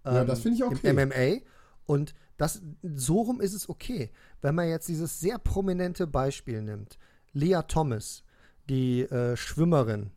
Ja, 0.05 0.25
das 0.25 0.41
finde 0.41 0.57
ich 0.57 0.65
okay. 0.65 0.89
Im 0.89 0.97
MMA. 0.97 1.45
Und 1.85 2.15
das, 2.37 2.63
so 2.83 3.23
rum 3.23 3.41
ist 3.41 3.55
es 3.55 3.69
okay. 3.69 4.11
Wenn 4.41 4.55
man 4.55 4.69
jetzt 4.69 4.89
dieses 4.89 5.21
sehr 5.21 5.39
prominente 5.39 6.07
Beispiel 6.07 6.63
nimmt, 6.63 6.99
Leah 7.33 7.63
Thomas, 7.63 8.25
die 8.69 9.03
äh, 9.03 9.37
Schwimmerin, 9.37 10.11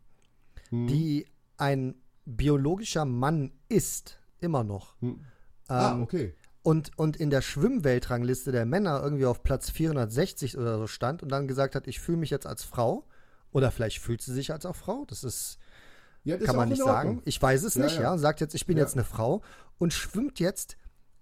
Hm. 0.70 0.88
die 0.88 1.28
ein 1.58 1.96
biologischer 2.26 3.06
Mann 3.06 3.52
ist, 3.70 4.20
immer 4.40 4.64
noch. 4.64 5.00
Hm. 5.02 5.24
ah, 5.68 5.94
Ähm, 5.94 6.04
okay. 6.04 6.34
Und, 6.66 6.98
und 6.98 7.16
in 7.16 7.30
der 7.30 7.42
Schwimmweltrangliste 7.42 8.52
der 8.52 8.66
Männer 8.66 9.00
irgendwie 9.04 9.28
auf 9.28 9.44
Platz 9.44 9.70
460 9.70 10.58
oder 10.58 10.80
so 10.80 10.88
stand 10.88 11.22
und 11.22 11.30
dann 11.30 11.48
gesagt 11.48 11.76
hat, 11.76 11.86
ich 11.86 12.00
fühle 12.00 12.18
mich 12.18 12.32
jetzt 12.32 12.48
als 12.48 12.64
Frau. 12.64 13.06
Oder 13.52 13.70
vielleicht 13.70 14.00
fühlt 14.00 14.24
sie 14.24 14.34
sich 14.34 14.52
als 14.52 14.66
auch 14.66 14.76
Frau. 14.76 15.06
Das 15.08 15.24
ist, 15.24 15.60
Ja, 16.24 16.38
das 16.38 16.48
kann 16.48 16.56
ist 16.56 16.58
man 16.58 16.70
nicht 16.70 16.84
sagen. 16.84 17.22
Ich 17.24 17.40
weiß 17.40 17.62
es 17.64 17.76
Ja, 17.76 17.84
nicht, 17.84 17.98
ja. 17.98 18.02
ja. 18.02 18.14
Und 18.14 18.18
sagt 18.18 18.42
jetzt, 18.42 18.56
ich 18.56 18.66
bin 18.66 18.78
jetzt 18.78 18.96
eine 18.96 19.04
Frau 19.04 19.44
und 19.78 19.94
schwimmt 19.94 20.40
jetzt 20.40 20.76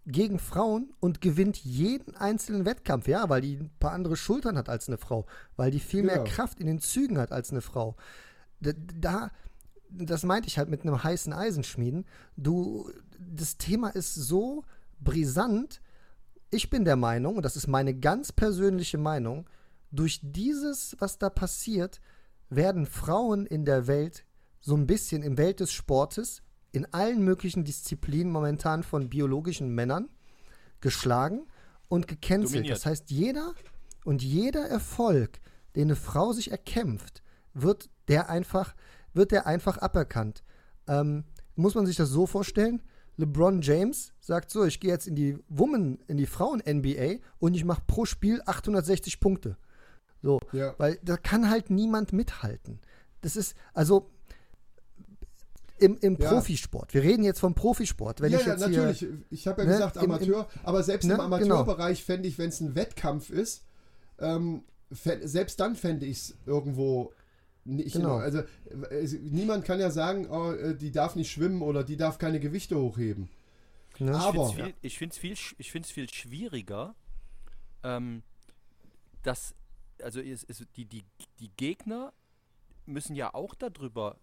gegen 0.06 0.40
Frauen 0.40 0.94
und 1.02 1.20
gewinnt 1.20 1.58
jeden 1.58 2.16
einzelnen 2.16 2.64
Wettkampf, 2.66 3.10
ja, 3.10 3.28
weil 3.28 3.42
die 3.42 3.58
ein 3.58 3.70
paar 3.82 3.92
andere 3.92 4.16
Schultern 4.16 4.58
hat 4.58 4.70
als 4.70 4.88
eine 4.88 4.98
Frau, 4.98 5.26
weil 5.58 5.72
die 5.72 5.82
viel 5.82 6.04
mehr 6.04 6.18
Ja. 6.20 6.24
Kraft 6.24 6.62
in 6.62 6.68
den 6.68 6.80
Zügen 6.80 7.18
hat 7.18 7.34
als 7.34 7.52
eine 7.52 7.62
Frau. 7.62 7.98
Da, 8.62 9.30
das 9.90 10.24
meinte 10.24 10.48
ich 10.48 10.58
halt 10.58 10.70
mit 10.70 10.84
einem 10.84 11.04
heißen 11.04 11.34
Eisen 11.34 11.66
schmieden. 11.66 12.06
Du, 12.38 12.90
das 13.20 13.58
Thema 13.58 13.90
ist 13.90 14.16
so 14.16 14.64
brisant. 15.00 15.82
Ich 16.50 16.70
bin 16.70 16.86
der 16.86 16.96
Meinung, 16.96 17.38
und 17.38 17.44
das 17.44 17.56
ist 17.56 17.68
meine 17.68 17.94
ganz 17.94 18.32
persönliche 18.32 18.98
Meinung, 18.98 19.50
durch 19.92 20.20
dieses, 20.24 20.96
was 21.00 21.18
da 21.18 21.30
passiert, 21.30 22.00
werden 22.50 22.86
Frauen 22.86 23.46
in 23.46 23.66
der 23.66 23.88
Welt 23.88 24.26
so 24.60 24.76
ein 24.76 24.88
bisschen 24.88 25.24
im 25.24 25.38
Welt 25.38 25.60
des 25.60 25.72
Sportes 25.72 26.42
in 26.72 26.92
allen 26.92 27.24
möglichen 27.24 27.64
Disziplinen 27.64 28.32
momentan 28.32 28.84
von 28.84 29.10
biologischen 29.10 29.70
Männern 29.70 30.10
geschlagen 30.82 31.48
und 31.88 32.08
gecancelt. 32.08 32.56
Dominiert. 32.56 32.78
Das 32.78 32.86
heißt, 32.86 33.12
jeder 33.12 33.54
und 34.04 34.24
jeder 34.24 34.66
Erfolg, 34.68 35.40
den 35.76 35.84
eine 35.84 35.96
Frau 35.96 36.34
sich 36.34 36.52
erkämpft, 36.52 37.22
wird 37.54 37.90
der 38.08 38.30
einfach, 38.30 38.76
wird 39.14 39.32
der 39.32 39.46
einfach 39.46 39.78
aberkannt. 39.78 40.44
Ähm, 40.88 41.26
muss 41.56 41.76
man 41.76 41.86
sich 41.86 41.96
das 41.96 42.10
so 42.10 42.26
vorstellen? 42.26 42.82
LeBron 43.18 43.62
James 43.62 44.14
sagt 44.20 44.50
so, 44.50 44.64
ich 44.66 44.80
gehe 44.80 44.92
jetzt 44.92 45.08
in 45.08 45.16
die 45.16 45.38
Women, 45.50 46.00
in 46.08 46.18
die 46.18 46.26
Frauen-NBA 46.26 47.20
und 47.40 47.54
ich 47.56 47.64
mache 47.66 47.84
pro 47.86 48.06
Spiel 48.06 48.42
860 48.46 49.20
Punkte. 49.20 49.58
So, 50.22 50.40
Ja. 50.52 50.74
weil 50.78 50.98
da 51.04 51.18
kann 51.18 51.50
halt 51.50 51.70
niemand 51.70 52.14
mithalten. 52.14 52.80
Das 53.22 53.36
ist, 53.36 53.56
also 53.74 54.10
im, 55.80 55.98
im 56.00 56.16
Ja. 56.18 56.30
Profisport. 56.30 56.94
Wir 56.94 57.04
reden 57.04 57.24
jetzt 57.24 57.40
vom 57.40 57.56
Profisport. 57.56 58.22
Wenn 58.22 58.32
ja, 58.32 58.40
ich 58.40 58.46
ja, 58.46 58.54
jetzt 58.54 58.62
natürlich. 58.62 59.06
ich 59.30 59.48
habe 59.48 59.62
ja 59.64 59.68
ne, 59.68 59.74
gesagt 59.74 59.98
im- 59.98 60.04
im- 60.04 60.12
Amateur, 60.12 60.48
aber 60.64 60.84
selbst 60.84 61.06
ne, 61.06 61.14
im 61.14 61.18
genau. 61.20 61.26
Amateurbereich 61.36 62.04
fände 62.04 62.28
ich, 62.28 62.38
wenn 62.38 62.50
es 62.50 62.62
ein 62.62 62.76
Wettkampf 62.76 63.30
ist, 63.30 63.66
ähm, 64.20 64.64
selbst 64.92 65.60
dann 65.60 65.76
fände 65.76 66.06
ich 66.06 66.18
es 66.18 66.38
irgendwo 66.46 67.12
nicht. 67.66 67.94
Genau. 67.94 68.18
also 68.18 68.40
äh, 68.40 68.96
es- 69.04 69.14
niemand 69.14 69.66
kann 69.66 69.80
ja 69.80 69.90
sagen, 69.92 70.28
oh, 70.30 70.52
äh, 70.52 70.76
die 70.76 70.92
darf 70.92 71.16
nicht 71.16 71.32
schwimmen 71.32 71.62
oder 71.62 71.84
die 71.84 71.98
darf 71.98 72.18
keine 72.18 72.40
Gewichte 72.40 72.78
hochheben. 72.78 73.30
ne, 74.00 74.16
Aber- 74.16 74.50
Ich 74.50 74.54
finde 74.54 74.54
es 74.54 74.56
viel, 74.56 74.76
ich 74.82 74.98
find's 74.98 75.18
viel, 75.18 75.34
sch- 75.34 75.56
ich 75.58 75.72
find's 75.72 75.92
viel 75.92 76.10
schwieriger, 76.10 76.96
ähm, 77.84 78.24
dass, 79.24 79.56
also 80.02 80.20
es, 80.20 80.44
es, 80.44 80.66
die, 80.76 80.86
die, 80.86 81.04
die 81.40 81.50
Gegner 81.58 82.14
müssen 82.86 83.16
ja 83.16 83.34
auch 83.34 83.56
darüber 83.56 84.18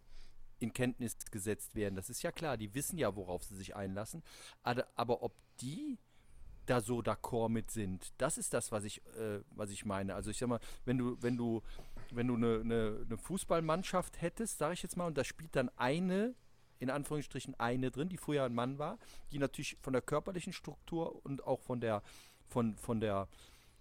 in 0.58 0.72
Kenntnis 0.74 1.16
gesetzt 1.30 1.74
werden. 1.74 1.94
Das 1.94 2.10
ist 2.10 2.22
ja 2.22 2.32
klar, 2.32 2.58
die 2.58 2.74
wissen 2.74 2.98
ja, 2.98 3.16
worauf 3.16 3.42
sie 3.44 3.56
sich 3.56 3.74
einlassen. 3.74 4.22
Aber, 4.62 4.86
aber 4.94 5.22
ob 5.22 5.32
die 5.62 5.98
da 6.66 6.80
so 6.82 7.00
d'accord 7.00 7.48
mit 7.48 7.70
sind, 7.70 8.12
das 8.18 8.36
ist 8.36 8.52
das, 8.52 8.70
was 8.70 8.84
ich, 8.84 9.00
äh, 9.16 9.40
was 9.52 9.70
ich 9.70 9.86
meine. 9.86 10.14
Also 10.14 10.30
ich 10.30 10.36
sag 10.38 10.48
mal, 10.50 10.60
wenn 10.84 10.98
du, 10.98 11.16
wenn 11.22 11.36
du 11.38 11.62
wenn 12.16 12.28
du 12.28 12.36
eine, 12.36 12.60
eine, 12.60 13.04
eine 13.06 13.18
Fußballmannschaft 13.18 14.20
hättest, 14.20 14.58
sage 14.58 14.74
ich 14.74 14.82
jetzt 14.82 14.96
mal, 14.96 15.06
und 15.06 15.18
da 15.18 15.24
spielt 15.24 15.54
dann 15.56 15.70
eine, 15.76 16.34
in 16.78 16.90
Anführungsstrichen 16.90 17.58
eine 17.58 17.90
drin, 17.90 18.08
die 18.08 18.16
früher 18.16 18.44
ein 18.44 18.54
Mann 18.54 18.78
war, 18.78 18.98
die 19.32 19.38
natürlich 19.38 19.76
von 19.82 19.92
der 19.92 20.02
körperlichen 20.02 20.52
Struktur 20.52 21.24
und 21.24 21.44
auch 21.44 21.60
von 21.60 21.80
der, 21.80 22.02
von, 22.48 22.76
von 22.76 23.00
der, 23.00 23.28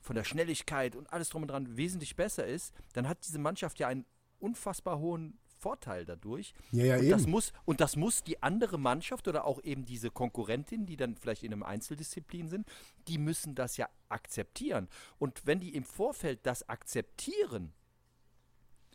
von 0.02 0.16
der 0.16 0.24
Schnelligkeit 0.24 0.96
und 0.96 1.12
alles 1.12 1.30
drum 1.30 1.44
und 1.44 1.50
dran 1.50 1.78
wesentlich 1.78 2.16
besser 2.16 2.46
ist, 2.46 2.74
dann 2.94 3.08
hat 3.08 3.26
diese 3.26 3.40
Mannschaft 3.40 3.80
ja 3.80 3.88
einen 3.88 4.06
unfassbar 4.40 5.00
hohen 5.00 5.40
Vorteil 5.60 6.06
dadurch. 6.06 6.54
Ja, 6.72 6.86
ja, 6.86 6.96
und, 6.96 7.04
eben. 7.04 7.12
das 7.12 7.28
muss, 7.28 7.54
und 7.66 7.82
das 7.82 7.96
muss 7.96 8.24
die 8.24 8.42
andere 8.42 8.80
Mannschaft 8.80 9.28
oder 9.28 9.46
auch 9.46 9.62
eben 9.64 9.86
diese 9.86 10.10
Konkurrentin, 10.10 10.86
die 10.86 10.96
dann 10.96 11.16
vielleicht 11.16 11.44
in 11.44 11.52
einem 11.52 11.64
Einzeldisziplin 11.64 12.48
sind, 12.48 12.68
die 13.08 13.18
müssen 13.18 13.56
das 13.56 13.78
ja 13.78 13.90
akzeptieren. 14.08 14.88
Und 15.20 15.46
wenn 15.46 15.60
die 15.60 15.76
im 15.76 15.84
Vorfeld 15.84 16.46
das 16.46 16.68
akzeptieren, 16.68 17.74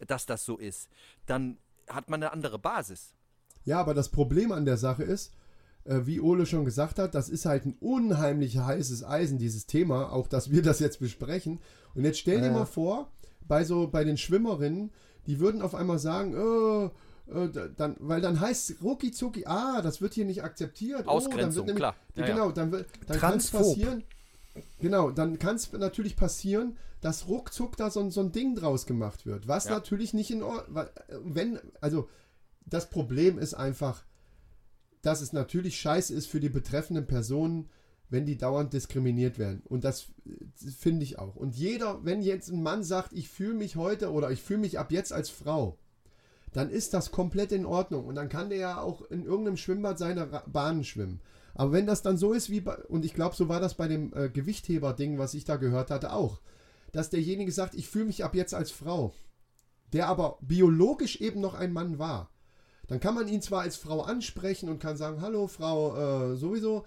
dass 0.07 0.27
das 0.27 0.45
so 0.45 0.57
ist, 0.59 0.89
dann 1.27 1.59
hat 1.89 2.09
man 2.09 2.23
eine 2.23 2.33
andere 2.33 2.59
Basis. 2.59 3.13
Ja, 3.65 3.81
aber 3.81 3.95
das 3.95 4.09
Problem 4.11 4.53
an 4.53 4.65
der 4.65 4.77
Sache 4.77 5.03
ist, 5.03 5.33
äh, 5.85 6.01
wie 6.05 6.21
Ole 6.21 6.47
schon 6.47 6.65
gesagt 6.65 6.99
hat, 6.99 7.15
das 7.15 7.29
ist 7.29 7.45
halt 7.47 7.67
ein 7.67 7.77
unheimlich 7.81 8.59
heißes 8.59 9.05
Eisen, 9.05 9.39
dieses 9.39 9.67
Thema, 9.67 10.13
auch 10.13 10.29
dass 10.29 10.51
wir 10.51 10.63
das 10.63 10.81
jetzt 10.81 10.99
besprechen. 11.01 11.61
Und 11.95 12.05
jetzt 12.05 12.19
stell 12.19 12.41
dir 12.41 12.47
Ja. 12.47 12.53
mal 12.53 12.67
vor, 12.67 13.11
bei 13.47 13.65
so 13.65 13.89
bei 13.89 14.05
den 14.05 14.17
Schwimmerinnen, 14.17 14.91
die 15.27 15.41
würden 15.41 15.63
auf 15.63 15.75
einmal 15.75 15.99
sagen, 15.99 16.35
äh, 16.35 16.85
äh, 17.33 17.49
da- 17.51 17.69
dann, 17.69 17.97
weil 18.01 18.21
dann 18.21 18.41
heißt 18.41 18.77
rucki 18.83 19.11
zucki, 19.13 19.47
ah, 19.47 19.81
das 19.83 20.01
wird 20.03 20.15
hier 20.15 20.25
nicht 20.27 20.43
akzeptiert. 20.43 21.01
Oh, 21.01 21.05
dann 21.05 21.09
Ausgrenzung, 21.17 21.67
wird 21.67 21.67
nämlich, 21.67 21.77
klar. 21.81 21.95
Ja, 22.17 22.27
genau, 22.27 22.51
dann, 22.53 22.73
wird- 22.73 22.87
dann 23.07 23.19
kann 23.19 23.37
es 23.39 23.51
passieren. 23.51 24.05
Genau, 24.79 25.11
dann 25.11 25.39
kann 25.39 25.57
es 25.57 25.73
natürlich 25.73 26.17
passieren, 26.17 26.77
dass 27.01 27.27
ruckzuck 27.29 27.77
da 27.77 27.91
so, 27.91 28.01
ein- 28.01 28.11
so 28.11 28.21
ein 28.21 28.33
Ding 28.33 28.55
draus 28.55 28.87
gemacht 28.87 29.27
wird. 29.27 29.49
Was 29.49 29.65
Ja. 29.65 29.73
natürlich 29.73 30.15
nicht 30.15 30.31
in 30.31 30.43
Ordnung, 30.43 30.87
wenn, 31.25 31.59
also 31.81 32.09
das 32.67 32.89
Problem 32.89 33.39
ist 33.39 33.55
einfach, 33.55 34.05
dass 35.03 35.21
es 35.21 35.33
natürlich 35.33 35.79
scheiße 35.81 36.15
ist 36.15 36.29
für 36.29 36.41
die 36.41 36.49
betreffenden 36.49 37.07
Personen, 37.07 37.69
wenn 38.11 38.27
die 38.27 38.37
dauernd 38.39 38.73
diskriminiert 38.73 39.39
werden. 39.39 39.63
Und 39.69 39.85
das 39.85 40.07
äh, 40.27 40.71
finde 40.71 41.03
ich 41.05 41.19
auch. 41.19 41.37
Und 41.37 41.57
jeder, 41.57 42.05
wenn 42.05 42.23
jetzt 42.23 42.49
ein 42.51 42.63
Mann 42.63 42.85
sagt, 42.85 43.13
ich 43.13 43.29
fühle 43.29 43.55
mich 43.55 43.77
heute 43.77 44.13
oder 44.13 44.31
ich 44.31 44.41
fühle 44.41 44.61
mich 44.61 44.79
ab 44.79 44.93
jetzt 44.93 45.13
als 45.13 45.31
Frau, 45.31 45.79
dann 46.53 46.71
ist 46.71 46.95
das 46.95 47.11
komplett 47.11 47.51
in 47.51 47.67
Ordnung. 47.67 48.07
Und 48.07 48.15
dann 48.15 48.29
kann 48.29 48.49
der 48.51 48.59
ja 48.59 48.81
auch 48.81 49.03
in 49.11 49.25
irgendeinem 49.25 49.57
Schwimmbad 49.57 49.99
seine 49.99 50.27
Bahnen 50.47 50.85
schwimmen. 50.85 51.21
Aber 51.55 51.73
wenn 51.73 51.87
das 51.87 52.03
dann 52.03 52.17
so 52.17 52.33
ist 52.33 52.51
wie 52.51 52.61
bei, 52.61 52.77
und 52.77 53.05
ich 53.05 53.15
glaube, 53.15 53.37
so 53.37 53.49
war 53.49 53.61
das 53.61 53.75
bei 53.75 53.89
dem 53.89 54.13
äh, 54.15 54.29
Gewichtheber-Ding, 54.29 55.19
was 55.19 55.35
ich 55.35 55.45
da 55.45 55.57
gehört 55.57 55.91
hatte, 55.91 56.13
auch, 56.13 56.41
dass 56.93 57.11
derjenige 57.11 57.53
sagt, 57.53 57.75
ich 57.75 57.89
fühle 57.89 58.07
mich 58.07 58.25
ab 58.25 58.35
jetzt 58.35 58.55
als 58.55 58.71
Frau, 58.71 59.15
der 59.93 60.09
aber 60.09 60.39
biologisch 60.41 61.21
eben 61.21 61.41
noch 61.41 61.55
ein 61.55 61.73
Mann 61.73 61.99
war, 61.99 62.31
dann 62.89 63.01
kann 63.01 63.15
man 63.15 63.29
ihn 63.29 63.43
zwar 63.43 63.63
als 63.63 63.77
Frau 63.77 64.03
ansprechen 64.03 64.69
und 64.69 64.81
kann 64.81 64.97
sagen, 64.97 65.21
hallo 65.21 65.47
Frau, 65.47 66.33
äh, 66.33 66.37
sowieso, 66.37 66.85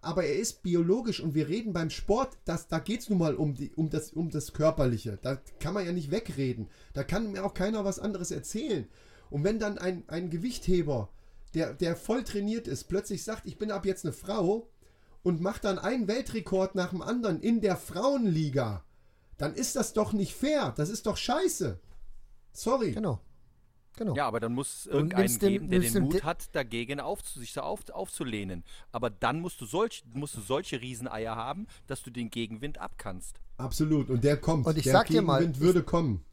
aber 0.00 0.24
er 0.24 0.36
ist 0.36 0.62
biologisch 0.62 1.20
und 1.20 1.34
wir 1.34 1.48
reden 1.48 1.72
beim 1.72 1.90
Sport, 1.90 2.36
das, 2.44 2.68
da 2.68 2.78
geht 2.78 3.00
es 3.00 3.08
nun 3.08 3.18
mal 3.18 3.34
um, 3.34 3.54
die, 3.54 3.72
um, 3.74 3.90
das, 3.90 4.12
um 4.12 4.30
das 4.30 4.52
Körperliche. 4.52 5.18
Da 5.22 5.40
kann 5.58 5.74
man 5.74 5.86
ja 5.86 5.92
nicht 5.92 6.10
wegreden. 6.10 6.68
Da 6.92 7.02
kann 7.02 7.32
mir 7.32 7.44
auch 7.44 7.54
keiner 7.54 7.84
was 7.84 7.98
anderes 7.98 8.30
erzählen. 8.30 8.86
Und 9.30 9.44
wenn 9.44 9.58
dann 9.58 9.78
ein, 9.78 10.04
ein 10.06 10.30
Gewichtheber, 10.30 11.08
der, 11.54 11.74
der 11.74 11.96
voll 11.96 12.24
trainiert 12.24 12.68
ist, 12.68 12.84
plötzlich 12.84 13.24
sagt, 13.24 13.46
ich 13.46 13.58
bin 13.58 13.70
ab 13.70 13.86
jetzt 13.86 14.04
eine 14.04 14.12
Frau 14.12 14.68
und 15.22 15.40
macht 15.40 15.64
dann 15.64 15.78
einen 15.78 16.08
Weltrekord 16.08 16.74
nach 16.74 16.90
dem 16.90 17.02
anderen 17.02 17.40
in 17.40 17.60
der 17.60 17.76
Frauenliga, 17.76 18.84
dann 19.36 19.54
ist 19.54 19.76
das 19.76 19.92
doch 19.92 20.12
nicht 20.12 20.34
fair. 20.34 20.72
Das 20.76 20.88
ist 20.88 21.06
doch 21.06 21.16
scheiße. 21.16 21.80
Sorry. 22.52 22.92
Genau. 22.92 23.20
Genau. 23.96 24.14
Ja, 24.14 24.28
aber 24.28 24.38
dann 24.38 24.52
muss 24.52 24.76
es 24.76 24.86
irgendeinen 24.86 25.38
geben, 25.40 25.70
der 25.70 25.80
nimmst 25.80 25.96
den 25.96 26.04
Mut 26.04 26.22
hat, 26.22 26.54
dagegen 26.54 27.00
auf, 27.00 27.28
sich 27.28 27.52
da 27.52 27.62
auf, 27.62 27.88
aufzulehnen. 27.90 28.62
Aber 28.92 29.10
dann 29.10 29.40
musst 29.40 29.60
du, 29.60 29.66
solch, 29.66 30.04
musst 30.14 30.36
du 30.36 30.40
solche 30.40 30.80
Rieseneier 30.80 31.34
haben, 31.34 31.66
dass 31.88 32.04
du 32.04 32.10
den 32.10 32.30
Gegenwind 32.30 32.78
abkannst. 32.78 33.40
Absolut. 33.56 34.08
Und 34.08 34.22
der 34.22 34.36
kommt. 34.36 34.66
Und 34.66 34.78
ich 34.78 34.84
der 34.84 34.92
sag 34.92 35.08
dir 35.08 35.20
mal, 35.20 35.40
Gegenwind 35.40 35.60
würde 35.60 35.82
kommen. 35.82 36.24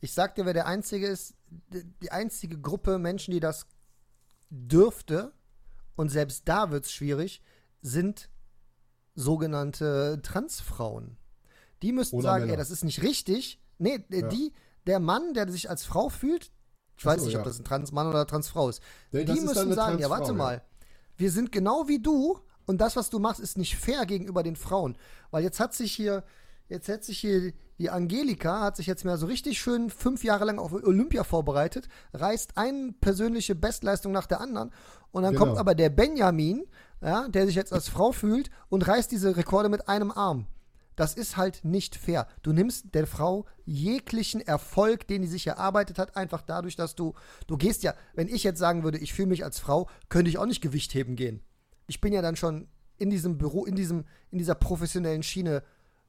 Ich 0.00 0.12
sag 0.12 0.34
dir, 0.34 0.44
wer 0.44 0.54
der 0.54 0.66
einzige 0.66 1.06
ist, 1.06 1.34
die, 1.72 1.84
die 2.02 2.10
einzige 2.10 2.58
Gruppe 2.58 2.98
Menschen, 2.98 3.30
die 3.32 3.40
das 3.40 3.66
dürfte, 4.50 5.32
und 5.96 6.10
selbst 6.10 6.48
da 6.48 6.70
wird 6.70 6.84
es 6.84 6.92
schwierig, 6.92 7.42
sind 7.82 8.30
sogenannte 9.14 10.20
Transfrauen. 10.22 11.16
Die 11.82 11.92
müssten 11.92 12.16
Oder 12.16 12.24
sagen, 12.24 12.42
Männer. 12.42 12.52
ey, 12.52 12.58
das 12.58 12.70
ist 12.70 12.84
nicht 12.84 13.02
richtig. 13.02 13.60
Nee, 13.78 14.04
äh, 14.10 14.20
Ja. 14.20 14.28
die, 14.28 14.52
der 14.86 15.00
Mann, 15.00 15.34
der 15.34 15.50
sich 15.50 15.68
als 15.70 15.84
Frau 15.84 16.08
fühlt, 16.08 16.52
ich 16.96 17.04
weiß 17.04 17.20
so, 17.20 17.26
nicht, 17.26 17.36
ob 17.36 17.42
ja. 17.42 17.44
das 17.48 17.58
ein 17.58 17.64
Transmann 17.64 18.08
oder 18.08 18.26
Transfrau 18.26 18.68
ist, 18.68 18.82
Nee, 19.12 19.24
die 19.24 19.32
müssen 19.40 19.58
eine 19.58 19.74
sagen, 19.74 19.98
ja, 19.98 20.10
warte 20.10 20.32
mal, 20.32 20.62
wir 21.16 21.30
sind 21.30 21.52
genau 21.52 21.86
wie 21.88 22.00
du 22.00 22.40
und 22.66 22.80
das, 22.80 22.96
was 22.96 23.10
du 23.10 23.18
machst, 23.18 23.40
ist 23.40 23.56
nicht 23.56 23.76
fair 23.76 24.06
gegenüber 24.06 24.42
den 24.42 24.56
Frauen. 24.56 24.96
Weil 25.30 25.42
jetzt 25.42 25.60
hat 25.60 25.74
sich 25.74 25.92
hier, 25.92 26.24
jetzt 26.68 26.88
hat 26.88 27.04
sich 27.04 27.18
hier 27.18 27.52
die 27.78 27.90
Angelika, 27.90 28.60
hat 28.62 28.76
sich 28.76 28.86
jetzt 28.86 29.04
mal 29.04 29.16
so 29.18 29.26
richtig 29.26 29.58
schön 29.58 29.90
fünf 29.90 30.24
Jahre 30.24 30.44
lang 30.44 30.58
auf 30.58 30.72
Olympia 30.72 31.24
vorbereitet, 31.24 31.88
reißt 32.12 32.56
eine 32.56 32.92
persönliche 33.00 33.54
Bestleistung 33.54 34.12
nach 34.12 34.26
der 34.26 34.40
anderen 34.40 34.70
und 35.10 35.22
dann 35.22 35.34
Genau. 35.34 35.46
kommt 35.46 35.58
aber 35.58 35.74
der 35.74 35.90
Benjamin, 35.90 36.64
ja, 37.00 37.28
der 37.28 37.46
sich 37.46 37.54
jetzt 37.54 37.72
als 37.72 37.88
Frau 37.88 38.12
fühlt 38.12 38.50
und 38.68 38.86
reißt 38.86 39.10
diese 39.10 39.36
Rekorde 39.36 39.68
mit 39.68 39.88
einem 39.88 40.10
Arm. 40.10 40.46
Das 40.96 41.14
ist 41.14 41.36
halt 41.36 41.64
nicht 41.64 41.94
fair. 41.94 42.26
Du 42.42 42.52
nimmst 42.52 42.92
der 42.92 43.06
Frau 43.06 43.46
jeglichen 43.64 44.40
Erfolg, 44.40 45.06
den 45.06 45.22
die 45.22 45.28
sich 45.28 45.46
erarbeitet 45.46 45.96
hat, 45.96 46.16
einfach 46.16 46.42
dadurch, 46.42 46.74
dass 46.74 46.96
du, 46.96 47.14
du 47.46 47.56
gehst 47.56 47.84
ja, 47.84 47.94
wenn 48.14 48.26
ich 48.26 48.42
jetzt 48.42 48.58
sagen 48.58 48.82
würde, 48.82 48.98
ich 48.98 49.14
fühle 49.14 49.28
mich 49.28 49.44
als 49.44 49.60
Frau, 49.60 49.88
könnte 50.08 50.28
ich 50.28 50.38
auch 50.38 50.46
nicht 50.46 50.60
Gewicht 50.60 50.92
heben 50.94 51.14
gehen. 51.14 51.40
Ich 51.86 52.00
bin 52.00 52.12
ja 52.12 52.20
dann 52.20 52.34
schon 52.34 52.66
in 52.96 53.10
diesem 53.10 53.38
Büro, 53.38 53.64
in 53.64 53.76
diesem, 53.76 54.06
in 54.32 54.38
dieser 54.38 54.56
professionellen 54.56 55.22
Schiene 55.22 55.62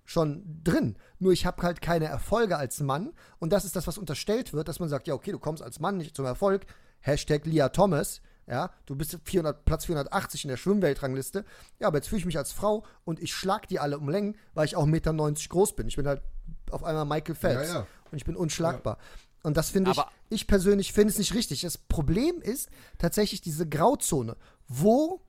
schon 0.09 0.43
drin. 0.63 0.97
Nur 1.19 1.31
ich 1.31 1.45
habe 1.45 1.61
halt 1.61 1.81
keine 1.81 2.05
Erfolge 2.05 2.57
als 2.57 2.79
Mann 2.79 3.13
und 3.37 3.53
das 3.53 3.63
ist 3.63 3.75
das, 3.75 3.85
was 3.85 3.97
unterstellt 3.97 4.53
wird, 4.53 4.67
dass 4.67 4.79
man 4.79 4.89
sagt, 4.89 5.07
ja, 5.07 5.13
okay, 5.13 5.31
du 5.31 5.39
kommst 5.39 5.61
als 5.61 5.79
Mann 5.79 5.97
nicht 5.97 6.15
zum 6.15 6.25
Erfolg. 6.25 6.65
Hashtag 6.99 7.45
Lia 7.45 7.69
Thomas. 7.69 8.21
Ja, 8.47 8.71
du 8.87 8.95
bist 8.95 9.15
400, 9.23 9.63
Platz 9.63 9.85
480 9.85 10.45
in 10.45 10.49
der 10.49 10.57
Schwimmweltrangliste. 10.57 11.45
Ja, 11.77 11.87
aber 11.87 11.97
jetzt 11.97 12.07
fühle 12.07 12.19
ich 12.19 12.25
mich 12.25 12.39
als 12.39 12.51
Frau 12.51 12.83
und 13.05 13.19
ich 13.19 13.31
schlag 13.31 13.67
die 13.67 13.79
alle 13.79 13.99
um 13.99 14.09
Längen, 14.09 14.35
weil 14.55 14.65
ich 14.65 14.75
auch 14.75 14.87
1,90 14.87 14.89
Meter 14.89 15.13
groß 15.49 15.75
bin. 15.75 15.87
Ich 15.87 15.95
bin 15.95 16.07
halt 16.07 16.23
auf 16.71 16.83
einmal 16.83 17.05
Michael 17.05 17.35
Phelps. 17.35 17.67
Ja, 17.67 17.73
ja. 17.81 17.87
Und 18.11 18.17
ich 18.17 18.25
bin 18.25 18.35
unschlagbar. 18.35 18.97
Und 19.43 19.55
das 19.55 19.69
finde 19.69 19.91
ich, 19.91 20.01
ich 20.29 20.47
persönlich 20.47 20.91
finde 20.91 21.11
es 21.11 21.19
nicht 21.19 21.35
richtig. 21.35 21.61
Das 21.61 21.77
Problem 21.77 22.41
ist 22.41 22.69
tatsächlich 22.97 23.41
diese 23.41 23.69
Grauzone. 23.69 24.35
Wo 24.67 25.21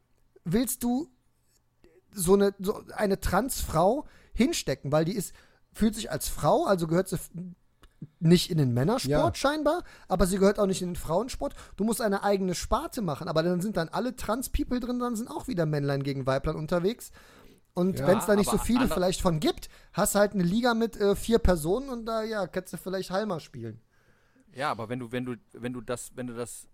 willst 0.45 0.83
du 0.83 1.11
so 2.12 2.33
eine, 2.33 2.55
so 2.59 2.83
eine 2.97 3.20
Transfrau 3.20 4.07
hinstecken? 4.41 4.91
Weil 4.93 5.05
die 5.05 5.14
ist, 5.14 5.34
fühlt 5.72 5.95
sich 5.95 6.11
als 6.11 6.28
Frau, 6.28 6.64
also 6.64 6.86
gehört 6.86 7.09
sie 7.09 7.18
nicht 8.18 8.51
in 8.51 8.59
den 8.59 8.72
Männersport 8.72 9.36
Ja. 9.36 9.41
scheinbar, 9.41 9.84
aber 10.09 10.26
sie 10.26 10.38
gehört 10.38 10.59
auch 10.59 10.66
nicht 10.66 10.80
in 10.82 10.91
den 10.91 10.97
Frauensport. 10.97 11.55
Du 11.76 11.84
musst 11.84 12.01
eine 12.01 12.22
eigene 12.24 12.55
Sparte 12.55 13.03
machen, 13.03 13.28
aber 13.28 13.43
dann 13.43 13.61
sind 13.61 13.76
dann 13.76 13.88
alle 13.91 14.16
Trans-People 14.16 14.80
drin, 14.80 14.99
dann 14.99 15.16
sind 15.16 15.30
auch 15.30 15.49
wieder 15.49 15.66
Männlein 15.66 16.03
gegen 16.03 16.26
Weiblein 16.26 16.57
unterwegs. 16.57 17.11
Und 17.74 18.01
Ja, 18.01 18.07
wenn 18.07 18.18
es 18.18 18.26
da 18.26 18.36
nicht 18.36 18.51
so 18.51 18.59
viele 18.59 18.88
vielleicht 18.88 19.20
von 19.20 19.38
gibt, 19.38 19.68
hast 19.93 20.14
halt 20.14 20.32
eine 20.32 20.43
Liga 20.43 20.74
mit 20.74 20.97
äh, 20.97 21.14
vier 21.14 21.38
Personen 21.38 21.88
und 21.88 22.07
da 22.07 22.22
ja, 22.22 22.47
kannst 22.47 22.72
du 22.72 22.78
vielleicht 22.78 23.11
Halma 23.11 23.38
spielen. 23.38 23.80
Ja, 24.55 24.70
aber 24.70 24.88
wenn 24.88 24.99
du, 24.99 25.12
wenn 25.12 25.24
du, 25.24 25.36
wenn 25.53 25.72
du 25.72 25.80
das, 25.80 26.11
wenn 26.16 26.26
du 26.26 26.34
das 26.34 26.66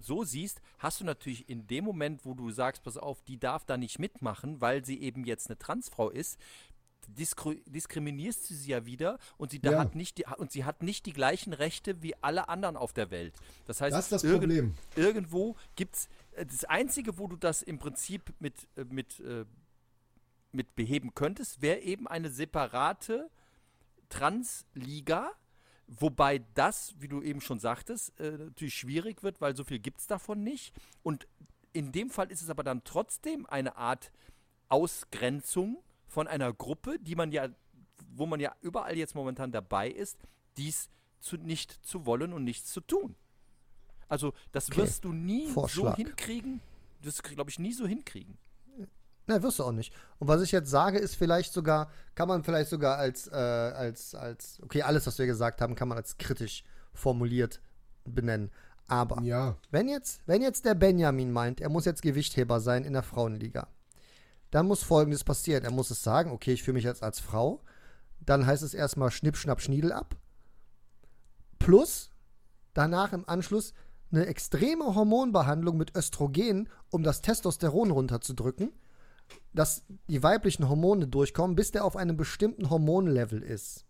so 0.00 0.24
siehst, 0.24 0.60
hast 0.78 1.00
du 1.00 1.04
natürlich 1.04 1.48
in 1.48 1.66
dem 1.66 1.84
Moment, 1.84 2.24
wo 2.24 2.34
du 2.34 2.50
sagst, 2.50 2.82
pass 2.82 2.96
auf, 2.96 3.22
die 3.22 3.38
darf 3.38 3.64
da 3.64 3.76
nicht 3.76 3.98
mitmachen, 3.98 4.60
weil 4.60 4.84
sie 4.84 5.00
eben 5.00 5.24
jetzt 5.24 5.48
eine 5.48 5.58
Transfrau 5.58 6.10
ist, 6.10 6.38
diskri 7.08 7.62
diskriminierst 7.66 8.50
du 8.50 8.54
sie 8.54 8.70
ja 8.70 8.84
wieder 8.86 9.18
und 9.36 9.50
sie 9.50 9.60
da 9.60 9.72
Ja. 9.72 9.78
hat 9.80 9.94
nicht 9.94 10.18
die, 10.18 10.24
und 10.38 10.50
sie 10.52 10.64
hat 10.64 10.82
nicht 10.82 11.06
die 11.06 11.12
gleichen 11.12 11.52
Rechte 11.52 12.02
wie 12.02 12.14
alle 12.22 12.48
anderen 12.48 12.76
auf 12.76 12.92
der 12.92 13.10
Welt. 13.10 13.34
Das 13.66 13.80
heißt, 13.80 13.94
Das 13.94 14.06
ist 14.06 14.12
das 14.12 14.24
irgend- 14.24 14.40
Problem. 14.42 14.74
irgendwo 14.96 15.56
gibt's 15.76 16.08
äh, 16.32 16.44
das 16.46 16.64
einzige, 16.64 17.18
wo 17.18 17.26
du 17.28 17.36
das 17.36 17.62
im 17.62 17.78
Prinzip 17.78 18.32
mit 18.40 18.68
äh, 18.76 18.84
mit 18.84 19.20
äh, 19.20 19.44
mit 20.52 20.74
beheben 20.74 21.14
könntest, 21.14 21.60
wäre 21.60 21.80
eben 21.80 22.06
eine 22.06 22.30
separate 22.30 23.28
Transliga, 24.08 25.30
wobei 25.86 26.38
das, 26.54 26.94
wie 26.98 27.08
du 27.08 27.22
eben 27.22 27.40
schon 27.40 27.58
sagtest, 27.58 28.18
äh, 28.20 28.30
natürlich 28.32 28.74
schwierig 28.74 29.22
wird, 29.22 29.40
weil 29.40 29.54
so 29.54 29.64
viel 29.64 29.78
gibt 29.78 30.00
es 30.00 30.06
davon 30.06 30.42
nicht. 30.42 30.74
Und 31.02 31.26
in 31.72 31.92
dem 31.92 32.08
Fall 32.10 32.30
ist 32.30 32.40
es 32.42 32.48
aber 32.48 32.62
dann 32.64 32.84
trotzdem 32.84 33.44
eine 33.46 33.76
Art 33.76 34.10
Ausgrenzung 34.68 35.82
von 36.16 36.28
einer 36.28 36.50
Gruppe, 36.54 36.98
die 36.98 37.14
man 37.14 37.30
ja, 37.30 37.46
wo 38.14 38.24
man 38.24 38.40
ja 38.40 38.54
überall 38.62 38.96
jetzt 38.96 39.14
momentan 39.14 39.52
dabei 39.52 39.90
ist, 39.90 40.16
dies 40.56 40.88
zu, 41.20 41.36
nicht 41.36 41.70
zu 41.84 42.06
wollen 42.06 42.32
und 42.32 42.42
nichts 42.42 42.72
zu 42.72 42.80
tun. 42.80 43.14
Also 44.08 44.32
das 44.50 44.68
Okay. 44.70 44.78
wirst 44.80 45.04
du 45.04 45.12
nie 45.12 45.46
Vorschlag. 45.48 45.90
so 45.90 45.94
hinkriegen, 45.96 46.62
das 47.02 47.22
glaube 47.22 47.50
ich 47.50 47.58
nie 47.58 47.74
so 47.74 47.86
hinkriegen. 47.86 48.38
Na, 49.26 49.42
wirst 49.42 49.58
du 49.58 49.64
auch 49.64 49.72
nicht. 49.72 49.92
Und 50.18 50.28
was 50.28 50.40
ich 50.40 50.52
jetzt 50.52 50.70
sage, 50.70 50.98
ist 50.98 51.16
vielleicht 51.16 51.52
sogar, 51.52 51.90
kann 52.14 52.28
man 52.28 52.42
vielleicht 52.44 52.70
sogar 52.70 52.96
als, 52.96 53.26
äh, 53.26 53.34
als, 53.34 54.14
als, 54.14 54.58
okay, 54.62 54.80
alles, 54.80 55.06
was 55.06 55.18
wir 55.18 55.26
gesagt 55.26 55.60
haben, 55.60 55.74
kann 55.74 55.88
man 55.88 55.98
als 55.98 56.16
kritisch 56.16 56.64
formuliert 56.94 57.60
benennen. 58.06 58.50
Aber 58.88 59.20
Ja. 59.20 59.58
wenn 59.70 59.86
jetzt, 59.90 60.22
wenn 60.24 60.40
jetzt 60.40 60.64
der 60.64 60.76
Benjamin 60.76 61.30
meint, 61.30 61.60
er 61.60 61.68
muss 61.68 61.84
jetzt 61.84 62.00
Gewichtheber 62.00 62.58
sein 62.60 62.84
in 62.84 62.94
der 62.94 63.02
Frauenliga, 63.02 63.68
dann 64.50 64.66
muss 64.66 64.82
folgendes 64.82 65.24
passieren. 65.24 65.64
Er 65.64 65.72
muss 65.72 65.90
es 65.90 66.02
sagen, 66.02 66.30
okay, 66.30 66.52
ich 66.52 66.62
fühle 66.62 66.74
mich 66.74 66.84
jetzt 66.84 67.02
als 67.02 67.20
Frau. 67.20 67.62
Dann 68.20 68.46
heißt 68.46 68.62
es 68.62 68.74
erstmal 68.74 69.10
Schnipp, 69.10 69.36
Schnapp, 69.36 69.60
Schniedel 69.60 69.92
ab. 69.92 70.16
Plus 71.58 72.10
danach 72.74 73.12
im 73.12 73.28
Anschluss 73.28 73.72
eine 74.12 74.26
extreme 74.26 74.94
Hormonbehandlung 74.94 75.76
mit 75.76 75.96
Östrogen, 75.96 76.68
um 76.90 77.02
das 77.02 77.22
Testosteron 77.22 77.90
runterzudrücken, 77.90 78.72
dass 79.52 79.84
die 80.08 80.22
weiblichen 80.22 80.68
Hormone 80.68 81.08
durchkommen, 81.08 81.56
bis 81.56 81.72
der 81.72 81.84
auf 81.84 81.96
einem 81.96 82.16
bestimmten 82.16 82.70
Hormonlevel 82.70 83.42
ist. 83.42 83.84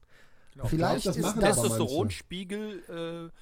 Vielleicht 0.64 1.07
das 1.07 1.16
ist. 1.16 1.38
Testosteronspiegel 1.38 3.30
äh, 3.32 3.36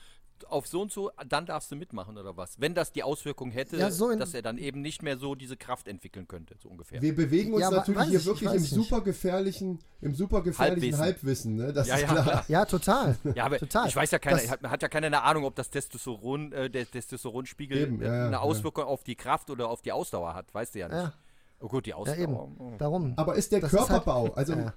auf 0.49 0.66
so 0.66 0.82
und 0.82 0.93
so, 0.93 1.11
dann 1.28 1.47
darfst 1.47 1.70
du 1.70 1.76
mitmachen 1.76 2.18
oder 2.18 2.37
was? 2.37 2.61
Wenn 2.61 2.74
das 2.74 2.93
die 2.93 3.03
Auswirkung 3.03 3.51
hätte, 3.51 3.76
Ja, 3.76 3.91
so 3.91 4.14
dass 4.14 4.35
er 4.35 4.43
dann 4.43 4.59
eben 4.59 4.80
nicht 4.82 5.03
mehr 5.03 5.16
so 5.16 5.35
diese 5.35 5.57
Kraft 5.57 5.89
entwickeln 5.89 6.26
könnte, 6.28 6.57
so 6.62 6.68
ungefähr. 6.68 7.01
Wir 7.01 7.14
bewegen 7.14 7.53
uns 7.55 7.62
Ja, 7.62 7.70
natürlich 7.70 8.09
hier 8.09 8.18
ich, 8.20 8.26
wirklich 8.26 8.53
im 8.53 8.64
super 8.64 9.01
gefährlichen, 9.01 9.78
im 10.01 10.14
super 10.14 10.43
gefährlichen 10.43 10.99
Halbwissen, 10.99 11.53
Halbwissen. 11.53 11.57
ne? 11.57 11.72
Das 11.72 11.87
Ja, 11.89 11.95
ist 11.97 12.01
ja, 12.03 12.09
klar. 12.09 12.22
klar. 12.24 12.45
Ja, 12.49 12.64
total. 12.64 13.16
Ja, 13.35 13.45
aber 13.47 13.59
Total. 13.59 13.89
ich 13.89 13.97
weiß 13.97 14.11
ja 14.11 14.18
keiner, 14.18 14.39
hat, 14.49 14.62
hat 14.62 14.82
ja 14.82 14.89
keiner 14.89 15.07
eine 15.07 15.22
Ahnung, 15.22 15.45
ob 15.45 15.55
das 15.55 15.70
Testosteron, 15.70 16.53
äh, 16.53 16.68
der 16.68 16.91
Testosteronspiegel 16.91 17.78
Eben, 17.78 18.03
ja, 18.03 18.07
äh, 18.12 18.16
ja, 18.18 18.22
eine 18.24 18.32
ja. 18.32 18.41
Auswirkung 18.41 18.85
auf 18.85 19.05
die 19.05 19.14
Kraft 19.16 19.51
oder 19.51 19.68
auf 19.68 19.82
die 19.82 19.93
Ausdauer 19.93 20.35
hat, 20.35 20.53
weißt 20.53 20.74
du 20.74 20.78
ja 20.80 20.89
nicht. 20.89 20.97
Ja. 20.97 21.12
Oh 21.61 21.68
gut, 21.68 21.87
die 21.87 21.91
Ja, 21.91 21.97
Ausdauer. 21.97 22.16
eben. 22.18 22.76
Darum. 22.78 23.14
Aber 23.16 23.37
ist 23.37 23.53
der 23.53 23.61
Das 23.61 23.72
ist 23.72 23.78
halt- 23.78 23.89
Körperbau, 23.89 24.35
also 24.35 24.53
Ja. 24.55 24.74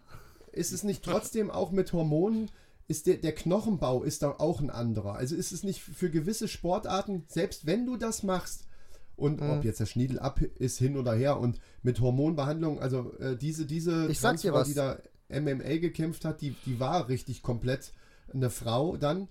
ist 0.51 0.71
es 0.71 0.83
nicht 0.83 1.03
trotzdem 1.03 1.49
auch 1.51 1.71
mit 1.71 1.91
Hormonen, 1.91 2.49
ist 2.87 3.05
der, 3.07 3.17
der 3.17 3.33
Knochenbau 3.35 4.03
ist 4.03 4.23
da 4.23 4.31
auch 4.37 4.59
ein 4.61 4.69
anderer. 4.69 5.15
Also 5.15 5.35
ist 5.35 5.51
es 5.51 5.63
nicht 5.63 5.81
für 5.81 6.09
gewisse 6.09 6.47
Sportarten, 6.47 7.25
selbst 7.27 7.65
wenn 7.65 7.85
du 7.85 7.97
das 7.97 8.23
machst, 8.23 8.63
und 9.15 9.41
Mhm. 9.41 9.49
ob 9.49 9.65
jetzt 9.65 9.79
der 9.79 9.87
Schniedel 9.87 10.19
ab 10.19 10.39
ist 10.59 10.77
hin 10.77 10.95
oder 10.95 11.13
her 11.15 11.39
und 11.39 11.59
mit 11.81 11.99
Hormonbehandlung, 12.01 12.79
also 12.79 13.13
äh, 13.17 13.35
diese, 13.35 13.65
diese 13.65 14.05
Ich 14.11 14.19
sag 14.19 14.37
dir 14.39 14.53
was. 14.53 14.67
die 14.67 14.75
da 14.75 14.99
MMA 15.29 15.77
gekämpft 15.79 16.23
hat, 16.23 16.39
die, 16.41 16.51
die 16.67 16.79
war 16.79 17.09
richtig 17.09 17.41
komplett 17.41 17.93
eine 18.31 18.51
Frau 18.51 18.95
dann. 18.95 19.27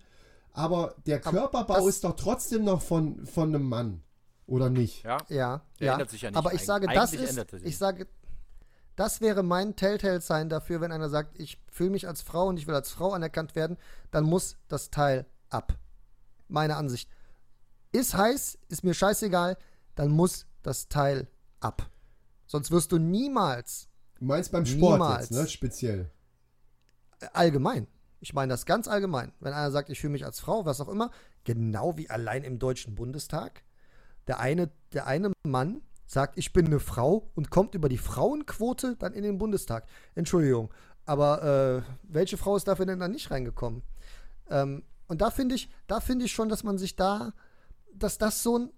Aber 0.53 0.97
der 1.07 1.21
Körperbau 1.21 1.77
das- 1.77 1.87
ist 1.87 2.05
doch 2.05 2.17
trotzdem 2.17 2.65
noch 2.65 2.83
von, 2.83 3.27
von 3.27 3.55
einem 3.55 3.63
Mann, 3.69 4.03
oder 4.49 4.71
nicht? 4.71 5.05
Ja, 5.05 5.19
Ja, 5.29 5.63
Der 5.79 5.87
ja. 5.87 5.93
ändert 5.93 6.11
sich 6.11 6.23
ja 6.23 6.31
nicht. 6.31 6.37
Aber 6.39 6.53
ich 6.53 6.63
Eig- 6.63 6.65
sage, 6.67 6.87
das 6.89 7.11
eigentlich 7.13 7.23
ist, 7.23 7.31
ändert 7.31 7.53
er 7.53 7.59
sich 7.61 7.69
ich 7.69 7.79
sage, 7.79 8.07
das 8.97 9.21
wäre 9.21 9.43
mein 9.43 9.77
Telltale-Sign 9.77 10.49
dafür, 10.49 10.81
wenn 10.81 10.91
einer 10.93 11.09
sagt, 11.09 11.39
ich 11.39 11.59
fühle 11.71 11.91
mich 11.91 12.09
als 12.09 12.23
Frau 12.23 12.49
und 12.49 12.57
ich 12.59 12.67
will 12.67 12.75
als 12.75 12.91
Frau 12.91 13.13
anerkannt 13.13 13.55
werden, 13.55 13.77
dann 14.11 14.25
muss 14.25 14.57
das 14.69 14.91
Teil 14.91 15.27
ab. 15.51 15.75
Meine 16.49 16.77
Ansicht. 16.77 17.09
Ist 17.93 18.15
heiß, 18.15 18.59
ist 18.69 18.85
mir 18.85 18.95
scheißegal, 18.95 19.57
dann 19.95 20.11
muss 20.11 20.47
das 20.63 20.89
Teil 20.89 21.29
ab. 21.61 21.89
Sonst 22.47 22.71
wirst 22.71 22.93
du 22.93 22.99
niemals, 22.99 23.89
Du 24.19 24.25
meinst 24.25 24.51
beim 24.51 24.65
Sport 24.65 24.95
Niemals. 24.95 25.29
jetzt, 25.31 25.39
ne? 25.39 25.47
Speziell. 25.47 26.11
allgemein, 27.35 27.87
ich 28.21 28.33
meine 28.33 28.53
das 28.53 28.65
ganz 28.65 28.89
allgemein, 28.89 29.33
wenn 29.41 29.53
einer 29.53 29.71
sagt, 29.71 29.91
ich 29.91 30.01
fühle 30.01 30.13
mich 30.13 30.25
als 30.25 30.41
Frau, 30.41 30.65
was 30.65 30.81
auch 30.81 30.89
immer, 30.89 31.11
genau 31.45 31.97
wie 31.99 32.09
allein 32.09 32.43
im 32.45 32.59
Deutschen 32.59 32.95
Bundestag, 32.95 33.63
der 34.27 34.41
eine, 34.41 34.71
der 34.93 35.07
eine 35.07 35.33
Mann 35.47 35.83
sagt, 36.07 36.39
ich 36.39 36.53
bin 36.53 36.67
eine 36.67 36.81
Frau 36.81 37.31
und 37.35 37.51
kommt 37.51 37.75
über 37.75 37.89
die 37.89 37.99
Frauenquote 37.99 38.97
dann 38.97 39.13
in 39.13 39.23
den 39.23 39.39
Bundestag. 39.39 39.87
Entschuldigung, 40.15 40.73
aber 41.05 41.85
äh, 41.85 41.93
welche 42.03 42.37
Frau 42.37 42.57
ist 42.57 42.69
dafür 42.69 42.87
denn 42.87 43.01
dann 43.01 43.13
nicht 43.13 43.31
reingekommen? 43.31 43.83
Ähm, 44.49 44.83
und 45.09 45.21
da 45.21 45.31
finde 45.31 45.55
ich, 45.55 45.71
da 45.87 46.01
finde 46.01 46.25
ich 46.25 46.33
schon, 46.33 46.49
dass 46.49 46.65
man 46.65 46.79
sich 46.79 46.97
da, 46.97 47.33
dass 47.95 48.19
das 48.19 48.43
so 48.43 48.59
ein, 48.59 48.71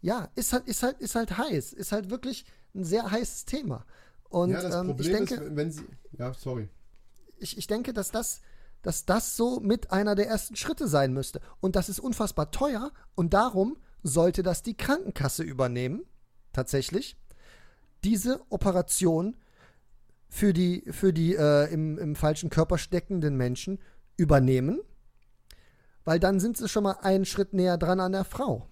ja, 0.00 0.28
ist 0.34 0.52
halt, 0.52 0.66
ist 0.66 0.82
halt, 0.82 1.00
ist 1.00 1.14
halt 1.14 1.38
heiß, 1.38 1.72
ist 1.72 1.92
halt 1.92 2.10
wirklich 2.10 2.44
ein 2.74 2.84
sehr 2.84 3.10
heißes 3.10 3.46
Thema. 3.46 3.86
Und 4.28 4.50
ja, 4.50 4.62
das 4.62 4.74
ähm, 4.74 4.90
ich 4.90 4.96
Problem 4.96 5.12
denke, 5.12 5.34
ist, 5.36 5.56
wenn 5.56 5.70
sie. 5.70 5.86
Ja, 6.18 6.34
sorry. 6.34 6.68
ich, 7.38 7.56
ich 7.56 7.66
denke, 7.66 7.92
dass 7.92 8.10
das, 8.10 8.40
dass 8.82 9.06
das 9.06 9.36
so 9.36 9.60
mit 9.60 9.90
einer 9.90 10.14
der 10.14 10.28
ersten 10.28 10.56
Schritte 10.56 10.88
sein 10.88 11.12
müsste. 11.12 11.40
Und 11.60 11.76
das 11.76 11.88
ist 11.88 12.00
unfassbar 12.00 12.50
teuer 12.50 12.92
und 13.14 13.32
darum 13.32 13.78
sollte 14.02 14.42
das 14.42 14.62
die 14.62 14.76
Krankenkasse 14.76 15.42
übernehmen, 15.42 16.04
tatsächlich, 16.54 17.16
diese 18.02 18.40
Operation 18.50 19.36
für 20.28 20.52
die, 20.52 20.84
für 20.90 21.12
die 21.12 21.36
äh, 21.36 21.72
im, 21.72 21.98
im 21.98 22.16
falschen 22.16 22.50
Körper 22.50 22.78
steckenden 22.78 23.36
Menschen 23.36 23.78
übernehmen, 24.16 24.80
weil 26.04 26.18
dann 26.18 26.40
sind 26.40 26.56
sie 26.56 26.68
schon 26.68 26.84
mal 26.84 26.98
einen 27.02 27.24
Schritt 27.24 27.52
näher 27.52 27.78
dran 27.78 28.00
an 28.00 28.12
der 28.12 28.24
Frau. 28.24 28.68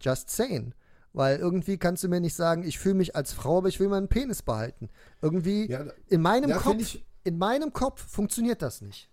Just 0.00 0.30
saying. 0.30 0.74
Weil 1.12 1.38
irgendwie 1.38 1.76
kannst 1.76 2.02
du 2.04 2.08
mir 2.08 2.20
nicht 2.20 2.34
sagen, 2.34 2.62
ich 2.64 2.78
fühle 2.78 2.94
mich 2.94 3.14
als 3.14 3.32
Frau, 3.32 3.58
aber 3.58 3.68
ich 3.68 3.80
will 3.80 3.88
meinen 3.88 4.08
Penis 4.08 4.42
behalten. 4.42 4.88
Irgendwie 5.20 5.70
Ja, 5.70 5.84
in 6.08 6.22
meinem 6.22 6.50
ja, 6.50 6.58
Kopf, 6.58 6.98
in 7.24 7.38
meinem 7.38 7.72
Kopf 7.72 8.06
funktioniert 8.06 8.62
das 8.62 8.80
nicht. 8.80 9.10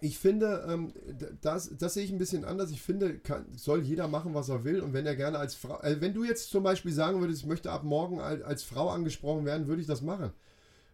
Ich 0.00 0.18
finde, 0.18 0.64
ähm, 0.68 0.92
das, 1.40 1.70
das 1.76 1.94
sehe 1.94 2.04
ich 2.04 2.12
ein 2.12 2.18
bisschen 2.18 2.44
anders. 2.44 2.70
Ich 2.70 2.80
finde, 2.80 3.18
kann, 3.18 3.46
soll 3.56 3.82
jeder 3.82 4.08
machen, 4.08 4.34
was 4.34 4.48
er 4.48 4.64
will. 4.64 4.80
Und 4.80 4.92
wenn 4.92 5.06
er 5.06 5.16
gerne 5.16 5.38
als 5.38 5.54
Frau, 5.54 5.80
äh, 5.80 6.00
wenn 6.00 6.14
du 6.14 6.24
jetzt 6.24 6.50
zum 6.50 6.62
Beispiel 6.62 6.92
sagen 6.92 7.20
würdest, 7.20 7.40
ich 7.40 7.46
möchte 7.46 7.70
ab 7.70 7.84
morgen 7.84 8.20
als, 8.20 8.42
als 8.42 8.62
Frau 8.62 8.88
angesprochen 8.88 9.44
werden, 9.44 9.66
würde 9.66 9.82
ich 9.82 9.88
das 9.88 10.02
machen. 10.02 10.32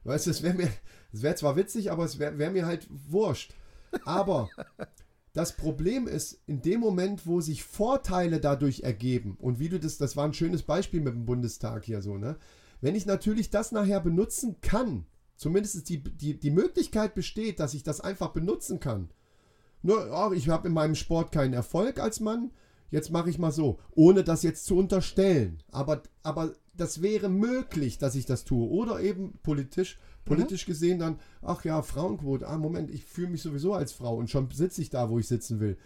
Weißt 0.05 0.27
du, 0.27 0.31
es 0.31 0.43
wäre 0.43 0.55
mir, 0.55 0.69
es 1.13 1.23
wäre 1.23 1.35
zwar 1.35 1.57
witzig, 1.57 1.91
aber 1.91 2.05
es 2.05 2.19
wäre 2.19 2.39
wär 2.39 2.51
mir 2.51 2.67
halt 2.67 2.87
wurscht. 2.91 3.55
Aber 4.05 4.49
das 5.33 5.53
Problem 5.57 6.07
ist, 6.07 6.41
in 6.47 6.63
dem 6.63 6.81
Moment, 6.81 7.27
wo 7.27 7.41
sich 7.41 7.65
Vorteile 7.65 8.41
dadurch 8.41 8.81
ergeben, 8.81 9.37
und 9.41 9.59
wie 9.59 9.69
du 9.69 9.79
das, 9.79 9.99
das 9.99 10.17
war 10.17 10.25
ein 10.25 10.35
schönes 10.35 10.63
Beispiel 10.63 11.01
mit 11.01 11.15
dem 11.15 11.27
Bundestag 11.27 11.85
hier 11.85 12.03
so, 12.03 12.19
ne? 12.19 12.37
Wenn 12.81 12.95
ich 12.95 13.07
natürlich 13.07 13.51
das 13.51 13.73
nachher 13.73 14.01
benutzen 14.01 14.57
kann, 14.61 15.07
zumindest 15.37 15.89
die, 15.89 16.03
die, 16.03 16.39
die 16.39 16.51
Möglichkeit 16.51 17.15
besteht, 17.15 17.61
dass 17.61 17.75
ich 17.75 17.83
das 17.83 18.01
einfach 18.01 18.31
benutzen 18.31 18.81
kann. 18.81 19.11
Nur, 19.83 20.11
ach, 20.13 20.33
ich 20.33 20.49
habe 20.49 20.69
in 20.69 20.75
meinem 20.75 20.95
Sport 20.95 21.33
keinen 21.33 21.53
Erfolg 21.53 22.01
als 22.01 22.21
Mann, 22.21 22.51
jetzt 22.91 23.11
mache 23.11 23.31
ich 23.31 23.39
mal 23.39 23.53
so, 23.53 23.79
ohne 23.95 24.25
das 24.25 24.43
jetzt 24.43 24.67
zu 24.67 24.77
unterstellen. 24.77 25.63
Aber, 25.71 26.03
aber 26.23 26.55
das 26.75 27.03
wäre 27.03 27.29
möglich, 27.29 27.99
dass 27.99 28.15
ich 28.15 28.27
das 28.27 28.45
tue. 28.45 28.69
Oder 28.69 29.01
eben 29.01 29.39
politisch, 29.43 29.99
politisch 30.25 30.67
gesehen 30.67 30.99
dann, 30.99 31.19
ach 31.43 31.65
ja, 31.65 31.83
Frauenquote, 31.83 32.47
ah, 32.47 32.59
Moment, 32.59 32.91
ich 32.91 33.05
fühle 33.05 33.29
mich 33.29 33.43
sowieso 33.43 33.75
als 33.75 33.93
Frau 33.93 34.17
und 34.17 34.31
schon 34.31 34.51
sitze 34.51 34.83
ich 34.83 34.91
da, 34.91 35.11
wo 35.11 35.19
ich 35.19 35.29
sitzen 35.29 35.61
will. 35.61 35.77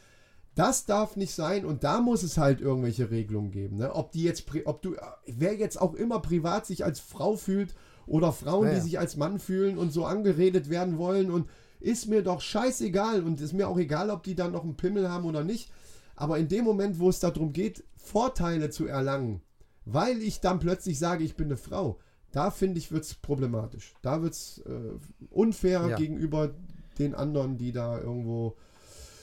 Das 0.55 0.85
darf 0.85 1.17
nicht 1.17 1.33
sein 1.33 1.65
und 1.65 1.85
da 1.85 2.01
muss 2.01 2.23
es 2.23 2.37
halt 2.37 2.61
irgendwelche 2.61 3.11
Regelungen 3.11 3.53
geben. 3.53 3.77
Ne? 3.77 3.95
Ob 3.95 4.13
die 4.13 4.25
jetzt, 4.25 4.45
ob 4.65 4.83
du, 4.83 4.97
wer 5.27 5.57
jetzt 5.57 5.81
auch 5.81 5.95
immer 5.95 6.21
privat 6.21 6.67
sich 6.67 6.85
als 6.85 7.01
Frau 7.01 7.37
fühlt 7.37 7.75
oder 8.07 8.33
Frauen, 8.33 8.69
Ja, 8.69 8.75
die 8.75 8.81
sich 8.81 8.99
als 8.99 9.17
Mann 9.17 9.39
fühlen 9.39 9.79
und 9.79 9.93
so 9.93 10.05
angeredet 10.05 10.69
werden 10.71 10.99
wollen 10.99 11.31
und 11.31 11.49
ist 11.81 12.09
mir 12.09 12.23
doch 12.23 12.41
scheißegal 12.41 13.23
und 13.23 13.41
ist 13.41 13.53
mir 13.55 13.69
auch 13.69 13.79
egal, 13.79 14.11
ob 14.11 14.23
die 14.23 14.35
dann 14.35 14.53
noch 14.53 14.65
einen 14.65 14.77
Pimmel 14.77 15.09
haben 15.09 15.25
oder 15.25 15.45
nicht. 15.45 15.73
Aber 16.17 16.39
in 16.39 16.49
dem 16.49 16.65
Moment, 16.65 16.99
wo 16.99 17.09
es 17.09 17.21
darum 17.21 17.53
geht, 17.53 17.85
Vorteile 17.97 18.69
zu 18.71 18.87
erlangen, 18.87 19.41
weil 19.87 20.23
ich 20.23 20.41
dann 20.41 20.59
plötzlich 20.59 20.99
sage, 20.99 21.25
ich 21.25 21.37
bin 21.37 21.47
eine 21.47 21.57
Frau, 21.57 21.99
da 22.33 22.51
finde 22.51 22.79
ich, 22.79 22.93
wird 22.93 23.05
es 23.05 23.15
problematisch. 23.15 23.95
Da 24.03 24.23
wird 24.23 24.35
es 24.35 24.59
äh, 24.67 24.93
unfair 25.31 25.89
Ja. 25.89 25.97
gegenüber 25.97 26.55
den 26.99 27.15
anderen, 27.15 27.57
die 27.57 27.73
da 27.73 27.99
irgendwo 27.99 28.57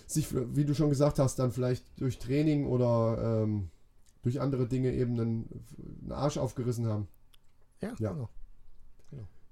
sich, 0.08 0.28
wie 0.34 0.66
du 0.66 0.74
schon 0.74 0.90
gesagt 0.90 1.20
hast, 1.20 1.38
dann 1.38 1.52
vielleicht 1.52 1.86
durch 2.02 2.18
Training 2.18 2.66
oder 2.66 3.44
ähm, 3.44 3.70
durch 4.24 4.42
andere 4.42 4.68
Dinge 4.68 4.94
eben 4.94 5.20
einen, 5.20 5.66
einen 6.02 6.12
Arsch 6.12 6.38
aufgerissen 6.38 6.88
haben. 6.88 7.08
Ja, 7.82 7.94
Ja. 8.00 8.14
genau. 8.14 8.30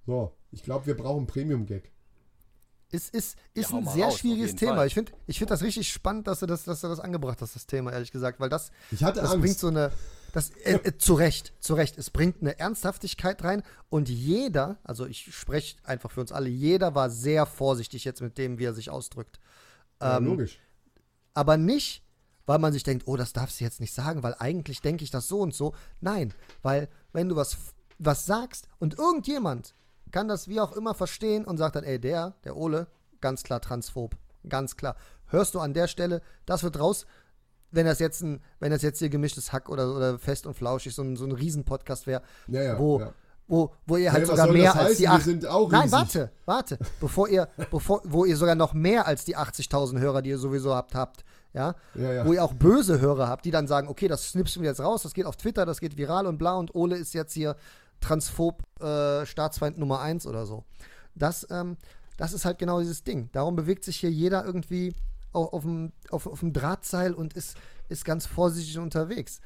So, 0.05 0.35
ich 0.51 0.63
glaube, 0.63 0.85
wir 0.85 0.95
brauchen 0.95 1.27
Premium-Gag. 1.27 1.91
Ist, 2.91 3.13
ist, 3.13 3.37
ist 3.53 3.73
hau 3.73 3.77
ein 3.79 3.87
sehr 3.87 4.05
raus, 4.05 4.19
schwieriges 4.19 4.55
Thema. 4.55 4.75
Fall. 4.75 4.87
Ich 4.87 4.93
finde 4.93 5.11
ich 5.25 5.39
find 5.39 5.49
das 5.51 5.63
richtig 5.63 5.91
spannend, 5.91 6.27
dass 6.27 6.39
du 6.39 6.45
das, 6.45 6.63
dass 6.63 6.81
du 6.81 6.87
das 6.87 6.99
angebracht 6.99 7.41
hast, 7.41 7.55
das 7.55 7.65
Thema, 7.65 7.91
ehrlich 7.91 8.11
gesagt, 8.11 8.39
weil 8.39 8.47
das, 8.49 8.71
Ich 8.91 9.03
hatte 9.03 9.21
das 9.21 9.31
Angst. 9.31 9.41
bringt 9.41 9.57
so 9.57 9.67
eine. 9.67 9.91
Das, 10.33 10.49
äh, 10.49 10.75
äh, 10.75 10.97
zu 10.97 11.13
Recht, 11.13 11.53
zu 11.59 11.73
Recht. 11.73 11.97
Es 11.97 12.09
bringt 12.09 12.41
eine 12.41 12.59
Ernsthaftigkeit 12.59 13.43
rein 13.43 13.63
und 13.89 14.09
jeder, 14.09 14.77
also 14.83 15.05
ich 15.05 15.33
spreche 15.33 15.77
einfach 15.83 16.11
für 16.11 16.21
uns 16.21 16.31
alle, 16.31 16.49
jeder 16.49 16.93
war 16.93 17.09
sehr 17.09 17.45
vorsichtig 17.45 18.03
jetzt 18.03 18.21
mit 18.21 18.37
dem, 18.37 18.59
wie 18.59 18.65
er 18.65 18.73
sich 18.73 18.89
ausdrückt. 18.89 19.39
ja, 20.01 20.17
ähm, 20.17 20.25
logisch. 20.25 20.59
Aber 21.33 21.57
nicht, 21.57 22.03
weil 22.45 22.59
man 22.59 22.71
sich 22.71 22.83
denkt, 22.83 23.07
oh, 23.07 23.17
das 23.17 23.33
darfst 23.33 23.59
du 23.59 23.63
jetzt 23.63 23.79
nicht 23.79 23.93
sagen, 23.93 24.23
weil 24.23 24.35
eigentlich 24.39 24.81
denke 24.81 25.03
ich 25.03 25.09
das 25.11 25.27
so 25.27 25.39
und 25.39 25.53
so. 25.53 25.73
Nein, 26.01 26.33
weil 26.61 26.89
wenn 27.13 27.29
du 27.29 27.35
was, 27.35 27.57
was 27.97 28.25
sagst 28.25 28.67
und 28.77 28.97
irgendjemand 28.99 29.73
kann 30.15 30.29
das 30.29 30.47
wie 30.47 30.61
auch 30.61 30.71
immer 30.71 30.93
verstehen 30.93 31.43
und 31.43 31.57
sagt 31.57 31.75
dann, 31.75 31.83
ey, 31.83 31.99
der, 31.99 32.35
der 32.45 32.55
Ole, 32.55 32.87
ganz 33.19 33.43
klar 33.43 33.59
transphob, 33.59 34.15
ganz 34.47 34.77
klar. 34.77 34.95
Hörst 35.27 35.55
du 35.55 35.59
an 35.59 35.73
der 35.73 35.87
Stelle, 35.89 36.21
das 36.45 36.63
wird 36.63 36.79
raus, 36.79 37.05
wenn 37.71 37.85
das 37.85 37.99
jetzt 37.99 38.21
ein, 38.21 38.39
wenn 38.61 38.71
das 38.71 38.81
jetzt 38.81 38.99
hier 38.99 39.09
gemischtes 39.09 39.51
Hack 39.51 39.67
oder, 39.67 39.93
oder 39.93 40.17
fest 40.17 40.45
und 40.47 40.53
flauschig 40.53 40.95
so 40.95 41.01
ein, 41.01 41.17
so 41.17 41.25
ein 41.25 41.33
Riesen-Podcast 41.33 42.07
wäre, 42.07 42.21
Ja, 42.47 42.61
ja, 42.63 42.79
wo, 42.79 42.99
ja. 43.01 43.11
wo, 43.47 43.73
wo 43.85 43.97
ihr 43.97 44.13
halt 44.13 44.21
Hey, 44.21 44.27
sogar 44.27 44.47
mehr 44.53 44.73
als 44.73 44.83
heißen? 44.91 44.97
die 44.97 45.01
Wir 45.03 45.11
acht. 45.11 45.23
sind 45.23 45.45
auch 45.47 45.69
Nein, 45.69 45.81
riesig. 45.81 45.91
warte, 45.99 46.31
warte. 46.45 46.79
Bevor 47.01 47.27
ihr, 47.27 47.49
bevor, 47.69 48.01
wo 48.05 48.23
ihr 48.23 48.37
sogar 48.37 48.55
noch 48.55 48.73
mehr 48.73 49.07
als 49.07 49.25
die 49.25 49.35
80.000 49.35 49.99
Hörer, 49.99 50.21
die 50.21 50.29
ihr 50.29 50.37
sowieso 50.37 50.73
habt, 50.73 50.95
habt. 50.95 51.25
Ja? 51.51 51.75
Ja, 51.95 52.13
ja. 52.13 52.25
Wo 52.25 52.31
ihr 52.31 52.41
auch 52.41 52.53
böse 52.53 53.01
Hörer 53.01 53.27
habt, 53.27 53.43
die 53.43 53.51
dann 53.51 53.67
sagen, 53.67 53.89
okay, 53.89 54.07
das 54.07 54.29
snipsen 54.29 54.61
wir 54.61 54.69
jetzt 54.69 54.79
raus, 54.79 55.03
das 55.03 55.13
geht 55.13 55.25
auf 55.25 55.35
Twitter, 55.35 55.65
das 55.65 55.81
geht 55.81 55.97
viral 55.97 56.25
und 56.27 56.37
bla 56.37 56.55
und 56.55 56.73
Ole 56.73 56.95
ist 56.95 57.13
jetzt 57.13 57.33
hier 57.33 57.57
Transphob 58.05 58.61
äh, 58.79 59.25
Staatsfeind 59.25 59.77
Nummer 59.77 59.99
1 59.99 60.27
oder 60.27 60.45
so. 60.45 60.63
Das, 61.15 61.47
ähm, 61.49 61.77
das 62.17 62.33
ist 62.33 62.45
halt 62.45 62.59
genau 62.59 62.79
dieses 62.79 63.03
Ding. 63.03 63.29
Darum 63.31 63.55
bewegt 63.55 63.83
sich 63.83 63.97
hier 63.97 64.11
jeder 64.11 64.45
irgendwie 64.45 64.93
auf, 65.31 65.53
auf, 65.53 65.63
dem, 65.63 65.91
auf, 66.11 66.27
auf 66.27 66.39
dem 66.39 66.53
Drahtseil 66.53 67.13
und 67.13 67.33
ist, 67.33 67.57
ist 67.89 68.05
ganz 68.05 68.25
vorsichtig 68.25 68.77
unterwegs. 68.77 69.39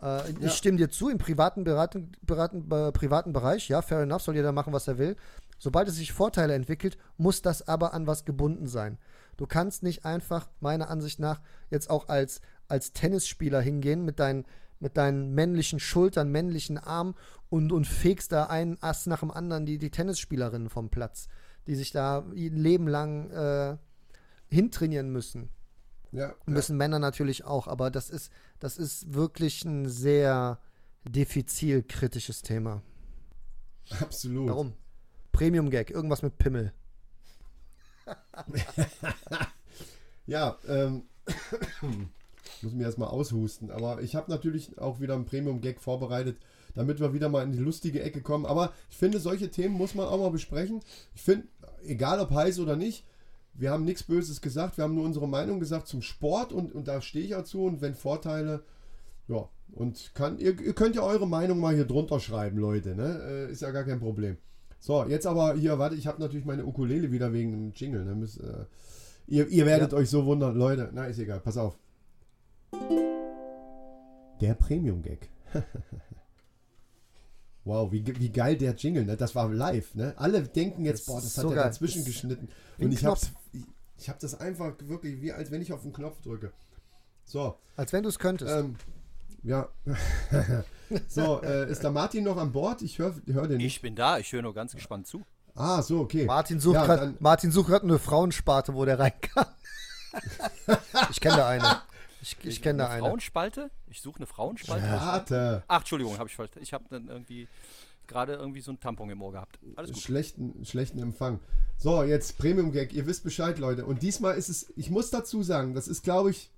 Äh, 0.00 0.06
Ja. 0.06 0.46
Ich 0.46 0.52
stimme 0.52 0.78
dir 0.78 0.90
zu, 0.90 1.08
im 1.08 1.18
privaten, 1.18 1.64
beraten, 1.64 2.12
beraten, 2.22 2.70
äh, 2.70 2.92
privaten 2.92 3.32
Bereich, 3.32 3.68
ja, 3.68 3.82
fair 3.82 4.00
enough, 4.02 4.22
soll 4.22 4.36
jeder 4.36 4.52
machen, 4.52 4.72
was 4.72 4.86
er 4.88 4.98
will. 4.98 5.16
Sobald 5.58 5.88
es 5.88 5.96
sich 5.96 6.12
Vorteile 6.12 6.54
entwickelt, 6.54 6.98
muss 7.16 7.42
das 7.42 7.66
aber 7.66 7.94
an 7.94 8.06
was 8.06 8.24
gebunden 8.24 8.66
sein. 8.66 8.98
Du 9.36 9.46
kannst 9.46 9.82
nicht 9.82 10.04
einfach, 10.04 10.48
meiner 10.60 10.88
Ansicht 10.88 11.18
nach, 11.18 11.40
jetzt 11.70 11.90
auch 11.90 12.08
als, 12.08 12.40
als 12.68 12.92
Tennisspieler 12.92 13.60
hingehen 13.60 14.04
mit 14.04 14.20
deinen, 14.20 14.44
mit 14.78 14.96
deinen 14.96 15.34
männlichen 15.34 15.80
Schultern, 15.80 16.30
männlichen 16.30 16.78
Armen 16.78 17.14
und, 17.54 17.70
und 17.70 17.86
fegst 17.86 18.32
da 18.32 18.46
einen 18.46 18.82
Ass 18.82 19.06
nach 19.06 19.20
dem 19.20 19.30
anderen 19.30 19.64
die, 19.64 19.78
die 19.78 19.90
Tennisspielerinnen 19.90 20.68
vom 20.68 20.90
Platz, 20.90 21.28
die 21.68 21.76
sich 21.76 21.92
da 21.92 22.24
ihr 22.34 22.50
Leben 22.50 22.88
lang 22.88 23.30
äh, 23.30 23.76
hintrainieren 24.48 25.10
müssen. 25.12 25.50
Ja, 26.10 26.30
ja. 26.30 26.34
Müssen 26.46 26.76
Männer 26.76 26.98
natürlich 26.98 27.44
auch, 27.44 27.68
aber 27.68 27.92
das 27.92 28.10
ist, 28.10 28.32
das 28.58 28.76
ist 28.76 29.14
wirklich 29.14 29.64
ein 29.64 29.88
sehr 29.88 30.58
diffizil-kritisches 31.04 32.42
Thema. 32.42 32.82
absolut. 34.00 34.48
Warum? 34.48 34.72
Premium-Gag, 35.30 35.92
irgendwas 35.92 36.22
mit 36.22 36.38
Pimmel. 36.38 36.72
Ja, 40.26 40.56
ähm, 40.66 41.02
muss 42.62 42.72
mir 42.72 42.84
erstmal 42.84 43.08
aushusten. 43.08 43.70
Aber 43.70 44.00
ich 44.00 44.14
habe 44.14 44.30
natürlich 44.30 44.78
auch 44.78 44.98
wieder 44.98 45.12
einen 45.12 45.26
Premium-Gag 45.26 45.82
vorbereitet, 45.82 46.38
damit 46.74 47.00
wir 47.00 47.12
wieder 47.12 47.28
mal 47.28 47.42
in 47.42 47.52
die 47.52 47.58
lustige 47.58 48.02
Ecke 48.02 48.20
kommen. 48.20 48.46
Aber 48.46 48.72
ich 48.90 48.96
finde, 48.96 49.18
solche 49.18 49.50
Themen 49.50 49.74
muss 49.74 49.94
man 49.94 50.06
auch 50.06 50.18
mal 50.18 50.30
besprechen. 50.30 50.80
Ich 51.14 51.22
finde, 51.22 51.46
egal 51.84 52.20
ob 52.20 52.30
heiß 52.30 52.58
oder 52.60 52.76
nicht, 52.76 53.04
wir 53.54 53.70
haben 53.70 53.84
nichts 53.84 54.02
Böses 54.02 54.40
gesagt. 54.40 54.76
Wir 54.76 54.84
haben 54.84 54.94
nur 54.94 55.04
unsere 55.04 55.28
Meinung 55.28 55.60
gesagt 55.60 55.86
zum 55.86 56.02
Sport 56.02 56.52
und, 56.52 56.74
und 56.74 56.88
da 56.88 57.00
stehe 57.00 57.24
ich 57.24 57.34
auch 57.36 57.44
zu. 57.44 57.64
Und 57.64 57.80
wenn 57.80 57.94
Vorteile, 57.94 58.64
ja, 59.28 59.48
und 59.72 60.12
kann, 60.14 60.38
ihr, 60.38 60.60
ihr 60.60 60.74
könnt 60.74 60.96
ja 60.96 61.02
eure 61.02 61.26
Meinung 61.26 61.58
mal 61.58 61.74
hier 61.74 61.84
drunter 61.84 62.20
schreiben, 62.20 62.58
Leute. 62.58 62.94
Ne? 62.94 63.46
Äh, 63.48 63.52
ist 63.52 63.62
ja 63.62 63.70
gar 63.70 63.84
kein 63.84 64.00
Problem. 64.00 64.36
So, 64.80 65.04
jetzt 65.04 65.26
aber 65.26 65.54
hier, 65.54 65.78
warte, 65.78 65.96
ich 65.96 66.06
habe 66.06 66.20
natürlich 66.20 66.44
meine 66.44 66.66
Ukulele 66.66 67.10
wieder 67.10 67.32
wegen 67.32 67.52
dem 67.52 67.72
Jingle. 67.72 68.04
Ne? 68.04 68.14
Müsst, 68.14 68.40
äh, 68.40 68.66
ihr, 69.26 69.48
ihr 69.48 69.66
werdet 69.66 69.94
euch 69.94 70.10
so 70.10 70.26
wundern, 70.26 70.56
Leute. 70.56 70.90
Na, 70.92 71.06
ist 71.06 71.18
egal, 71.18 71.40
pass 71.40 71.56
auf. 71.56 71.78
Der 74.40 74.54
Premium-Gag. 74.54 75.30
wow, 77.64 77.90
wie, 77.90 78.04
wie 78.06 78.30
geil 78.30 78.56
der 78.56 78.74
Jingle, 78.74 79.04
ne? 79.04 79.16
Das 79.16 79.34
war 79.34 79.48
live, 79.48 79.94
ne? 79.94 80.14
Alle 80.16 80.42
denken 80.42 80.84
jetzt, 80.84 81.00
Das 81.00 81.06
boah, 81.06 81.20
das 81.20 81.36
hat 81.38 81.42
so 81.42 81.50
er 81.50 81.64
dazwischen 81.64 82.00
Das 82.00 82.06
geschnitten. 82.06 82.48
Und 82.78 82.92
ich 82.92 83.04
hab's, 83.04 83.32
ich, 83.52 83.64
ich 83.98 84.08
hab 84.08 84.18
das 84.18 84.38
einfach 84.38 84.74
wirklich, 84.82 85.20
wie 85.20 85.32
als 85.32 85.50
wenn 85.50 85.62
ich 85.62 85.72
auf 85.72 85.82
den 85.82 85.92
Knopf 85.92 86.20
drücke. 86.20 86.52
So, 87.24 87.58
Als 87.76 87.92
wenn 87.92 88.02
du 88.02 88.10
es 88.10 88.18
könntest. 88.18 88.52
ähm, 88.52 88.76
ja. 89.42 89.68
so, 91.08 91.42
äh, 91.42 91.70
ist 91.70 91.82
da 91.82 91.90
Martin 91.90 92.24
noch 92.24 92.36
an 92.36 92.52
Bord? 92.52 92.82
Ich 92.82 92.98
höre 92.98 93.14
hör 93.26 93.48
den 93.48 93.58
nicht. 93.58 93.76
Ich 93.76 93.82
bin 93.82 93.94
da, 93.94 94.18
ich 94.18 94.30
höre 94.32 94.42
nur 94.42 94.54
ganz 94.54 94.74
gespannt 94.74 95.06
zu. 95.06 95.24
Ah, 95.54 95.82
so, 95.82 96.00
okay. 96.00 96.26
Martin 96.26 96.60
sucht 96.60 96.74
ja, 96.74 96.86
gerade 96.86 97.84
eine 97.84 97.98
Frauensparte, 97.98 98.74
wo 98.74 98.84
der 98.84 98.98
rein 98.98 99.12
kann. 99.20 99.46
ich 101.10 101.20
kenne 101.20 101.36
da 101.36 101.48
eine. 101.48 101.80
Ich, 102.24 102.42
ich 102.42 102.62
kenne 102.62 102.78
da 102.78 102.88
eine. 102.88 103.02
Frauenspalte? 103.02 103.70
Ich 103.86 104.00
suche 104.00 104.16
eine 104.16 104.26
Frauenspalte. 104.26 104.86
Warte. 104.88 105.62
Ach, 105.68 105.80
Entschuldigung, 105.80 106.16
habe 106.16 106.26
ich 106.30 106.34
falsch. 106.34 106.52
Ich 106.58 106.72
habe 106.72 106.84
dann 106.88 107.08
irgendwie 107.08 107.48
gerade 108.06 108.32
irgendwie 108.34 108.62
so 108.62 108.70
einen 108.70 108.80
Tampon 108.80 109.10
im 109.10 109.20
Ohr 109.20 109.32
gehabt. 109.32 109.58
Alles 109.76 109.92
gut. 109.92 110.00
Schlechten, 110.02 110.64
schlechten 110.64 110.98
Empfang. 111.00 111.40
So, 111.76 112.02
jetzt 112.02 112.38
Premium-Gag. 112.38 112.94
Ihr 112.94 113.04
wisst 113.04 113.24
Bescheid, 113.24 113.58
Leute. 113.58 113.84
Und 113.84 114.02
diesmal 114.02 114.36
ist 114.36 114.48
es, 114.48 114.72
ich 114.74 114.88
muss 114.88 115.10
dazu 115.10 115.42
sagen, 115.42 115.74
das 115.74 115.86
ist, 115.86 116.02
glaube 116.02 116.30
ich, 116.30 116.50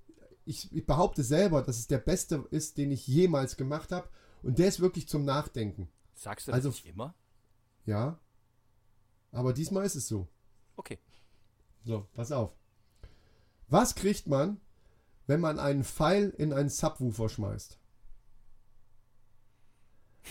ich, 0.45 0.73
ich 0.73 0.87
behaupte 0.87 1.25
selber, 1.25 1.63
dass 1.63 1.79
es 1.79 1.89
der 1.89 1.99
beste 1.99 2.45
ist, 2.53 2.79
den 2.79 2.93
ich 2.93 3.05
jemals 3.09 3.57
gemacht 3.57 3.91
habe. 3.91 4.09
Und 4.45 4.61
der 4.61 4.69
ist 4.69 4.79
wirklich 4.79 5.09
zum 5.09 5.25
Nachdenken. 5.25 5.89
Sagst 6.15 6.47
du 6.47 6.53
das 6.53 6.59
Also- 6.59 6.69
nicht 6.69 6.87
immer? 6.87 7.13
Ja. 7.87 8.21
Aber 9.33 9.53
diesmal 9.53 9.85
ist 9.85 9.97
es 9.97 10.07
so. 10.07 10.29
Okay. 10.77 11.01
So, 11.85 12.07
pass 12.15 12.31
auf. 12.31 12.53
Was 13.69 13.97
kriegt 13.97 14.29
man, 14.29 14.61
wenn 15.27 15.41
man 15.41 15.59
einen 15.59 15.85
Pfeil 15.85 16.31
in 16.37 16.53
einen 16.53 16.69
Subwoofer 16.69 17.29
schmeißt? 17.29 17.79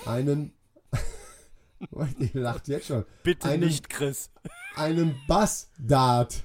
Einen. 0.06 0.54
Ihr 2.20 2.42
lacht 2.42 2.68
jetzt 2.68 2.88
schon. 2.88 3.06
Bitte 3.24 3.48
Einen- 3.50 3.68
nicht, 3.68 3.90
Chris. 3.90 4.30
Einen 4.76 5.16
Bassdart. 5.28 6.44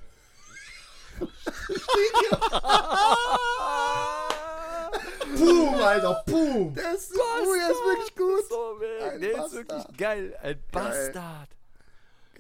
Boom, 5.36 5.74
Alter, 5.74 6.22
boom. 6.26 6.74
Der 6.74 6.94
ist, 6.94 7.12
oh, 7.14 7.52
der 7.54 7.70
ist 7.70 7.84
wirklich 7.84 8.16
gut. 8.16 8.48
So, 8.48 8.76
Ein 9.04 9.20
der 9.20 9.30
ist 9.30 9.36
Bastard. 9.36 9.52
wirklich 9.68 9.96
geil. 9.96 10.36
Ein 10.42 10.62
Bastard. 10.72 11.48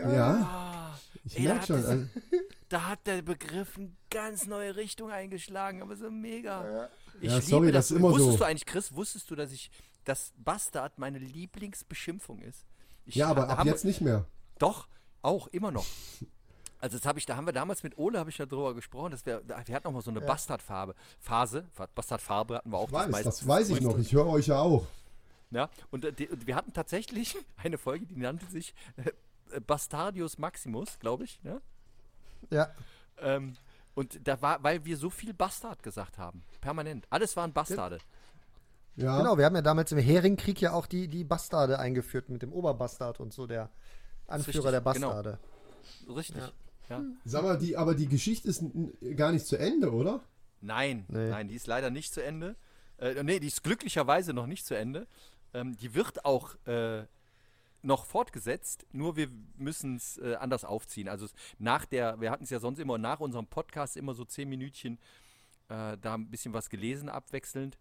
Ja, 0.08 0.98
ich 1.24 1.36
ey, 1.38 1.44
da 1.44 1.48
merke 1.54 1.60
hat 1.60 1.66
schon. 1.66 1.76
das- 1.76 1.86
Also, 1.86 2.06
Da 2.70 2.86
hat 2.86 3.04
der 3.04 3.20
Begriff 3.22 3.76
eine 3.76 3.90
ganz 4.10 4.46
neue 4.46 4.76
Richtung 4.76 5.10
eingeschlagen, 5.10 5.82
aber 5.82 5.96
so 5.96 6.08
mega. 6.08 6.88
Ich 7.20 7.28
Ja, 7.28 7.34
liebe 7.38 7.42
sorry, 7.50 7.72
das 7.72 7.90
ist 7.90 7.96
immer 7.96 8.10
Wusstest 8.10 8.30
so. 8.32 8.36
du 8.38 8.44
eigentlich, 8.44 8.64
Chris, 8.64 8.94
wusstest 8.94 9.28
du, 9.28 9.34
dass 9.34 9.50
ich, 9.50 9.72
dass 10.04 10.32
Bastard 10.36 10.96
meine 10.96 11.18
Lieblingsbeschimpfung 11.18 12.40
ist? 12.42 12.64
Ich, 13.06 13.16
ja, 13.16 13.26
aber 13.28 13.48
ab 13.48 13.64
wir- 13.64 13.72
jetzt 13.72 13.84
nicht 13.84 14.00
mehr. 14.00 14.24
Doch, 14.60 14.86
auch 15.22 15.48
immer 15.48 15.72
noch. 15.72 15.84
Also 16.78 16.96
das 16.96 17.04
habe 17.06 17.18
ich, 17.18 17.26
da 17.26 17.34
haben 17.36 17.44
wir 17.46 17.52
damals 17.52 17.82
mit 17.82 17.98
Ole 17.98 18.18
habe 18.20 18.30
ich 18.30 18.38
ja 18.38 18.46
drüber 18.46 18.72
gesprochen, 18.74 19.10
dass 19.10 19.26
wir, 19.26 19.42
wir 19.46 19.56
hatten 19.74 19.86
noch 19.88 19.92
mal 19.92 20.00
so 20.02 20.10
eine 20.12 20.20
Bastardfarbe, 20.20 20.94
Phase, 21.18 21.66
Bastardfarbe 21.96 22.56
hatten 22.58 22.70
wir 22.70 22.78
auch. 22.78 22.90
Weiß, 22.92 23.10
meist- 23.10 23.26
das 23.26 23.46
weiß 23.46 23.68
ich 23.70 23.80
noch. 23.80 23.98
Ich 23.98 24.12
höre 24.12 24.26
euch 24.28 24.46
ja 24.46 24.60
auch. 24.60 24.86
Ja, 25.50 25.68
und, 25.90 26.04
äh, 26.04 26.12
die, 26.12 26.28
und 26.28 26.46
wir 26.46 26.54
hatten 26.54 26.72
tatsächlich 26.72 27.36
eine 27.56 27.76
Folge, 27.78 28.06
die 28.06 28.16
nannte 28.20 28.46
sich 28.46 28.72
äh, 28.96 29.10
Bastardius 29.66 30.38
Maximus, 30.38 30.98
glaube 30.98 31.24
ich. 31.24 31.42
Ne? 31.42 31.60
Ja. 32.50 32.70
Ähm, 33.18 33.56
und 33.94 34.26
da 34.26 34.40
war, 34.40 34.62
weil 34.62 34.84
wir 34.84 34.96
so 34.96 35.10
viel 35.10 35.34
Bastard 35.34 35.82
gesagt 35.82 36.18
haben, 36.18 36.42
permanent. 36.60 37.06
Alles 37.10 37.36
waren 37.36 37.52
Bastarde. 37.52 37.98
Ja. 38.96 39.18
Genau, 39.18 39.38
wir 39.38 39.44
haben 39.44 39.54
ja 39.56 39.62
damals 39.62 39.92
im 39.92 39.98
Heringkrieg 39.98 40.60
ja 40.60 40.72
auch 40.72 40.86
die, 40.86 41.08
die 41.08 41.24
Bastarde 41.24 41.78
eingeführt 41.78 42.28
mit 42.28 42.42
dem 42.42 42.52
Oberbastard 42.52 43.20
und 43.20 43.32
so, 43.32 43.46
der 43.46 43.70
Anführer 44.26 44.72
richtig, 44.72 44.82
der 44.84 44.92
genau. 44.92 45.08
Bastarde. 45.08 45.38
Richtig. 46.08 46.42
Ja. 46.88 47.02
Sag 47.24 47.42
mal, 47.44 47.56
die, 47.56 47.76
aber 47.76 47.94
die 47.94 48.08
Geschichte 48.08 48.48
ist 48.48 48.64
gar 49.16 49.32
nicht 49.32 49.46
zu 49.46 49.56
Ende, 49.56 49.92
oder? 49.92 50.20
Nein, 50.60 51.04
Nee. 51.08 51.30
nein, 51.30 51.48
die 51.48 51.54
ist 51.54 51.66
leider 51.66 51.90
nicht 51.90 52.12
zu 52.12 52.22
Ende. 52.22 52.56
Äh, 52.98 53.22
nee, 53.22 53.38
die 53.40 53.46
ist 53.46 53.62
glücklicherweise 53.62 54.34
noch 54.34 54.46
nicht 54.46 54.66
zu 54.66 54.76
Ende. 54.76 55.06
Ähm, 55.54 55.76
die 55.76 55.94
wird 55.94 56.24
auch 56.24 56.54
äh, 56.66 57.04
noch 57.82 58.04
fortgesetzt, 58.04 58.86
nur 58.92 59.16
wir 59.16 59.28
müssen 59.56 59.96
es 59.96 60.18
äh, 60.18 60.34
anders 60.34 60.64
aufziehen. 60.64 61.08
Also 61.08 61.26
nach 61.58 61.86
der, 61.86 62.20
wir 62.20 62.30
hatten 62.30 62.44
es 62.44 62.50
ja 62.50 62.60
sonst 62.60 62.78
immer 62.78 62.98
nach 62.98 63.20
unserem 63.20 63.46
Podcast 63.46 63.96
immer 63.96 64.14
so 64.14 64.24
zehn 64.24 64.48
Minütchen 64.48 64.98
äh, 65.68 65.96
da 65.98 66.14
ein 66.14 66.30
bisschen 66.30 66.52
was 66.52 66.68
gelesen, 66.68 67.08
abwechselnd. 67.08 67.78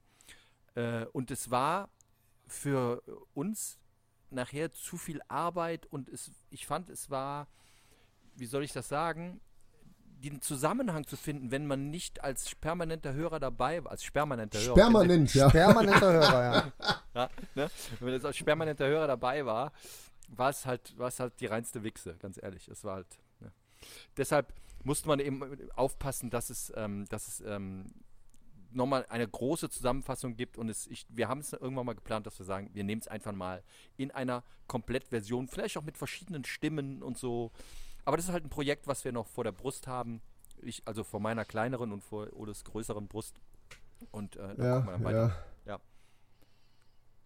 Äh, 0.76 1.06
und 1.08 1.32
es 1.32 1.52
war 1.52 1.90
für 2.48 3.04
uns 3.34 3.80
nachher 4.32 4.72
zu 4.72 4.98
viel 4.98 5.22
Arbeit 5.28 5.86
und 5.88 6.08
es, 6.10 6.32
ich 6.50 6.66
fand, 6.66 6.90
es 6.90 7.10
war, 7.10 7.48
wie 8.36 8.46
soll 8.46 8.64
ich 8.64 8.72
das 8.72 8.88
sagen, 8.88 9.42
den 10.20 10.42
Zusammenhang 10.42 11.06
zu 11.08 11.18
finden, 11.18 11.52
wenn 11.52 11.66
man 11.66 11.90
nicht 11.90 12.24
als 12.24 12.56
permanenter 12.56 13.14
Hörer 13.14 13.40
dabei 13.40 13.84
war, 13.84 13.92
als 13.92 14.10
permanenter 14.10 14.60
Hörer. 14.60 14.76
Permanent, 14.76 15.34
ja. 15.34 15.50
Permanenter 15.50 16.12
Hörer, 16.12 16.44
ja. 16.44 16.72
Ja, 17.16 17.30
ne? 17.56 17.70
Wenn 18.00 18.06
man 18.06 18.14
jetzt 18.14 18.26
als 18.26 18.38
permanenter 18.44 18.88
Hörer 18.88 19.08
dabei 19.08 19.46
war, 19.46 19.72
war 20.30 20.50
es 20.50 20.66
halt, 20.66 20.98
war 20.98 21.08
es 21.08 21.20
halt 21.20 21.40
die 21.40 21.48
reinste 21.48 21.84
Wichse, 21.84 22.16
ganz 22.20 22.40
ehrlich. 22.42 22.68
Es 22.68 22.84
war 22.84 22.96
halt. 22.96 23.20
Ne? 23.40 23.52
Deshalb 24.16 24.54
musste 24.84 25.08
man 25.08 25.20
eben 25.20 25.70
aufpassen, 25.76 26.30
dass 26.30 26.50
es, 26.50 26.72
ähm, 26.76 27.06
dass 27.10 27.28
es 27.28 27.42
ähm, 27.46 27.88
nochmal 28.72 29.06
eine 29.10 29.28
große 29.28 29.70
Zusammenfassung 29.70 30.36
gibt 30.36 30.58
und 30.58 30.70
es, 30.70 30.88
ich, 30.88 31.06
wir 31.10 31.28
haben 31.28 31.40
es 31.40 31.54
irgendwann 31.54 31.86
mal 31.86 31.96
geplant, 31.96 32.28
dass 32.28 32.38
wir 32.40 32.46
sagen, 32.46 32.70
wir 32.74 32.84
nehmen 32.84 33.02
es 33.02 33.08
einfach 33.08 33.32
mal 33.32 33.64
in 33.98 34.12
einer 34.12 34.44
Komplettversion, 34.68 35.48
vielleicht 35.48 35.78
auch 35.78 35.84
mit 35.84 35.98
verschiedenen 35.98 36.46
Stimmen 36.46 37.02
und 37.02 37.18
so. 37.18 37.52
Aber 38.10 38.18
das 38.18 38.26
ist 38.26 38.32
halt 38.32 38.44
ein 38.44 38.50
Projekt, 38.50 38.88
was 38.88 39.06
wir 39.06 39.12
noch 39.12 39.28
vor 39.28 39.44
der 39.44 39.52
Brust 39.52 39.86
haben. 39.86 40.20
Ich, 40.64 40.82
also 40.88 41.04
vor 41.04 41.20
meiner 41.20 41.46
kleineren 41.46 41.92
und 41.92 42.04
vor 42.04 42.28
Oles 42.34 42.64
größeren 42.64 43.08
Brust. 43.08 43.40
Und 44.10 44.36
äh, 44.36 44.56
da 44.56 44.64
Ja, 44.66 44.80
gucken 44.80 44.86
wir 44.88 44.92
dann 44.94 45.04
weiter. 45.04 45.28
ja. 45.68 45.74
Ja. 45.74 45.80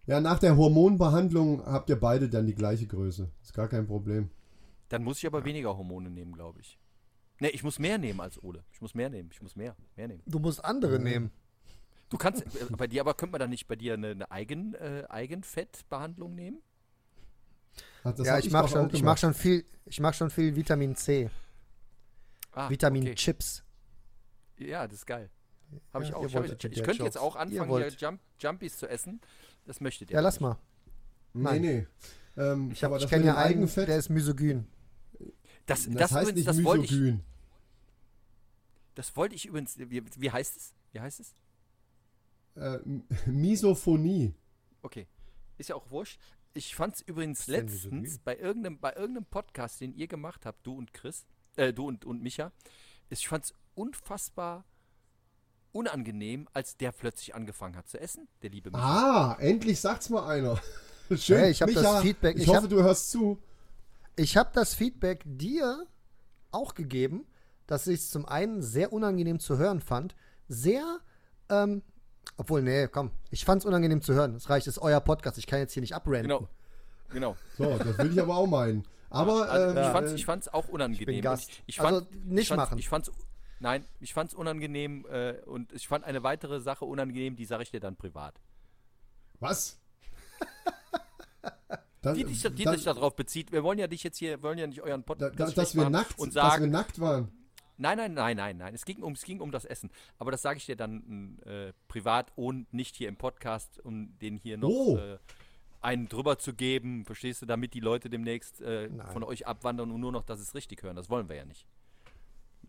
Ja, 0.08 0.20
nach 0.20 0.40
der 0.40 0.58
Hormonbehandlung 0.58 1.66
habt 1.66 1.90
ihr 1.90 1.98
beide 1.98 2.28
dann 2.28 2.48
die 2.48 2.54
gleiche 2.54 2.86
Größe. 2.86 3.32
Ist 3.42 3.54
gar 3.54 3.70
kein 3.70 3.88
Problem. 3.88 4.30
Dann 4.90 5.06
muss 5.06 5.20
ich 5.20 5.26
aber 5.26 5.46
weniger 5.46 5.78
Hormone 5.78 6.10
nehmen, 6.10 6.34
glaube 6.34 6.60
ich. 6.60 6.78
Ne, 7.40 7.50
ich 7.52 7.64
muss 7.64 7.80
mehr 7.80 7.98
nehmen 7.98 8.20
als 8.20 8.44
Ole. 8.44 8.66
Ich 8.74 8.82
muss 8.82 8.94
mehr 8.94 9.10
nehmen. 9.10 9.30
Ich 9.32 9.42
muss 9.42 9.56
mehr, 9.56 9.78
mehr 9.96 10.10
nehmen. 10.10 10.22
Du 10.26 10.40
musst 10.40 10.66
andere 10.66 11.00
nehmen. 11.00 11.32
Du 12.10 12.18
kannst 12.18 12.42
äh, 12.44 12.66
bei 12.76 12.88
dir, 12.88 13.00
aber 13.00 13.14
könnte 13.14 13.32
man 13.32 13.40
dann 13.40 13.52
nicht 13.52 13.68
bei 13.68 13.78
dir 13.78 13.94
eine, 13.94 14.10
eine 14.10 14.30
Eigen, 14.32 14.74
äh, 14.74 15.06
Eigenfettbehandlung 15.08 16.36
nehmen? 16.36 16.62
Das 18.04 18.28
ja, 18.28 18.38
ich 18.38 18.52
mach 18.52 18.64
doch 18.64 18.70
schon, 18.70 18.94
ich 18.94 19.02
mach 19.02 19.18
schon 19.18 19.34
viel, 19.34 19.66
ich 19.86 20.00
mach 20.00 20.14
schon 20.14 20.30
viel 20.30 20.56
Vitamin 20.56 20.96
C, 20.96 21.30
Ah, 22.52 22.70
Vitamin 22.70 23.04
okay. 23.04 23.16
Chips. 23.16 23.64
Ja, 24.58 24.86
das 24.88 25.00
ist 25.00 25.06
geil. 25.06 25.30
Habe 25.94 26.04
Ja, 26.04 26.10
ich 26.10 26.16
auch. 26.16 26.26
Ich, 26.26 26.36
hab, 26.36 26.46
ich, 26.46 26.64
ich 26.66 26.84
könnte 26.84 27.04
jetzt 27.04 27.18
auch 27.18 27.36
anfangen, 27.36 27.70
hier. 27.78 27.88
Jump, 27.90 28.22
Jumpies 28.40 28.78
zu 28.78 28.88
essen. 28.88 29.22
Das 29.66 29.82
möchtet 29.82 30.12
ihr. 30.12 30.16
Ja, 30.16 30.22
lass 30.22 30.40
mal. 30.40 30.58
Nee, 31.34 31.44
Nein. 31.44 31.62
nee. 31.62 31.88
Ähm, 32.38 32.72
Ich, 32.72 32.84
ich 32.84 32.90
das 32.90 33.08
kenne 33.10 33.26
ja 33.26 33.36
einen, 33.36 33.46
Eigenfett, 33.56 33.88
der 33.88 33.98
ist 33.98 34.10
misogyn. 34.10 34.68
Das, 35.66 35.86
das, 35.86 35.94
das, 35.96 36.12
heißt 36.12 36.30
übrigens, 36.30 36.36
nicht 36.36 36.48
das 36.48 36.64
wollte 36.64 36.86
ich. 36.86 36.92
misogyn. 36.92 37.24
Das 38.96 39.16
wollte 39.16 39.36
ich 39.36 39.46
übrigens. 39.46 39.78
Wie, 39.80 40.04
wie 40.22 40.32
heißt 40.32 40.58
es? 40.58 40.74
Wie 40.92 41.00
heißt 41.00 41.20
es? 41.22 41.34
Äh, 42.56 42.80
Misophonie. 43.26 44.36
Okay. 44.84 45.08
Ist 45.58 45.70
ja 45.70 45.76
auch 45.76 45.90
wurscht. 45.90 46.20
Ich 46.54 46.76
fand 46.76 46.96
es 46.96 47.02
übrigens 47.02 47.48
letztens 47.48 48.20
bei 48.20 48.38
irgendeinem, 48.38 48.80
bei 48.80 48.94
irgendeinem 48.94 49.26
Podcast, 49.26 49.82
den 49.82 49.94
ihr 49.96 50.08
gemacht 50.08 50.46
habt, 50.46 50.66
du 50.68 50.76
und 50.78 50.94
Chris, 50.94 51.26
äh, 51.56 51.74
du 51.74 51.88
und, 51.88 52.06
und 52.06 52.22
Micha, 52.22 52.52
ich 53.10 53.28
fand 53.28 53.46
es 53.46 53.54
unfassbar 53.76 54.66
unangenehm, 55.72 56.48
als 56.54 56.78
der 56.78 56.92
plötzlich 56.92 57.34
angefangen 57.34 57.76
hat 57.76 57.88
zu 57.90 58.00
essen, 58.00 58.28
der 58.44 58.52
liebe 58.52 58.70
Micha. 58.70 59.34
Ah, 59.34 59.38
endlich 59.40 59.82
sagt's 59.82 60.10
mal 60.10 60.28
einer. 60.28 60.60
Schön. 61.18 61.40
Hey, 61.40 61.52
ich 61.52 61.62
hab 61.62 61.70
das 61.70 61.78
Micha, 61.78 62.02
Feedback- 62.02 62.36
Ich, 62.38 62.44
ich 62.44 62.48
hoffe, 62.50 62.62
hab- 62.64 62.70
du 62.70 62.84
hörst 62.84 63.10
zu. 63.12 63.42
Ich 64.16 64.38
habe 64.38 64.52
das 64.54 64.76
Feedback 64.76 65.24
dir 65.26 65.88
auch 66.52 66.76
gegeben, 66.76 67.26
dass 67.66 67.88
ich 67.88 68.02
es 68.02 68.10
zum 68.12 68.28
einen 68.28 68.62
sehr 68.62 68.94
unangenehm 68.94 69.40
zu 69.40 69.58
hören 69.58 69.82
fand, 69.82 70.16
sehr, 70.48 71.00
ähm, 71.50 71.82
obwohl, 72.38 72.62
nee, 72.62 72.88
komm, 72.88 73.12
ich 73.32 73.46
fand 73.46 73.62
es 73.62 73.66
unangenehm 73.66 74.02
zu 74.02 74.14
hören. 74.14 74.36
Es 74.36 74.50
reicht, 74.50 74.68
es 74.68 74.78
ist 74.78 74.84
euer 74.84 75.00
Podcast, 75.02 75.38
ich 75.38 75.48
kann 75.48 75.60
jetzt 75.60 75.74
hier 75.74 75.82
nicht 75.82 75.94
abranden. 75.96 76.24
Genau. 76.30 76.48
Genau. 77.12 77.36
So, 77.58 77.78
das 77.78 77.98
will 78.00 78.12
ich 78.12 78.20
aber 78.22 78.36
auch 78.38 78.48
meinen. 78.48 78.86
Aber 79.10 79.48
Also 79.50 79.78
ähm, 79.78 79.86
ich 79.86 79.92
fand's, 79.92 80.12
äh, 80.12 80.16
ich 80.16 80.26
fand's 80.26 80.48
auch 80.48 80.68
unangenehm. 80.70 81.16
Und 81.18 81.22
Gast. 81.22 81.50
Ich, 81.52 81.64
ich 81.68 81.82
Also 81.82 82.02
fand, 82.02 82.26
nicht 82.26 82.42
ich 82.44 82.48
fand's, 82.48 82.64
machen. 82.64 82.80
Ich 82.80 82.90
fand's, 82.90 83.12
nein, 83.60 83.86
ich 84.00 84.14
fand's 84.14 84.34
unangenehm 84.34 85.06
äh, 85.12 85.34
und 85.46 85.72
ich 85.74 85.88
fand 85.88 86.06
eine 86.06 86.24
weitere 86.24 86.60
Sache 86.60 86.86
unangenehm, 86.86 87.36
die 87.36 87.46
sage 87.46 87.62
ich 87.64 87.70
dir 87.72 87.80
dann 87.80 87.96
privat. 87.96 88.34
was? 89.40 89.78
Das, 92.02 92.16
Die, 92.18 92.26
die, 92.26 92.34
sich- 92.34 92.54
die 92.56 92.64
das- 92.64 92.76
sich 92.76 92.84
darauf 92.86 93.16
bezieht. 93.16 93.52
Wir 93.52 93.64
wollen 93.64 93.80
ja 93.80 93.88
dich 93.88 94.04
jetzt 94.04 94.18
hier, 94.18 94.42
wollen 94.42 94.58
ja 94.58 94.68
nicht 94.68 94.82
euren 94.82 95.04
Podcast 95.04 95.40
da, 95.40 95.46
dass 95.46 95.74
wir 95.76 95.84
machen 95.84 95.92
nackt, 95.94 96.20
und 96.20 96.36
dass 96.36 96.44
wir 96.44 96.50
sagen, 96.52 96.70
nackt 96.72 97.00
waren. 97.00 97.32
Nein, 97.78 97.98
nein, 97.98 98.14
nein, 98.14 98.38
nein, 98.38 98.58
nein. 98.58 98.74
Es 98.74 98.86
ging 98.86 99.02
um, 99.04 99.14
es 99.14 99.24
ging 99.24 99.40
um 99.42 99.52
das 99.52 99.66
Essen. 99.66 99.90
Aber 100.20 100.32
das 100.32 100.42
sage 100.42 100.58
ich 100.58 100.66
dir 100.66 100.76
dann 100.76 101.40
äh, 101.46 101.74
privat 101.88 102.32
und 102.36 102.74
nicht 102.74 102.96
hier 102.96 103.08
im 103.10 103.16
Podcast, 103.18 103.80
um 103.84 104.18
den 104.20 104.38
hier 104.38 104.58
noch 104.58 104.70
Oh. 104.70 104.98
äh, 104.98 105.18
einen 105.82 106.08
drüber 106.08 106.40
zu 106.40 106.54
geben, 106.54 107.04
verstehst 107.06 107.42
du, 107.42 107.46
damit 107.46 107.74
die 107.74 107.80
Leute 107.82 108.10
demnächst 108.10 108.62
äh, 108.62 108.90
von 109.12 109.24
euch 109.24 109.46
abwandern 109.48 109.92
und 109.92 110.00
nur 110.00 110.12
noch, 110.14 110.24
dass 110.24 110.40
es 110.40 110.56
richtig 110.56 110.82
hören. 110.84 110.96
Das 110.96 111.10
wollen 111.10 111.28
wir 111.30 111.36
ja 111.36 111.46
nicht. 111.46 111.68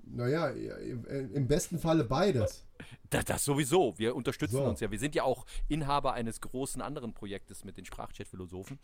Naja, 0.06 0.48
im 0.50 1.46
besten 1.46 1.78
Falle 1.78 2.04
beides. 2.04 2.66
Das, 3.10 3.24
das 3.24 3.44
sowieso. 3.44 3.96
Wir 3.96 4.14
unterstützen 4.16 4.56
So. 4.56 4.64
uns 4.64 4.80
ja. 4.80 4.90
Wir 4.90 4.98
sind 4.98 5.14
ja 5.14 5.22
auch 5.22 5.46
Inhaber 5.68 6.12
eines 6.12 6.40
großen 6.40 6.82
anderen 6.82 7.14
Projektes 7.14 7.64
mit 7.64 7.76
den 7.78 7.84
Sprachchat-Philosophen. 7.84 8.78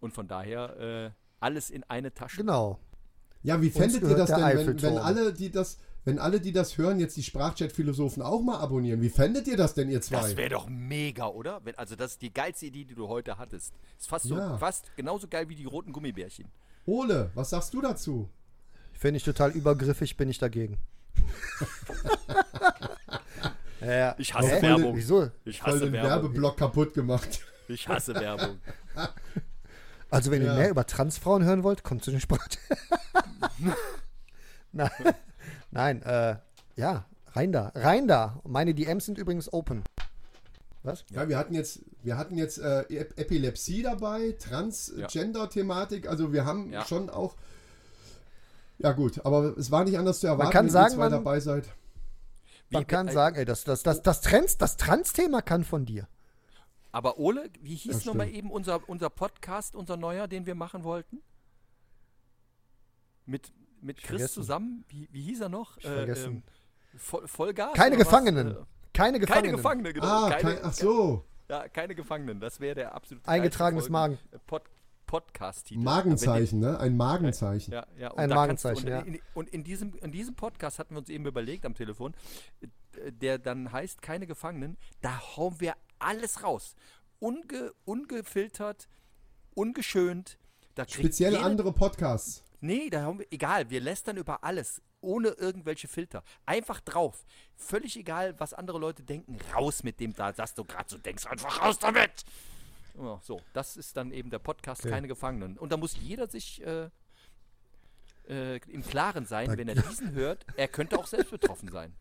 Und 0.00 0.12
von 0.14 0.28
daher 0.28 0.78
äh, 0.78 1.10
alles 1.40 1.68
in 1.70 1.82
eine 1.84 2.14
Tasche. 2.14 2.38
Genau. 2.38 2.78
Ja, 3.42 3.60
wie 3.62 3.70
fändet 3.70 4.02
ihr 4.02 4.16
das 4.16 4.30
denn, 4.30 4.66
wenn, 4.66 4.82
wenn 4.82 4.98
alle, 4.98 5.32
die 5.32 5.50
das, 5.50 5.78
wenn 6.04 6.18
alle, 6.18 6.40
die 6.40 6.52
das 6.52 6.76
hören, 6.78 6.98
jetzt 7.00 7.16
die 7.16 7.22
Sprachchat-Philosophen 7.22 8.22
auch 8.22 8.42
mal 8.42 8.58
abonnieren? 8.58 9.00
Wie 9.02 9.08
fändet 9.08 9.46
ihr 9.46 9.56
das 9.56 9.74
denn, 9.74 9.88
ihr 9.90 10.00
zwei? 10.02 10.20
Das 10.20 10.36
wäre 10.36 10.50
doch 10.50 10.68
mega, 10.68 11.26
oder? 11.28 11.60
Wenn, 11.64 11.76
also 11.76 11.96
das 11.96 12.12
ist 12.12 12.22
die 12.22 12.32
geilste 12.32 12.66
Idee, 12.66 12.84
die 12.84 12.94
du 12.94 13.08
heute 13.08 13.38
hattest. 13.38 13.72
Ist 13.98 14.08
fast 14.08 14.26
so, 14.26 14.36
Ja. 14.36 14.58
fast 14.58 14.90
genauso 14.96 15.28
geil 15.28 15.48
wie 15.48 15.54
die 15.54 15.64
roten 15.64 15.92
Gummibärchen. 15.92 16.48
Ole, 16.86 17.30
was 17.34 17.50
sagst 17.50 17.72
du 17.74 17.80
dazu? 17.80 18.28
Finde 18.92 19.18
ich 19.18 19.24
total 19.24 19.50
übergriffig, 19.52 20.16
bin 20.16 20.28
ich 20.28 20.38
dagegen. 20.38 20.78
ja, 23.80 24.14
Ich 24.18 24.34
hasse? 24.34 24.62
Werbung. 24.62 24.96
Wieso? 24.96 25.30
Ich 25.44 25.60
Voll 25.60 25.72
hasse 25.74 25.84
den 25.84 25.92
Werbung. 25.92 26.10
Werbeblock 26.10 26.56
kaputt 26.56 26.94
gemacht. 26.94 27.40
Ich 27.68 27.86
hasse 27.88 28.14
Werbung. 28.14 28.58
Also, 30.10 30.30
wenn 30.30 30.42
Ja. 30.42 30.52
ihr 30.52 30.58
mehr 30.58 30.70
über 30.70 30.86
Transfrauen 30.86 31.44
hören 31.44 31.62
wollt, 31.62 31.82
kommt 31.82 32.04
zu 32.04 32.10
den 32.10 32.20
Sport. 32.20 32.58
Nein, 34.72 34.90
nein 35.70 36.02
äh, 36.02 36.36
ja, 36.76 37.06
rein 37.32 37.52
da, 37.52 37.72
rein 37.74 38.06
da. 38.08 38.40
Meine 38.44 38.74
DMs 38.74 39.06
sind 39.06 39.18
übrigens 39.18 39.52
open. 39.52 39.82
Was? 40.82 41.04
Ja, 41.10 41.28
wir 41.28 41.36
hatten 41.38 41.54
jetzt, 41.54 41.80
wir 42.02 42.16
hatten 42.18 42.36
jetzt 42.36 42.58
äh, 42.58 42.82
Ep- 42.90 43.18
Epilepsie 43.18 43.82
dabei, 43.82 44.36
Transgender-Thematik, 44.38 46.08
also 46.08 46.32
wir 46.32 46.44
haben 46.44 46.72
Ja. 46.72 46.84
schon 46.84 47.10
auch. 47.10 47.34
Ja 48.78 48.92
gut, 48.92 49.24
aber 49.24 49.56
es 49.56 49.70
war 49.70 49.84
nicht 49.84 49.98
anders 49.98 50.20
zu 50.20 50.26
erwarten, 50.26 50.52
kann 50.52 50.66
wenn 50.66 50.72
sagen, 50.72 50.92
ihr 50.92 50.96
zwei 50.96 51.08
man- 51.08 51.12
dabei 51.12 51.40
seid. 51.40 51.64
Man 52.70 52.86
kann 52.86 53.08
sagen, 53.08 53.36
ey, 53.36 53.44
das, 53.44 53.64
das, 53.64 53.82
das, 53.84 54.02
das, 54.02 54.20
Trans, 54.20 54.58
das 54.58 54.76
Trans-Thema 54.76 55.40
kann 55.40 55.64
von 55.64 55.86
dir. 55.86 56.06
Aber 56.96 57.18
Ole, 57.18 57.50
wie 57.60 57.74
hieß 57.74 57.92
Das 57.92 58.04
nochmal 58.06 58.30
eben 58.30 58.50
unser, 58.50 58.88
unser 58.88 59.10
Podcast, 59.10 59.76
unser 59.76 59.98
neuer, 59.98 60.28
den 60.28 60.46
wir 60.46 60.54
machen 60.54 60.82
wollten? 60.82 61.22
Mit, 63.26 63.52
mit 63.82 63.98
Chris 63.98 64.08
vergessen. 64.08 64.32
zusammen? 64.32 64.84
Wie, 64.88 65.06
wie 65.12 65.20
hieß 65.20 65.42
er 65.42 65.50
noch? 65.50 65.76
Ich 65.76 65.84
vergessen. 65.84 66.42
Voll, 66.96 67.28
Vollgas? 67.28 67.74
Keine 67.74 67.98
was? 67.98 68.04
Gefangenen. 68.04 68.52
Äh, 68.52 68.54
Keine 68.94 69.20
Gefangenen. 69.20 69.44
Keine 69.44 69.56
Gefangene, 69.58 69.92
genau. 69.92 70.06
Ah, 70.06 70.30
keine, 70.30 70.54
kein, 70.54 70.64
ach 70.64 70.72
so, 70.72 71.24
Ja, 71.50 71.68
keine 71.68 71.94
Gefangenen. 71.94 72.40
Das 72.40 72.60
wäre 72.60 72.74
der 72.76 72.94
absolute 72.94 73.28
Eingetragenes 73.28 73.90
Magen. 73.90 74.18
Äh, 74.30 74.38
Pod, 74.46 74.62
Podcast-Titel. 75.04 75.82
Magenzeichen, 75.82 76.60
ne? 76.60 76.80
Ein 76.80 76.96
Magenzeichen. 76.96 77.72
Ja, 77.72 77.86
ja, 77.98 78.10
und 78.10 78.20
Ein 78.20 78.30
Magenzeichen, 78.30 78.86
du, 78.86 78.98
und, 78.98 79.06
in, 79.06 79.20
und 79.34 79.48
in, 79.50 79.64
diesem, 79.64 79.94
in 79.96 80.12
diesem 80.12 80.34
Podcast 80.34 80.78
hatten 80.78 80.94
wir 80.94 81.00
uns 81.00 81.10
eben 81.10 81.26
überlegt 81.26 81.66
am 81.66 81.74
Telefon, 81.74 82.14
äh, 82.62 83.12
der 83.12 83.36
dann 83.36 83.70
heißt 83.70 84.00
Keine 84.00 84.26
Gefangenen, 84.26 84.78
da 85.02 85.36
hauen 85.36 85.60
wir 85.60 85.74
alles 85.98 86.42
raus. 86.42 86.74
Unge, 87.18 87.72
ungefiltert, 87.84 88.88
ungeschönt. 89.54 90.38
Da 90.74 90.84
kriegt 90.84 90.98
Spezielle 90.98 91.36
jede- 91.36 91.46
andere 91.46 91.72
Podcasts. 91.72 92.42
Nee, 92.60 92.90
da 92.90 93.02
haben 93.02 93.18
wir, 93.20 93.26
egal, 93.30 93.70
wir 93.70 93.80
lästern 93.80 94.16
über 94.16 94.42
alles, 94.42 94.80
ohne 95.00 95.28
irgendwelche 95.28 95.88
Filter. 95.88 96.22
Einfach 96.46 96.80
drauf. 96.80 97.24
Völlig 97.54 97.96
egal, 97.96 98.34
was 98.38 98.54
andere 98.54 98.78
Leute 98.78 99.02
denken. 99.02 99.38
Raus 99.54 99.82
mit 99.82 100.00
dem, 100.00 100.14
da, 100.14 100.32
dass 100.32 100.54
du 100.54 100.64
gerade 100.64 100.88
so 100.88 100.98
denkst, 100.98 101.26
einfach 101.26 101.60
raus 101.62 101.78
damit! 101.78 102.24
So, 103.22 103.42
das 103.52 103.76
ist 103.76 103.94
dann 103.98 104.10
eben 104.10 104.30
der 104.30 104.38
Podcast 104.38 104.80
Okay. 104.80 104.90
Keine 104.90 105.06
Gefangenen. 105.06 105.58
Und 105.58 105.70
da 105.70 105.76
muss 105.76 105.96
jeder 106.00 106.28
sich 106.28 106.62
äh, 106.64 106.88
äh, 108.28 108.56
im 108.68 108.82
Klaren 108.82 109.26
sein, 109.26 109.48
Da- 109.48 109.58
wenn 109.58 109.68
er 109.68 109.74
diesen 109.74 110.12
hört, 110.12 110.46
er 110.56 110.68
könnte 110.68 110.98
auch 110.98 111.06
selbst 111.06 111.30
betroffen 111.30 111.70
sein. 111.70 111.94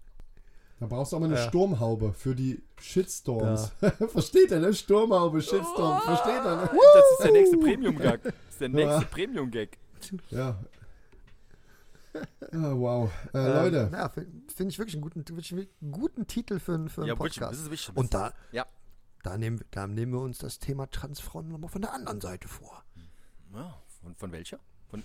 Da 0.80 0.88
brauchst 0.88 1.14
du 1.14 1.16
aber 1.18 1.26
eine 1.26 1.36
Ja. 1.36 1.48
Sturmhaube 1.48 2.14
für 2.14 2.36
die 2.36 2.62
Shitstorms. 2.80 3.72
Versteht 4.10 4.52
ihr, 4.52 4.60
ne? 4.60 4.74
Sturmhaube, 4.74 5.42
Shitstorm. 5.42 6.02
Versteht 6.02 6.44
ihr, 6.44 6.56
ne? 6.58 6.70
Das 6.94 7.12
ist 7.14 7.24
der 7.24 7.32
nächste 7.32 7.58
Premium-Gag. 7.58 8.22
Das 8.56 8.62
ist 8.62 8.62
der 8.62 8.70
nächste 8.70 9.02
Ja. 9.02 9.08
Premium-Gag. 9.12 9.78
Ja. 10.30 10.58
Ah, 12.54 12.74
wow. 12.74 13.12
Äh, 13.34 13.38
Ähm, 13.38 13.54
Leute, 13.54 13.90
Ja, 13.92 14.08
finde 14.10 14.32
find 14.54 14.72
ich 14.72 14.80
wirklich 14.80 14.96
einen 14.96 15.02
guten, 15.02 15.28
wirklich 15.28 15.52
einen 15.54 15.92
guten 15.92 16.28
Titel 16.28 16.60
für, 16.60 16.74
einen- 16.76 16.88
für 16.90 17.02
einen 17.02 17.10
Ja, 17.10 17.20
wirklich, 17.20 17.36
Podcast. 17.36 17.54
das 17.60 17.62
ist 17.66 17.72
wichtig. 17.72 17.96
Und 17.98 18.14
da, 18.14 18.32
Ja. 18.54 18.66
da, 19.24 19.38
nehmen, 19.38 19.60
wir- 19.60 19.66
da 19.72 19.88
nehmen 19.88 20.14
wir 20.14 20.22
uns 20.22 20.38
das 20.38 20.60
Thema 20.60 20.90
Transfrauen 20.90 21.50
nochmal 21.50 21.70
von 21.70 21.82
der 21.82 21.94
anderen 21.94 22.22
Seite 22.22 22.48
vor. 22.48 22.84
Ja, 23.54 23.76
von, 24.02 24.16
von 24.16 24.32
welcher? 24.32 24.60
Von, 24.90 25.04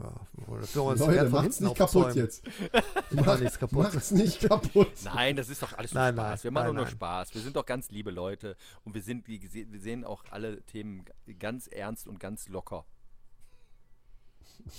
Ja, 0.00 0.82
Leute, 0.82 1.28
macht's 1.30 1.60
nicht 1.60 1.76
kaputt 1.76 2.06
aufzäumen. 2.06 2.16
jetzt. 2.16 2.42
Macht 3.10 3.40
nichts 3.40 3.58
kaputt. 3.58 3.82
Macht's 3.92 4.10
nicht 4.10 4.40
kaputt. 4.48 4.92
Nein, 5.04 5.36
das 5.36 5.48
ist 5.48 5.62
doch 5.62 5.72
alles 5.76 5.92
nur 5.92 6.02
Nein, 6.02 6.14
Spaß. 6.14 6.28
nein, 6.30 6.44
wir 6.44 6.50
machen 6.50 6.66
nein, 6.66 6.74
nur 6.76 6.84
nein. 6.84 6.92
Spaß. 6.92 7.34
Wir 7.34 7.42
sind 7.42 7.56
doch 7.56 7.66
ganz 7.66 7.90
liebe 7.90 8.10
Leute 8.10 8.56
und 8.84 8.94
wir 8.94 9.02
sind, 9.02 9.28
wir 9.28 9.40
sehen 9.80 10.04
auch 10.04 10.24
alle 10.30 10.62
Themen 10.62 11.04
ganz 11.38 11.66
ernst 11.66 12.08
und 12.08 12.18
ganz 12.20 12.48
locker. 12.48 12.84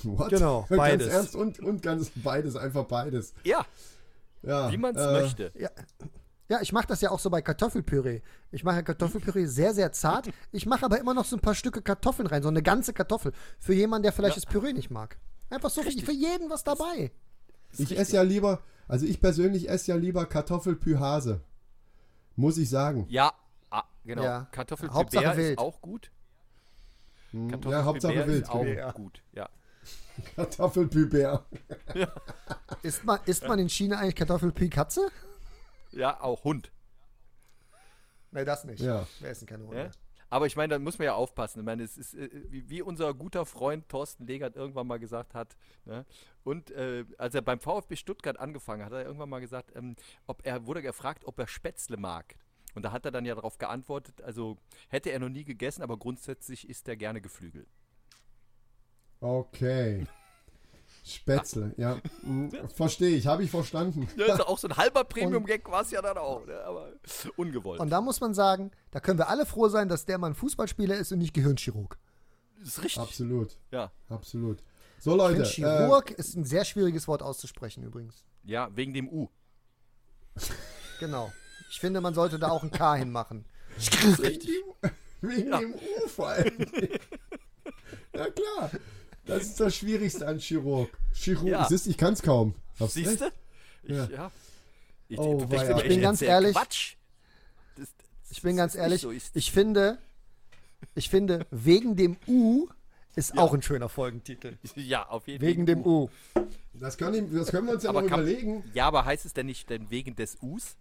What? 0.04 0.30
Genau, 0.30 0.66
Ganz 0.70 0.78
beides. 0.78 1.08
ernst 1.08 1.36
und, 1.36 1.60
und 1.60 1.82
ganz 1.82 2.12
beides, 2.16 2.56
einfach 2.56 2.86
beides. 2.86 3.34
Ja, 3.44 3.66
Ja, 4.44 4.72
wie 4.72 4.78
man 4.78 4.96
es 4.96 5.02
äh, 5.06 5.12
möchte. 5.12 5.52
Ja, 5.56 5.70
ja 6.52 6.62
ich 6.62 6.72
mache 6.74 6.88
das 6.88 7.02
ja 7.02 7.10
auch 7.12 7.20
so 7.20 7.30
bei 7.30 7.42
Kartoffelpüree. 7.42 8.22
Ich 8.52 8.64
mache 8.64 8.76
ja 8.78 8.82
Kartoffelpüree 8.84 9.46
sehr, 9.46 9.74
sehr 9.74 9.92
zart. 9.92 10.30
Ich 10.52 10.66
mache 10.66 10.86
aber 10.86 11.00
immer 11.00 11.14
noch 11.14 11.26
so 11.26 11.36
ein 11.38 11.42
paar 11.42 11.56
Stücke 11.56 11.82
Kartoffeln 11.82 12.28
rein, 12.28 12.44
so 12.44 12.50
eine 12.50 12.62
ganze 12.62 12.94
Kartoffel. 12.94 13.32
Für 13.60 13.74
jemanden, 13.74 14.04
der 14.04 14.12
vielleicht 14.14 14.36
Ja. 14.38 14.42
das 14.44 14.52
Püree 14.52 14.74
nicht 14.74 14.92
mag. 14.92 15.18
Einfach 15.50 15.70
so 15.70 15.82
für, 15.82 15.88
Richtig. 15.88 16.06
für 16.06 16.12
jeden 16.14 16.50
was 16.50 16.64
dabei. 16.64 17.12
Ich 17.78 17.98
esse 17.98 18.16
ja 18.18 18.22
lieber, 18.22 18.60
Also 18.88 19.06
ich 19.06 19.22
persönlich 19.22 19.70
esse 19.70 19.92
ja 19.92 19.98
lieber 19.98 20.26
Kartoffelpühase. 20.26 21.42
Muss 22.36 22.58
ich 22.58 22.70
sagen. 22.70 23.06
Ja, 23.10 23.34
ah, 23.70 23.84
genau. 24.06 24.24
Ja. 24.24 24.48
Kartoffelpüree 24.52 25.04
ist 25.32 25.38
wild. 25.38 25.58
auch 25.60 25.82
gut. 25.82 26.12
Hm, 27.32 27.50
Ja, 27.70 27.84
Hauptsache 27.86 28.14
ist 28.14 28.28
wild. 28.28 28.50
auch 28.50 28.66
Ja. 28.66 28.92
gut. 28.92 29.22
Ja. 29.34 29.50
Kartoffelpübär. 30.36 31.46
Isst 32.84 33.04
man, 33.06 33.20
isst 33.26 33.48
man 33.48 33.58
in 33.60 33.70
China 33.70 33.98
eigentlich 34.00 34.16
Kartoffelpü 34.16 34.70
Katze? 34.70 35.10
Ja, 35.92 36.22
auch 36.22 36.44
Hund. 36.44 36.72
Nee, 38.32 38.46
das 38.46 38.64
nicht. 38.64 38.82
Ja. 38.82 39.08
Wir 39.20 39.30
essen 39.30 39.46
keine 39.46 39.66
Hunde. 39.66 39.84
Ja? 39.84 39.92
Aber 40.30 40.46
ich 40.46 40.56
meine, 40.56 40.76
da 40.76 40.80
muss 40.80 40.98
man 40.98 41.06
ja 41.06 41.14
aufpassen. 41.14 41.60
Ich 41.60 41.66
meine, 41.66 41.84
es 41.84 41.98
ist, 41.98 42.14
äh, 42.14 42.30
wie, 42.50 42.70
wie 42.70 42.82
unser 42.82 43.14
guter 43.14 43.46
Freund 43.46 43.90
Thorsten 43.90 44.26
Legert 44.26 44.56
irgendwann 44.56 44.88
mal 44.88 44.98
gesagt 44.98 45.34
hat, 45.34 45.58
ne? 45.84 46.06
und 46.46 46.72
äh, 46.72 47.04
als 47.18 47.36
er 47.36 47.42
beim 47.42 47.60
VfB 47.60 47.98
Stuttgart 47.98 48.40
angefangen 48.40 48.86
hat, 48.86 48.94
hat 48.94 49.00
er 49.00 49.06
irgendwann 49.06 49.30
mal 49.30 49.42
gesagt, 49.42 49.76
ähm, 49.76 49.98
ob 50.28 50.46
er 50.46 50.66
wurde 50.66 50.82
gefragt, 50.82 51.26
ob 51.26 51.38
er 51.38 51.48
Spätzle 51.48 51.98
mag. 51.98 52.36
Und 52.76 52.84
da 52.84 52.94
hat 52.94 53.04
er 53.04 53.12
dann 53.12 53.26
ja 53.26 53.36
darauf 53.36 53.58
geantwortet, 53.58 54.22
also 54.22 54.58
hätte 54.88 55.12
er 55.12 55.20
noch 55.20 55.28
nie 55.28 55.44
gegessen, 55.44 55.84
aber 55.84 55.98
grundsätzlich 55.98 56.70
isst 56.70 56.88
er 56.88 56.96
gerne 56.96 57.20
Geflügel. 57.20 57.68
Okay. 59.20 60.08
Spätzle, 61.04 61.74
ja. 61.78 61.98
Hm, 62.22 62.52
Verstehe 62.76 63.16
ich, 63.16 63.26
habe 63.28 63.44
ich 63.44 63.50
verstanden. 63.52 64.08
Ja, 64.18 64.34
ist 64.36 64.42
auch 64.42 64.58
so 64.60 64.68
ein 64.68 64.78
halber 64.78 65.04
Premium-Gag 65.06 65.70
war 65.72 65.82
es 65.82 65.92
ja 65.92 66.02
dann 66.02 66.18
auch, 66.18 66.46
ne? 66.46 66.60
aber 66.64 66.94
ungewollt. 67.38 67.80
Und 67.80 67.90
da 67.90 68.02
muss 68.02 68.20
man 68.22 68.34
sagen, 68.34 68.72
da 68.92 69.00
können 69.00 69.18
wir 69.18 69.28
alle 69.30 69.46
froh 69.46 69.68
sein, 69.68 69.90
dass 69.90 70.06
der 70.06 70.18
Mann 70.20 70.36
Fußballspieler 70.36 70.96
ist 70.96 71.12
und 71.12 71.18
nicht 71.20 71.34
Gehirnchirurg. 71.34 71.98
ist 72.62 72.84
richtig. 72.84 73.00
Absolut, 73.02 73.58
Ja. 73.72 73.92
absolut. 74.10 74.64
So 75.00 75.12
Ich 75.14 75.18
Leute, 75.18 75.46
finde, 75.46 75.70
äh, 75.70 75.78
Chirurg 75.80 76.12
ist 76.12 76.36
ein 76.36 76.44
sehr 76.46 76.64
schwieriges 76.66 77.08
Wort 77.08 77.24
auszusprechen 77.24 77.84
übrigens. 77.84 78.24
ja, 78.44 78.70
wegen 78.76 78.94
dem 78.94 79.10
U. 79.10 79.30
Genau. 81.00 81.32
Ich 81.72 81.80
finde, 81.80 82.00
man 82.00 82.14
sollte 82.14 82.38
da 82.38 82.50
auch 82.52 82.62
ein 82.62 82.70
K 82.70 82.94
hinmachen. 82.96 83.46
wegen 84.20 84.40
dem, 84.40 84.92
wegen 85.22 85.50
Ja. 85.50 85.58
dem 85.60 85.74
U 85.74 86.08
vor 86.08 86.28
allem. 86.28 86.56
ja 88.14 88.30
klar, 88.30 88.70
das 89.26 89.44
ist 89.44 89.60
das 89.60 89.76
Schwierigste 89.76 90.28
an 90.28 90.40
Chirurg. 90.40 90.90
Chirurg, 91.14 91.48
Ja. 91.48 91.66
siehst, 91.68 91.88
ich 91.88 91.98
kann 91.98 92.14
es 92.14 92.22
kaum. 92.22 92.56
Hast 92.80 92.94
Siehst 92.94 93.22
recht. 93.22 93.34
du? 93.84 93.90
Ich, 93.92 93.96
Ja. 93.98 94.06
ja. 94.10 94.32
Ich, 95.08 95.18
Oh, 95.20 95.40
immer, 95.40 95.78
Ich 95.84 95.88
bin 95.90 96.02
ganz 96.02 96.22
ehrlich, 96.22 96.56
Quatsch. 96.56 96.96
Das, 97.76 97.88
das 97.98 98.32
Ich 98.32 98.42
bin 98.42 98.56
ganz 98.56 98.76
ehrlich, 98.76 99.02
so. 99.02 99.12
Ich, 99.12 99.26
ich 99.34 99.52
finde, 99.52 99.98
ich 100.96 101.10
finde, 101.10 101.46
wegen 101.52 101.96
dem 101.98 102.16
U 102.28 102.68
ist 103.16 103.38
auch 103.38 103.54
ein 103.54 103.62
schöner 103.62 103.90
Folgentitel. 103.90 104.58
ja, 104.76 105.06
auf 105.08 105.28
jeden 105.28 105.42
Fall. 105.42 105.50
Wegen 105.50 105.66
dem 105.66 105.86
U. 105.86 106.10
Das, 106.74 106.98
kann 106.98 107.14
ich, 107.14 107.24
das 107.34 107.52
können 107.52 107.68
wir 107.68 107.74
uns 107.74 107.84
ja 107.84 107.90
Aber 107.90 108.02
noch 108.04 108.10
kann- 108.10 108.22
überlegen. 108.22 108.64
Ja, 108.74 108.88
aber 108.88 109.04
heißt 109.04 109.26
es 109.26 109.34
denn 109.34 109.48
nicht 109.48 109.70
denn 109.70 109.90
wegen 109.90 110.16
des 110.16 110.38
Us? 110.42 110.78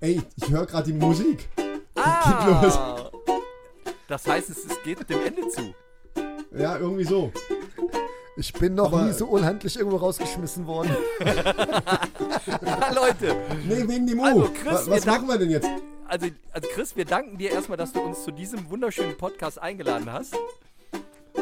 Ey, 0.00 0.22
ich 0.36 0.48
höre 0.50 0.66
gerade 0.66 0.92
die 0.92 0.98
Musik. 0.98 1.48
Ah! 1.96 3.10
Das 4.06 4.26
heißt, 4.26 4.50
es, 4.50 4.58
es 4.64 4.82
geht 4.84 5.08
dem 5.10 5.20
Ende 5.24 5.48
zu. 5.48 5.74
Ja, 6.56 6.78
irgendwie 6.78 7.04
so. 7.04 7.32
Ich 8.36 8.52
bin 8.52 8.74
noch 8.74 8.86
Aber- 8.92 9.02
nie 9.02 9.12
so 9.12 9.26
unhandlich 9.26 9.76
irgendwo 9.76 9.96
rausgeschmissen 9.96 10.66
worden. 10.66 10.96
Leute, 12.94 13.36
Nee, 13.66 13.86
wegen 13.88 14.06
dem 14.06 14.20
U. 14.20 14.24
Also, 14.24 14.48
Chris, 14.62 14.88
was 14.88 15.04
danken- 15.04 15.26
machen 15.26 15.28
wir 15.28 15.38
denn 15.38 15.50
jetzt? 15.50 15.68
also, 16.06 16.26
also 16.52 16.68
Chris, 16.72 16.96
wir 16.96 17.04
danken 17.04 17.36
dir 17.38 17.50
erstmal, 17.50 17.76
dass 17.76 17.92
du 17.92 18.00
uns 18.00 18.22
zu 18.24 18.30
diesem 18.30 18.70
wunderschönen 18.70 19.16
Podcast 19.16 19.60
eingeladen 19.60 20.10
hast. 20.12 20.34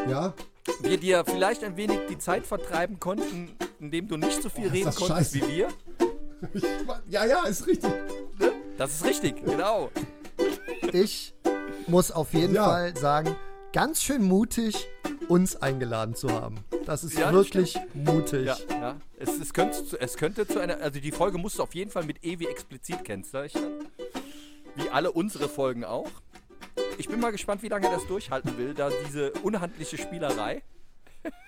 Ja, 0.09 0.35
Wir 0.81 0.97
dir 0.99 1.24
vielleicht 1.24 1.62
ein 1.65 1.77
wenig 1.77 1.99
die 2.09 2.19
Zeit 2.19 2.47
vertreiben 2.47 2.99
konnten, 3.01 3.51
indem 3.81 4.09
du 4.09 4.16
nicht 4.16 4.43
so 4.43 4.49
viel 4.49 4.66
Oh, 4.69 4.73
reden 4.73 4.85
konntest 4.95 5.09
scheiße. 5.35 5.35
wie 5.43 5.49
wir. 5.49 5.69
ich, 6.55 6.62
ja, 7.09 7.24
ja, 7.24 7.45
ist 7.47 7.66
richtig. 7.66 7.91
Das 8.78 8.93
ist 8.95 9.05
richtig, 9.05 9.45
genau. 9.45 9.91
Ich 10.93 11.35
muss 11.87 12.11
auf 12.11 12.33
jeden 12.35 12.55
Ja. 12.55 12.65
Fall 12.65 12.97
sagen, 12.97 13.37
ganz 13.73 14.03
schön 14.03 14.23
mutig, 14.24 14.87
uns 15.28 15.57
eingeladen 15.57 16.15
zu 16.15 16.28
haben. 16.31 16.57
Das 16.85 17.05
ist 17.05 17.15
Ja, 17.19 17.32
das 17.32 17.35
wirklich 17.35 17.77
mutig. 17.94 18.47
Ja, 18.47 18.57
ja. 18.70 18.97
Es, 19.19 19.31
es, 19.40 19.53
könnte, 19.53 19.85
zu- 19.85 20.01
es 20.01 20.16
könnte 20.16 20.47
zu 20.47 20.59
einer, 20.61 20.81
also 20.81 21.01
die 21.01 21.12
Folge 21.12 21.39
musst 21.39 21.59
du 21.59 21.62
auf 21.62 21.74
jeden 21.74 21.90
Fall 21.90 22.05
mit 22.05 22.24
E 22.24 22.39
wie 22.39 22.47
explizit 22.47 23.05
kennzeichnen. 23.05 23.73
Wie 24.77 24.89
alle 24.90 25.11
unsere 25.12 25.48
Folgen 25.48 25.85
auch. 25.85 26.11
Ich 26.98 27.09
bin 27.09 27.20
mal 27.20 27.32
gespannt, 27.32 27.62
wie 27.62 27.69
lange 27.69 27.86
er 27.86 27.93
das 27.94 28.07
durchhalten 28.07 28.57
will, 28.59 28.74
da 28.74 28.90
diese 29.07 29.32
unhandliche 29.43 29.97
Spielerei. 29.98 30.62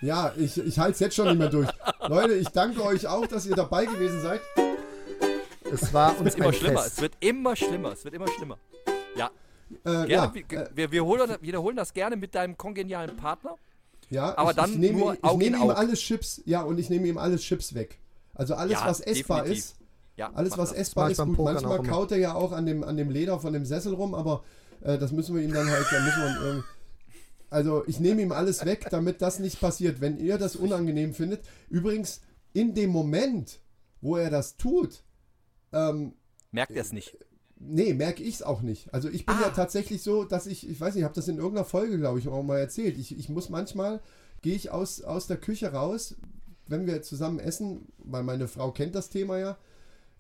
Ja, 0.00 0.32
ich, 0.36 0.58
ich 0.58 0.78
halte 0.78 0.92
es 0.94 1.00
jetzt 1.00 1.14
schon 1.14 1.28
nicht 1.28 1.38
mehr 1.38 1.50
durch. 1.50 1.68
Leute, 2.08 2.34
ich 2.34 2.48
danke 2.48 2.82
euch 2.82 3.06
auch, 3.06 3.26
dass 3.26 3.46
ihr 3.46 3.54
dabei 3.54 3.84
gewesen 3.86 4.20
seid. 4.22 4.40
Es 5.70 5.92
war 5.92 6.18
uns 6.18 6.34
Immer 6.34 6.46
ein 6.48 6.52
schlimmer, 6.54 6.80
Fest. 6.82 6.96
es 6.96 7.02
wird 7.02 7.12
immer 7.20 7.54
schlimmer, 7.54 7.92
es 7.92 8.04
wird 8.04 8.14
immer 8.14 8.28
schlimmer. 8.28 8.58
Ja, 9.14 9.30
Äh, 9.84 10.06
gerne, 10.06 10.08
ja, 10.08 10.34
wir, 10.34 10.70
wir, 10.74 10.90
wir 10.92 11.04
holen, 11.04 11.36
wiederholen 11.42 11.76
das 11.76 11.92
gerne 11.92 12.16
mit 12.16 12.34
deinem 12.34 12.56
kongenialen 12.56 13.16
Partner. 13.16 13.56
Ja, 14.10 14.36
aber 14.38 14.50
ich, 14.50 14.56
dann 14.56 14.70
ich 14.72 14.78
nehme, 14.78 14.98
nur 14.98 15.14
ich 15.14 15.22
in 15.22 15.38
nehme 15.38 15.56
ihm 15.58 15.70
alle 15.70 15.94
Chips, 15.94 16.42
ja, 16.46 16.62
und 16.62 16.78
ich 16.78 16.90
nehme 16.90 17.06
ihm 17.06 17.18
alle 17.18 17.36
Chips 17.36 17.74
weg. 17.74 17.98
Also 18.34 18.54
alles, 18.54 18.72
Ja, 18.72 18.86
was 18.86 19.00
essbar 19.00 19.42
definitiv. 19.42 19.64
ist, 19.64 19.76
Ja, 20.16 20.32
alles, 20.34 20.56
was 20.56 20.70
das. 20.70 20.78
essbar 20.78 21.06
ich 21.10 21.12
ist, 21.18 21.24
gut. 21.24 21.36
Pokern 21.36 21.54
Manchmal 21.54 21.82
kaut 21.82 22.12
er 22.12 22.18
ja 22.18 22.34
auch 22.34 22.52
an 22.52 22.66
dem, 22.66 22.84
an 22.84 22.96
dem 22.96 23.10
Leder 23.10 23.38
von 23.40 23.52
dem 23.52 23.64
Sessel 23.64 23.94
rum, 23.94 24.14
aber 24.14 24.44
äh, 24.82 24.98
das 24.98 25.12
müssen 25.12 25.34
wir 25.36 25.42
ihm 25.42 25.52
dann 25.52 25.68
halt, 25.68 25.86
da 25.90 26.00
müssen 26.00 26.22
wir 26.22 26.40
irgendwie, 26.46 26.64
also 27.50 27.84
ich 27.86 27.98
nehme 28.00 28.22
ihm 28.22 28.32
alles 28.32 28.64
weg, 28.64 28.86
damit 28.90 29.22
das 29.22 29.38
nicht 29.38 29.60
passiert. 29.60 30.00
Wenn 30.00 30.18
ihr 30.18 30.38
das 30.38 30.56
unangenehm 30.56 31.14
findet, 31.14 31.40
übrigens 31.68 32.20
in 32.52 32.74
dem 32.74 32.90
Moment, 32.90 33.60
wo 34.00 34.16
er 34.16 34.30
das 34.30 34.56
tut, 34.56 35.02
ähm, 35.72 36.14
Merkt 36.50 36.72
er 36.72 36.82
es 36.82 36.92
nicht. 36.92 37.16
Nee, 37.60 37.92
merke 37.94 38.22
ich 38.22 38.36
es 38.36 38.42
auch 38.42 38.62
nicht. 38.62 38.92
Also 38.94 39.08
ich 39.08 39.26
bin 39.26 39.34
Ah. 39.36 39.42
ja 39.42 39.50
tatsächlich 39.50 40.02
so, 40.02 40.24
dass 40.24 40.46
ich, 40.46 40.68
ich 40.68 40.80
weiß 40.80 40.94
nicht, 40.94 41.00
ich 41.00 41.04
habe 41.04 41.14
das 41.14 41.28
in 41.28 41.38
irgendeiner 41.38 41.64
Folge, 41.64 41.98
glaube 41.98 42.18
ich, 42.20 42.28
auch 42.28 42.42
mal 42.42 42.58
erzählt. 42.58 42.96
Ich, 42.98 43.18
ich 43.18 43.28
muss 43.28 43.48
manchmal, 43.48 44.00
gehe 44.42 44.54
ich 44.54 44.70
aus, 44.70 45.02
aus 45.02 45.26
der 45.26 45.38
Küche 45.38 45.72
raus, 45.72 46.14
wenn 46.68 46.86
wir 46.86 47.02
zusammen 47.02 47.40
essen, 47.40 47.86
weil 47.98 48.22
meine 48.22 48.46
Frau 48.46 48.70
kennt 48.70 48.94
das 48.94 49.10
Thema 49.10 49.38
ja, 49.38 49.58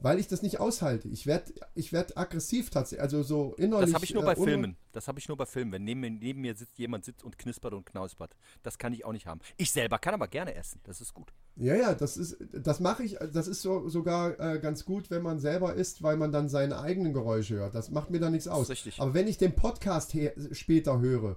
weil 0.00 0.18
ich 0.18 0.28
das 0.28 0.42
nicht 0.42 0.60
aushalte. 0.60 1.08
Ich 1.08 1.26
werde 1.26 1.52
ich 1.74 1.92
werd 1.92 2.16
aggressiv 2.16 2.70
tatsächlich, 2.70 3.02
also 3.02 3.22
so 3.22 3.54
innerlich. 3.56 3.86
Das 3.86 3.94
habe 3.94 4.04
ich 4.04 4.14
nur 4.14 4.24
bei 4.24 4.32
äh, 4.32 4.36
Filmen. 4.36 4.76
Das 4.92 5.08
habe 5.08 5.18
ich 5.18 5.28
nur 5.28 5.36
bei 5.36 5.46
Filmen. 5.46 5.72
Wenn 5.72 5.84
neben, 5.84 6.00
mir- 6.00 6.10
neben 6.10 6.40
mir 6.40 6.54
sitzt, 6.54 6.78
jemand 6.78 7.04
sitzt 7.04 7.24
und 7.24 7.38
knispert 7.38 7.72
und 7.74 7.84
knausbert. 7.86 8.34
Das 8.62 8.78
kann 8.78 8.92
ich 8.92 9.04
auch 9.04 9.12
nicht 9.12 9.26
haben. 9.26 9.40
Ich 9.56 9.70
selber 9.72 9.98
kann 9.98 10.14
aber 10.14 10.28
gerne 10.28 10.54
essen. 10.54 10.80
Das 10.84 11.00
ist 11.00 11.14
gut. 11.14 11.32
Ja, 11.56 11.74
ja, 11.74 11.94
das 11.94 12.16
ist, 12.16 12.36
das 12.52 12.78
mache 12.80 13.02
ich, 13.02 13.16
das 13.32 13.48
ist 13.48 13.62
so, 13.62 13.88
sogar 13.88 14.38
äh, 14.38 14.58
ganz 14.60 14.84
gut, 14.84 15.10
wenn 15.10 15.22
man 15.22 15.40
selber 15.40 15.74
isst, 15.74 16.02
weil 16.02 16.16
man 16.16 16.30
dann 16.30 16.48
seine 16.48 16.78
eigenen 16.80 17.12
Geräusche 17.12 17.56
hört. 17.56 17.74
Das 17.74 17.90
macht 17.90 18.10
mir 18.10 18.20
da 18.20 18.30
nichts 18.30 18.46
aus. 18.46 18.70
richtig. 18.70 19.00
Aber 19.00 19.14
wenn 19.14 19.26
ich 19.26 19.38
den 19.38 19.54
Podcast 19.54 20.14
später 20.52 21.00
höre, 21.00 21.36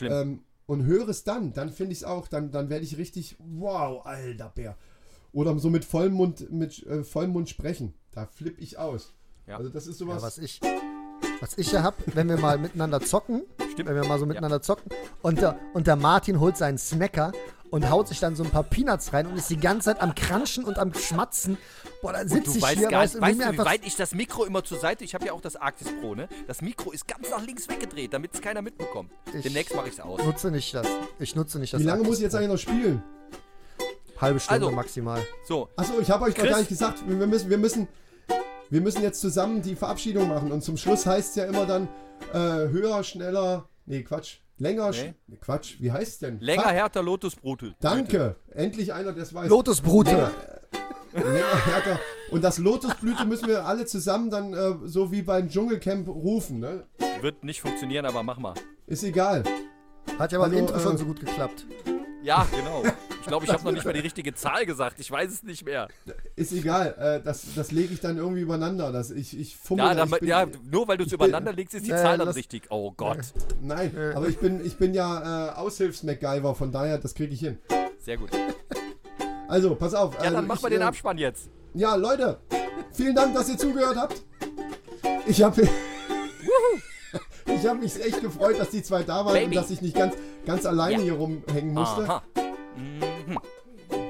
ähm, 0.00 0.42
und 0.66 0.84
höre 0.84 1.08
es 1.08 1.24
dann, 1.24 1.52
dann 1.52 1.70
finde 1.70 1.92
ich 1.92 1.98
es 1.98 2.04
auch, 2.04 2.28
dann, 2.28 2.50
dann 2.52 2.70
werde 2.70 2.84
ich 2.84 2.96
richtig, 2.96 3.36
wow, 3.38 4.06
alter 4.06 4.48
Bär. 4.54 4.76
Oder 5.32 5.58
so 5.58 5.70
mit 5.70 5.84
vollem 5.84 6.14
Mund, 6.14 6.50
mit 6.50 6.84
äh, 6.86 7.04
vollem 7.04 7.30
Mund 7.30 7.48
sprechen. 7.48 7.94
Da 8.12 8.26
flippe 8.26 8.60
ich 8.60 8.78
aus. 8.78 9.14
Ja. 9.46 9.56
Also 9.56 9.70
das 9.70 9.86
ist 9.86 10.00
Ja, 10.00 10.06
sowas. 10.06 10.22
was 10.22 10.38
ich, 10.38 10.60
was 11.40 11.56
ich 11.58 11.72
ja 11.72 11.82
hab, 11.82 11.94
wenn 12.14 12.28
wir 12.28 12.36
mal 12.38 12.58
miteinander 12.58 13.00
zocken, 13.00 13.42
Stimmt. 13.72 13.88
wenn 13.88 13.96
wir 13.96 14.04
mal 14.04 14.18
so 14.18 14.26
miteinander 14.26 14.60
zocken 14.62 14.90
und 15.22 15.40
der, 15.40 15.58
und 15.74 15.86
der 15.86 15.96
Martin 15.96 16.38
holt 16.38 16.56
seinen 16.56 16.76
Snacker 16.78 17.32
und 17.70 17.88
haut 17.88 18.06
sich 18.08 18.20
dann 18.20 18.36
so 18.36 18.44
ein 18.44 18.50
paar 18.50 18.62
Peanuts 18.64 19.14
rein 19.14 19.26
und 19.26 19.36
ist 19.38 19.48
die 19.48 19.56
ganze 19.56 19.86
Zeit 19.86 20.02
am 20.02 20.14
Kranschen 20.14 20.64
und 20.64 20.78
am 20.78 20.92
Schmatzen. 20.92 21.56
Boah, 22.02 22.12
dann 22.12 22.28
sitze 22.28 22.50
Du 22.50 22.56
ich 22.58 22.62
weißt 22.62 22.78
hier, 22.78 22.88
gar 22.88 23.00
weißt, 23.02 23.18
weißt 23.20 23.38
mir 23.38 23.46
du, 23.46 23.52
wie 23.54 23.58
weit 23.58 23.86
ich 23.86 23.96
das 23.96 24.14
Mikro 24.14 24.44
immer 24.44 24.62
zur 24.62 24.78
Seite, 24.78 25.02
ich 25.04 25.14
habe 25.14 25.24
ja 25.24 25.32
auch 25.32 25.40
das 25.40 25.56
Arctis 25.56 25.88
Pro, 26.00 26.14
ne? 26.14 26.28
Das 26.46 26.60
Mikro 26.60 26.90
ist 26.92 27.08
ganz 27.08 27.30
nach 27.30 27.42
links 27.44 27.66
weggedreht, 27.70 28.12
damit 28.12 28.34
es 28.34 28.42
keiner 28.42 28.60
mitbekommt. 28.60 29.10
Ich- 29.34 29.42
Demnächst 29.42 29.74
mache 29.74 29.88
ich 29.88 29.94
es 29.94 30.00
aus. 30.00 30.22
nutze 30.22 30.50
nicht 30.50 30.74
das. 30.74 30.86
Ich 31.18 31.34
nutze 31.34 31.58
nicht 31.58 31.72
das. 31.72 31.80
Wie 31.80 31.84
lange 31.84 32.00
Aktis 32.00 32.08
muss 32.08 32.16
ich 32.18 32.22
jetzt 32.24 32.34
eigentlich 32.34 32.48
noch 32.50 32.58
spielen? 32.58 33.02
Halbe 34.22 34.40
Stunde 34.40 34.64
Also- 34.66 34.74
maximal. 34.76 35.20
So, 35.46 35.68
Achso, 35.76 35.94
ich 36.00 36.10
habe 36.10 36.24
euch 36.24 36.34
noch 36.36 36.42
Chris? 36.42 36.50
gar 36.50 36.58
nicht 36.60 36.68
gesagt, 36.68 37.02
wir 37.06 37.26
müssen, 37.26 37.50
wir 37.50 37.58
müssen, 37.58 37.88
wir 38.70 38.80
müssen 38.80 39.02
jetzt 39.02 39.20
zusammen 39.20 39.60
die 39.62 39.74
Verabschiedung 39.76 40.28
machen. 40.28 40.50
Und 40.52 40.62
zum 40.62 40.76
Schluss 40.76 41.04
heißt 41.04 41.30
es 41.30 41.34
ja 41.36 41.44
immer 41.44 41.66
dann 41.66 41.88
äh, 42.32 42.38
höher, 42.68 43.02
schneller, 43.04 43.68
nee, 43.84 44.02
Quatsch, 44.02 44.36
länger, 44.58 44.90
Nee. 44.90 44.96
sch- 44.96 45.14
nee, 45.26 45.36
Quatsch, 45.36 45.74
wie 45.80 45.90
heißt 45.92 46.12
es 46.12 46.18
denn? 46.20 46.38
länger, 46.40 46.68
härter, 46.68 47.02
Lotus 47.02 47.34
Brutel. 47.36 47.74
Danke, 47.80 48.36
endlich 48.50 48.92
einer, 48.94 49.12
der 49.12 49.24
es 49.24 49.34
weiß. 49.34 49.48
Lotusbrute. 49.50 50.30
Länger, 51.12 51.64
härter. 51.66 51.98
Und 52.30 52.42
das 52.42 52.56
Lotusblüte 52.58 53.26
müssen 53.26 53.46
wir 53.48 53.66
alle 53.66 53.84
zusammen 53.84 54.30
dann 54.30 54.54
äh, 54.54 54.74
so 54.84 55.12
wie 55.12 55.20
beim 55.22 55.48
Dschungelcamp 55.50 56.08
rufen, 56.08 56.60
ne? 56.60 56.86
Wird 57.20 57.44
nicht 57.44 57.60
funktionieren, 57.60 58.06
aber 58.06 58.22
mach 58.22 58.38
mal. 58.38 58.54
Ist 58.86 59.02
egal. 59.04 59.42
Hat 60.18 60.32
ja 60.32 60.38
beim 60.38 60.52
Intro 60.54 60.76
äh, 60.76 60.80
schon 60.80 60.96
so 60.96 61.04
gut 61.04 61.20
geklappt. 61.20 61.66
Ja, 62.22 62.46
genau. 62.50 62.82
Ich 63.22 63.28
glaube, 63.28 63.46
ich 63.46 63.52
habe 63.52 63.62
noch 63.64 63.72
nicht 63.72 63.84
mal 63.84 63.94
die 63.94 64.00
richtige 64.00 64.34
Zahl 64.34 64.66
gesagt. 64.66 64.98
Ich 65.00 65.10
weiß 65.10 65.30
es 65.32 65.42
nicht 65.44 65.64
mehr. 65.64 65.88
Ist 66.36 66.52
egal. 66.52 66.94
Äh, 66.98 67.24
das 67.24 67.54
das 67.54 67.70
lege 67.70 67.94
ich 67.94 68.00
dann 68.00 68.16
irgendwie 68.18 68.40
übereinander. 68.42 68.90
Das, 68.92 69.10
ich, 69.10 69.38
ich 69.38 69.56
fummel. 69.56 69.84
Ja, 69.84 69.94
da, 69.94 70.00
dann, 70.04 70.08
ich 70.12 70.18
bin, 70.20 70.28
ja 70.28 70.46
nur 70.70 70.88
weil 70.88 70.98
du 70.98 71.04
es 71.04 71.12
übereinander 71.12 71.52
legst, 71.52 71.72
ist 71.74 71.86
die 71.86 71.92
Äh, 71.92 71.96
Zahl 71.96 72.18
dann 72.18 72.26
lass- 72.26 72.36
richtig. 72.36 72.64
Oh 72.70 72.90
Gott. 72.90 73.20
Nein, 73.62 73.96
aber 74.14 74.28
ich 74.28 74.38
bin, 74.38 74.64
ich 74.66 74.76
bin 74.76 74.92
ja 74.92 75.50
äh, 75.50 75.54
Aushilfs-MacGyver, 75.54 76.54
von 76.56 76.72
daher, 76.72 76.98
das 76.98 77.14
kriege 77.14 77.32
ich 77.32 77.40
hin. 77.40 77.58
Sehr 78.00 78.16
gut. 78.18 78.30
Also, 79.48 79.74
pass 79.76 79.94
auf. 79.94 80.14
Ja, 80.14 80.20
also 80.22 80.34
dann 80.34 80.46
machen 80.48 80.58
ich, 80.58 80.64
wir 80.64 80.70
den 80.70 80.80
äh, 80.82 80.84
Abspann 80.84 81.16
jetzt. 81.18 81.48
Ja, 81.74 81.94
Leute, 81.94 82.38
vielen 82.92 83.14
Dank, 83.14 83.34
dass 83.34 83.48
ihr 83.48 83.56
zugehört 83.56 83.96
habt. 83.96 84.22
Ich 85.26 85.42
habe 85.42 85.62
ich 87.46 87.66
habe 87.66 87.78
mich 87.78 88.04
echt 88.04 88.20
gefreut, 88.20 88.58
dass 88.58 88.70
die 88.70 88.82
zwei 88.82 89.04
da 89.04 89.24
waren 89.24 89.34
Baby. 89.34 89.46
und 89.46 89.54
dass 89.54 89.70
ich 89.70 89.80
nicht 89.80 89.94
ganz, 89.94 90.14
ganz 90.44 90.66
alleine 90.66 90.94
Ja. 90.94 91.00
hier 91.00 91.12
rumhängen 91.14 91.72
musste. 91.72 92.02
Aha. 92.02 92.22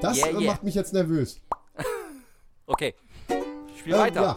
Das 0.00 0.16
Yeah, 0.18 0.28
yeah. 0.30 0.40
macht 0.52 0.62
mich 0.62 0.74
jetzt 0.74 0.92
nervös. 0.92 1.40
Okay. 2.66 2.94
Spiel 3.78 3.94
Ähm, 3.94 4.00
weiter. 4.00 4.36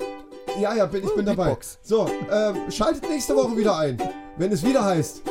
ja. 0.58 0.60
ja, 0.60 0.76
ja, 0.76 0.86
bin, 0.88 1.04
ich 1.06 1.14
bin 1.16 1.26
dabei. 1.26 1.46
Beatbox. 1.46 1.78
So, 1.84 2.10
ähm, 2.32 2.70
schaltet 2.72 3.08
nächste 3.08 3.36
Woche 3.36 3.56
wieder 3.56 3.78
ein, 3.78 3.98
wenn 4.38 4.52
es 4.52 4.64
wieder 4.64 4.84
heißt. 4.84 5.22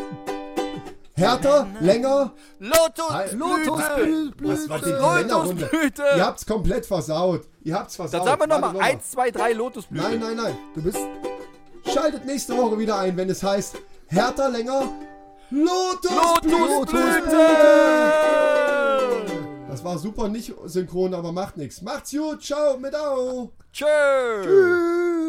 Härter, 1.17 1.67
länger. 1.81 2.33
Lotus! 2.61 3.33
Lotusblüte. 3.33 5.27
Lotusblüte! 5.29 6.03
Ihr 6.17 6.25
habt's 6.25 6.47
komplett 6.47 6.87
versaut. 6.87 7.43
Ihr 7.63 7.75
habt's 7.75 7.97
versaut. 7.97 8.21
Dann 8.21 8.27
sagen 8.27 8.41
wir 8.41 8.47
nochmal. 8.47 8.81
1, 8.81 9.11
2, 9.11 9.31
3 9.33 9.53
Lotusblüte. 9.53 10.03
Nein, 10.03 10.21
nein, 10.21 10.37
nein. 10.37 10.57
Du 10.75 10.83
bist 10.83 10.99
Schaltet 11.93 12.25
nächste 12.25 12.57
Woche 12.57 12.79
wieder 12.79 12.99
ein, 12.99 13.15
wenn 13.17 13.29
es 13.29 13.43
heißt 13.43 13.77
härter, 14.07 14.49
länger, 14.49 14.89
Lotusblüte. 15.51 16.57
Lotusblüte! 16.57 18.74
War 19.85 19.99
super 19.99 20.29
nicht 20.29 20.51
synchron, 20.65 21.13
aber 21.13 21.31
macht 21.31 21.59
nichts. 21.59 21.83
Macht's 21.83 22.11
gut, 22.11 22.43
ciao, 22.43 22.79
mit 22.79 22.95
au. 22.95 23.53
Tschö! 23.71 25.24